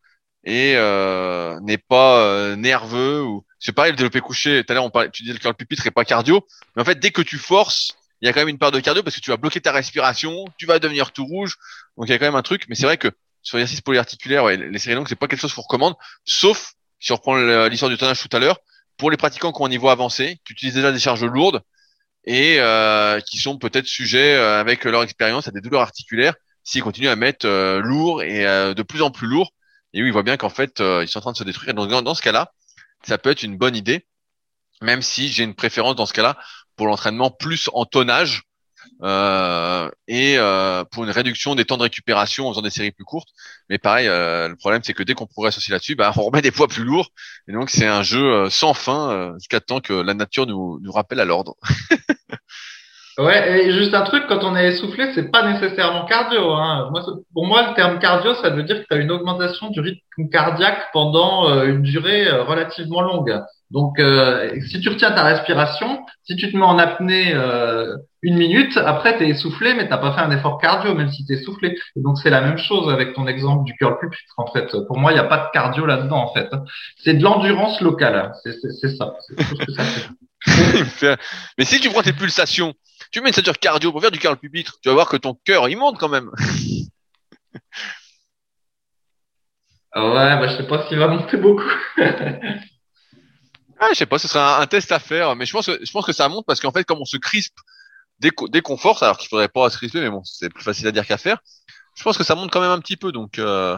et 0.44 0.74
euh, 0.76 1.60
n'est 1.62 1.78
pas 1.78 2.20
euh, 2.20 2.56
nerveux 2.56 3.24
ou 3.24 3.46
c'est 3.64 3.72
pareil 3.72 3.92
le 3.92 3.98
développé 3.98 4.20
couché 4.20 4.64
tout 4.64 4.72
à 4.72 4.76
l'heure 4.76 4.84
on 4.84 4.90
parlait 4.90 5.10
tu 5.10 5.24
disais 5.24 5.38
que 5.38 5.48
le 5.48 5.54
pupitre 5.54 5.88
est 5.88 5.92
pas 5.92 6.04
cardio 6.04 6.46
mais 6.76 6.82
en 6.82 6.86
fait 6.86 7.00
dès 7.00 7.12
que 7.12 7.22
tu 7.22 7.38
forces 7.38 7.94
il 8.22 8.26
y 8.26 8.30
a 8.30 8.34
quand 8.34 8.42
même 8.42 8.50
une 8.50 8.58
part 8.58 8.72
de 8.72 8.80
cardio 8.80 9.04
parce 9.04 9.16
que 9.16 9.22
tu 9.22 9.32
vas 9.32 9.38
bloquer 9.38 9.62
ta 9.62 9.72
respiration 9.72 10.46
tu 10.58 10.66
vas 10.66 10.80
devenir 10.80 11.12
tout 11.12 11.26
rouge 11.26 11.56
donc 11.98 12.08
il 12.08 12.12
y 12.12 12.14
a 12.14 12.20
quand 12.20 12.26
même 12.26 12.36
un 12.36 12.42
truc 12.42 12.66
mais 12.68 12.76
c'est 12.76 12.86
vrai 12.86 12.98
que 12.98 13.10
sur 13.42 13.58
l'exercice 13.58 13.82
polyarticulaire 13.82 14.44
ouais, 14.44 14.58
les 14.58 14.80
séries 14.80 14.96
longues 14.96 15.08
c'est 15.08 15.16
pas 15.16 15.28
quelque 15.28 15.40
chose 15.40 15.54
qu'on 15.54 15.62
recommande 15.62 15.96
sauf 16.26 16.74
si 17.00 17.12
on 17.12 17.16
reprend 17.16 17.36
l'histoire 17.68 17.90
du 17.90 17.98
tonnage 17.98 18.22
tout 18.22 18.36
à 18.36 18.40
l'heure 18.40 18.60
pour 18.98 19.10
les 19.10 19.18
pratiquants 19.18 19.54
qui 19.54 19.62
ont 19.62 19.66
un 19.66 19.70
niveau 19.70 19.90
avancé 19.90 20.40
qui 20.46 20.54
utilisent 20.54 20.76
déjà 20.76 20.92
des 20.92 21.00
charges 21.00 21.24
lourdes 21.24 21.62
et 22.26 22.58
euh, 22.60 23.20
qui 23.22 23.38
sont 23.38 23.58
peut-être 23.58 23.88
sujets 23.88 24.36
euh, 24.36 24.60
avec 24.60 24.84
leur 24.84 25.04
expérience 25.04 25.48
à 25.48 25.52
des 25.52 25.62
douleurs 25.62 25.82
articulaires 25.82 26.36
s'ils 26.64 26.82
continuent 26.82 27.10
à 27.10 27.16
mettre 27.16 27.46
euh, 27.46 27.82
lourd 27.82 28.24
et 28.24 28.44
de 28.44 28.82
plus 28.84 29.02
en 29.02 29.12
plus 29.12 29.28
lourd 29.28 29.54
et 29.94 30.02
oui, 30.02 30.10
il 30.10 30.12
voit 30.12 30.24
bien 30.24 30.38
qu'en 30.38 30.50
fait, 30.50 30.82
euh, 30.82 31.04
ils 31.04 31.08
sont 31.08 31.20
en 31.20 31.22
train 31.22 31.32
de 31.32 31.38
se 31.38 31.44
détruire. 31.44 31.74
Donc, 31.74 31.90
dans, 31.90 32.16
ce 32.16 32.22
cas-là, 32.22 32.52
ça 33.06 33.18
peut 33.18 33.30
être 33.30 33.44
une 33.44 33.58
bonne 33.58 33.76
idée, 33.76 34.06
même 34.82 35.02
si 35.02 35.30
j'ai 35.30 35.44
une 35.44 35.56
préférence 35.56 35.96
dans 35.96 36.06
ce 36.06 36.14
cas-là 36.14 36.38
pour 36.76 36.88
l'entraînement 36.88 37.32
plus 37.32 37.70
en 37.74 37.86
tonnage 37.86 38.44
euh, 39.02 39.90
et 40.08 40.38
euh, 40.38 40.84
pour 40.86 41.04
une 41.04 41.10
réduction 41.10 41.56
des 41.56 41.66
temps 41.66 41.78
de 41.78 41.84
récupération 41.84 42.48
en 42.48 42.52
faisant 42.52 42.62
des 42.62 42.70
séries 42.70 42.92
plus 42.92 43.06
courtes. 43.06 43.30
Mais 43.70 43.78
pareil, 43.78 44.08
le 44.08 44.56
problème, 44.56 44.82
c'est 44.84 44.94
que 44.94 45.04
dès 45.04 45.14
qu'on 45.14 45.28
progresse 45.28 45.58
aussi 45.58 45.72
là-dessus, 45.72 45.96
bah, 45.96 46.12
on 46.18 46.24
remet 46.26 46.42
des 46.42 46.52
poids 46.52 46.68
plus 46.68 46.84
lourds. 46.84 47.10
Et 47.48 47.54
donc, 47.54 47.70
c'est 47.70 47.88
un 47.88 48.04
jeu 48.04 48.50
sans 48.50 48.74
fin 48.74 49.34
jusqu'à 49.38 49.60
temps 49.60 49.82
que 49.82 49.94
la 49.94 50.14
nature 50.14 50.48
nous, 50.48 50.80
nous 50.82 50.92
rappelle 50.92 51.20
à 51.20 51.26
l'ordre. 51.26 51.56
Ouais, 53.20 53.68
et 53.68 53.72
juste 53.72 53.94
un 53.94 54.02
truc, 54.02 54.24
quand 54.28 54.44
on 54.44 54.56
est 54.56 54.70
essoufflé, 54.70 55.12
c'est 55.14 55.30
pas 55.30 55.48
nécessairement 55.52 56.06
cardio. 56.06 56.52
Hein. 56.54 56.90
Moi, 56.92 57.04
pour 57.32 57.46
moi, 57.46 57.70
le 57.70 57.76
terme 57.76 58.00
cardio, 58.00 58.34
ça 58.34 58.50
veut 58.50 58.64
dire 58.64 58.82
que 58.82 58.88
tu 58.90 58.98
as 58.98 59.02
une 59.02 59.12
augmentation 59.12 59.70
du 59.70 59.82
rythme 59.82 60.30
cardiaque 60.32 60.88
pendant 60.94 61.48
euh, 61.48 61.68
une 61.68 61.84
durée 61.84 62.28
euh, 62.28 62.44
relativement 62.44 63.02
longue. 63.02 63.40
Donc, 63.70 64.00
euh, 64.00 64.60
si 64.68 64.82
tu 64.82 64.90
retiens 64.90 65.12
ta 65.12 65.24
respiration, 65.24 66.04
si 66.24 66.36
tu 66.36 66.52
te 66.52 66.58
mets 66.58 66.64
en 66.64 66.80
apnée 66.80 67.36
une 68.24 68.38
minute, 68.38 68.78
après, 68.78 69.18
tu 69.18 69.26
es 69.26 69.30
essoufflé, 69.30 69.74
mais 69.76 69.88
t'as 69.88 69.98
pas 69.98 70.14
fait 70.14 70.22
un 70.22 70.32
effort 70.32 70.60
cardio, 70.60 70.96
même 70.96 71.10
si 71.10 71.26
tu 71.26 71.34
es 71.34 71.38
essoufflé. 71.38 71.78
Et 71.96 72.02
donc, 72.02 72.18
c'est 72.18 72.30
la 72.30 72.42
même 72.42 72.58
chose 72.58 72.92
avec 72.92 73.14
ton 73.14 73.28
exemple 73.28 73.64
du 73.64 73.74
curl 73.76 73.98
pupitre, 74.00 74.34
en 74.38 74.48
fait. 74.48 74.76
Pour 74.88 74.98
moi, 74.98 75.12
il 75.12 75.16
n'y 75.16 75.20
a 75.20 75.26
pas 75.26 75.38
de 75.38 75.52
cardio 75.54 75.86
là-dedans, 75.86 76.24
en 76.24 76.34
fait. 76.34 76.50
C'est 77.04 77.16
de 77.16 77.24
l'endurance 77.24 77.80
locale. 77.82 78.32
C'est 78.44 78.54
ça. 78.96 79.14
C'est 79.28 79.72
ça 79.72 79.94
mais 81.58 81.66
si 81.66 81.80
tu 81.80 81.90
prends 81.90 82.02
tes 82.02 82.14
pulsations, 82.14 82.74
tu 83.14 83.22
mets 83.22 83.30
une 83.30 83.36
ceinture 83.36 83.60
cardio 83.60 83.92
pour 83.92 84.02
faire 84.02 84.12
du 84.12 84.20
carl 84.20 84.38
pupitre, 84.38 84.80
tu 84.82 84.90
vas 84.90 84.96
voir 84.96 85.08
que 85.08 85.18
ton 85.18 85.36
cœur, 85.46 85.70
il 85.70 85.78
monte 85.78 86.00
quand 86.00 86.10
même. 86.10 86.32
Ah 89.92 90.06
ouais, 90.08 90.40
bah, 90.40 90.48
je 90.48 90.58
sais 90.58 90.68
pas 90.68 90.88
s'il 90.88 90.98
va 90.98 91.08
monter 91.08 91.38
beaucoup. 91.38 91.72
ah, 91.98 93.90
je 93.92 93.96
sais 93.96 94.08
pas, 94.08 94.18
ce 94.18 94.28
sera 94.28 94.60
un, 94.60 94.66
test 94.66 94.92
à 94.92 94.98
faire, 94.98 95.36
mais 95.36 95.46
je 95.46 95.54
pense 95.54 95.68
que, 95.68 95.86
je 95.86 95.92
pense 95.92 96.06
que 96.06 96.12
ça 96.12 96.28
monte 96.28 96.46
parce 96.48 96.60
qu'en 96.60 96.72
fait, 96.72 96.84
comme 96.84 97.00
on 97.00 97.06
se 97.06 97.18
crispe 97.18 97.60
dès, 98.20 98.32
qu'on 98.32 98.78
force, 98.78 99.04
alors 99.04 99.20
qu'il 99.20 99.30
faudrait 99.30 99.48
pas 99.48 99.70
se 99.70 99.78
crisper, 99.78 100.02
mais 100.02 100.10
bon, 100.10 100.24
c'est 100.24 100.50
plus 100.50 100.64
facile 100.64 100.88
à 100.88 100.92
dire 100.92 101.06
qu'à 101.06 101.18
faire. 101.18 101.38
Je 101.96 102.04
pense 102.04 102.18
que 102.18 102.24
ça 102.24 102.34
monte 102.34 102.52
quand 102.52 102.62
même 102.62 102.72
un 102.72 102.80
petit 102.80 102.98
peu, 102.98 103.12
donc, 103.12 103.38
euh... 103.38 103.78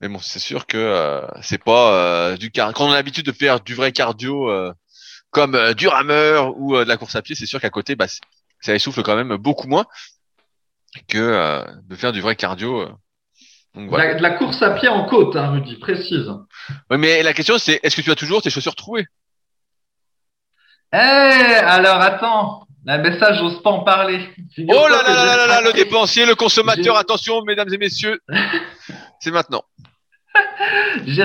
mais 0.00 0.08
bon, 0.08 0.18
c'est 0.18 0.40
sûr 0.40 0.66
que 0.66 0.76
euh, 0.76 1.24
c'est 1.42 1.62
pas 1.62 1.94
euh, 1.94 2.36
du 2.36 2.50
car. 2.50 2.72
Quand 2.72 2.86
on 2.86 2.90
a 2.90 2.94
l'habitude 2.94 3.26
de 3.26 3.32
faire 3.32 3.60
du 3.60 3.76
vrai 3.76 3.92
cardio, 3.92 4.50
euh, 4.50 4.72
comme 5.30 5.54
euh, 5.54 5.74
du 5.74 5.88
rameur 5.88 6.56
ou 6.56 6.76
euh, 6.76 6.84
de 6.84 6.88
la 6.88 6.96
course 6.96 7.16
à 7.16 7.22
pied, 7.22 7.34
c'est 7.34 7.46
sûr 7.46 7.60
qu'à 7.60 7.70
côté, 7.70 7.94
bah, 7.94 8.06
ça 8.60 8.74
essouffle 8.74 9.02
quand 9.02 9.16
même 9.16 9.36
beaucoup 9.36 9.68
moins 9.68 9.86
que 11.08 11.18
euh, 11.18 11.64
de 11.88 11.96
faire 11.96 12.12
du 12.12 12.20
vrai 12.20 12.36
cardio. 12.36 12.88
Donc, 13.74 13.88
voilà. 13.88 14.14
de 14.14 14.22
la 14.22 14.30
course 14.30 14.60
à 14.62 14.70
pied 14.70 14.88
en 14.88 15.06
côte, 15.06 15.36
hein, 15.36 15.50
Rudy, 15.50 15.76
précise. 15.76 16.28
Oui, 16.90 16.98
mais 16.98 17.22
la 17.22 17.32
question 17.32 17.58
c'est, 17.58 17.78
est-ce 17.82 17.96
que 17.96 18.02
tu 18.02 18.10
as 18.10 18.16
toujours 18.16 18.42
tes 18.42 18.50
chaussures 18.50 18.74
trouées? 18.74 19.06
Eh, 20.92 20.96
alors 20.96 22.00
attends, 22.00 22.66
ah, 22.88 22.98
mais 22.98 23.16
ça, 23.20 23.32
j'ose 23.34 23.62
pas 23.62 23.70
en 23.70 23.84
parler. 23.84 24.28
Oh 24.58 24.88
là 24.88 25.02
là 25.04 25.14
là 25.14 25.36
là 25.36 25.46
là, 25.46 25.60
le 25.60 25.72
dépensier, 25.72 26.26
le 26.26 26.34
consommateur, 26.34 26.96
attention, 26.96 27.42
mesdames 27.44 27.72
et 27.72 27.78
messieurs, 27.78 28.18
c'est 29.20 29.30
maintenant 29.30 29.62
j'ai 31.06 31.22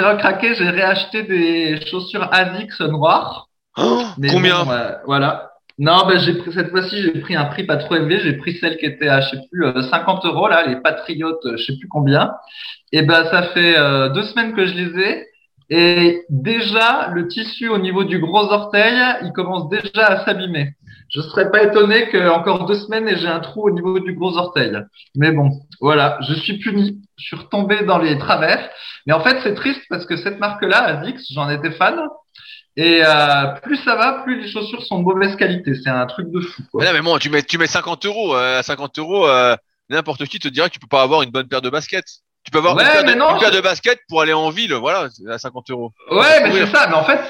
recraqué, 0.00 0.54
j'ai 0.54 0.68
réacheté 0.68 1.22
des 1.22 1.80
chaussures 1.86 2.28
Asics 2.32 2.78
noires. 2.80 3.48
Oh, 3.76 4.02
combien 4.30 4.64
Voilà. 5.06 5.52
Non, 5.78 6.06
ben 6.08 6.18
j'ai 6.18 6.34
pris 6.34 6.52
cette 6.52 6.70
fois-ci, 6.70 7.02
j'ai 7.02 7.20
pris 7.20 7.36
un 7.36 7.44
prix 7.44 7.64
pas 7.64 7.76
trop 7.76 7.94
élevé. 7.94 8.18
J'ai 8.18 8.32
pris 8.32 8.54
celles 8.58 8.78
qui 8.78 8.86
étaient 8.86 9.08
à 9.08 9.20
je 9.20 9.30
sais 9.30 9.42
plus 9.50 9.64
50 9.90 10.24
euh, 10.24 10.28
euros 10.28 10.48
là, 10.48 10.66
les 10.66 10.76
Patriotes, 10.76 11.46
je 11.56 11.62
sais 11.62 11.78
plus 11.78 11.88
combien. 11.88 12.32
Et 12.90 13.02
ben 13.02 13.24
ça 13.26 13.42
fait 13.42 13.78
euh, 13.78 14.08
deux 14.08 14.24
semaines 14.24 14.54
que 14.54 14.66
je 14.66 14.74
les 14.74 15.00
ai. 15.00 15.26
Et 15.70 16.24
déjà, 16.30 17.10
le 17.12 17.28
tissu 17.28 17.68
au 17.68 17.78
niveau 17.78 18.04
du 18.04 18.18
gros 18.18 18.50
orteil, 18.52 18.98
il 19.22 19.32
commence 19.32 19.68
déjà 19.68 20.06
à 20.06 20.24
s'abîmer. 20.24 20.74
Je 21.10 21.20
serais 21.20 21.50
pas 21.50 21.62
étonné 21.62 22.08
que 22.08 22.28
encore 22.30 22.66
deux 22.66 22.74
semaines 22.74 23.08
et 23.08 23.16
j'ai 23.16 23.28
un 23.28 23.40
trou 23.40 23.68
au 23.68 23.70
niveau 23.70 23.98
du 23.98 24.14
gros 24.14 24.36
orteil. 24.36 24.72
Mais 25.14 25.32
bon, 25.32 25.50
voilà, 25.80 26.18
je 26.28 26.34
suis 26.34 26.58
puni. 26.58 27.00
Je 27.16 27.24
suis 27.24 27.36
retombé 27.36 27.84
dans 27.84 27.98
les 27.98 28.18
travers. 28.18 28.70
Mais 29.06 29.12
en 29.12 29.20
fait, 29.20 29.40
c'est 29.42 29.54
triste 29.54 29.82
parce 29.88 30.06
que 30.06 30.16
cette 30.16 30.38
marque-là, 30.38 30.84
Azix, 30.84 31.32
j'en 31.32 31.48
étais 31.48 31.70
fan. 31.70 31.98
Et 32.76 33.02
euh, 33.04 33.46
plus 33.62 33.76
ça 33.78 33.96
va, 33.96 34.22
plus 34.22 34.40
les 34.40 34.48
chaussures 34.48 34.84
sont 34.84 35.00
de 35.00 35.04
mauvaise 35.04 35.34
qualité. 35.36 35.74
C'est 35.74 35.90
un 35.90 36.06
truc 36.06 36.30
de 36.30 36.40
fou. 36.40 36.62
Mais 36.74 36.92
non, 36.92 37.02
bon, 37.02 37.18
tu 37.18 37.28
mets, 37.30 37.42
tu 37.42 37.58
mets 37.58 37.66
50 37.66 38.06
euros. 38.06 38.36
Euh, 38.36 38.60
à 38.60 38.62
50 38.62 38.98
euros, 38.98 39.26
euh, 39.26 39.56
n'importe 39.88 40.24
qui 40.26 40.38
te 40.38 40.48
dira 40.48 40.68
que 40.68 40.74
tu 40.74 40.78
peux 40.78 40.86
pas 40.86 41.02
avoir 41.02 41.22
une 41.22 41.30
bonne 41.30 41.48
paire 41.48 41.62
de 41.62 41.70
baskets. 41.70 42.20
Tu 42.48 42.52
peux 42.52 42.58
avoir 42.58 42.78
une, 42.80 42.86
paire 42.86 43.04
de, 43.04 43.12
une 43.12 43.40
paire 43.40 43.50
de 43.50 43.60
baskets 43.60 44.00
pour 44.08 44.22
aller 44.22 44.32
en 44.32 44.48
ville, 44.48 44.72
voilà, 44.72 45.08
à 45.28 45.36
50 45.36 45.70
euros. 45.70 45.92
Ouais, 46.10 46.42
mais 46.44 46.52
c'est 46.52 46.66
ça. 46.66 46.86
Mais 46.88 46.94
en 46.94 47.04
fait, 47.04 47.20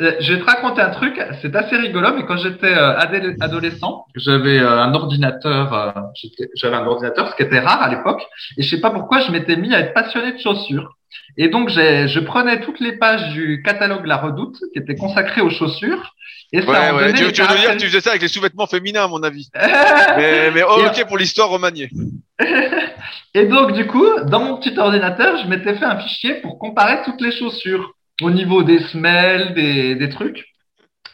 euh, 0.00 0.12
je 0.20 0.32
vais 0.32 0.38
te 0.38 0.44
raconter 0.44 0.80
un 0.80 0.90
truc, 0.90 1.20
c'est 1.42 1.56
assez 1.56 1.76
rigolo, 1.76 2.14
mais 2.14 2.24
quand 2.24 2.36
j'étais 2.36 2.72
euh, 2.72 2.96
adolescent, 3.40 4.06
j'avais 4.14 4.60
euh, 4.60 4.80
un 4.80 4.94
ordinateur, 4.94 6.12
j'avais 6.54 6.76
un 6.76 6.86
ordinateur, 6.86 7.30
ce 7.30 7.34
qui 7.34 7.42
était 7.42 7.58
rare 7.58 7.82
à 7.82 7.88
l'époque, 7.88 8.22
et 8.56 8.62
je 8.62 8.70
sais 8.70 8.80
pas 8.80 8.90
pourquoi 8.90 9.20
je 9.22 9.32
m'étais 9.32 9.56
mis 9.56 9.74
à 9.74 9.80
être 9.80 9.92
passionné 9.92 10.32
de 10.34 10.38
chaussures. 10.38 10.96
Et 11.36 11.48
donc 11.48 11.68
je 11.70 12.20
prenais 12.20 12.60
toutes 12.60 12.78
les 12.78 12.92
pages 12.92 13.32
du 13.32 13.62
catalogue 13.64 14.06
La 14.06 14.18
Redoute, 14.18 14.60
qui 14.72 14.78
était 14.78 14.94
consacré 14.94 15.40
aux 15.40 15.50
chaussures, 15.50 16.14
et 16.52 16.62
ça 16.62 16.94
ouais, 16.94 17.04
ouais. 17.04 17.12
Tu, 17.12 17.24
veux 17.24 17.32
dire 17.32 17.46
que 17.46 17.78
tu 17.78 17.86
faisais 17.86 18.00
ça 18.00 18.10
avec 18.10 18.22
les 18.22 18.28
sous-vêtements 18.28 18.66
féminins, 18.66 19.04
à 19.04 19.08
mon 19.08 19.22
avis. 19.22 19.48
mais, 19.54 20.50
mais 20.50 20.62
oh, 20.62 20.82
ok 20.86 21.06
pour 21.06 21.18
l'histoire 21.18 21.48
remaniée. 21.48 21.90
et 23.34 23.46
donc, 23.46 23.72
du 23.72 23.86
coup, 23.86 24.06
dans 24.26 24.40
mon 24.40 24.56
petit 24.56 24.76
ordinateur, 24.78 25.36
je 25.42 25.48
m'étais 25.48 25.76
fait 25.76 25.84
un 25.84 25.98
fichier 26.00 26.34
pour 26.34 26.58
comparer 26.58 27.02
toutes 27.04 27.20
les 27.20 27.32
chaussures 27.32 27.94
au 28.20 28.30
niveau 28.30 28.62
des 28.62 28.80
semelles, 28.80 29.54
des, 29.54 29.94
des 29.94 30.08
trucs. 30.08 30.44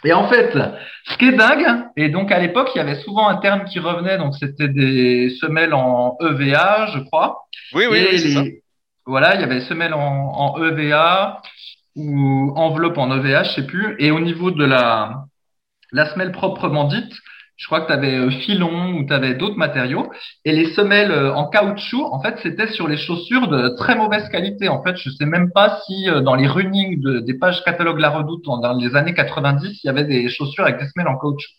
Et 0.04 0.12
en 0.12 0.28
fait, 0.28 0.56
ce 1.04 1.16
qui 1.16 1.26
est 1.26 1.32
dingue, 1.32 1.66
et 1.96 2.08
donc 2.08 2.30
à 2.30 2.38
l'époque, 2.38 2.70
il 2.74 2.78
y 2.78 2.80
avait 2.80 3.00
souvent 3.00 3.28
un 3.28 3.36
terme 3.36 3.64
qui 3.64 3.78
revenait, 3.78 4.18
donc 4.18 4.34
c'était 4.38 4.68
des 4.68 5.30
semelles 5.40 5.74
en 5.74 6.16
EVA, 6.20 6.86
je 6.94 7.00
crois. 7.00 7.46
Oui, 7.74 7.84
oui, 7.90 8.06
oui 8.12 8.32
ça. 8.32 8.44
Voilà, 9.04 9.34
il 9.34 9.40
y 9.40 9.44
avait 9.44 9.60
semelles 9.60 9.94
en, 9.94 9.98
en 9.98 10.64
EVA 10.64 11.42
ou 11.96 12.52
enveloppe 12.54 12.98
en 12.98 13.10
EVA, 13.16 13.42
je 13.42 13.52
sais 13.52 13.66
plus. 13.66 13.96
Et 13.98 14.10
au 14.10 14.20
niveau 14.20 14.50
de 14.50 14.64
la, 14.64 15.24
la 15.92 16.06
semelle 16.12 16.32
proprement 16.32 16.84
dite, 16.84 17.12
je 17.56 17.66
crois 17.66 17.80
que 17.80 17.86
tu 17.86 17.92
avais 17.92 18.14
euh, 18.14 18.30
filon 18.30 18.92
ou 18.92 19.06
tu 19.06 19.12
avais 19.14 19.34
d'autres 19.34 19.56
matériaux. 19.56 20.12
Et 20.44 20.52
les 20.52 20.72
semelles 20.74 21.10
euh, 21.10 21.34
en 21.34 21.48
caoutchouc, 21.48 22.04
en 22.12 22.20
fait, 22.20 22.36
c'était 22.42 22.68
sur 22.68 22.86
les 22.86 22.98
chaussures 22.98 23.48
de 23.48 23.70
très 23.76 23.96
mauvaise 23.96 24.28
qualité. 24.28 24.68
En 24.68 24.82
fait, 24.82 24.96
je 24.96 25.08
sais 25.08 25.24
même 25.24 25.50
pas 25.52 25.80
si 25.86 26.08
euh, 26.08 26.20
dans 26.20 26.34
les 26.34 26.46
runnings 26.46 27.00
de, 27.00 27.20
des 27.20 27.34
pages 27.34 27.64
catalogue 27.64 27.98
La 27.98 28.10
Redoute 28.10 28.44
dans 28.44 28.74
les 28.74 28.94
années 28.94 29.14
90, 29.14 29.80
il 29.82 29.86
y 29.86 29.90
avait 29.90 30.04
des 30.04 30.28
chaussures 30.28 30.64
avec 30.64 30.78
des 30.78 30.86
semelles 30.86 31.08
en 31.08 31.16
caoutchouc. 31.16 31.50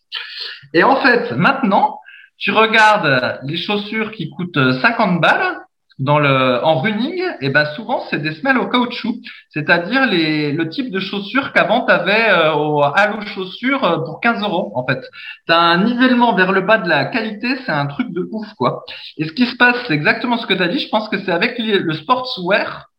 Et 0.73 0.83
en 0.83 0.97
fait, 0.97 1.31
maintenant, 1.31 1.99
tu 2.37 2.51
regardes 2.51 3.39
les 3.43 3.57
chaussures 3.57 4.11
qui 4.11 4.29
coûtent 4.29 4.59
50 4.81 5.19
balles, 5.19 5.57
dans 5.99 6.19
le 6.19 6.63
en 6.63 6.79
running, 6.79 7.19
et 7.19 7.35
eh 7.41 7.49
ben 7.49 7.65
souvent 7.75 8.03
c'est 8.09 8.19
des 8.19 8.33
semelles 8.35 8.59
au 8.59 8.67
caoutchouc, 8.67 9.15
c'est-à-dire 9.49 10.05
les 10.05 10.51
le 10.51 10.69
type 10.69 10.91
de 10.91 10.99
chaussures 10.99 11.53
qu'avant 11.53 11.85
tu 11.85 11.91
avais 11.91 12.29
euh, 12.29 12.53
au 12.53 12.83
halo 12.83 13.21
chaussures 13.21 13.83
euh, 13.83 13.97
pour 14.05 14.19
15 14.19 14.43
euros 14.43 14.71
en 14.75 14.85
fait. 14.85 15.01
Tu 15.47 15.53
as 15.53 15.59
un 15.59 15.83
nivellement 15.83 16.35
vers 16.35 16.51
le 16.51 16.61
bas 16.61 16.77
de 16.77 16.87
la 16.87 17.05
qualité, 17.05 17.47
c'est 17.65 17.71
un 17.71 17.87
truc 17.87 18.11
de 18.11 18.27
ouf 18.31 18.47
quoi. 18.57 18.83
Et 19.17 19.25
ce 19.25 19.31
qui 19.33 19.47
se 19.47 19.55
passe, 19.55 19.75
c'est 19.87 19.93
exactement 19.93 20.37
ce 20.37 20.45
que 20.45 20.53
tu 20.53 20.61
as 20.61 20.67
dit, 20.67 20.79
je 20.79 20.89
pense 20.89 21.09
que 21.09 21.17
c'est 21.17 21.31
avec 21.31 21.57
le 21.57 21.93
sportswear, 21.93 22.89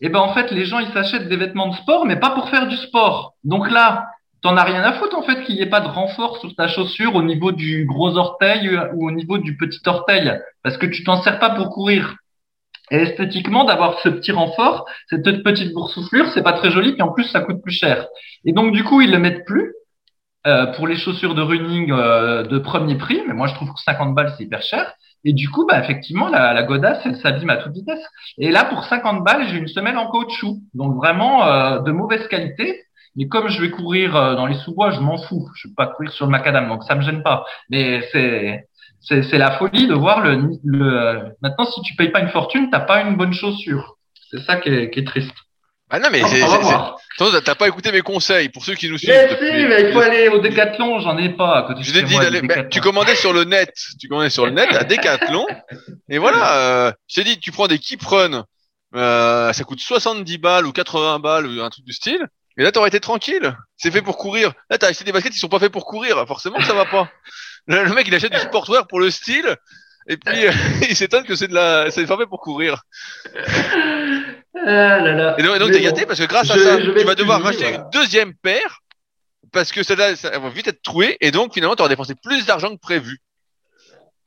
et 0.00 0.06
eh 0.06 0.08
ben 0.08 0.20
en 0.20 0.32
fait 0.32 0.52
les 0.52 0.66
gens 0.66 0.78
ils 0.78 0.92
s'achètent 0.92 1.28
des 1.28 1.36
vêtements 1.36 1.68
de 1.68 1.74
sport 1.74 2.06
mais 2.06 2.16
pas 2.16 2.30
pour 2.30 2.48
faire 2.48 2.68
du 2.68 2.76
sport. 2.76 3.34
Donc 3.42 3.68
là, 3.72 4.06
t'en 4.42 4.56
as 4.56 4.62
rien 4.62 4.82
à 4.84 4.92
foutre 4.92 5.18
en 5.18 5.22
fait 5.22 5.42
qu'il 5.42 5.56
n'y 5.56 5.62
ait 5.62 5.66
pas 5.66 5.80
de 5.80 5.88
renfort 5.88 6.36
sur 6.38 6.54
ta 6.54 6.68
chaussure 6.68 7.16
au 7.16 7.22
niveau 7.24 7.50
du 7.50 7.86
gros 7.86 8.16
orteil 8.16 8.70
ou 8.94 9.08
au 9.08 9.10
niveau 9.10 9.38
du 9.38 9.56
petit 9.56 9.80
orteil, 9.86 10.32
parce 10.62 10.76
que 10.76 10.86
tu 10.86 11.02
t'en 11.02 11.20
sers 11.22 11.40
pas 11.40 11.50
pour 11.50 11.70
courir. 11.70 12.16
Et 12.90 12.96
esthétiquement, 12.96 13.64
d'avoir 13.64 13.98
ce 14.00 14.08
petit 14.08 14.32
renfort, 14.32 14.86
cette 15.08 15.42
petite 15.42 15.72
boursouflure, 15.72 16.28
c'est 16.32 16.42
pas 16.42 16.52
très 16.52 16.70
joli, 16.70 16.92
puis 16.92 17.02
en 17.02 17.12
plus, 17.12 17.24
ça 17.24 17.40
coûte 17.40 17.60
plus 17.62 17.72
cher. 17.72 18.06
Et 18.44 18.52
donc, 18.52 18.72
du 18.72 18.84
coup, 18.84 19.00
ils 19.00 19.10
le 19.10 19.18
mettent 19.18 19.44
plus 19.44 19.74
euh, 20.46 20.66
pour 20.66 20.86
les 20.86 20.96
chaussures 20.96 21.34
de 21.34 21.42
running 21.42 21.90
euh, 21.90 22.44
de 22.44 22.58
premier 22.58 22.96
prix, 22.96 23.22
mais 23.26 23.34
moi, 23.34 23.48
je 23.48 23.54
trouve 23.54 23.72
que 23.72 23.80
50 23.80 24.14
balles, 24.14 24.32
c'est 24.36 24.44
hyper 24.44 24.62
cher. 24.62 24.92
Et 25.24 25.32
du 25.32 25.50
coup, 25.50 25.66
bah, 25.66 25.80
effectivement, 25.80 26.28
la, 26.28 26.52
la 26.52 26.62
godasse, 26.62 27.00
elle 27.04 27.16
s'abîme 27.16 27.50
à 27.50 27.56
toute 27.56 27.72
vitesse. 27.72 28.04
Et 28.38 28.52
là, 28.52 28.64
pour 28.64 28.84
50 28.84 29.24
balles, 29.24 29.48
j'ai 29.48 29.56
une 29.56 29.66
semelle 29.66 29.98
en 29.98 30.08
caoutchouc, 30.08 30.58
donc 30.74 30.94
vraiment 30.94 31.44
euh, 31.44 31.80
de 31.80 31.90
mauvaise 31.90 32.28
qualité. 32.28 32.82
Mais 33.16 33.26
comme 33.26 33.48
je 33.48 33.60
vais 33.60 33.70
courir 33.70 34.12
dans 34.12 34.44
les 34.44 34.56
sous-bois, 34.56 34.90
je 34.90 35.00
m'en 35.00 35.16
fous. 35.16 35.48
Je 35.56 35.68
vais 35.68 35.74
pas 35.74 35.86
courir 35.86 36.12
sur 36.12 36.26
le 36.26 36.30
macadam, 36.30 36.68
donc 36.68 36.84
ça 36.84 36.94
me 36.94 37.00
gêne 37.00 37.22
pas. 37.22 37.46
Mais 37.70 38.02
c'est 38.12 38.66
c'est 39.08 39.38
la 39.38 39.52
folie 39.58 39.86
de 39.86 39.94
voir 39.94 40.20
le, 40.20 40.50
le. 40.64 41.22
Maintenant, 41.40 41.64
si 41.66 41.80
tu 41.82 41.94
payes 41.94 42.10
pas 42.10 42.20
une 42.20 42.28
fortune, 42.28 42.68
t'as 42.70 42.80
pas 42.80 43.02
une 43.02 43.16
bonne 43.16 43.32
chaussure. 43.32 43.96
C'est 44.30 44.42
ça 44.42 44.56
qui 44.56 44.68
est, 44.68 44.90
qui 44.90 45.00
est, 45.00 45.04
triste. 45.04 45.34
Ah 45.88 46.00
non 46.00 46.08
mais 46.10 46.22
c'est. 46.24 46.40
T'as 47.44 47.54
pas 47.54 47.68
écouté 47.68 47.92
mes 47.92 48.00
conseils 48.00 48.48
pour 48.48 48.64
ceux 48.64 48.74
qui 48.74 48.90
nous 48.90 48.98
suivent. 48.98 49.10
Mais 49.10 49.28
si, 49.28 49.66
mais 49.66 49.88
il 49.88 49.92
faut 49.92 50.00
aller 50.00 50.28
au 50.28 50.40
Décathlon, 50.40 50.98
j'en 50.98 51.16
ai 51.16 51.28
pas. 51.28 51.58
À 51.58 51.62
côté 51.62 51.82
je 51.82 51.92
t'ai 51.92 52.02
dit 52.02 52.18
d'aller. 52.18 52.42
tu 52.70 52.80
commandais 52.80 53.14
sur 53.14 53.32
le 53.32 53.44
net, 53.44 53.72
tu 54.00 54.08
commandais 54.08 54.30
sur 54.30 54.46
le 54.46 54.52
net 54.52 54.72
à 54.74 54.82
Décathlon, 54.82 55.46
et 56.08 56.18
voilà. 56.18 56.56
Euh, 56.56 56.92
je 57.08 57.16
t'ai 57.16 57.24
dit, 57.24 57.38
tu 57.38 57.52
prends 57.52 57.68
des 57.68 57.78
keep 57.78 58.02
run, 58.02 58.44
euh, 58.96 59.52
ça 59.52 59.64
coûte 59.64 59.80
70 59.80 60.38
balles 60.38 60.66
ou 60.66 60.72
80 60.72 61.20
balles 61.20 61.46
ou 61.46 61.62
un 61.62 61.70
truc 61.70 61.84
du 61.84 61.92
style. 61.92 62.26
Et 62.58 62.62
là, 62.62 62.72
t'aurais 62.72 62.88
été 62.88 63.00
tranquille. 63.00 63.54
C'est 63.76 63.90
fait 63.90 64.02
pour 64.02 64.16
courir. 64.16 64.52
Là, 64.70 64.78
t'as 64.78 64.88
acheté 64.88 65.04
des 65.04 65.12
baskets 65.12 65.32
qui 65.32 65.38
sont 65.38 65.48
pas 65.48 65.58
faits 65.58 65.72
pour 65.72 65.84
courir. 65.84 66.26
Forcément, 66.26 66.58
ça 66.60 66.72
va 66.72 66.86
pas. 66.86 67.10
Le, 67.66 67.94
mec, 67.94 68.06
il 68.08 68.14
achète 68.14 68.32
du 68.32 68.38
sportwear 68.38 68.86
pour 68.86 69.00
le 69.00 69.10
style, 69.10 69.56
et 70.08 70.16
puis 70.16 70.44
il 70.88 70.96
s'étonne 70.96 71.24
que 71.24 71.34
c'est 71.34 71.48
de 71.48 71.54
la, 71.54 71.90
c'est 71.90 72.06
fait 72.06 72.26
pour 72.26 72.40
courir. 72.40 72.82
Ah 74.54 74.98
là 75.00 75.12
là. 75.12 75.34
Et 75.38 75.42
donc, 75.42 75.58
donc 75.58 75.72
t'es 75.72 75.80
gâté 75.80 76.06
parce 76.06 76.18
que 76.18 76.24
grâce 76.24 76.50
à 76.50 76.58
ça, 76.58 76.76
tu 76.78 77.04
vas 77.04 77.14
devoir 77.14 77.42
racheter 77.42 77.74
une 77.74 77.84
deuxième 77.92 78.34
paire 78.34 78.80
parce 79.52 79.70
que 79.70 79.82
ça, 79.82 80.16
ça 80.16 80.38
va 80.38 80.48
vite 80.48 80.68
être 80.68 80.82
troué 80.82 81.16
et 81.20 81.30
donc 81.30 81.54
finalement 81.54 81.76
tu 81.76 81.82
auras 81.82 81.88
dépensé 81.88 82.14
plus 82.14 82.46
d'argent 82.46 82.74
que 82.74 82.80
prévu. 82.80 83.18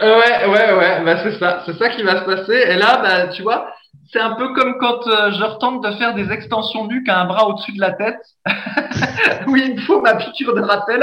Ouais, 0.02 0.46
ouais, 0.46 0.74
ouais, 0.74 1.04
bah 1.04 1.24
c'est 1.24 1.38
ça, 1.40 1.64
c'est 1.66 1.78
ça 1.78 1.90
qui 1.90 2.04
va 2.04 2.22
se 2.22 2.26
passer. 2.26 2.54
Et 2.54 2.76
là, 2.76 3.02
bah 3.02 3.28
tu 3.30 3.42
vois, 3.42 3.70
c'est 4.12 4.20
un 4.20 4.34
peu 4.36 4.54
comme 4.54 4.78
quand 4.80 5.06
euh, 5.08 5.32
je 5.32 5.44
retente 5.44 5.84
de 5.84 5.92
faire 5.98 6.16
des 6.16 6.32
extensions 6.32 6.88
nuques 6.88 7.08
à 7.10 7.22
un 7.22 7.26
bras 7.26 7.48
au-dessus 7.48 7.74
de 7.74 7.80
la 7.80 7.92
tête. 7.92 8.20
oui, 9.48 9.64
il 9.68 9.76
me 9.76 9.82
faut 9.82 10.02
ma 10.02 10.16
piqûre 10.16 10.56
de 10.56 10.62
rappel 10.62 11.02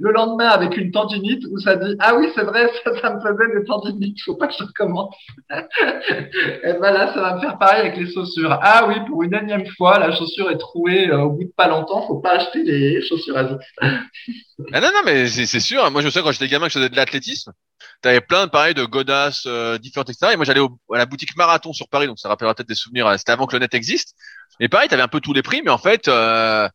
le 0.00 0.10
lendemain 0.10 0.48
avec 0.48 0.76
une 0.76 0.90
tendinite 0.90 1.44
où 1.50 1.58
ça 1.58 1.76
dit 1.76 1.94
ah 2.00 2.16
oui 2.16 2.28
c'est 2.34 2.42
vrai 2.42 2.68
ça 2.84 3.00
ça 3.00 3.14
me 3.14 3.20
faisait 3.20 3.58
des 3.58 3.64
tendinites, 3.64 4.20
faut 4.24 4.34
pas 4.34 4.48
que 4.48 4.54
je 4.58 4.64
recommence. 4.64 5.14
Et 5.50 6.72
ben 6.80 6.92
là 6.92 7.12
ça 7.14 7.20
va 7.20 7.36
me 7.36 7.40
faire 7.40 7.58
pareil 7.58 7.80
avec 7.80 7.96
les 7.96 8.12
chaussures. 8.12 8.58
Ah 8.60 8.86
oui 8.88 8.96
pour 9.06 9.22
une 9.22 9.34
énième 9.34 9.66
fois 9.76 9.98
la 10.00 10.10
chaussure 10.10 10.50
est 10.50 10.58
trouée 10.58 11.08
euh, 11.10 11.20
au 11.20 11.30
bout 11.30 11.44
de 11.44 11.52
pas 11.56 11.68
longtemps, 11.68 12.06
faut 12.06 12.18
pas 12.18 12.32
acheter 12.32 12.64
les 12.64 13.00
chaussures 13.02 13.36
à 13.36 13.44
vie. 13.44 13.56
ah 13.80 14.80
non 14.80 14.88
non 14.88 15.02
mais 15.04 15.28
c'est 15.28 15.60
sûr. 15.60 15.88
Moi 15.92 16.02
je 16.02 16.08
sais 16.08 16.22
quand 16.22 16.32
j'étais 16.32 16.48
gamin 16.48 16.66
que 16.66 16.72
je 16.72 16.78
faisais 16.78 16.90
de 16.90 16.96
l'athlétisme 16.96 17.52
T'avais 18.00 18.20
plein 18.20 18.46
de 18.46 18.50
pareil 18.50 18.74
de 18.74 18.84
godasses 18.84 19.44
euh, 19.46 19.76
différentes 19.78 20.10
etc. 20.10 20.32
Et 20.32 20.36
moi 20.36 20.44
j'allais 20.44 20.60
à 20.60 20.98
la 20.98 21.06
boutique 21.06 21.36
Marathon 21.36 21.72
sur 21.72 21.88
Paris, 21.88 22.06
donc 22.06 22.18
ça 22.18 22.28
rappellera 22.28 22.54
peut-être 22.54 22.68
des 22.68 22.76
souvenirs. 22.76 23.06
Euh, 23.08 23.16
c'était 23.16 23.32
avant 23.32 23.46
que 23.46 23.54
le 23.54 23.60
net 23.60 23.74
existe. 23.74 24.14
Et 24.60 24.68
pareil, 24.68 24.88
t'avais 24.88 25.02
un 25.02 25.08
peu 25.08 25.20
tous 25.20 25.32
les 25.32 25.42
prix, 25.42 25.62
mais 25.64 25.70
en 25.70 25.78
fait, 25.78 26.08
euh, 26.08 26.68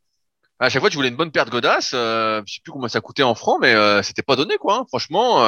à 0.59 0.69
chaque 0.69 0.81
fois 0.81 0.89
tu 0.89 0.97
voulais 0.97 1.09
une 1.09 1.15
bonne 1.15 1.31
paire 1.31 1.45
de 1.45 1.49
godasses. 1.49 1.91
Euh, 1.93 2.41
je 2.45 2.55
sais 2.55 2.59
plus 2.63 2.71
comment 2.71 2.87
ça 2.87 3.01
coûtait 3.01 3.23
en 3.23 3.35
francs, 3.35 3.57
mais 3.61 3.73
euh, 3.73 4.01
c'était 4.01 4.21
pas 4.21 4.35
donné 4.35 4.57
quoi. 4.57 4.79
Hein. 4.79 4.85
Franchement, 4.87 5.45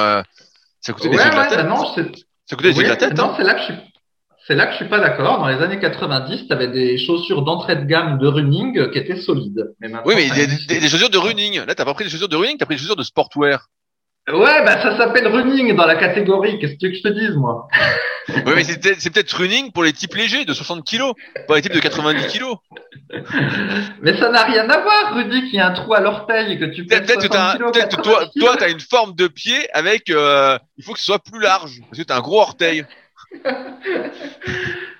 ça 0.82 0.94
coûtait 0.94 1.10
des 1.10 1.18
ouais, 1.18 1.30
de 1.30 1.36
la 1.36 1.48
tête. 1.48 1.66
non, 1.66 1.86
ça 1.86 2.56
coûtait 2.56 2.74
des 2.74 2.84
de 2.84 2.88
la 2.88 2.96
tête. 2.96 3.18
Non, 3.18 3.34
c'est 3.38 3.44
là 3.44 3.56
que 3.56 3.62
je 3.62 3.66
suis. 3.66 3.76
C'est 4.48 4.54
là 4.54 4.68
que 4.68 4.74
je 4.74 4.78
suis 4.78 4.90
pas 4.90 5.00
d'accord. 5.00 5.40
Dans 5.40 5.48
les 5.48 5.64
années 5.64 5.80
90, 5.80 6.46
tu 6.46 6.54
avais 6.54 6.68
des 6.68 7.00
chaussures 7.00 7.42
d'entrée 7.42 7.78
de 7.78 7.86
gamme 7.86 8.20
de 8.20 8.28
running 8.28 8.92
qui 8.92 9.00
étaient 9.00 9.20
solides. 9.20 9.74
Mais 9.80 9.92
oui, 10.06 10.14
mais 10.16 10.30
des, 10.30 10.46
des, 10.68 10.80
des, 10.82 10.88
chaussures 10.88 11.10
de 11.10 11.18
running. 11.18 11.66
Là, 11.66 11.74
t'as 11.74 11.84
pas 11.84 11.96
pris 11.96 12.04
des 12.04 12.12
chaussures 12.12 12.30
de 12.30 12.36
running, 12.36 12.58
t'as 12.60 12.68
pris 12.68 12.76
des 12.76 12.80
chaussures 12.80 12.96
de 12.96 13.02
sportwear. 13.02 13.70
Ouais, 14.28 14.66
bah 14.66 14.82
ça 14.82 14.98
s'appelle 14.98 15.28
running 15.28 15.76
dans 15.76 15.86
la 15.86 15.96
catégorie. 15.96 16.58
Qu'est-ce 16.58 16.74
que 16.74 16.78
tu 16.80 16.86
veux 16.88 16.92
que 16.94 16.98
je 16.98 17.04
te 17.04 17.10
dise, 17.10 17.36
moi? 17.36 17.68
Oui, 18.30 18.54
mais 18.56 18.64
c'est 18.64 18.80
peut-être 19.12 19.32
running 19.34 19.72
pour 19.72 19.84
les 19.84 19.94
types 19.94 20.16
légers 20.16 20.46
de 20.46 20.54
60 20.54 20.84
kilos, 20.84 21.14
pas 21.48 21.58
les 21.58 21.62
types 21.62 21.74
de 21.74 21.80
90 21.80 22.26
kilos. 22.28 22.58
Mais 24.02 24.18
ça 24.18 24.30
n'a 24.30 24.44
rien 24.44 24.68
à 24.68 24.80
voir, 24.80 25.14
Rudy, 25.14 25.52
qui 25.52 25.60
a 25.60 25.68
un 25.68 25.74
trou 25.74 25.94
à 25.94 26.00
l'orteil 26.00 26.58
que 26.58 26.66
tu 26.66 26.88
peux. 26.88 27.00
Peut-être 27.00 27.22
que 27.22 28.02
toi, 28.02 28.26
toi, 28.36 28.56
t'as 28.58 28.72
une 28.72 28.80
forme 28.80 29.14
de 29.14 29.28
pied 29.28 29.70
avec. 29.74 30.10
Euh, 30.10 30.58
il 30.78 30.84
faut 30.84 30.94
que 30.94 31.00
ce 31.00 31.06
soit 31.06 31.20
plus 31.20 31.40
large 31.40 31.82
parce 31.82 32.00
que 32.00 32.04
t'as 32.04 32.18
un 32.18 32.22
gros 32.22 32.42
orteil. 32.42 32.84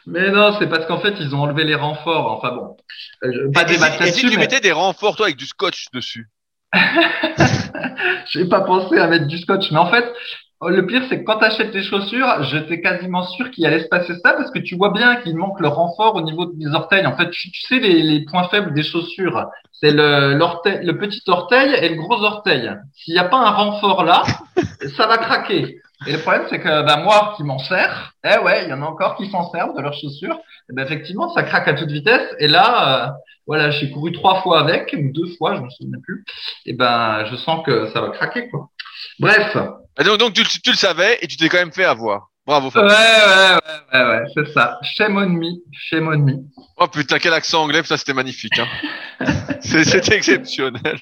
mais 0.06 0.30
non, 0.30 0.56
c'est 0.60 0.68
parce 0.68 0.86
qu'en 0.86 1.00
fait 1.00 1.16
ils 1.20 1.34
ont 1.34 1.42
enlevé 1.42 1.64
les 1.64 1.76
renforts. 1.76 2.32
Enfin 2.32 2.56
bon, 2.56 2.78
euh, 3.24 3.52
pas 3.52 3.64
des 3.64 3.76
et, 3.76 4.08
et 4.08 4.12
si 4.12 4.30
tu 4.30 4.38
mettais 4.38 4.60
des 4.60 4.72
renforts 4.72 5.16
toi 5.16 5.26
avec 5.28 5.38
du 5.38 5.46
scotch 5.46 5.88
dessus? 5.94 6.30
Je 8.28 8.40
n'ai 8.40 8.50
pas 8.50 8.62
pensé 8.62 8.98
à 8.98 9.08
mettre 9.08 9.28
du 9.28 9.38
scotch, 9.38 9.72
mais 9.72 9.78
en 9.78 9.88
fait, 9.88 10.06
le 10.62 10.86
pire, 10.86 11.04
c'est 11.10 11.20
que 11.20 11.26
quand 11.26 11.40
tu 11.40 11.46
achètes 11.46 11.72
tes 11.72 11.84
chaussures, 11.84 12.44
j'étais 12.44 12.82
quasiment 12.82 13.24
sûr 13.24 13.52
qu'il 13.52 13.66
allait 13.66 13.84
se 13.84 13.88
passer 13.88 14.14
ça 14.24 14.34
parce 14.34 14.52
que 14.52 14.60
tu 14.60 14.76
vois 14.76 14.92
bien 14.92 15.18
qu'il 15.18 15.36
manque 15.36 15.60
le 15.60 15.68
renfort 15.68 16.16
au 16.16 16.22
niveau 16.22 16.46
des 16.46 16.68
orteils. 16.74 17.06
En 17.06 17.16
fait, 17.16 17.30
tu, 17.30 17.50
sais 17.68 17.80
les, 17.80 18.26
points 18.26 18.48
faibles 18.50 18.74
des 18.74 18.84
chaussures, 18.84 19.48
c'est 19.74 19.92
le 19.92 20.92
petit 20.94 21.22
orteil 21.28 21.74
et 21.82 21.90
le 21.90 21.96
gros 21.96 22.24
orteil. 22.24 22.72
S'il 22.94 23.14
n'y 23.14 23.20
a 23.20 23.26
pas 23.26 23.38
un 23.38 23.52
renfort 23.52 24.04
là, 24.04 24.24
ça 24.98 25.08
va 25.08 25.18
craquer. 25.18 25.82
Et 26.08 26.12
le 26.12 26.20
problème, 26.20 26.46
c'est 26.50 26.60
que 26.60 26.86
bah, 26.86 26.98
moi 26.98 27.34
qui 27.38 27.44
m'en 27.44 27.60
sers, 27.60 28.14
eh 28.24 28.38
ouais, 28.40 28.66
il 28.66 28.70
y 28.70 28.74
en 28.74 28.82
a 28.82 28.86
encore 28.86 29.16
qui 29.16 29.30
s'en 29.30 29.50
servent 29.52 29.76
de 29.76 29.82
leurs 29.82 29.94
chaussures. 29.94 30.38
Et 30.70 30.74
ben, 30.74 30.86
effectivement, 30.86 31.34
ça 31.34 31.44
craque 31.44 31.68
à 31.68 31.74
toute 31.74 31.90
vitesse. 31.90 32.28
Et 32.40 32.48
là, 32.48 33.08
euh, 33.08 33.12
voilà, 33.48 33.72
j'ai 33.72 33.90
couru 33.92 34.12
trois 34.12 34.42
fois 34.42 34.60
avec, 34.60 34.96
ou 34.98 35.12
deux 35.12 35.36
fois, 35.38 35.56
je 35.56 35.62
me 35.62 35.70
souviens 35.70 36.00
plus. 36.04 36.26
Et 36.66 36.74
ben, 36.74 37.26
je 37.30 37.36
sens 37.38 37.66
que 37.66 37.92
ça 37.92 38.02
va 38.02 38.10
craquer, 38.10 38.50
quoi. 38.50 38.70
Bref. 39.20 39.58
Donc, 40.04 40.20
donc 40.20 40.34
tu, 40.34 40.44
tu, 40.44 40.72
le 40.72 40.76
savais 40.76 41.18
et 41.22 41.28
tu 41.28 41.38
t'es 41.38 41.48
quand 41.48 41.58
même 41.58 41.72
fait 41.72 41.86
avoir. 41.86 42.30
Bravo. 42.46 42.70
Fab. 42.70 42.84
Ouais, 42.84 42.92
ouais, 42.92 43.56
ouais, 43.56 44.00
ouais, 44.00 44.10
ouais 44.10 44.24
c'est 44.36 44.54
ça. 44.54 44.78
Shame 44.84 45.18
on 45.18 45.30
me, 45.30 45.50
shame 45.72 46.08
on 46.08 46.20
me. 46.20 46.34
Oh 46.78 46.88
putain, 46.88 47.18
quel 47.18 47.34
accent 47.34 47.64
anglais, 47.64 47.82
ça 47.84 47.98
c'était 47.98 48.14
magnifique. 48.14 48.60
Hein. 48.60 48.68
C'était 49.62 50.16
exceptionnel. 50.16 51.00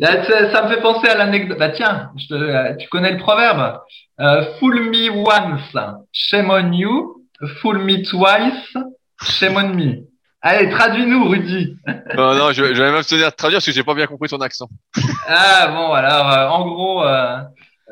Ça, 0.00 0.52
ça, 0.52 0.62
me 0.64 0.68
fait 0.68 0.80
penser 0.80 1.08
à 1.08 1.16
l'anecdote. 1.16 1.58
Bah 1.58 1.70
tiens, 1.70 2.10
je, 2.16 2.34
euh, 2.34 2.74
tu 2.76 2.88
connais 2.88 3.12
le 3.12 3.18
proverbe. 3.18 3.80
Euh, 4.20 4.44
fool 4.58 4.90
me 4.90 5.10
once, 5.10 5.98
shame 6.12 6.50
on 6.50 6.72
you. 6.72 7.24
Fool 7.60 7.78
me 7.78 8.02
twice, 8.02 8.76
shame 9.22 9.56
on 9.56 9.74
me. 9.74 10.08
Allez, 10.40 10.70
traduis-nous, 10.70 11.28
Rudy. 11.28 11.76
non, 12.16 12.34
non, 12.36 12.52
je, 12.52 12.72
je 12.74 12.82
vais 12.82 12.92
m'abstenir 12.92 13.30
de 13.30 13.34
traduire 13.34 13.58
parce 13.58 13.66
que 13.66 13.72
j'ai 13.72 13.82
pas 13.82 13.94
bien 13.94 14.06
compris 14.06 14.28
ton 14.28 14.38
accent. 14.38 14.68
ah 15.28 15.68
bon, 15.68 15.92
alors 15.92 16.32
euh, 16.32 16.48
en 16.48 16.66
gros, 16.66 17.04
euh, 17.04 17.38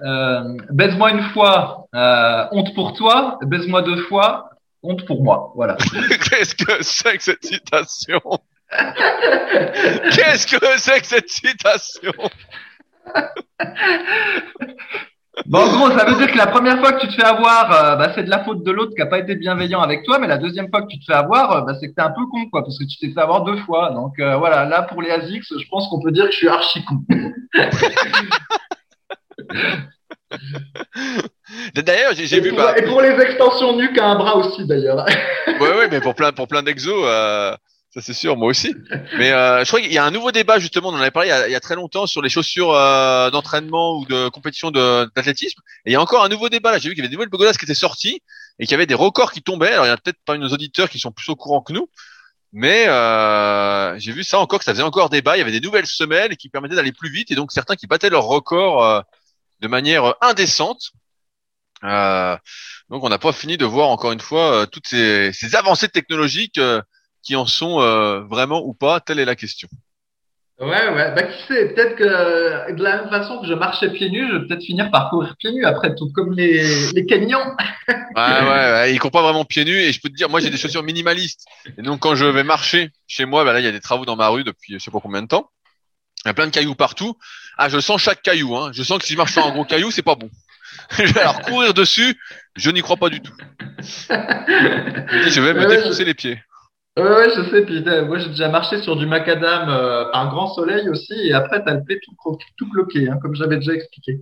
euh, 0.04 0.56
baise-moi 0.70 1.10
une 1.10 1.22
fois, 1.30 1.86
euh, 1.94 2.44
honte 2.52 2.74
pour 2.74 2.92
toi. 2.92 3.38
Baise-moi 3.42 3.82
deux 3.82 4.02
fois, 4.02 4.50
honte 4.82 5.04
pour 5.06 5.24
moi. 5.24 5.52
Voilà. 5.56 5.76
Qu'est-ce 6.30 6.54
que 6.54 6.82
c'est 6.82 7.16
que 7.16 7.22
cette 7.22 7.44
citation? 7.44 8.20
Qu'est-ce 10.12 10.46
que 10.46 10.56
c'est 10.78 11.00
que 11.00 11.06
cette 11.06 11.28
citation? 11.28 12.12
Bon, 15.44 15.58
en 15.58 15.68
gros, 15.68 15.90
ça 15.90 16.06
veut 16.06 16.16
dire 16.16 16.32
que 16.32 16.38
la 16.38 16.46
première 16.46 16.78
fois 16.78 16.92
que 16.92 17.00
tu 17.00 17.08
te 17.08 17.12
fais 17.12 17.24
avoir, 17.24 17.70
euh, 17.70 17.96
bah, 17.96 18.10
c'est 18.14 18.22
de 18.24 18.30
la 18.30 18.42
faute 18.42 18.64
de 18.64 18.70
l'autre 18.70 18.94
qui 18.94 19.02
a 19.02 19.06
pas 19.06 19.18
été 19.18 19.34
bienveillant 19.34 19.82
avec 19.82 20.02
toi, 20.02 20.18
mais 20.18 20.26
la 20.26 20.38
deuxième 20.38 20.70
fois 20.70 20.80
que 20.80 20.86
tu 20.86 20.98
te 20.98 21.04
fais 21.04 21.12
avoir, 21.12 21.52
euh, 21.52 21.60
bah, 21.60 21.74
c'est 21.78 21.88
que 21.88 21.94
t'es 21.94 22.00
un 22.00 22.10
peu 22.10 22.24
con, 22.32 22.48
quoi, 22.50 22.62
parce 22.62 22.78
que 22.78 22.84
tu 22.84 22.96
t'es 22.98 23.12
fait 23.12 23.20
avoir 23.20 23.44
deux 23.44 23.58
fois. 23.58 23.90
Donc 23.90 24.18
euh, 24.18 24.36
voilà, 24.36 24.64
là 24.64 24.82
pour 24.82 25.02
les 25.02 25.10
ASICS, 25.10 25.52
je 25.58 25.68
pense 25.68 25.88
qu'on 25.88 26.00
peut 26.00 26.10
dire 26.10 26.24
que 26.24 26.32
je 26.32 26.38
suis 26.38 26.48
archi 26.48 26.82
con. 26.84 27.02
D'ailleurs, 31.74 32.12
j'ai 32.14 32.40
vu. 32.40 32.54
Pour, 32.54 32.70
et 32.70 32.84
pour 32.84 33.02
les 33.02 33.20
extensions 33.20 33.76
nuques 33.76 33.98
à 33.98 34.06
un 34.06 34.16
bras 34.16 34.36
aussi, 34.36 34.66
d'ailleurs. 34.66 35.04
ouais, 35.60 35.76
ouais, 35.76 35.88
mais 35.90 36.00
pour 36.00 36.14
plein, 36.14 36.32
pour 36.32 36.48
plein 36.48 36.62
d'exos. 36.62 37.04
Euh... 37.96 38.00
Ça 38.00 38.06
c'est 38.06 38.12
sûr, 38.12 38.36
moi 38.36 38.48
aussi. 38.48 38.74
Mais 39.18 39.32
euh, 39.32 39.64
je 39.64 39.68
crois 39.68 39.80
qu'il 39.80 39.92
y 39.92 39.98
a 39.98 40.04
un 40.04 40.10
nouveau 40.10 40.32
débat 40.32 40.58
justement, 40.58 40.90
on 40.90 40.94
en 40.94 41.00
avait 41.00 41.10
parlé 41.10 41.30
il 41.46 41.52
y 41.52 41.54
a, 41.54 41.60
très 41.60 41.76
longtemps 41.76 42.06
sur 42.06 42.22
les 42.22 42.28
chaussures 42.28 42.72
euh, 42.72 43.30
d'entraînement 43.30 43.98
ou 43.98 44.04
de 44.04 44.28
compétition 44.28 44.70
d'athlétisme. 44.70 45.60
Et 45.84 45.90
il 45.90 45.92
y 45.92 45.96
a 45.96 46.00
encore 46.00 46.24
un 46.24 46.28
nouveau 46.28 46.48
débat 46.48 46.72
là. 46.72 46.78
J'ai 46.78 46.88
vu 46.88 46.94
qu'il 46.94 47.02
y 47.02 47.06
avait 47.06 47.08
des 47.08 47.16
nouvelles 47.16 47.30
Bogodas 47.30 47.54
qui 47.54 47.64
étaient 47.64 47.74
sorties 47.74 48.22
et 48.58 48.66
qu'il 48.66 48.72
y 48.72 48.74
avait 48.74 48.86
des 48.86 48.94
records 48.94 49.32
qui 49.32 49.42
tombaient. 49.42 49.72
Alors 49.72 49.86
il 49.86 49.88
y 49.88 49.92
a 49.92 49.96
peut-être 49.96 50.20
pas 50.24 50.36
nos 50.36 50.48
auditeurs 50.48 50.90
qui 50.90 50.98
sont 50.98 51.12
plus 51.12 51.28
au 51.30 51.36
courant 51.36 51.62
que 51.62 51.72
nous, 51.72 51.88
mais 52.52 52.86
euh, 52.88 53.98
j'ai 53.98 54.12
vu 54.12 54.24
ça 54.24 54.38
encore 54.38 54.58
que 54.58 54.64
ça 54.64 54.72
faisait 54.72 54.82
encore 54.82 55.10
débat. 55.10 55.36
Il 55.36 55.40
y 55.40 55.42
avait 55.42 55.52
des 55.52 55.60
nouvelles 55.60 55.86
semelles 55.86 56.36
qui 56.36 56.48
permettaient 56.48 56.76
d'aller 56.76 56.92
plus 56.92 57.10
vite 57.10 57.30
et 57.30 57.34
donc 57.34 57.52
certains 57.52 57.76
qui 57.76 57.86
battaient 57.86 58.10
leurs 58.10 58.24
records 58.24 58.84
euh, 58.84 59.00
de 59.60 59.68
manière 59.68 60.14
indécente. 60.20 60.92
Euh, 61.84 62.36
donc 62.88 63.04
on 63.04 63.08
n'a 63.08 63.18
pas 63.18 63.32
fini 63.32 63.58
de 63.58 63.66
voir 63.66 63.88
encore 63.88 64.12
une 64.12 64.20
fois 64.20 64.66
toutes 64.66 64.86
ces, 64.86 65.32
ces 65.32 65.54
avancées 65.54 65.88
technologiques 65.88 66.58
qui 67.26 67.34
en 67.34 67.46
sont 67.46 67.80
euh, 67.80 68.20
vraiment 68.20 68.62
ou 68.64 68.72
pas 68.72 69.00
Telle 69.00 69.18
est 69.18 69.24
la 69.24 69.34
question. 69.34 69.68
Ouais, 70.58 70.88
ouais. 70.88 71.12
Bah, 71.14 71.24
qui 71.24 71.42
sait, 71.48 71.74
peut-être 71.74 71.96
que 71.96 72.72
de 72.72 72.82
la 72.82 73.02
même 73.02 73.10
façon 73.10 73.38
que 73.40 73.46
je 73.46 73.52
marchais 73.52 73.90
pieds 73.90 74.08
nus, 74.08 74.26
je 74.30 74.36
vais 74.36 74.46
peut-être 74.46 74.62
finir 74.62 74.90
par 74.90 75.10
courir 75.10 75.34
pieds 75.38 75.52
nus 75.52 75.66
après 75.66 75.94
tout, 75.94 76.10
comme 76.14 76.32
les, 76.32 76.92
les 76.92 77.04
camions. 77.04 77.44
Ouais, 77.88 77.94
ouais, 78.16 78.72
ouais. 78.72 78.94
Ils 78.94 78.98
courent 78.98 79.10
pas 79.10 79.22
vraiment 79.22 79.44
pieds 79.44 79.66
nus 79.66 79.76
et 79.76 79.92
je 79.92 80.00
peux 80.00 80.08
te 80.08 80.14
dire, 80.14 80.30
moi 80.30 80.40
j'ai 80.40 80.48
des 80.48 80.56
chaussures 80.56 80.82
minimalistes. 80.82 81.44
Et 81.76 81.82
donc 81.82 82.00
quand 82.00 82.14
je 82.14 82.24
vais 82.24 82.44
marcher 82.44 82.90
chez 83.06 83.26
moi, 83.26 83.44
bah 83.44 83.52
là 83.52 83.60
il 83.60 83.64
y 83.64 83.68
a 83.68 83.72
des 83.72 83.80
travaux 83.80 84.06
dans 84.06 84.16
ma 84.16 84.28
rue 84.28 84.44
depuis 84.44 84.72
je 84.74 84.78
sais 84.78 84.90
pas 84.90 85.00
combien 85.00 85.20
de 85.20 85.26
temps. 85.26 85.50
Il 86.24 86.28
y 86.28 86.30
a 86.30 86.34
plein 86.34 86.46
de 86.46 86.50
cailloux 86.50 86.74
partout. 86.74 87.18
Ah, 87.58 87.68
je 87.68 87.78
sens 87.78 88.00
chaque 88.00 88.22
caillou. 88.22 88.56
Hein. 88.56 88.70
Je 88.72 88.82
sens 88.82 88.98
que 88.98 89.04
si 89.04 89.12
je 89.12 89.18
marche 89.18 89.32
sur 89.32 89.44
un 89.44 89.50
gros 89.50 89.64
caillou, 89.66 89.90
c'est 89.90 90.02
pas 90.02 90.14
bon. 90.14 90.30
Alors 91.16 91.42
courir 91.42 91.74
dessus, 91.74 92.18
je 92.56 92.70
n'y 92.70 92.80
crois 92.80 92.96
pas 92.96 93.10
du 93.10 93.20
tout. 93.20 93.34
Je 93.68 95.40
vais 95.40 95.52
me 95.52 95.66
défoncer 95.66 96.04
les 96.04 96.14
pieds. 96.14 96.40
Ouais, 96.98 97.28
je 97.36 97.50
sais. 97.50 97.62
Puis 97.66 97.84
euh, 97.86 98.06
moi, 98.06 98.18
j'ai 98.18 98.28
déjà 98.30 98.48
marché 98.48 98.80
sur 98.82 98.96
du 98.96 99.06
macadam 99.06 99.68
euh, 99.68 100.06
par 100.12 100.30
grand 100.30 100.52
soleil 100.54 100.88
aussi, 100.88 101.12
et 101.12 101.34
après, 101.34 101.62
t'as 101.62 101.74
le 101.74 101.84
pied 101.84 102.00
tout, 102.02 102.14
tout 102.56 102.70
bloqué, 102.70 103.08
hein, 103.08 103.18
comme 103.20 103.34
j'avais 103.34 103.56
déjà 103.56 103.72
expliqué. 103.74 104.20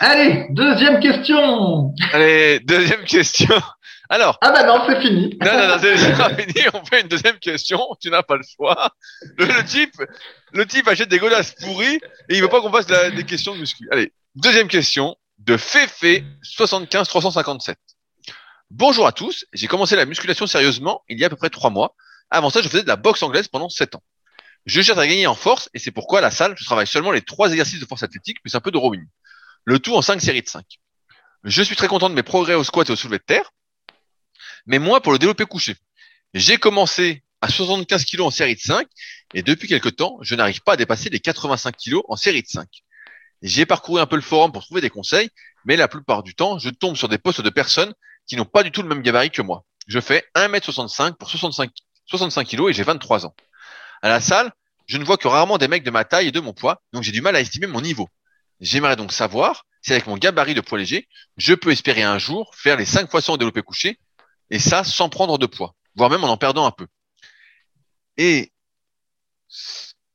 Allez, 0.00 0.46
deuxième 0.50 1.00
question. 1.00 1.92
Allez, 2.12 2.60
deuxième 2.60 3.04
question. 3.04 3.54
Alors, 4.08 4.38
Ah 4.40 4.52
bah 4.52 4.64
non, 4.64 4.84
c'est 4.88 5.02
fini. 5.02 5.36
non, 5.44 5.52
non, 5.52 5.68
non, 5.68 5.74
c'est 5.78 6.16
pas 6.16 6.30
fini. 6.34 6.54
On 6.72 6.82
fait 6.82 7.02
une 7.02 7.08
deuxième 7.08 7.38
question. 7.38 7.78
Tu 8.00 8.08
n'as 8.08 8.22
pas 8.22 8.36
le 8.36 8.42
choix. 8.56 8.90
Le, 9.36 9.44
le 9.44 9.64
type, 9.64 9.92
le 10.54 10.64
type 10.64 10.88
achète 10.88 11.10
des 11.10 11.18
godasses 11.18 11.54
pourries 11.60 12.00
et 12.30 12.36
il 12.36 12.40
veut 12.40 12.48
pas 12.48 12.62
qu'on 12.62 12.72
fasse 12.72 12.88
la- 12.88 13.10
des 13.10 13.24
questions 13.24 13.54
de 13.54 13.60
muscu. 13.60 13.86
Allez, 13.92 14.12
deuxième 14.34 14.68
question 14.68 15.14
de 15.40 15.58
Féfé 15.58 16.24
75 16.42 17.06
357. 17.06 17.76
Bonjour 18.70 19.06
à 19.06 19.12
tous. 19.12 19.46
J'ai 19.54 19.66
commencé 19.66 19.96
la 19.96 20.04
musculation 20.04 20.46
sérieusement 20.46 21.02
il 21.08 21.18
y 21.18 21.24
a 21.24 21.28
à 21.28 21.30
peu 21.30 21.36
près 21.36 21.48
trois 21.48 21.70
mois. 21.70 21.94
Avant 22.28 22.50
ça, 22.50 22.60
je 22.60 22.68
faisais 22.68 22.82
de 22.82 22.88
la 22.88 22.96
boxe 22.96 23.22
anglaise 23.22 23.48
pendant 23.48 23.70
sept 23.70 23.94
ans. 23.94 24.02
Je 24.66 24.82
cherche 24.82 24.98
à 24.98 25.06
gagner 25.06 25.26
en 25.26 25.34
force 25.34 25.70
et 25.72 25.78
c'est 25.78 25.90
pourquoi 25.90 26.18
à 26.18 26.22
la 26.22 26.30
salle, 26.30 26.54
je 26.58 26.66
travaille 26.66 26.86
seulement 26.86 27.10
les 27.10 27.22
trois 27.22 27.50
exercices 27.50 27.80
de 27.80 27.86
force 27.86 28.02
athlétique 28.02 28.42
plus 28.42 28.54
un 28.54 28.60
peu 28.60 28.70
de 28.70 28.76
rowing. 28.76 29.06
Le 29.64 29.78
tout 29.78 29.94
en 29.94 30.02
cinq 30.02 30.20
séries 30.20 30.42
de 30.42 30.48
5. 30.48 30.66
Je 31.44 31.62
suis 31.62 31.76
très 31.76 31.88
content 31.88 32.10
de 32.10 32.14
mes 32.14 32.22
progrès 32.22 32.54
au 32.54 32.62
squat 32.62 32.90
et 32.90 32.92
au 32.92 32.96
soulevé 32.96 33.16
de 33.16 33.24
terre, 33.24 33.52
mais 34.66 34.78
moi 34.78 35.00
pour 35.00 35.12
le 35.12 35.18
développé 35.18 35.46
couché. 35.46 35.74
J'ai 36.34 36.58
commencé 36.58 37.24
à 37.40 37.48
75 37.48 38.04
kg 38.04 38.20
en 38.20 38.30
série 38.30 38.54
de 38.54 38.60
5 38.60 38.86
et 39.32 39.42
depuis 39.42 39.66
quelque 39.66 39.88
temps, 39.88 40.18
je 40.20 40.34
n'arrive 40.34 40.60
pas 40.60 40.74
à 40.74 40.76
dépasser 40.76 41.08
les 41.08 41.20
85 41.20 41.74
kg 41.74 42.00
en 42.06 42.16
série 42.16 42.42
de 42.42 42.48
5. 42.48 42.68
J'ai 43.40 43.64
parcouru 43.64 43.98
un 43.98 44.06
peu 44.06 44.16
le 44.16 44.22
forum 44.22 44.52
pour 44.52 44.62
trouver 44.62 44.82
des 44.82 44.90
conseils, 44.90 45.30
mais 45.64 45.76
la 45.76 45.88
plupart 45.88 46.22
du 46.22 46.34
temps, 46.34 46.58
je 46.58 46.68
tombe 46.68 46.96
sur 46.96 47.08
des 47.08 47.18
postes 47.18 47.40
de 47.40 47.50
personnes 47.50 47.94
qui 48.28 48.36
n'ont 48.36 48.44
pas 48.44 48.62
du 48.62 48.70
tout 48.70 48.82
le 48.82 48.88
même 48.88 49.02
gabarit 49.02 49.30
que 49.30 49.42
moi. 49.42 49.64
Je 49.86 50.00
fais 50.00 50.24
1m65 50.36 51.14
pour 51.14 51.30
65, 51.30 51.70
65 52.06 52.46
kg 52.46 52.68
et 52.68 52.72
j'ai 52.72 52.82
23 52.82 53.26
ans. 53.26 53.34
À 54.02 54.08
la 54.08 54.20
salle, 54.20 54.52
je 54.86 54.98
ne 54.98 55.04
vois 55.04 55.16
que 55.16 55.26
rarement 55.26 55.58
des 55.58 55.68
mecs 55.68 55.82
de 55.82 55.90
ma 55.90 56.04
taille 56.04 56.28
et 56.28 56.32
de 56.32 56.40
mon 56.40 56.52
poids, 56.52 56.82
donc 56.92 57.02
j'ai 57.02 57.12
du 57.12 57.22
mal 57.22 57.34
à 57.34 57.40
estimer 57.40 57.66
mon 57.66 57.80
niveau. 57.80 58.08
J'aimerais 58.60 58.96
donc 58.96 59.12
savoir 59.12 59.64
si 59.82 59.92
avec 59.92 60.06
mon 60.06 60.16
gabarit 60.16 60.54
de 60.54 60.60
poids 60.60 60.78
léger, 60.78 61.08
je 61.36 61.54
peux 61.54 61.70
espérer 61.70 62.02
un 62.02 62.18
jour 62.18 62.54
faire 62.54 62.76
les 62.76 62.84
5 62.84 63.10
fois 63.10 63.20
100 63.20 63.34
au 63.34 63.36
développé 63.38 63.62
couché, 63.62 63.98
et 64.50 64.58
ça 64.58 64.84
sans 64.84 65.08
prendre 65.08 65.38
de 65.38 65.46
poids, 65.46 65.74
voire 65.94 66.10
même 66.10 66.24
en 66.24 66.28
en 66.28 66.36
perdant 66.36 66.66
un 66.66 66.70
peu. 66.70 66.86
Et 68.16 68.52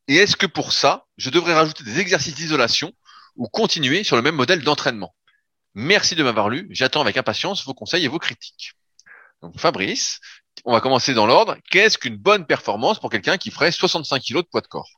est-ce 0.07 0.35
que 0.35 0.45
pour 0.45 0.73
ça, 0.73 1.05
je 1.17 1.29
devrais 1.29 1.53
rajouter 1.53 1.83
des 1.83 1.99
exercices 1.99 2.35
d'isolation 2.35 2.93
ou 3.35 3.47
continuer 3.47 4.03
sur 4.03 4.15
le 4.15 4.21
même 4.21 4.35
modèle 4.35 4.61
d'entraînement? 4.63 5.15
Merci 5.75 6.15
de 6.15 6.23
m'avoir 6.23 6.49
lu, 6.49 6.67
j'attends 6.71 7.01
avec 7.01 7.17
impatience 7.17 7.65
vos 7.65 7.73
conseils 7.73 8.05
et 8.05 8.07
vos 8.07 8.19
critiques. 8.19 8.73
Donc 9.41 9.59
Fabrice, 9.59 10.19
on 10.65 10.73
va 10.73 10.81
commencer 10.81 11.13
dans 11.13 11.25
l'ordre. 11.25 11.57
Qu'est-ce 11.71 11.97
qu'une 11.97 12.17
bonne 12.17 12.45
performance 12.45 12.99
pour 12.99 13.09
quelqu'un 13.09 13.37
qui 13.37 13.51
ferait 13.51 13.71
65 13.71 14.21
kg 14.21 14.37
de 14.37 14.41
poids 14.43 14.61
de 14.61 14.67
corps? 14.67 14.89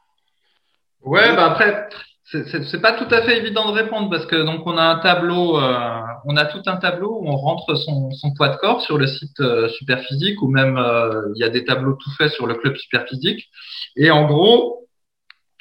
Ouais, 1.02 1.36
bah 1.36 1.52
après, 1.52 1.88
c'est- 2.26 2.82
pas 2.82 2.94
tout 2.94 3.14
à 3.14 3.22
fait 3.22 3.38
évident 3.38 3.72
de 3.72 3.74
répondre 3.74 4.10
parce 4.10 4.26
que 4.26 4.36
donc 4.44 4.66
on 4.66 4.78
a 4.78 4.84
un 4.84 5.00
tableau, 5.00 5.60
euh, 5.60 6.00
on 6.26 6.36
a 6.36 6.46
tout 6.46 6.62
un 6.66 6.78
tableau 6.78 7.20
où 7.22 7.28
on 7.30 7.36
rentre 7.36 7.76
son, 7.76 8.12
son 8.12 8.34
poids 8.34 8.50
de 8.50 8.58
corps 8.58 8.82
sur 8.82 8.98
le 8.98 9.08
site 9.08 9.40
euh, 9.40 9.70
Superphysique 9.70 10.42
ou 10.42 10.48
même 10.48 10.78
euh, 10.78 11.32
il 11.36 11.40
y 11.40 11.44
a 11.44 11.50
des 11.50 11.64
tableaux 11.64 11.94
tout 11.94 12.12
faits 12.18 12.32
sur 12.32 12.48
le 12.48 12.56
club 12.56 12.76
Superphysique. 12.76 13.50
Et 13.96 14.10
en 14.12 14.26
gros, 14.26 14.85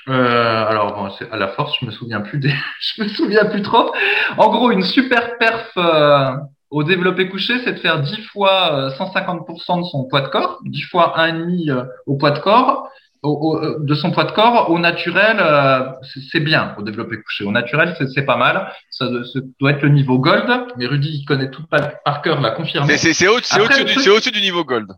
euh, 0.09 0.67
alors 0.67 0.95
bon, 0.95 1.11
c'est 1.19 1.31
à 1.31 1.37
la 1.37 1.49
force, 1.49 1.77
je 1.81 1.87
me 1.87 1.91
souviens 1.91 2.21
plus 2.21 2.39
des, 2.39 2.53
je 2.81 3.03
me 3.03 3.09
souviens 3.09 3.45
plus 3.47 3.63
trop. 3.63 3.93
En 4.37 4.51
gros, 4.51 4.71
une 4.71 4.83
super 4.83 5.39
perf 5.39 5.71
euh, 5.77 6.33
au 6.71 6.83
développé 6.83 7.29
couché, 7.29 7.55
c'est 7.65 7.73
de 7.73 7.79
faire 7.79 8.01
10 8.01 8.23
fois 8.33 8.75
euh, 8.75 8.91
150% 8.91 9.79
de 9.81 9.85
son 9.85 10.05
poids 10.09 10.21
de 10.23 10.29
corps, 10.29 10.59
10 10.65 10.83
fois 10.83 11.15
1,5 11.17 11.71
euh, 11.71 11.85
au 12.07 12.17
poids 12.17 12.33
de 12.33 12.39
corps 12.41 12.89
au, 13.25 13.31
au, 13.31 13.79
de 13.81 13.95
son 13.95 14.11
poids 14.11 14.25
de 14.25 14.33
corps 14.33 14.71
au 14.71 14.79
naturel, 14.79 15.39
euh, 15.41 15.91
c'est 16.31 16.41
bien 16.41 16.75
au 16.79 16.83
développé 16.83 17.17
couché. 17.23 17.45
Au 17.45 17.51
naturel, 17.51 17.97
c'est 18.15 18.25
pas 18.27 18.37
mal. 18.37 18.71
Ça, 18.91 19.07
ça, 19.33 19.41
doit 19.59 19.71
être 19.71 19.83
le 19.83 19.89
niveau 19.89 20.19
gold. 20.19 20.45
Mais 20.77 20.87
Rudy, 20.87 21.21
il 21.21 21.25
connaît 21.25 21.51
tout 21.51 21.67
par, 21.67 21.81
par 22.05 22.23
cœur, 22.23 22.41
l'a 22.41 22.51
confirmé. 22.51 22.97
C'est 22.99 23.27
au, 23.29 23.37
au-dessus 23.37 23.59
du, 23.59 23.85
truc- 23.85 24.01
c'est 24.01 24.11
au-dessus 24.11 24.31
du 24.31 24.43
niveau 24.43 24.65
gold. 24.65 24.93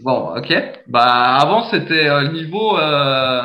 Bon, 0.00 0.34
ok. 0.36 0.52
Bah 0.88 1.36
avant, 1.36 1.64
c'était 1.70 2.08
euh, 2.08 2.32
niveau 2.32 2.78
euh, 2.78 3.42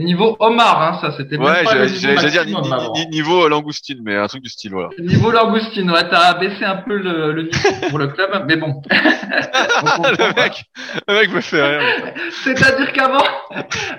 niveau 0.00 0.36
homard. 0.38 0.82
Hein, 0.82 0.98
ça, 1.00 1.16
c'était 1.16 1.36
Ouais, 1.36 1.62
j'allais 1.66 2.30
dire 2.30 2.44
ni- 2.46 3.06
niveau 3.10 3.46
langoustine, 3.48 4.00
mais 4.02 4.16
un 4.16 4.26
truc 4.26 4.42
du 4.42 4.48
style, 4.50 4.72
voilà. 4.72 4.88
Niveau 4.98 5.30
langoustine, 5.30 5.90
ouais, 5.90 6.08
t'as 6.08 6.34
baissé 6.34 6.64
un 6.64 6.76
peu 6.76 6.96
le, 6.96 7.32
le 7.32 7.42
niveau 7.42 7.68
pour 7.90 7.98
le 7.98 8.08
club, 8.08 8.44
mais 8.48 8.56
bon. 8.56 8.80
Le 8.92 10.34
mec, 10.34 10.64
le 11.08 11.14
mec 11.14 11.30
me 11.32 11.40
fait 11.40 11.62
rire. 11.78 12.12
C'est-à-dire 12.44 12.92
qu'avant, 12.92 13.24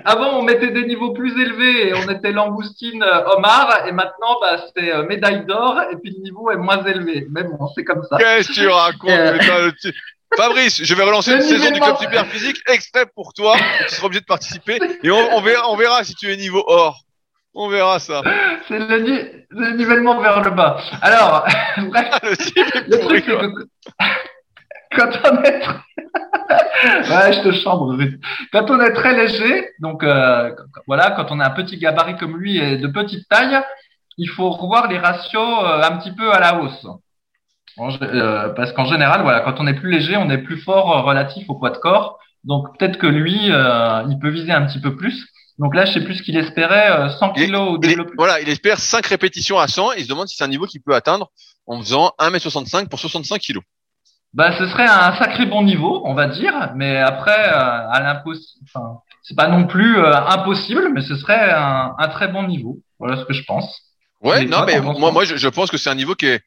avant, 0.04 0.38
on 0.38 0.42
mettait 0.42 0.70
des 0.70 0.84
niveaux 0.86 1.12
plus 1.12 1.32
élevés 1.40 1.88
et 1.88 1.94
on 1.94 2.08
était 2.10 2.32
langoustine, 2.32 3.02
euh, 3.02 3.24
homard, 3.36 3.86
et 3.86 3.92
maintenant, 3.92 4.36
bah, 4.40 4.56
c'est 4.76 4.92
euh, 4.92 5.04
médaille 5.06 5.44
d'or, 5.46 5.80
et 5.92 5.96
puis 5.96 6.14
le 6.16 6.22
niveau 6.22 6.50
est 6.50 6.56
moins 6.56 6.82
élevé. 6.84 7.26
Mais 7.30 7.42
bon, 7.44 7.58
c'est 7.74 7.84
comme 7.84 8.02
ça. 8.08 8.16
Qu'est-ce 8.18 8.48
que 8.48 8.52
tu 8.54 8.68
racontes 8.68 9.10
Euh. 9.10 9.38
putain, 9.38 9.58
le 9.66 9.72
petit- 9.72 9.92
Fabrice, 10.36 10.82
je 10.82 10.94
vais 10.94 11.02
relancer 11.04 11.32
une 11.32 11.42
saison 11.42 11.70
du 11.70 11.80
club 11.80 11.96
super 11.98 12.26
physique 12.26 12.56
exprès 12.68 13.06
pour 13.14 13.32
toi. 13.34 13.56
Tu 13.88 13.94
seras 13.94 14.06
obligé 14.06 14.20
de 14.20 14.26
participer 14.26 14.78
et 15.02 15.10
on, 15.10 15.36
on 15.36 15.40
verra, 15.40 15.68
on 15.70 15.76
verra 15.76 16.02
si 16.04 16.14
tu 16.14 16.32
es 16.32 16.36
niveau 16.36 16.64
or. 16.66 17.00
On 17.54 17.68
verra 17.68 18.00
ça. 18.00 18.20
C'est 18.66 18.80
le, 18.80 18.98
ni- 18.98 19.44
le 19.50 19.76
nivellement 19.76 20.20
vers 20.20 20.42
le 20.42 20.50
bas. 20.50 20.76
Alors, 21.02 21.46
bref, 21.88 22.18
Le 22.24 22.32
est 22.32 22.88
le 22.88 22.98
pourri, 22.98 23.22
truc, 23.22 23.68
que 24.90 24.96
quand 24.96 25.10
on 25.30 25.42
est 25.44 25.60
très... 25.60 25.74
ouais, 27.16 27.32
je 27.32 27.40
te 27.42 27.52
chambre. 27.52 27.96
Quand 28.52 28.70
on 28.70 28.80
est 28.80 28.92
très 28.92 29.14
léger, 29.14 29.68
donc 29.78 30.02
euh, 30.02 30.52
voilà, 30.88 31.12
quand 31.12 31.26
on 31.30 31.38
a 31.38 31.46
un 31.46 31.50
petit 31.50 31.78
gabarit 31.78 32.16
comme 32.16 32.36
lui 32.38 32.58
et 32.58 32.76
de 32.76 32.88
petite 32.88 33.28
taille, 33.28 33.60
il 34.18 34.28
faut 34.28 34.50
revoir 34.50 34.88
les 34.88 34.98
ratios 34.98 35.64
euh, 35.64 35.80
un 35.82 35.96
petit 35.98 36.12
peu 36.12 36.32
à 36.32 36.40
la 36.40 36.56
hausse. 36.58 36.86
Euh, 37.80 38.50
parce 38.50 38.72
qu'en 38.72 38.84
général, 38.84 39.22
voilà, 39.22 39.40
quand 39.40 39.56
on 39.58 39.66
est 39.66 39.74
plus 39.74 39.90
léger, 39.90 40.16
on 40.16 40.30
est 40.30 40.38
plus 40.38 40.58
fort 40.60 40.96
euh, 40.96 41.02
relatif 41.02 41.44
au 41.48 41.54
poids 41.56 41.70
de 41.70 41.78
corps. 41.78 42.18
Donc 42.44 42.76
peut-être 42.78 42.98
que 42.98 43.06
lui, 43.06 43.50
euh, 43.50 44.02
il 44.08 44.18
peut 44.18 44.30
viser 44.30 44.52
un 44.52 44.64
petit 44.66 44.80
peu 44.80 44.96
plus. 44.96 45.26
Donc 45.58 45.74
là, 45.74 45.84
je 45.84 45.92
sais 45.92 46.00
plus 46.04 46.16
ce 46.16 46.22
qu'il 46.22 46.36
espérait, 46.36 46.90
euh, 46.90 47.08
100 47.10 47.32
Il 47.36 47.42
est- 47.42 47.46
kilos 47.46 47.68
au 47.74 47.78
développé. 47.78 48.12
voilà, 48.16 48.40
il 48.40 48.48
espère 48.48 48.78
5 48.78 49.06
répétitions 49.06 49.58
à 49.58 49.66
100 49.68 49.92
et 49.92 49.98
il 49.98 50.04
se 50.04 50.08
demande 50.08 50.28
si 50.28 50.36
c'est 50.36 50.44
un 50.44 50.48
niveau 50.48 50.66
qu'il 50.66 50.82
peut 50.82 50.94
atteindre 50.94 51.30
en 51.66 51.78
faisant 51.80 52.12
1m65 52.18 52.88
pour 52.88 52.98
65 52.98 53.40
kg. 53.40 53.58
Bah, 54.34 54.50
ce 54.58 54.66
serait 54.66 54.86
un 54.88 55.14
sacré 55.16 55.46
bon 55.46 55.62
niveau, 55.62 56.02
on 56.04 56.14
va 56.14 56.26
dire, 56.26 56.72
mais 56.74 56.98
après, 56.98 57.48
euh, 57.52 57.88
à 57.88 58.00
l'impossible, 58.00 58.66
enfin, 58.74 58.98
c'est 59.22 59.36
pas 59.36 59.46
non 59.46 59.64
plus 59.66 59.96
euh, 59.96 60.12
impossible, 60.26 60.90
mais 60.92 61.02
ce 61.02 61.14
serait 61.16 61.52
un, 61.52 61.94
un 61.96 62.08
très 62.08 62.26
bon 62.26 62.42
niveau. 62.42 62.78
Voilà 62.98 63.16
ce 63.16 63.24
que 63.24 63.32
je 63.32 63.44
pense. 63.44 63.80
Ouais, 64.20 64.44
non, 64.44 64.64
mais 64.66 64.80
moi, 64.80 65.12
moi, 65.12 65.24
je, 65.24 65.36
je 65.36 65.48
pense 65.48 65.70
que 65.70 65.76
c'est 65.76 65.88
un 65.90 65.94
niveau 65.94 66.16
qui 66.16 66.26
est 66.26 66.40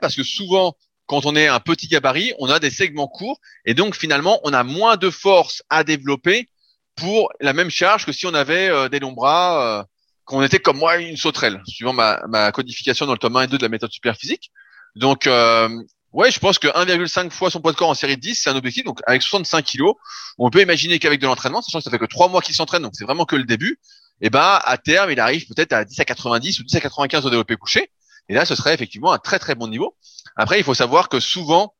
parce 0.00 0.16
que 0.16 0.22
souvent, 0.22 0.76
quand 1.06 1.26
on 1.26 1.36
est 1.36 1.48
un 1.48 1.60
petit 1.60 1.88
gabarit, 1.88 2.32
on 2.38 2.48
a 2.48 2.58
des 2.58 2.70
segments 2.70 3.08
courts 3.08 3.40
et 3.64 3.74
donc 3.74 3.94
finalement, 3.94 4.40
on 4.44 4.52
a 4.52 4.62
moins 4.64 4.96
de 4.96 5.10
force 5.10 5.62
à 5.70 5.84
développer 5.84 6.48
pour 6.96 7.30
la 7.40 7.52
même 7.52 7.70
charge 7.70 8.06
que 8.06 8.12
si 8.12 8.26
on 8.26 8.34
avait 8.34 8.68
euh, 8.68 8.88
des 8.88 9.00
longs 9.00 9.12
bras, 9.12 9.80
euh, 9.80 9.84
qu'on 10.24 10.42
était 10.42 10.58
comme 10.58 10.78
moi 10.78 10.96
une 10.98 11.16
sauterelle, 11.16 11.60
suivant 11.66 11.92
ma, 11.92 12.22
ma 12.28 12.52
codification 12.52 13.06
dans 13.06 13.12
le 13.12 13.18
tome 13.18 13.36
1 13.36 13.42
et 13.42 13.46
2 13.48 13.58
de 13.58 13.62
la 13.62 13.68
méthode 13.68 13.92
super 13.92 14.16
physique. 14.16 14.50
Donc, 14.94 15.26
euh, 15.26 15.68
ouais, 16.12 16.30
je 16.30 16.38
pense 16.38 16.58
que 16.58 16.68
1,5 16.68 17.30
fois 17.30 17.50
son 17.50 17.60
poids 17.60 17.72
de 17.72 17.76
corps 17.76 17.90
en 17.90 17.94
série 17.94 18.16
de 18.16 18.20
10, 18.20 18.34
c'est 18.42 18.50
un 18.50 18.56
objectif. 18.56 18.84
Donc, 18.84 19.00
avec 19.06 19.22
65 19.22 19.64
kilos, 19.64 19.94
on 20.38 20.50
peut 20.50 20.62
imaginer 20.62 20.98
qu'avec 20.98 21.20
de 21.20 21.26
l'entraînement, 21.26 21.60
sachant 21.60 21.78
que 21.78 21.84
ça 21.84 21.90
fait 21.90 21.98
que 21.98 22.06
trois 22.06 22.28
mois 22.28 22.40
qu'il 22.40 22.54
s'entraîne, 22.54 22.82
donc 22.82 22.92
c'est 22.94 23.04
vraiment 23.04 23.26
que 23.26 23.36
le 23.36 23.44
début, 23.44 23.78
et 24.20 24.30
ben, 24.30 24.60
à 24.64 24.78
terme, 24.78 25.10
il 25.10 25.20
arrive 25.20 25.46
peut-être 25.48 25.72
à 25.72 25.84
10 25.84 25.98
à 26.00 26.04
90 26.04 26.60
ou 26.60 26.64
10 26.64 26.76
à 26.76 26.80
95 26.80 27.26
au 27.26 27.30
développé 27.30 27.56
couché. 27.56 27.90
Et 28.28 28.34
là, 28.34 28.44
ce 28.44 28.54
serait 28.54 28.74
effectivement 28.74 29.12
un 29.12 29.18
très 29.18 29.38
très 29.38 29.54
bon 29.54 29.68
niveau. 29.68 29.96
Après, 30.36 30.58
il 30.58 30.64
faut 30.64 30.74
savoir 30.74 31.08
que 31.08 31.20
souvent, 31.20 31.74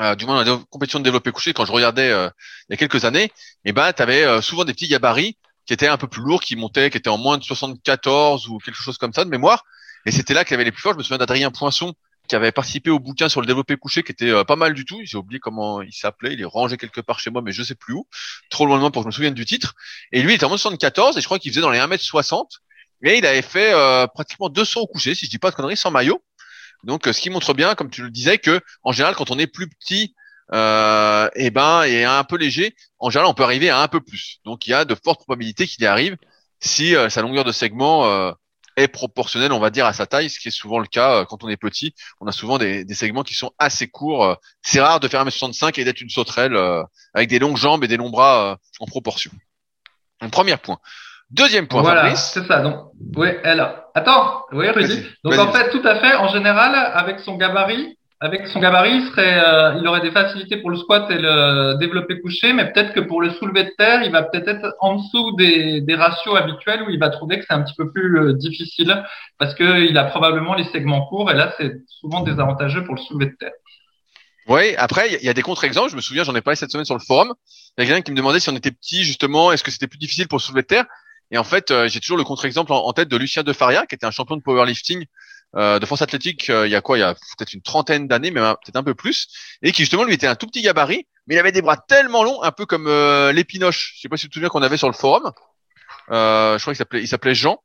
euh, 0.00 0.14
du 0.14 0.26
moins 0.26 0.44
dans 0.44 0.58
la 0.58 0.64
compétition 0.70 0.98
de 0.98 1.04
développé 1.04 1.32
couché, 1.32 1.52
quand 1.52 1.64
je 1.64 1.72
regardais 1.72 2.10
euh, 2.10 2.28
il 2.68 2.72
y 2.72 2.74
a 2.74 2.76
quelques 2.76 3.04
années, 3.04 3.32
et 3.64 3.72
ben, 3.72 3.92
tu 3.92 4.02
avais 4.02 4.42
souvent 4.42 4.64
des 4.64 4.72
petits 4.72 4.88
gabarits 4.88 5.36
qui 5.66 5.72
étaient 5.72 5.88
un 5.88 5.96
peu 5.96 6.08
plus 6.08 6.22
lourds, 6.22 6.40
qui 6.40 6.56
montaient, 6.56 6.90
qui 6.90 6.98
étaient 6.98 7.10
en 7.10 7.18
moins 7.18 7.38
de 7.38 7.44
74 7.44 8.48
ou 8.48 8.58
quelque 8.58 8.76
chose 8.76 8.98
comme 8.98 9.12
ça 9.12 9.24
de 9.24 9.30
mémoire. 9.30 9.64
Et 10.06 10.10
c'était 10.10 10.34
là 10.34 10.44
qu'il 10.44 10.52
y 10.52 10.54
avait 10.54 10.64
les 10.64 10.72
plus 10.72 10.82
forts. 10.82 10.92
Je 10.92 10.98
me 10.98 11.02
souviens 11.02 11.18
d'Adrien 11.18 11.50
Poinçon 11.50 11.94
qui 12.28 12.36
avait 12.36 12.52
participé 12.52 12.90
au 12.90 12.98
bouquin 12.98 13.28
sur 13.28 13.40
le 13.40 13.46
développé 13.46 13.76
couché, 13.76 14.02
qui 14.02 14.12
était 14.12 14.30
euh, 14.30 14.44
pas 14.44 14.56
mal 14.56 14.74
du 14.74 14.84
tout. 14.84 15.00
J'ai 15.04 15.16
oublié 15.16 15.40
comment 15.40 15.82
il 15.82 15.92
s'appelait. 15.92 16.32
Il 16.34 16.40
est 16.40 16.46
rangé 16.46 16.76
quelque 16.76 17.00
part 17.00 17.20
chez 17.20 17.30
moi, 17.30 17.42
mais 17.42 17.52
je 17.52 17.62
sais 17.62 17.74
plus 17.74 17.94
où. 17.94 18.06
Trop 18.48 18.66
loin 18.66 18.76
de 18.76 18.80
moi 18.80 18.90
pour 18.90 19.02
que 19.02 19.04
je 19.04 19.08
me 19.08 19.12
souvienne 19.12 19.34
du 19.34 19.44
titre. 19.44 19.74
Et 20.12 20.22
lui, 20.22 20.32
il 20.32 20.36
était 20.36 20.44
en 20.44 20.50
74 20.50 21.16
et 21.16 21.20
je 21.20 21.26
crois 21.26 21.38
qu'il 21.38 21.50
faisait 21.50 21.60
dans 21.60 21.70
les 21.70 21.78
1m60. 21.78 22.46
Et 23.02 23.18
il 23.18 23.26
avait 23.26 23.42
fait 23.42 23.72
euh, 23.72 24.06
pratiquement 24.06 24.48
200 24.48 24.80
au 24.80 24.86
couché, 24.86 25.14
si 25.14 25.26
je 25.26 25.30
dis 25.30 25.38
pas 25.38 25.50
de 25.50 25.56
conneries, 25.56 25.76
sans 25.76 25.90
maillot. 25.90 26.22
Donc, 26.84 27.06
ce 27.06 27.20
qui 27.20 27.30
montre 27.30 27.54
bien, 27.54 27.74
comme 27.74 27.90
tu 27.90 28.02
le 28.02 28.10
disais, 28.10 28.38
que 28.38 28.60
en 28.82 28.92
général, 28.92 29.14
quand 29.14 29.30
on 29.30 29.38
est 29.38 29.46
plus 29.46 29.68
petit, 29.68 30.14
euh, 30.52 31.28
et 31.34 31.50
ben, 31.50 31.84
et 31.84 32.04
un 32.04 32.24
peu 32.24 32.36
léger, 32.36 32.74
en 32.98 33.10
général, 33.10 33.30
on 33.30 33.34
peut 33.34 33.44
arriver 33.44 33.70
à 33.70 33.80
un 33.80 33.88
peu 33.88 34.00
plus. 34.00 34.38
Donc, 34.44 34.66
il 34.66 34.70
y 34.70 34.74
a 34.74 34.84
de 34.84 34.94
fortes 34.94 35.20
probabilités 35.20 35.66
qu'il 35.66 35.82
y 35.84 35.86
arrive 35.86 36.16
si 36.60 36.94
sa 37.08 37.22
longueur 37.22 37.44
de 37.44 37.50
segment 37.50 38.34
est 38.76 38.88
proportionnel, 38.88 39.52
on 39.52 39.58
va 39.58 39.70
dire, 39.70 39.86
à 39.86 39.92
sa 39.92 40.06
taille, 40.06 40.30
ce 40.30 40.38
qui 40.38 40.48
est 40.48 40.52
souvent 40.52 40.78
le 40.78 40.86
cas 40.86 41.20
euh, 41.20 41.24
quand 41.24 41.44
on 41.44 41.48
est 41.48 41.56
petit. 41.56 41.94
On 42.20 42.26
a 42.26 42.32
souvent 42.32 42.58
des, 42.58 42.86
segments 42.94 43.22
qui 43.22 43.34
sont 43.34 43.52
assez 43.58 43.88
courts. 43.88 44.24
Euh. 44.24 44.34
C'est 44.62 44.80
rare 44.80 45.00
de 45.00 45.08
faire 45.08 45.20
un 45.20 45.24
m 45.24 45.30
65 45.30 45.78
et 45.78 45.84
d'être 45.84 46.00
une 46.00 46.10
sauterelle 46.10 46.54
euh, 46.54 46.82
avec 47.14 47.28
des 47.28 47.38
longues 47.38 47.56
jambes 47.56 47.84
et 47.84 47.88
des 47.88 47.96
longs 47.96 48.10
bras 48.10 48.58
en 48.80 48.86
proportion. 48.86 49.30
Un 50.20 50.30
premier 50.30 50.56
point. 50.56 50.78
Deuxième 51.32 51.66
point, 51.66 51.82
voilà, 51.82 52.14
c'est 52.14 52.44
ça. 52.46 52.60
Donc, 52.60 52.76
oui, 53.16 53.28
elle. 53.42 53.66
Attends, 53.94 54.44
oui, 54.52 54.68
Rudy. 54.68 55.02
Donc 55.24 55.38
en 55.38 55.52
fait, 55.52 55.70
tout 55.70 55.86
à 55.86 55.96
fait. 55.96 56.14
En 56.16 56.28
général, 56.28 56.74
avec 56.74 57.20
son 57.20 57.36
gabarit, 57.36 57.96
avec 58.20 58.46
son 58.46 58.60
gabarit, 58.60 58.96
il, 58.96 59.06
serait, 59.08 59.42
euh, 59.42 59.78
il 59.78 59.86
aurait 59.88 60.00
des 60.00 60.10
facilités 60.10 60.58
pour 60.58 60.70
le 60.70 60.76
squat 60.76 61.10
et 61.10 61.18
le 61.18 61.76
développé 61.78 62.20
couché, 62.20 62.52
mais 62.52 62.70
peut-être 62.70 62.92
que 62.92 63.00
pour 63.00 63.20
le 63.20 63.30
soulevé 63.30 63.64
de 63.64 63.72
terre, 63.76 64.02
il 64.02 64.12
va 64.12 64.22
peut-être 64.22 64.46
être 64.46 64.76
en 64.80 64.96
dessous 64.96 65.34
des, 65.36 65.80
des 65.80 65.94
ratios 65.94 66.36
habituels 66.36 66.82
où 66.82 66.90
il 66.90 67.00
va 67.00 67.10
trouver 67.10 67.40
que 67.40 67.46
c'est 67.48 67.54
un 67.54 67.62
petit 67.62 67.74
peu 67.76 67.90
plus 67.90 68.18
euh, 68.18 68.32
difficile 68.34 69.02
parce 69.38 69.54
qu'il 69.54 69.98
a 69.98 70.04
probablement 70.04 70.54
les 70.54 70.64
segments 70.64 71.06
courts 71.06 71.30
et 71.30 71.34
là, 71.34 71.52
c'est 71.58 71.72
souvent 71.88 72.20
désavantageux 72.20 72.84
pour 72.84 72.94
le 72.94 73.00
soulevé 73.00 73.26
de 73.30 73.36
terre. 73.40 73.52
Oui, 74.48 74.74
après, 74.76 75.14
il 75.14 75.24
y 75.24 75.28
a 75.28 75.34
des 75.34 75.42
contre-exemples. 75.42 75.90
Je 75.90 75.96
me 75.96 76.00
souviens, 76.00 76.24
j'en 76.24 76.34
ai 76.34 76.40
parlé 76.40 76.56
cette 76.56 76.70
semaine 76.70 76.84
sur 76.84 76.96
le 76.96 77.00
forum. 77.00 77.32
Il 77.76 77.82
y 77.82 77.84
a 77.84 77.86
quelqu'un 77.86 78.02
qui 78.02 78.10
me 78.10 78.16
demandait 78.16 78.40
si 78.40 78.50
on 78.50 78.56
était 78.56 78.72
petit, 78.72 79.04
justement, 79.04 79.52
est-ce 79.52 79.64
que 79.64 79.70
c'était 79.70 79.86
plus 79.86 79.98
difficile 79.98 80.28
pour 80.28 80.38
le 80.38 80.42
soulevé 80.42 80.62
de 80.62 80.66
terre? 80.66 80.86
Et 81.32 81.38
en 81.38 81.44
fait, 81.44 81.70
euh, 81.70 81.88
j'ai 81.88 81.98
toujours 81.98 82.18
le 82.18 82.24
contre-exemple 82.24 82.72
en, 82.72 82.92
tête 82.92 83.08
de 83.08 83.16
Lucien 83.16 83.42
De 83.42 83.54
Faria, 83.54 83.86
qui 83.86 83.94
était 83.94 84.04
un 84.04 84.10
champion 84.10 84.36
de 84.36 84.42
powerlifting 84.42 85.06
euh, 85.56 85.78
de 85.78 85.86
force 85.86 86.02
athlétique 86.02 86.48
euh, 86.50 86.66
il 86.66 86.70
y 86.70 86.74
a 86.74 86.82
quoi 86.82 86.98
Il 86.98 87.00
y 87.00 87.04
a 87.04 87.14
peut-être 87.14 87.54
une 87.54 87.62
trentaine 87.62 88.06
d'années, 88.06 88.30
mais 88.30 88.40
peut-être 88.40 88.76
un 88.76 88.82
peu 88.82 88.94
plus, 88.94 89.28
et 89.62 89.72
qui 89.72 89.82
justement 89.82 90.04
lui 90.04 90.12
était 90.12 90.26
un 90.26 90.34
tout 90.34 90.46
petit 90.46 90.60
gabarit, 90.60 91.06
mais 91.26 91.34
il 91.34 91.38
avait 91.38 91.52
des 91.52 91.62
bras 91.62 91.78
tellement 91.78 92.22
longs, 92.22 92.42
un 92.42 92.52
peu 92.52 92.66
comme 92.66 92.86
euh, 92.86 93.32
l'épinoche. 93.32 93.94
Je 93.96 94.02
sais 94.02 94.08
pas 94.10 94.18
si 94.18 94.24
tu 94.24 94.28
te 94.28 94.34
souviens 94.34 94.50
qu'on 94.50 94.62
avait 94.62 94.76
sur 94.76 94.88
le 94.88 94.94
forum. 94.94 95.32
je 96.08 96.58
crois 96.58 96.74
qu'il 96.74 96.76
s'appelait, 96.76 97.00
il 97.00 97.08
s'appelait 97.08 97.34
Jean, 97.34 97.62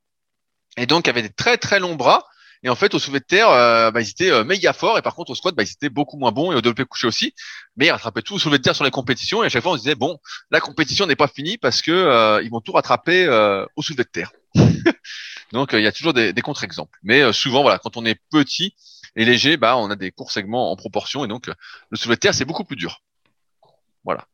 et 0.78 0.86
donc 0.86 1.08
il 1.08 1.10
avait 1.10 1.22
des 1.22 1.34
très 1.34 1.58
très 1.58 1.80
longs 1.82 1.96
bras. 1.96 2.26
Et 2.64 2.70
en 2.70 2.76
fait, 2.76 2.94
au 2.94 3.00
soulevé 3.00 3.20
de 3.20 3.26
terre, 3.26 3.48
bah, 3.92 4.02
ils 4.02 4.10
étaient 4.10 4.44
méga 4.44 4.74
forts. 4.74 4.98
Et 4.98 5.02
par 5.02 5.16
contre, 5.16 5.32
au 5.32 5.36
squat, 5.36 5.56
bah, 5.56 5.64
ils 5.64 5.72
étaient 5.72 5.90
beaucoup 5.90 6.18
moins 6.18 6.32
bons. 6.32 6.52
Et 6.52 6.56
au 6.56 6.62
développé 6.62 6.86
couché 6.86 7.08
aussi. 7.08 7.34
Mais 7.76 7.88
ils 7.88 7.92
rattrapaient 7.92 8.22
tout 8.22 8.36
au 8.36 8.40
soulevé 8.40 8.58
de 8.58 8.64
terre 8.64 8.76
sur 8.76 8.84
les 8.84 8.92
compétitions. 8.92 9.44
Et 9.44 9.48
à 9.48 9.50
chaque 9.50 9.64
fois, 9.64 9.74
on 9.74 9.76
se 9.76 9.82
disait, 9.82 9.96
bon, 9.96 10.18
la 10.52 10.60
compétition 10.60 11.06
n'est 11.06 11.16
pas 11.16 11.28
finie 11.28 11.58
parce 11.58 11.82
que 11.82 12.42
ils 12.44 12.50
vont 12.50 12.62
tout 12.62 12.72
rattraper 12.72 13.28
au 13.76 13.82
soulevé 13.82 14.04
de 14.04 14.10
terre. 14.10 14.32
Donc 15.52 15.74
euh, 15.74 15.80
il 15.80 15.84
y 15.84 15.88
a 15.88 15.92
toujours 15.92 16.14
des, 16.14 16.34
des 16.34 16.42
contre-exemples. 16.42 16.98
Mais 17.04 17.22
euh, 17.22 17.32
souvent, 17.32 17.62
voilà, 17.62 17.80
quand 17.80 17.98
on 17.98 18.06
est 18.06 18.20
petit 18.32 18.74
et 19.16 19.26
léger, 19.26 19.58
bah 19.58 19.78
on 19.78 19.90
a 19.90 19.96
des 19.96 20.12
courts 20.12 20.32
segments 20.32 20.72
en 20.72 20.76
proportion 20.76 21.26
et 21.26 21.28
donc 21.28 21.48
euh, 21.48 21.54
le 21.90 21.98
soulevé 21.98 22.16
de 22.16 22.20
terre 22.20 22.34
c'est 22.34 22.46
beaucoup 22.46 22.64
plus 22.64 22.76
dur. 22.76 23.02
Voilà. 24.04 24.26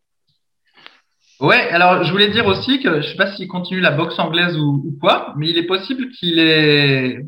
Ouais, 1.40 1.70
alors 1.70 2.04
je 2.04 2.12
voulais 2.12 2.30
dire 2.30 2.46
aussi 2.46 2.82
que 2.82 3.02
je 3.02 3.08
sais 3.08 3.16
pas 3.16 3.36
s'il 3.36 3.48
continue 3.48 3.80
la 3.80 3.92
boxe 3.92 4.18
anglaise 4.20 4.58
ou, 4.58 4.84
ou, 4.86 4.98
quoi, 5.00 5.34
mais 5.38 5.50
il 5.50 5.58
est 5.58 5.66
possible 5.66 6.10
qu'il 6.12 6.40
ait 6.40 7.26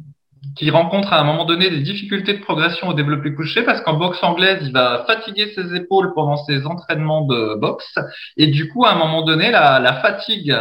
qu'il 0.55 0.71
rencontre 0.71 1.13
à 1.13 1.19
un 1.19 1.23
moment 1.23 1.45
donné 1.45 1.69
des 1.69 1.81
difficultés 1.81 2.33
de 2.33 2.41
progression 2.41 2.89
au 2.89 2.93
développé 2.93 3.33
couché 3.33 3.63
parce 3.63 3.81
qu'en 3.81 3.93
boxe 3.93 4.23
anglaise, 4.23 4.59
il 4.61 4.71
va 4.71 5.03
fatiguer 5.05 5.51
ses 5.53 5.75
épaules 5.75 6.13
pendant 6.13 6.37
ses 6.37 6.65
entraînements 6.65 7.25
de 7.25 7.59
boxe. 7.59 7.95
Et 8.37 8.47
du 8.47 8.69
coup, 8.69 8.85
à 8.85 8.91
un 8.91 8.95
moment 8.95 9.23
donné, 9.23 9.51
la, 9.51 9.99
fatigue 10.01 10.55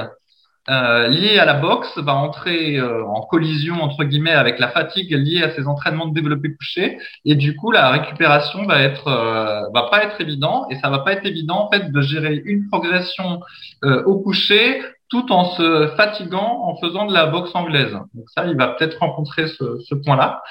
euh, 0.71 1.09
lié 1.09 1.39
à 1.39 1.45
la 1.45 1.55
boxe 1.55 1.99
va 1.99 2.15
entrer 2.15 2.79
euh, 2.79 3.05
en 3.05 3.21
collision 3.23 3.83
entre 3.83 4.03
guillemets 4.05 4.33
avec 4.33 4.59
la 4.59 4.69
fatigue 4.69 5.13
liée 5.13 5.43
à 5.43 5.51
ses 5.51 5.67
entraînements 5.67 6.07
de 6.07 6.15
développé 6.15 6.55
couché. 6.55 6.99
Et 7.27 7.35
du 7.35 7.55
coup 7.55 7.71
la 7.71 7.91
récupération 7.91 8.65
va 8.65 8.81
être 8.81 9.09
euh, 9.09 9.69
va 9.75 9.89
pas 9.91 10.05
être 10.05 10.21
évident. 10.23 10.67
Et 10.71 10.77
ça 10.77 10.89
va 10.89 11.01
pas 11.01 11.13
être 11.13 11.27
évident 11.27 11.67
en 11.67 11.71
fait 11.71 11.93
de 11.93 12.01
gérer 12.01 12.41
une 12.47 12.69
progression 12.69 13.41
au 13.83 14.19
coucher 14.21 14.81
tout 15.15 15.31
en 15.31 15.55
se 15.55 15.95
fatiguant 15.97 16.65
en 16.65 16.77
faisant 16.81 17.07
de 17.07 17.15
la 17.15 17.27
boxe 17.27 17.55
anglaise. 17.55 17.93
Donc 18.15 18.25
ça, 18.35 18.47
il 18.47 18.57
va 18.57 18.69
peut-être 18.69 18.99
rencontrer 18.99 19.47
ce, 19.47 19.79
ce 19.87 19.95
point-là. 19.95 20.43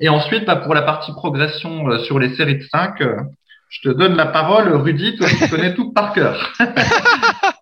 Et 0.00 0.08
ensuite, 0.08 0.46
bah, 0.46 0.56
pour 0.56 0.74
la 0.74 0.80
partie 0.80 1.12
progression 1.12 1.98
sur 2.04 2.18
les 2.18 2.34
séries 2.34 2.56
de 2.56 2.64
5, 2.64 3.02
je 3.68 3.80
te 3.82 3.88
donne 3.90 4.16
la 4.16 4.26
parole, 4.26 4.74
Rudy, 4.74 5.16
toi 5.16 5.28
qui 5.28 5.50
connais 5.50 5.74
tout 5.74 5.92
par 5.92 6.14
cœur. 6.14 6.50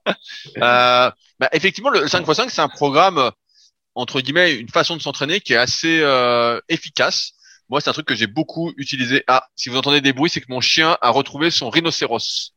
euh, 0.59 1.11
bah, 1.40 1.48
effectivement, 1.52 1.90
le 1.90 2.07
5x5, 2.07 2.50
c'est 2.50 2.61
un 2.61 2.68
programme, 2.68 3.18
euh, 3.18 3.30
entre 3.96 4.20
guillemets, 4.20 4.55
une 4.55 4.68
façon 4.68 4.96
de 4.96 5.02
s'entraîner 5.02 5.40
qui 5.40 5.55
est 5.55 5.59
assez 5.59 6.00
euh, 6.02 6.61
efficace. 6.68 7.32
Moi, 7.68 7.80
c'est 7.80 7.90
un 7.90 7.94
truc 7.94 8.07
que 8.07 8.14
j'ai 8.14 8.28
beaucoup 8.28 8.72
utilisé. 8.76 9.24
Ah, 9.26 9.44
si 9.57 9.70
vous 9.70 9.76
entendez 9.76 10.00
des 10.00 10.12
bruits, 10.12 10.30
c'est 10.30 10.40
que 10.40 10.50
mon 10.52 10.61
chien 10.61 10.96
a 11.00 11.11
retrouvé 11.11 11.50
son 11.50 11.68
rhinocéros. 11.68 12.52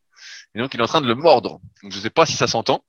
Et 0.54 0.60
donc, 0.60 0.72
il 0.74 0.80
est 0.80 0.82
en 0.82 0.86
train 0.86 1.00
de 1.00 1.08
le 1.08 1.14
mordre. 1.14 1.60
Donc, 1.82 1.92
je 1.92 1.96
ne 1.96 2.02
sais 2.02 2.10
pas 2.10 2.26
si 2.26 2.34
ça 2.34 2.46
s'entend. 2.46 2.84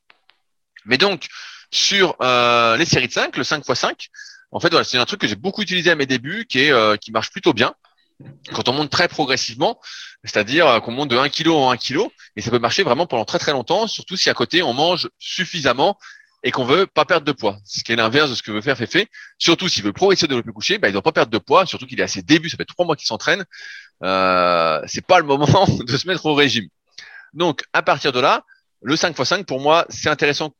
Mais 0.89 0.97
donc, 0.97 1.27
sur 1.71 2.15
euh, 2.21 2.75
les 2.75 2.85
séries 2.85 3.07
de 3.07 3.13
5, 3.13 3.37
le 3.37 3.43
5x5, 3.43 4.09
en 4.51 4.59
fait, 4.59 4.69
voilà, 4.69 4.83
c'est 4.83 4.97
un 4.97 5.05
truc 5.05 5.21
que 5.21 5.27
j'ai 5.27 5.35
beaucoup 5.35 5.61
utilisé 5.61 5.91
à 5.91 5.95
mes 5.95 6.05
débuts, 6.05 6.45
qui, 6.49 6.59
est, 6.59 6.71
euh, 6.71 6.97
qui 6.97 7.11
marche 7.11 7.29
plutôt 7.29 7.53
bien 7.53 7.73
quand 8.53 8.67
on 8.67 8.73
monte 8.73 8.89
très 8.89 9.07
progressivement, 9.07 9.79
c'est-à-dire 10.23 10.67
euh, 10.67 10.79
qu'on 10.79 10.91
monte 10.91 11.09
de 11.09 11.17
1 11.17 11.29
kg 11.29 11.49
en 11.49 11.71
1 11.71 11.77
kg, 11.77 12.01
et 12.35 12.41
ça 12.41 12.51
peut 12.51 12.59
marcher 12.59 12.83
vraiment 12.83 13.07
pendant 13.07 13.25
très 13.25 13.39
très 13.39 13.51
longtemps, 13.51 13.87
surtout 13.87 14.17
si 14.17 14.29
à 14.29 14.33
côté 14.33 14.61
on 14.61 14.73
mange 14.73 15.09
suffisamment 15.19 15.97
et 16.43 16.51
qu'on 16.51 16.65
veut 16.65 16.87
pas 16.87 17.05
perdre 17.05 17.25
de 17.25 17.31
poids, 17.31 17.57
ce 17.65 17.83
qui 17.83 17.91
est 17.91 17.95
l'inverse 17.95 18.29
de 18.29 18.35
ce 18.35 18.43
que 18.43 18.51
veut 18.51 18.61
faire 18.61 18.77
Fefe. 18.77 19.05
Surtout 19.37 19.67
s'il 19.67 19.83
veut 19.83 19.93
progresser 19.93 20.25
de 20.25 20.29
développer 20.29 20.51
couché, 20.51 20.77
bah, 20.77 20.87
il 20.87 20.93
doit 20.93 21.01
pas 21.01 21.11
perdre 21.11 21.31
de 21.31 21.37
poids, 21.37 21.65
surtout 21.65 21.85
qu'il 21.85 21.99
est 21.99 22.03
à 22.03 22.07
ses 22.07 22.21
débuts, 22.21 22.49
ça 22.49 22.57
fait 22.57 22.65
trois 22.65 22.85
mois 22.85 22.95
qu'il 22.95 23.07
s'entraîne. 23.07 23.45
Euh, 24.03 24.81
c'est 24.87 25.05
pas 25.05 25.19
le 25.19 25.25
moment 25.25 25.65
de 25.85 25.97
se 25.97 26.07
mettre 26.07 26.25
au 26.25 26.33
régime. 26.33 26.67
Donc 27.33 27.63
à 27.73 27.81
partir 27.81 28.11
de 28.11 28.19
là, 28.19 28.43
le 28.81 28.95
5x5 28.95 29.45
pour 29.45 29.59
moi 29.59 29.85
c'est 29.89 30.09
intéressant 30.09 30.53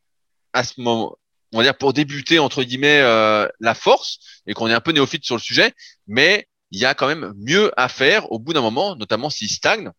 à 0.54 0.64
ce 0.64 0.80
moment, 0.80 1.18
on 1.52 1.58
va 1.58 1.64
dire 1.64 1.78
pour 1.78 1.94
débuter 1.94 2.40
entre 2.40 2.64
guillemets 2.64 3.00
euh, 3.02 3.48
la 3.60 3.74
force 3.74 4.20
et 4.48 4.54
qu'on 4.54 4.68
est 4.68 4.74
un 4.74 4.82
peu 4.82 4.92
néophyte 4.92 5.26
sur 5.26 5.36
le 5.36 5.42
sujet, 5.42 5.74
mais 6.08 6.48
il 6.72 6.80
y 6.80 6.86
a 6.86 6.94
quand 6.94 7.08
même 7.08 7.34
mieux 7.38 7.72
à 7.78 7.90
faire 7.90 8.32
au 8.32 8.40
bout 8.40 8.54
d'un 8.54 8.62
moment, 8.62 8.96
notamment 8.96 9.30
s'il 9.30 9.50
stagne. 9.50 9.92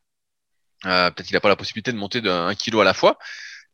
Euh, 0.86 1.10
peut-être 1.10 1.26
qu'il 1.26 1.34
n'a 1.34 1.40
pas 1.40 1.48
la 1.48 1.56
possibilité 1.56 1.92
de 1.92 1.96
monter 1.98 2.20
d'un 2.20 2.54
kilo 2.54 2.80
à 2.80 2.84
la 2.84 2.94
fois. 2.94 3.18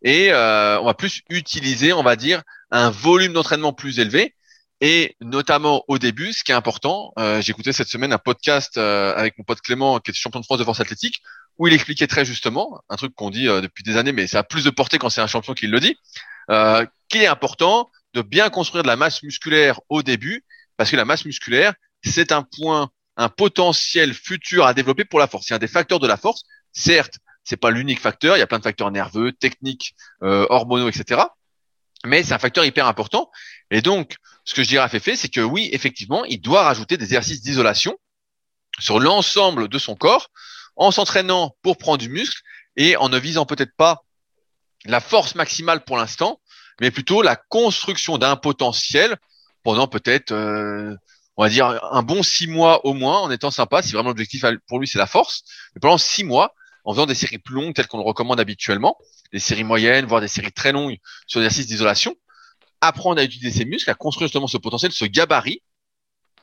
Et 0.03 0.33
euh, 0.33 0.81
on 0.81 0.85
va 0.85 0.95
plus 0.95 1.23
utiliser, 1.29 1.93
on 1.93 2.03
va 2.03 2.17
dire, 2.17 2.43
un 2.71 2.91
volume 2.91 3.33
d'entraînement 3.33 3.73
plus 3.73 3.99
élevé. 3.99 4.35
Et 4.81 5.17
notamment 5.21 5.85
au 5.89 5.99
début, 5.99 6.33
ce 6.33 6.45
qui 6.45 6.53
est 6.53 6.55
important, 6.55 7.13
euh, 7.19 7.41
j'ai 7.41 7.51
écouté 7.51 7.73
cette 7.73 7.89
semaine 7.89 8.13
un 8.13 8.19
podcast 8.19 8.77
euh, 8.77 9.15
avec 9.17 9.39
mon 9.39 9.45
pote 9.45 9.63
Clément, 9.63 9.99
qui 10.01 10.11
est 10.11 10.15
champion 10.15 10.41
de 10.41 10.45
France 10.45 10.59
de 10.59 10.65
force 10.65 10.81
athlétique, 10.81 11.23
où 11.59 11.67
il 11.67 11.73
expliquait 11.73 12.07
très 12.07 12.27
justement 12.27 12.83
un 12.91 12.97
truc 12.97 13.15
qu'on 13.15 13.31
dit 13.31 13.49
euh, 13.49 13.63
depuis 13.63 13.85
des 13.85 13.97
années, 13.97 14.13
mais 14.13 14.27
ça 14.27 14.41
a 14.41 14.43
plus 14.43 14.65
de 14.65 14.71
portée 14.71 14.99
quand 14.99 15.09
c'est 15.09 15.23
un 15.23 15.27
champion 15.27 15.55
qui 15.55 15.67
le 15.67 15.81
dit, 15.81 15.97
euh, 16.51 16.87
qu'il 17.09 17.23
est 17.23 17.27
important 17.27 17.91
de 18.15 18.23
bien 18.23 18.51
construire 18.51 18.83
de 18.83 18.89
la 18.89 18.97
masse 18.97 19.23
musculaire 19.23 19.81
au 19.89 20.03
début, 20.03 20.45
parce 20.77 20.91
que 20.91 20.97
la 20.97 21.05
masse 21.05 21.25
musculaire, 21.25 21.75
c'est 22.03 22.33
un 22.33 22.43
point, 22.43 22.91
un 23.17 23.29
potentiel 23.29 24.15
futur 24.15 24.67
à 24.67 24.75
développer 24.75 25.05
pour 25.05 25.19
la 25.19 25.27
force. 25.27 25.47
C'est 25.47 25.55
un 25.55 25.59
des 25.59 25.69
facteurs 25.69 26.01
de 26.01 26.07
la 26.07 26.17
force. 26.17 26.43
Certes, 26.73 27.19
c'est 27.45 27.57
pas 27.57 27.71
l'unique 27.71 28.01
facteur. 28.01 28.37
Il 28.37 28.41
y 28.41 28.43
a 28.43 28.47
plein 28.47 28.59
de 28.59 28.65
facteurs 28.65 28.91
nerveux, 28.91 29.33
techniques, 29.33 29.95
euh, 30.23 30.47
hormonaux, 30.51 30.89
etc. 30.89 31.23
Mais 32.05 32.23
c'est 32.23 32.35
un 32.35 32.39
facteur 32.39 32.65
hyper 32.65 32.87
important. 32.87 33.31
Et 33.71 33.83
donc, 33.83 34.17
ce 34.45 34.55
que 34.55 34.63
je 34.63 34.69
dirais 34.69 34.85
à 34.85 34.89
Fefe, 34.89 35.15
c'est 35.17 35.29
que 35.29 35.41
oui, 35.41 35.69
effectivement, 35.73 36.25
il 36.25 36.41
doit 36.41 36.63
rajouter 36.63 36.97
des 36.97 37.05
exercices 37.05 37.43
d'isolation 37.43 37.99
sur 38.79 39.01
l'ensemble 39.01 39.69
de 39.69 39.79
son 39.79 39.97
corps 39.97 40.31
en 40.77 40.91
s'entraînant 40.91 41.57
pour 41.63 41.79
prendre 41.79 41.99
du 41.99 42.09
muscle 42.09 42.41
et 42.77 42.97
en 42.97 43.09
ne 43.09 43.19
visant 43.19 43.47
peut-être 43.47 43.75
pas 43.77 44.05
la 44.91 45.01
force 45.01 45.35
maximale 45.35 45.85
pour 45.85 45.97
l'instant, 45.97 46.41
mais 46.81 46.91
plutôt 46.91 47.23
la 47.23 47.37
construction 47.37 48.19
d'un 48.19 48.37
potentiel 48.37 49.17
pendant 49.63 49.89
peut-être 49.89 50.33
euh, 50.33 50.95
on 51.37 51.43
va 51.43 51.49
dire 51.49 51.67
un 51.93 52.03
bon 52.03 52.23
six 52.23 52.47
mois 52.47 52.85
au 52.87 52.95
moins 52.95 53.21
en 53.21 53.31
étant 53.31 53.51
sympa 53.51 53.83
si 53.83 53.93
vraiment 53.93 54.11
l'objectif 54.11 54.45
pour 54.67 54.79
lui 54.79 54.87
c'est 54.87 54.99
la 54.99 55.07
force. 55.07 55.43
Mais 55.75 55.81
pendant 55.81 55.99
six 55.99 56.25
mois 56.25 56.55
en 56.85 56.93
faisant 56.93 57.07
des 57.07 57.15
séries 57.15 57.39
plus 57.39 57.55
longues 57.55 57.75
telles 57.75 57.89
qu'on 57.89 57.99
le 57.99 58.05
recommande 58.05 58.41
habituellement 58.41 58.97
des 59.33 59.41
séries 59.41 59.65
moyennes 59.65 60.07
voire 60.07 60.21
des 60.21 60.29
séries 60.29 60.53
très 60.53 60.73
longues 60.73 60.99
sur 61.27 61.41
l'exercice 61.41 61.67
d'isolation 61.67 62.15
apprendre 62.81 63.21
à 63.21 63.25
utiliser 63.25 63.59
ses 63.59 63.65
muscles 63.65 63.91
à 63.91 63.95
construire 63.95 64.29
justement 64.29 64.47
ce 64.47 64.57
potentiel 64.57 64.93
ce 64.93 65.05
gabarit 65.05 65.63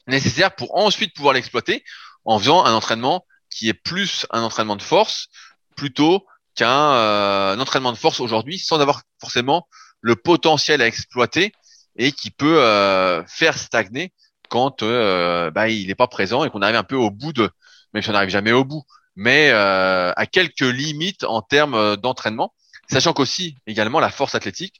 nécessaire 0.08 0.54
pour 0.54 0.76
ensuite 0.78 1.14
pouvoir 1.16 1.34
l'exploiter 1.34 1.84
en 2.26 2.38
faisant 2.40 2.66
un 2.66 2.74
entraînement 2.74 3.26
qui 3.50 3.70
est 3.70 3.74
plus 3.74 4.26
un 4.32 4.42
entraînement 4.42 4.76
de 4.76 4.82
force 4.82 5.30
plutôt 5.76 6.26
qu'un 6.56 6.94
euh, 6.94 7.58
entraînement 7.58 7.92
de 7.92 7.98
force 7.98 8.20
aujourd'hui 8.20 8.60
sans 8.60 8.80
avoir 8.80 9.02
forcément 9.20 9.68
le 10.02 10.16
potentiel 10.16 10.82
à 10.82 10.88
exploiter 10.88 11.54
et 11.96 12.12
qui 12.12 12.30
peut 12.30 12.62
euh, 12.62 13.24
faire 13.26 13.58
stagner 13.58 14.12
quand 14.50 14.84
euh, 14.84 15.50
bah, 15.52 15.70
il 15.70 15.88
n'est 15.88 15.96
pas 15.96 16.08
présent 16.08 16.44
et 16.44 16.50
qu'on 16.50 16.62
arrive 16.62 16.76
un 16.76 16.84
peu 16.84 16.96
au 16.96 17.10
bout 17.10 17.34
de, 17.34 17.50
même 17.94 18.04
si 18.04 18.10
on 18.10 18.14
n'arrive 18.14 18.30
jamais 18.30 18.52
au 18.52 18.66
bout, 18.66 18.84
mais 19.16 19.50
euh, 19.52 20.12
à 20.16 20.26
quelques 20.26 20.62
limites 20.62 21.24
en 21.24 21.42
termes 21.42 21.96
d'entraînement, 21.98 22.54
sachant 22.92 23.14
qu'aussi 23.14 23.56
également 23.66 24.00
la 24.00 24.10
force 24.10 24.36
athlétique, 24.36 24.80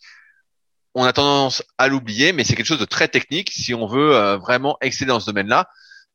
on 0.96 1.06
a 1.06 1.14
tendance 1.14 1.64
à 1.78 1.88
l'oublier, 1.88 2.34
mais 2.34 2.44
c'est 2.44 2.56
quelque 2.56 2.68
chose 2.68 2.80
de 2.80 2.86
très 2.86 3.08
technique 3.08 3.50
si 3.52 3.74
on 3.74 3.88
veut 3.88 4.36
vraiment 4.36 4.78
exceller 4.82 5.10
dans 5.10 5.20
ce 5.20 5.26
domaine-là. 5.26 5.68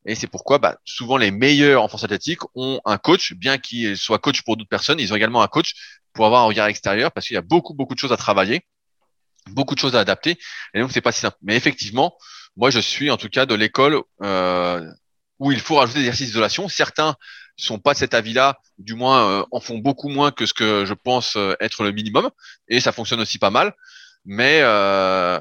Et 0.05 0.15
c'est 0.15 0.27
pourquoi 0.27 0.59
bah, 0.59 0.77
souvent 0.85 1.17
les 1.17 1.31
meilleurs 1.31 1.83
en 1.83 1.87
force 1.87 2.03
athlétique 2.03 2.39
ont 2.55 2.79
un 2.85 2.97
coach, 2.97 3.33
bien 3.33 3.57
qu'il 3.57 3.97
soit 3.97 4.19
coach 4.19 4.41
pour 4.43 4.57
d'autres 4.57 4.69
personnes, 4.69 4.99
ils 4.99 5.11
ont 5.11 5.15
également 5.15 5.41
un 5.41 5.47
coach 5.47 5.73
pour 6.13 6.25
avoir 6.25 6.41
un 6.43 6.45
regard 6.45 6.67
extérieur 6.67 7.11
parce 7.11 7.27
qu'il 7.27 7.35
y 7.35 7.37
a 7.37 7.41
beaucoup 7.41 7.73
beaucoup 7.73 7.95
de 7.95 7.99
choses 7.99 8.13
à 8.13 8.17
travailler, 8.17 8.61
beaucoup 9.47 9.75
de 9.75 9.79
choses 9.79 9.95
à 9.95 9.99
adapter, 9.99 10.37
et 10.73 10.79
donc 10.79 10.91
c'est 10.91 11.01
pas 11.01 11.11
si 11.11 11.21
simple. 11.21 11.37
Mais 11.41 11.55
effectivement, 11.55 12.17
moi 12.55 12.69
je 12.69 12.79
suis 12.79 13.11
en 13.11 13.17
tout 13.17 13.29
cas 13.29 13.45
de 13.45 13.55
l'école 13.55 14.01
euh, 14.23 14.89
où 15.39 15.51
il 15.51 15.59
faut 15.59 15.75
rajouter 15.75 15.99
des 15.99 16.05
exercices 16.05 16.27
d'isolation. 16.27 16.67
Certains 16.69 17.15
sont 17.57 17.79
pas 17.79 17.93
de 17.93 17.99
cet 17.99 18.13
avis-là, 18.13 18.59
du 18.77 18.95
moins 18.95 19.29
euh, 19.29 19.45
en 19.51 19.59
font 19.59 19.77
beaucoup 19.77 20.09
moins 20.09 20.31
que 20.31 20.45
ce 20.45 20.53
que 20.53 20.85
je 20.85 20.93
pense 20.93 21.35
euh, 21.35 21.55
être 21.59 21.83
le 21.83 21.91
minimum, 21.91 22.29
et 22.67 22.79
ça 22.79 22.91
fonctionne 22.91 23.19
aussi 23.19 23.37
pas 23.37 23.49
mal. 23.49 23.73
Mais 24.25 24.61
euh, 24.61 25.39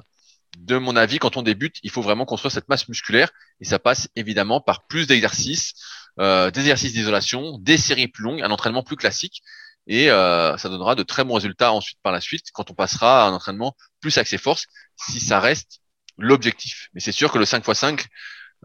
de 0.59 0.77
mon 0.77 0.97
avis, 0.97 1.19
quand 1.19 1.37
on 1.37 1.43
débute, 1.43 1.77
il 1.83 1.91
faut 1.91 2.03
vraiment 2.03 2.25
construire 2.25 2.53
cette 2.53 2.69
masse 2.69 2.89
musculaire 2.89 3.31
et 3.61 3.65
ça 3.65 3.79
passe 3.79 4.09
évidemment 4.17 4.61
par 4.61 4.87
plus 4.87 5.07
d'exercices, 5.07 5.75
euh, 6.19 6.51
des 6.51 6.61
exercices 6.61 6.93
d'isolation, 6.93 7.59
des 7.59 7.77
séries 7.79 8.09
plus 8.09 8.25
longues, 8.25 8.43
un 8.43 8.51
entraînement 8.51 8.83
plus 8.83 8.97
classique 8.97 9.43
et 9.89 10.11
euh, 10.11 10.57
ça 10.59 10.69
donnera 10.69 10.95
de 10.95 11.03
très 11.03 11.25
bons 11.25 11.35
résultats 11.35 11.73
ensuite 11.73 11.99
par 12.03 12.13
la 12.13 12.21
suite 12.21 12.47
quand 12.53 12.71
on 12.71 12.75
passera 12.75 13.25
à 13.25 13.29
un 13.29 13.33
entraînement 13.33 13.75
plus 14.01 14.19
axé 14.19 14.37
force 14.37 14.67
si 14.97 15.19
ça 15.19 15.41
reste 15.41 15.81
l'objectif. 16.19 16.89
Mais 16.93 17.01
c'est 17.01 17.13
sûr 17.13 17.33
que 17.33 17.39
le 17.39 17.45
5x5, 17.45 18.05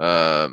euh, 0.01 0.49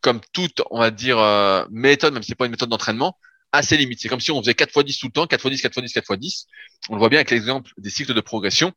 comme 0.00 0.20
toute, 0.32 0.62
on 0.70 0.78
va 0.78 0.90
dire, 0.90 1.18
euh, 1.18 1.64
méthode, 1.70 2.14
même 2.14 2.22
si 2.22 2.28
c'est 2.28 2.34
pas 2.36 2.44
une 2.44 2.52
méthode 2.52 2.68
d'entraînement, 2.68 3.18
a 3.52 3.62
ses 3.62 3.76
limites. 3.76 4.00
C'est 4.00 4.08
comme 4.08 4.20
si 4.20 4.30
on 4.30 4.40
faisait 4.40 4.52
4x10 4.52 5.00
tout 5.00 5.06
le 5.06 5.12
temps, 5.12 5.24
4x10, 5.24 5.62
4x10, 5.62 5.92
4x10. 5.94 6.44
On 6.90 6.94
le 6.94 6.98
voit 6.98 7.08
bien 7.08 7.18
avec 7.18 7.30
l'exemple 7.30 7.72
des 7.78 7.90
cycles 7.90 8.14
de 8.14 8.20
progression 8.20 8.72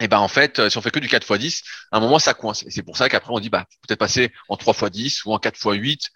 et 0.00 0.08
ben 0.08 0.18
en 0.18 0.28
fait, 0.28 0.58
euh, 0.58 0.70
si 0.70 0.78
on 0.78 0.82
fait 0.82 0.90
que 0.90 0.98
du 0.98 1.08
4 1.08 1.22
x 1.22 1.40
10, 1.40 1.62
à 1.92 1.98
un 1.98 2.00
moment 2.00 2.18
ça 2.18 2.34
coince. 2.34 2.64
Et 2.64 2.70
c'est 2.70 2.82
pour 2.82 2.96
ça 2.96 3.08
qu'après 3.08 3.32
on 3.32 3.40
dit 3.40 3.50
bah 3.50 3.66
peut-être 3.86 3.98
passer 3.98 4.32
en 4.48 4.56
3 4.56 4.74
x 4.74 4.90
10 4.90 5.24
ou 5.24 5.32
en 5.32 5.38
4 5.38 5.54
x 5.56 5.66
8 5.72 6.10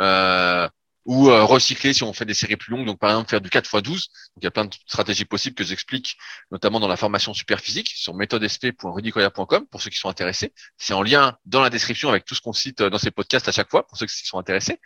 euh, 0.00 0.68
ou 1.06 1.30
euh, 1.30 1.44
recycler 1.44 1.92
si 1.92 2.02
on 2.02 2.12
fait 2.12 2.24
des 2.24 2.34
séries 2.34 2.56
plus 2.56 2.72
longues. 2.74 2.86
Donc 2.86 2.98
par 2.98 3.10
exemple 3.10 3.30
faire 3.30 3.40
du 3.40 3.48
4 3.50 3.66
x 3.66 3.82
12. 3.82 4.08
Donc 4.34 4.42
il 4.42 4.44
y 4.44 4.46
a 4.48 4.50
plein 4.50 4.64
de 4.64 4.74
stratégies 4.86 5.24
possibles 5.24 5.54
que 5.54 5.64
j'explique 5.64 6.16
notamment 6.50 6.80
dans 6.80 6.88
la 6.88 6.96
formation 6.96 7.32
super 7.32 7.60
physique 7.60 7.92
sur 7.94 8.14
méthodesp.rudicoya.com 8.14 9.66
pour 9.70 9.80
ceux 9.80 9.90
qui 9.90 9.98
sont 9.98 10.08
intéressés. 10.08 10.52
C'est 10.76 10.94
en 10.94 11.02
lien 11.02 11.36
dans 11.46 11.60
la 11.60 11.70
description 11.70 12.08
avec 12.08 12.24
tout 12.24 12.34
ce 12.34 12.40
qu'on 12.40 12.52
cite 12.52 12.82
dans 12.82 12.98
ces 12.98 13.12
podcasts 13.12 13.48
à 13.48 13.52
chaque 13.52 13.70
fois 13.70 13.86
pour 13.86 13.96
ceux 13.96 14.06
qui 14.06 14.26
sont 14.26 14.38
intéressés. 14.38 14.80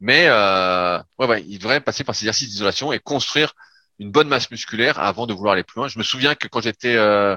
Mais 0.00 0.26
euh, 0.28 0.98
ouais, 1.18 1.26
ouais, 1.26 1.44
il 1.48 1.58
devrait 1.58 1.80
passer 1.80 2.04
par 2.04 2.14
ces 2.14 2.24
exercices 2.24 2.50
d'isolation 2.50 2.92
et 2.92 3.00
construire 3.00 3.54
une 3.98 4.10
bonne 4.10 4.28
masse 4.28 4.50
musculaire 4.50 4.98
avant 4.98 5.26
de 5.26 5.34
vouloir 5.34 5.54
aller 5.54 5.64
plus 5.64 5.78
loin. 5.78 5.88
Je 5.88 5.98
me 5.98 6.04
souviens 6.04 6.34
que 6.34 6.48
quand 6.48 6.60
j'étais 6.60 6.96
euh, 6.96 7.36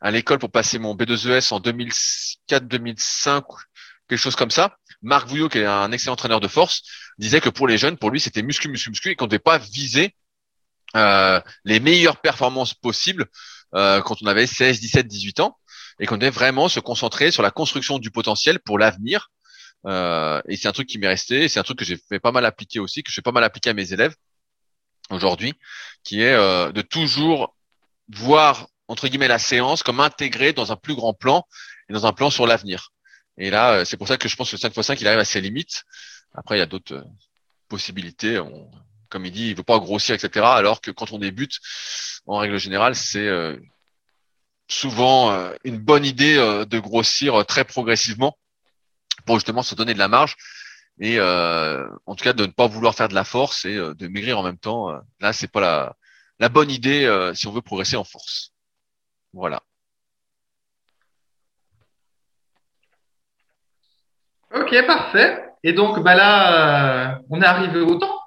à 0.00 0.10
l'école 0.10 0.38
pour 0.38 0.50
passer 0.50 0.78
mon 0.78 0.94
B2ES 0.96 1.52
en 1.52 1.60
2004-2005, 1.60 3.44
quelque 4.08 4.18
chose 4.18 4.36
comme 4.36 4.50
ça, 4.50 4.76
Marc 5.02 5.28
Vouillot, 5.28 5.48
qui 5.48 5.58
est 5.58 5.66
un 5.66 5.92
excellent 5.92 6.14
entraîneur 6.14 6.40
de 6.40 6.48
force, 6.48 6.82
disait 7.18 7.40
que 7.40 7.48
pour 7.48 7.66
les 7.68 7.78
jeunes, 7.78 7.96
pour 7.96 8.10
lui, 8.10 8.20
c'était 8.20 8.42
muscu, 8.42 8.68
muscu, 8.68 8.90
muscu, 8.90 9.10
et 9.10 9.16
qu'on 9.16 9.26
ne 9.26 9.30
devait 9.30 9.38
pas 9.38 9.58
viser 9.58 10.14
euh, 10.96 11.40
les 11.64 11.80
meilleures 11.80 12.20
performances 12.20 12.74
possibles 12.74 13.26
euh, 13.74 14.00
quand 14.02 14.22
on 14.22 14.26
avait 14.26 14.46
16, 14.46 14.80
17, 14.80 15.06
18 15.06 15.40
ans, 15.40 15.58
et 15.98 16.06
qu'on 16.06 16.16
devait 16.16 16.30
vraiment 16.30 16.68
se 16.68 16.80
concentrer 16.80 17.30
sur 17.30 17.42
la 17.42 17.50
construction 17.50 17.98
du 17.98 18.10
potentiel 18.10 18.60
pour 18.60 18.78
l'avenir. 18.78 19.30
Euh, 19.86 20.40
et 20.48 20.56
c'est 20.56 20.68
un 20.68 20.72
truc 20.72 20.88
qui 20.88 20.98
m'est 20.98 21.08
resté, 21.08 21.48
c'est 21.48 21.58
un 21.58 21.64
truc 21.64 21.78
que 21.78 21.84
j'ai 21.84 21.96
fait 21.96 22.20
pas 22.20 22.32
mal 22.32 22.44
appliquer 22.44 22.78
aussi, 22.78 23.02
que 23.02 23.10
j'ai 23.10 23.22
pas 23.22 23.32
mal 23.32 23.44
appliqué 23.44 23.70
à 23.70 23.74
mes 23.74 23.92
élèves 23.92 24.14
aujourd'hui, 25.12 25.54
qui 26.04 26.22
est 26.22 26.34
euh, 26.34 26.72
de 26.72 26.82
toujours 26.82 27.54
voir 28.08 28.68
entre 28.88 29.08
guillemets 29.08 29.28
la 29.28 29.38
séance 29.38 29.82
comme 29.82 30.00
intégrée 30.00 30.52
dans 30.52 30.72
un 30.72 30.76
plus 30.76 30.94
grand 30.94 31.14
plan 31.14 31.46
et 31.88 31.92
dans 31.92 32.06
un 32.06 32.12
plan 32.12 32.30
sur 32.30 32.46
l'avenir. 32.46 32.90
Et 33.38 33.50
là, 33.50 33.72
euh, 33.72 33.84
c'est 33.84 33.96
pour 33.96 34.08
ça 34.08 34.18
que 34.18 34.28
je 34.28 34.36
pense 34.36 34.50
que 34.50 34.56
le 34.56 34.60
5x5 34.60 34.98
il 35.00 35.06
arrive 35.06 35.20
à 35.20 35.24
ses 35.24 35.40
limites. 35.40 35.84
Après, 36.34 36.56
il 36.56 36.58
y 36.58 36.62
a 36.62 36.66
d'autres 36.66 36.94
euh, 36.94 37.04
possibilités. 37.68 38.40
Comme 39.08 39.26
il 39.26 39.32
dit, 39.32 39.48
il 39.50 39.54
veut 39.54 39.62
pas 39.62 39.78
grossir, 39.78 40.14
etc. 40.14 40.46
Alors 40.46 40.80
que 40.80 40.90
quand 40.90 41.12
on 41.12 41.18
débute, 41.18 41.58
en 42.26 42.38
règle 42.38 42.58
générale, 42.58 42.94
c'est 42.94 43.28
souvent 44.68 45.52
une 45.64 45.78
bonne 45.78 46.06
idée 46.06 46.36
de 46.36 46.78
grossir 46.78 47.44
très 47.44 47.64
progressivement 47.64 48.38
pour 49.26 49.36
justement 49.36 49.62
se 49.62 49.74
donner 49.74 49.92
de 49.92 49.98
la 49.98 50.08
marge 50.08 50.36
et 50.98 51.18
euh, 51.18 51.88
en 52.06 52.14
tout 52.14 52.24
cas 52.24 52.32
de 52.32 52.46
ne 52.46 52.52
pas 52.52 52.66
vouloir 52.66 52.94
faire 52.94 53.08
de 53.08 53.14
la 53.14 53.24
force 53.24 53.64
et 53.64 53.76
euh, 53.76 53.94
de 53.94 54.08
maigrir 54.08 54.38
en 54.38 54.42
même 54.42 54.58
temps. 54.58 54.90
Euh, 54.90 54.98
là, 55.20 55.32
c'est 55.32 55.50
pas 55.50 55.60
la, 55.60 55.96
la 56.38 56.48
bonne 56.48 56.70
idée 56.70 57.30
si 57.34 57.46
on 57.46 57.52
veut 57.52 57.62
progresser 57.62 57.96
en 57.96 58.04
force. 58.04 58.52
Voilà. 59.32 59.62
Ok, 64.54 64.86
parfait. 64.86 65.44
Et 65.64 65.72
donc, 65.72 66.02
bah 66.02 66.14
là, 66.14 67.20
on 67.30 67.40
est 67.40 67.46
arrivé 67.46 67.80
au 67.80 67.94
temps. 67.94 68.18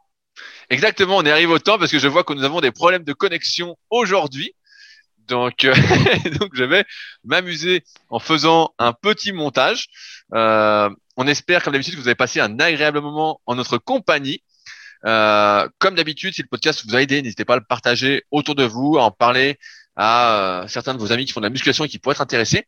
Exactement, 0.69 1.17
on 1.17 1.23
est 1.23 1.31
arrivé 1.31 1.51
au 1.51 1.59
temps 1.59 1.77
parce 1.77 1.91
que 1.91 1.99
je 1.99 2.07
vois 2.07 2.23
que 2.23 2.33
nous 2.33 2.43
avons 2.43 2.61
des 2.61 2.71
problèmes 2.71 3.03
de 3.03 3.13
connexion 3.13 3.77
aujourd'hui. 3.89 4.55
Donc, 5.27 5.65
donc 6.39 6.51
je 6.53 6.63
vais 6.63 6.85
m'amuser 7.23 7.83
en 8.09 8.19
faisant 8.19 8.73
un 8.79 8.93
petit 8.93 9.31
montage. 9.31 9.87
Euh, 10.33 10.89
on 11.17 11.27
espère, 11.27 11.63
comme 11.63 11.73
d'habitude, 11.73 11.95
que 11.95 11.99
vous 11.99 12.07
avez 12.07 12.15
passé 12.15 12.39
un 12.39 12.59
agréable 12.59 13.01
moment 13.01 13.41
en 13.45 13.55
notre 13.55 13.77
compagnie. 13.77 14.41
Euh, 15.05 15.67
comme 15.77 15.95
d'habitude, 15.95 16.33
si 16.33 16.41
le 16.41 16.47
podcast 16.47 16.85
vous 16.85 16.95
a 16.95 17.01
aidé, 17.01 17.21
n'hésitez 17.21 17.45
pas 17.45 17.53
à 17.53 17.57
le 17.57 17.63
partager 17.63 18.23
autour 18.31 18.55
de 18.55 18.63
vous, 18.63 18.97
à 18.97 19.03
en 19.03 19.11
parler 19.11 19.59
à 19.95 20.63
euh, 20.63 20.67
certains 20.67 20.93
de 20.93 20.99
vos 20.99 21.11
amis 21.11 21.25
qui 21.25 21.31
font 21.31 21.41
de 21.41 21.45
la 21.45 21.51
musculation 21.51 21.85
et 21.85 21.89
qui 21.89 21.99
pourraient 21.99 22.15
être 22.15 22.21
intéressés. 22.21 22.67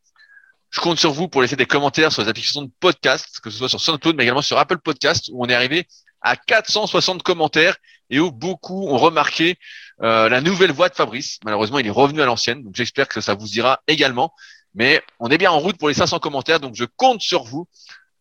Je 0.70 0.80
compte 0.82 1.00
sur 1.00 1.12
vous 1.12 1.28
pour 1.28 1.42
laisser 1.42 1.56
des 1.56 1.66
commentaires 1.66 2.12
sur 2.12 2.22
les 2.22 2.30
applications 2.30 2.62
de 2.62 2.72
podcast, 2.80 3.40
que 3.42 3.50
ce 3.50 3.58
soit 3.58 3.70
sur 3.70 3.82
SoundCloud, 3.82 4.16
mais 4.16 4.24
également 4.24 4.42
sur 4.42 4.58
Apple 4.58 4.78
Podcast, 4.80 5.30
où 5.32 5.44
on 5.44 5.48
est 5.48 5.54
arrivé 5.54 5.88
à 6.22 6.36
460 6.36 7.24
commentaires 7.24 7.78
et 8.10 8.20
où 8.20 8.32
beaucoup 8.32 8.88
ont 8.88 8.98
remarqué 8.98 9.58
euh, 10.02 10.30
la 10.30 10.42
nouvelle 10.42 10.72
voix 10.72 10.90
de 10.90 10.96
Fabrice. 10.96 11.40
Malheureusement, 11.46 11.80
il 11.80 11.88
est 11.88 11.92
revenu 11.92 12.22
à 12.22 12.26
l'ancienne, 12.26 12.64
donc 12.64 12.76
j'espère 12.76 13.08
que 13.08 13.22
ça 13.22 13.34
vous 13.34 13.58
ira 13.58 13.82
également. 13.88 14.34
Mais 14.76 15.02
on 15.20 15.30
est 15.30 15.38
bien 15.38 15.52
en 15.52 15.60
route 15.60 15.78
pour 15.78 15.88
les 15.88 15.94
500 15.94 16.20
commentaires, 16.20 16.60
donc 16.60 16.76
je 16.76 16.86
compte 16.86 17.22
sur 17.22 17.44
vous 17.44 17.68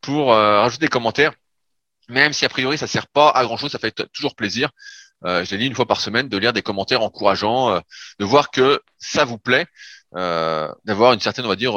pour 0.01 0.33
euh, 0.33 0.61
rajouter 0.61 0.87
des 0.87 0.91
commentaires, 0.91 1.33
même 2.09 2.33
si 2.33 2.45
a 2.45 2.49
priori 2.49 2.79
ça 2.79 2.87
sert 2.87 3.09
pas 3.09 3.31
à 3.31 3.45
grand 3.45 3.57
chose, 3.57 3.73
ça 3.73 3.79
fait 3.79 3.93
toujours 4.13 4.35
plaisir. 4.35 4.71
Euh, 5.25 5.45
je 5.45 5.51
l'ai 5.53 5.59
dit 5.59 5.67
une 5.67 5.75
fois 5.75 5.87
par 5.87 6.01
semaine 6.01 6.29
de 6.29 6.37
lire 6.37 6.53
des 6.53 6.63
commentaires 6.63 7.03
encourageants, 7.03 7.71
euh, 7.71 7.81
de 8.19 8.25
voir 8.25 8.51
que 8.51 8.81
ça 8.99 9.25
vous 9.25 9.39
plaît, 9.39 9.67
euh, 10.15 10.71
d'avoir 10.85 11.13
une 11.13 11.21
certaine, 11.21 11.45
on 11.47 11.49
va 11.49 11.57
dire, 11.57 11.75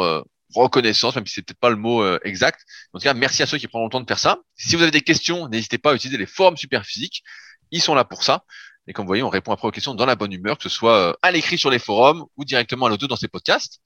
reconnaissance, 0.56 1.16
même 1.16 1.28
si 1.28 1.36
c'est 1.36 1.42
peut-être 1.44 1.60
pas 1.60 1.70
le 1.70 1.76
mot 1.76 2.18
exact. 2.24 2.62
En 2.94 3.00
tout 3.00 3.04
cas, 3.04 3.14
merci 3.14 3.44
à 3.44 3.46
ceux 3.46 3.58
qui 3.58 3.68
prennent 3.68 3.84
le 3.84 3.90
temps 3.90 4.02
de 4.02 4.08
faire 4.08 4.20
ça. 4.20 4.40
Si 4.56 4.76
vous 4.76 4.82
avez 4.82 4.92
des 4.92 5.02
questions, 5.02 5.48
n'hésitez 5.48 5.78
pas 5.78 5.92
à 5.92 5.96
utiliser 5.96 6.18
les 6.18 6.26
forums 6.26 6.58
super 6.58 6.86
physiques. 6.86 7.24
Ils 7.72 7.82
sont 7.82 7.94
là 7.94 8.04
pour 8.04 8.24
ça. 8.24 8.44
Et 8.90 8.94
comme 8.94 9.06
vous 9.06 9.10
voyez, 9.10 9.22
on 9.22 9.30
répond 9.30 9.52
après 9.52 9.68
aux 9.68 9.72
questions 9.72 9.94
dans 9.94 10.08
la 10.08 10.16
bonne 10.16 10.34
humeur, 10.34 10.58
que 10.58 10.64
ce 10.64 10.70
soit 10.70 11.16
à 11.22 11.30
l'écrit 11.30 11.60
sur 11.60 11.70
les 11.70 11.78
forums 11.78 12.26
ou 12.38 12.44
directement 12.44 12.88
à 12.88 12.90
l'audio 12.90 13.08
dans 13.08 13.16
ces 13.16 13.28
podcasts. 13.28 13.80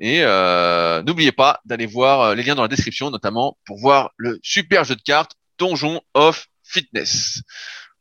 Et 0.00 0.22
euh, 0.22 1.02
n'oubliez 1.02 1.32
pas 1.32 1.60
d'aller 1.66 1.84
voir 1.84 2.20
euh, 2.20 2.34
les 2.34 2.42
liens 2.42 2.54
dans 2.54 2.62
la 2.62 2.68
description, 2.68 3.10
notamment 3.10 3.58
pour 3.66 3.78
voir 3.78 4.10
le 4.16 4.40
super 4.42 4.84
jeu 4.84 4.96
de 4.96 5.02
cartes 5.02 5.32
Donjon 5.58 6.00
of 6.14 6.48
Fitness. 6.62 7.42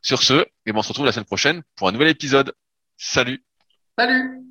Sur 0.02 0.24
ce, 0.24 0.36
et 0.36 0.52
eh 0.68 0.72
ben 0.72 0.80
on 0.80 0.82
se 0.84 0.88
retrouve 0.88 1.06
la 1.06 1.12
semaine 1.12 1.26
prochaine 1.26 1.64
pour 1.76 1.90
un 1.90 1.92
nouvel 1.92 2.08
épisode. 2.08 2.54
Salut 2.98 3.44
Salut 4.00 4.47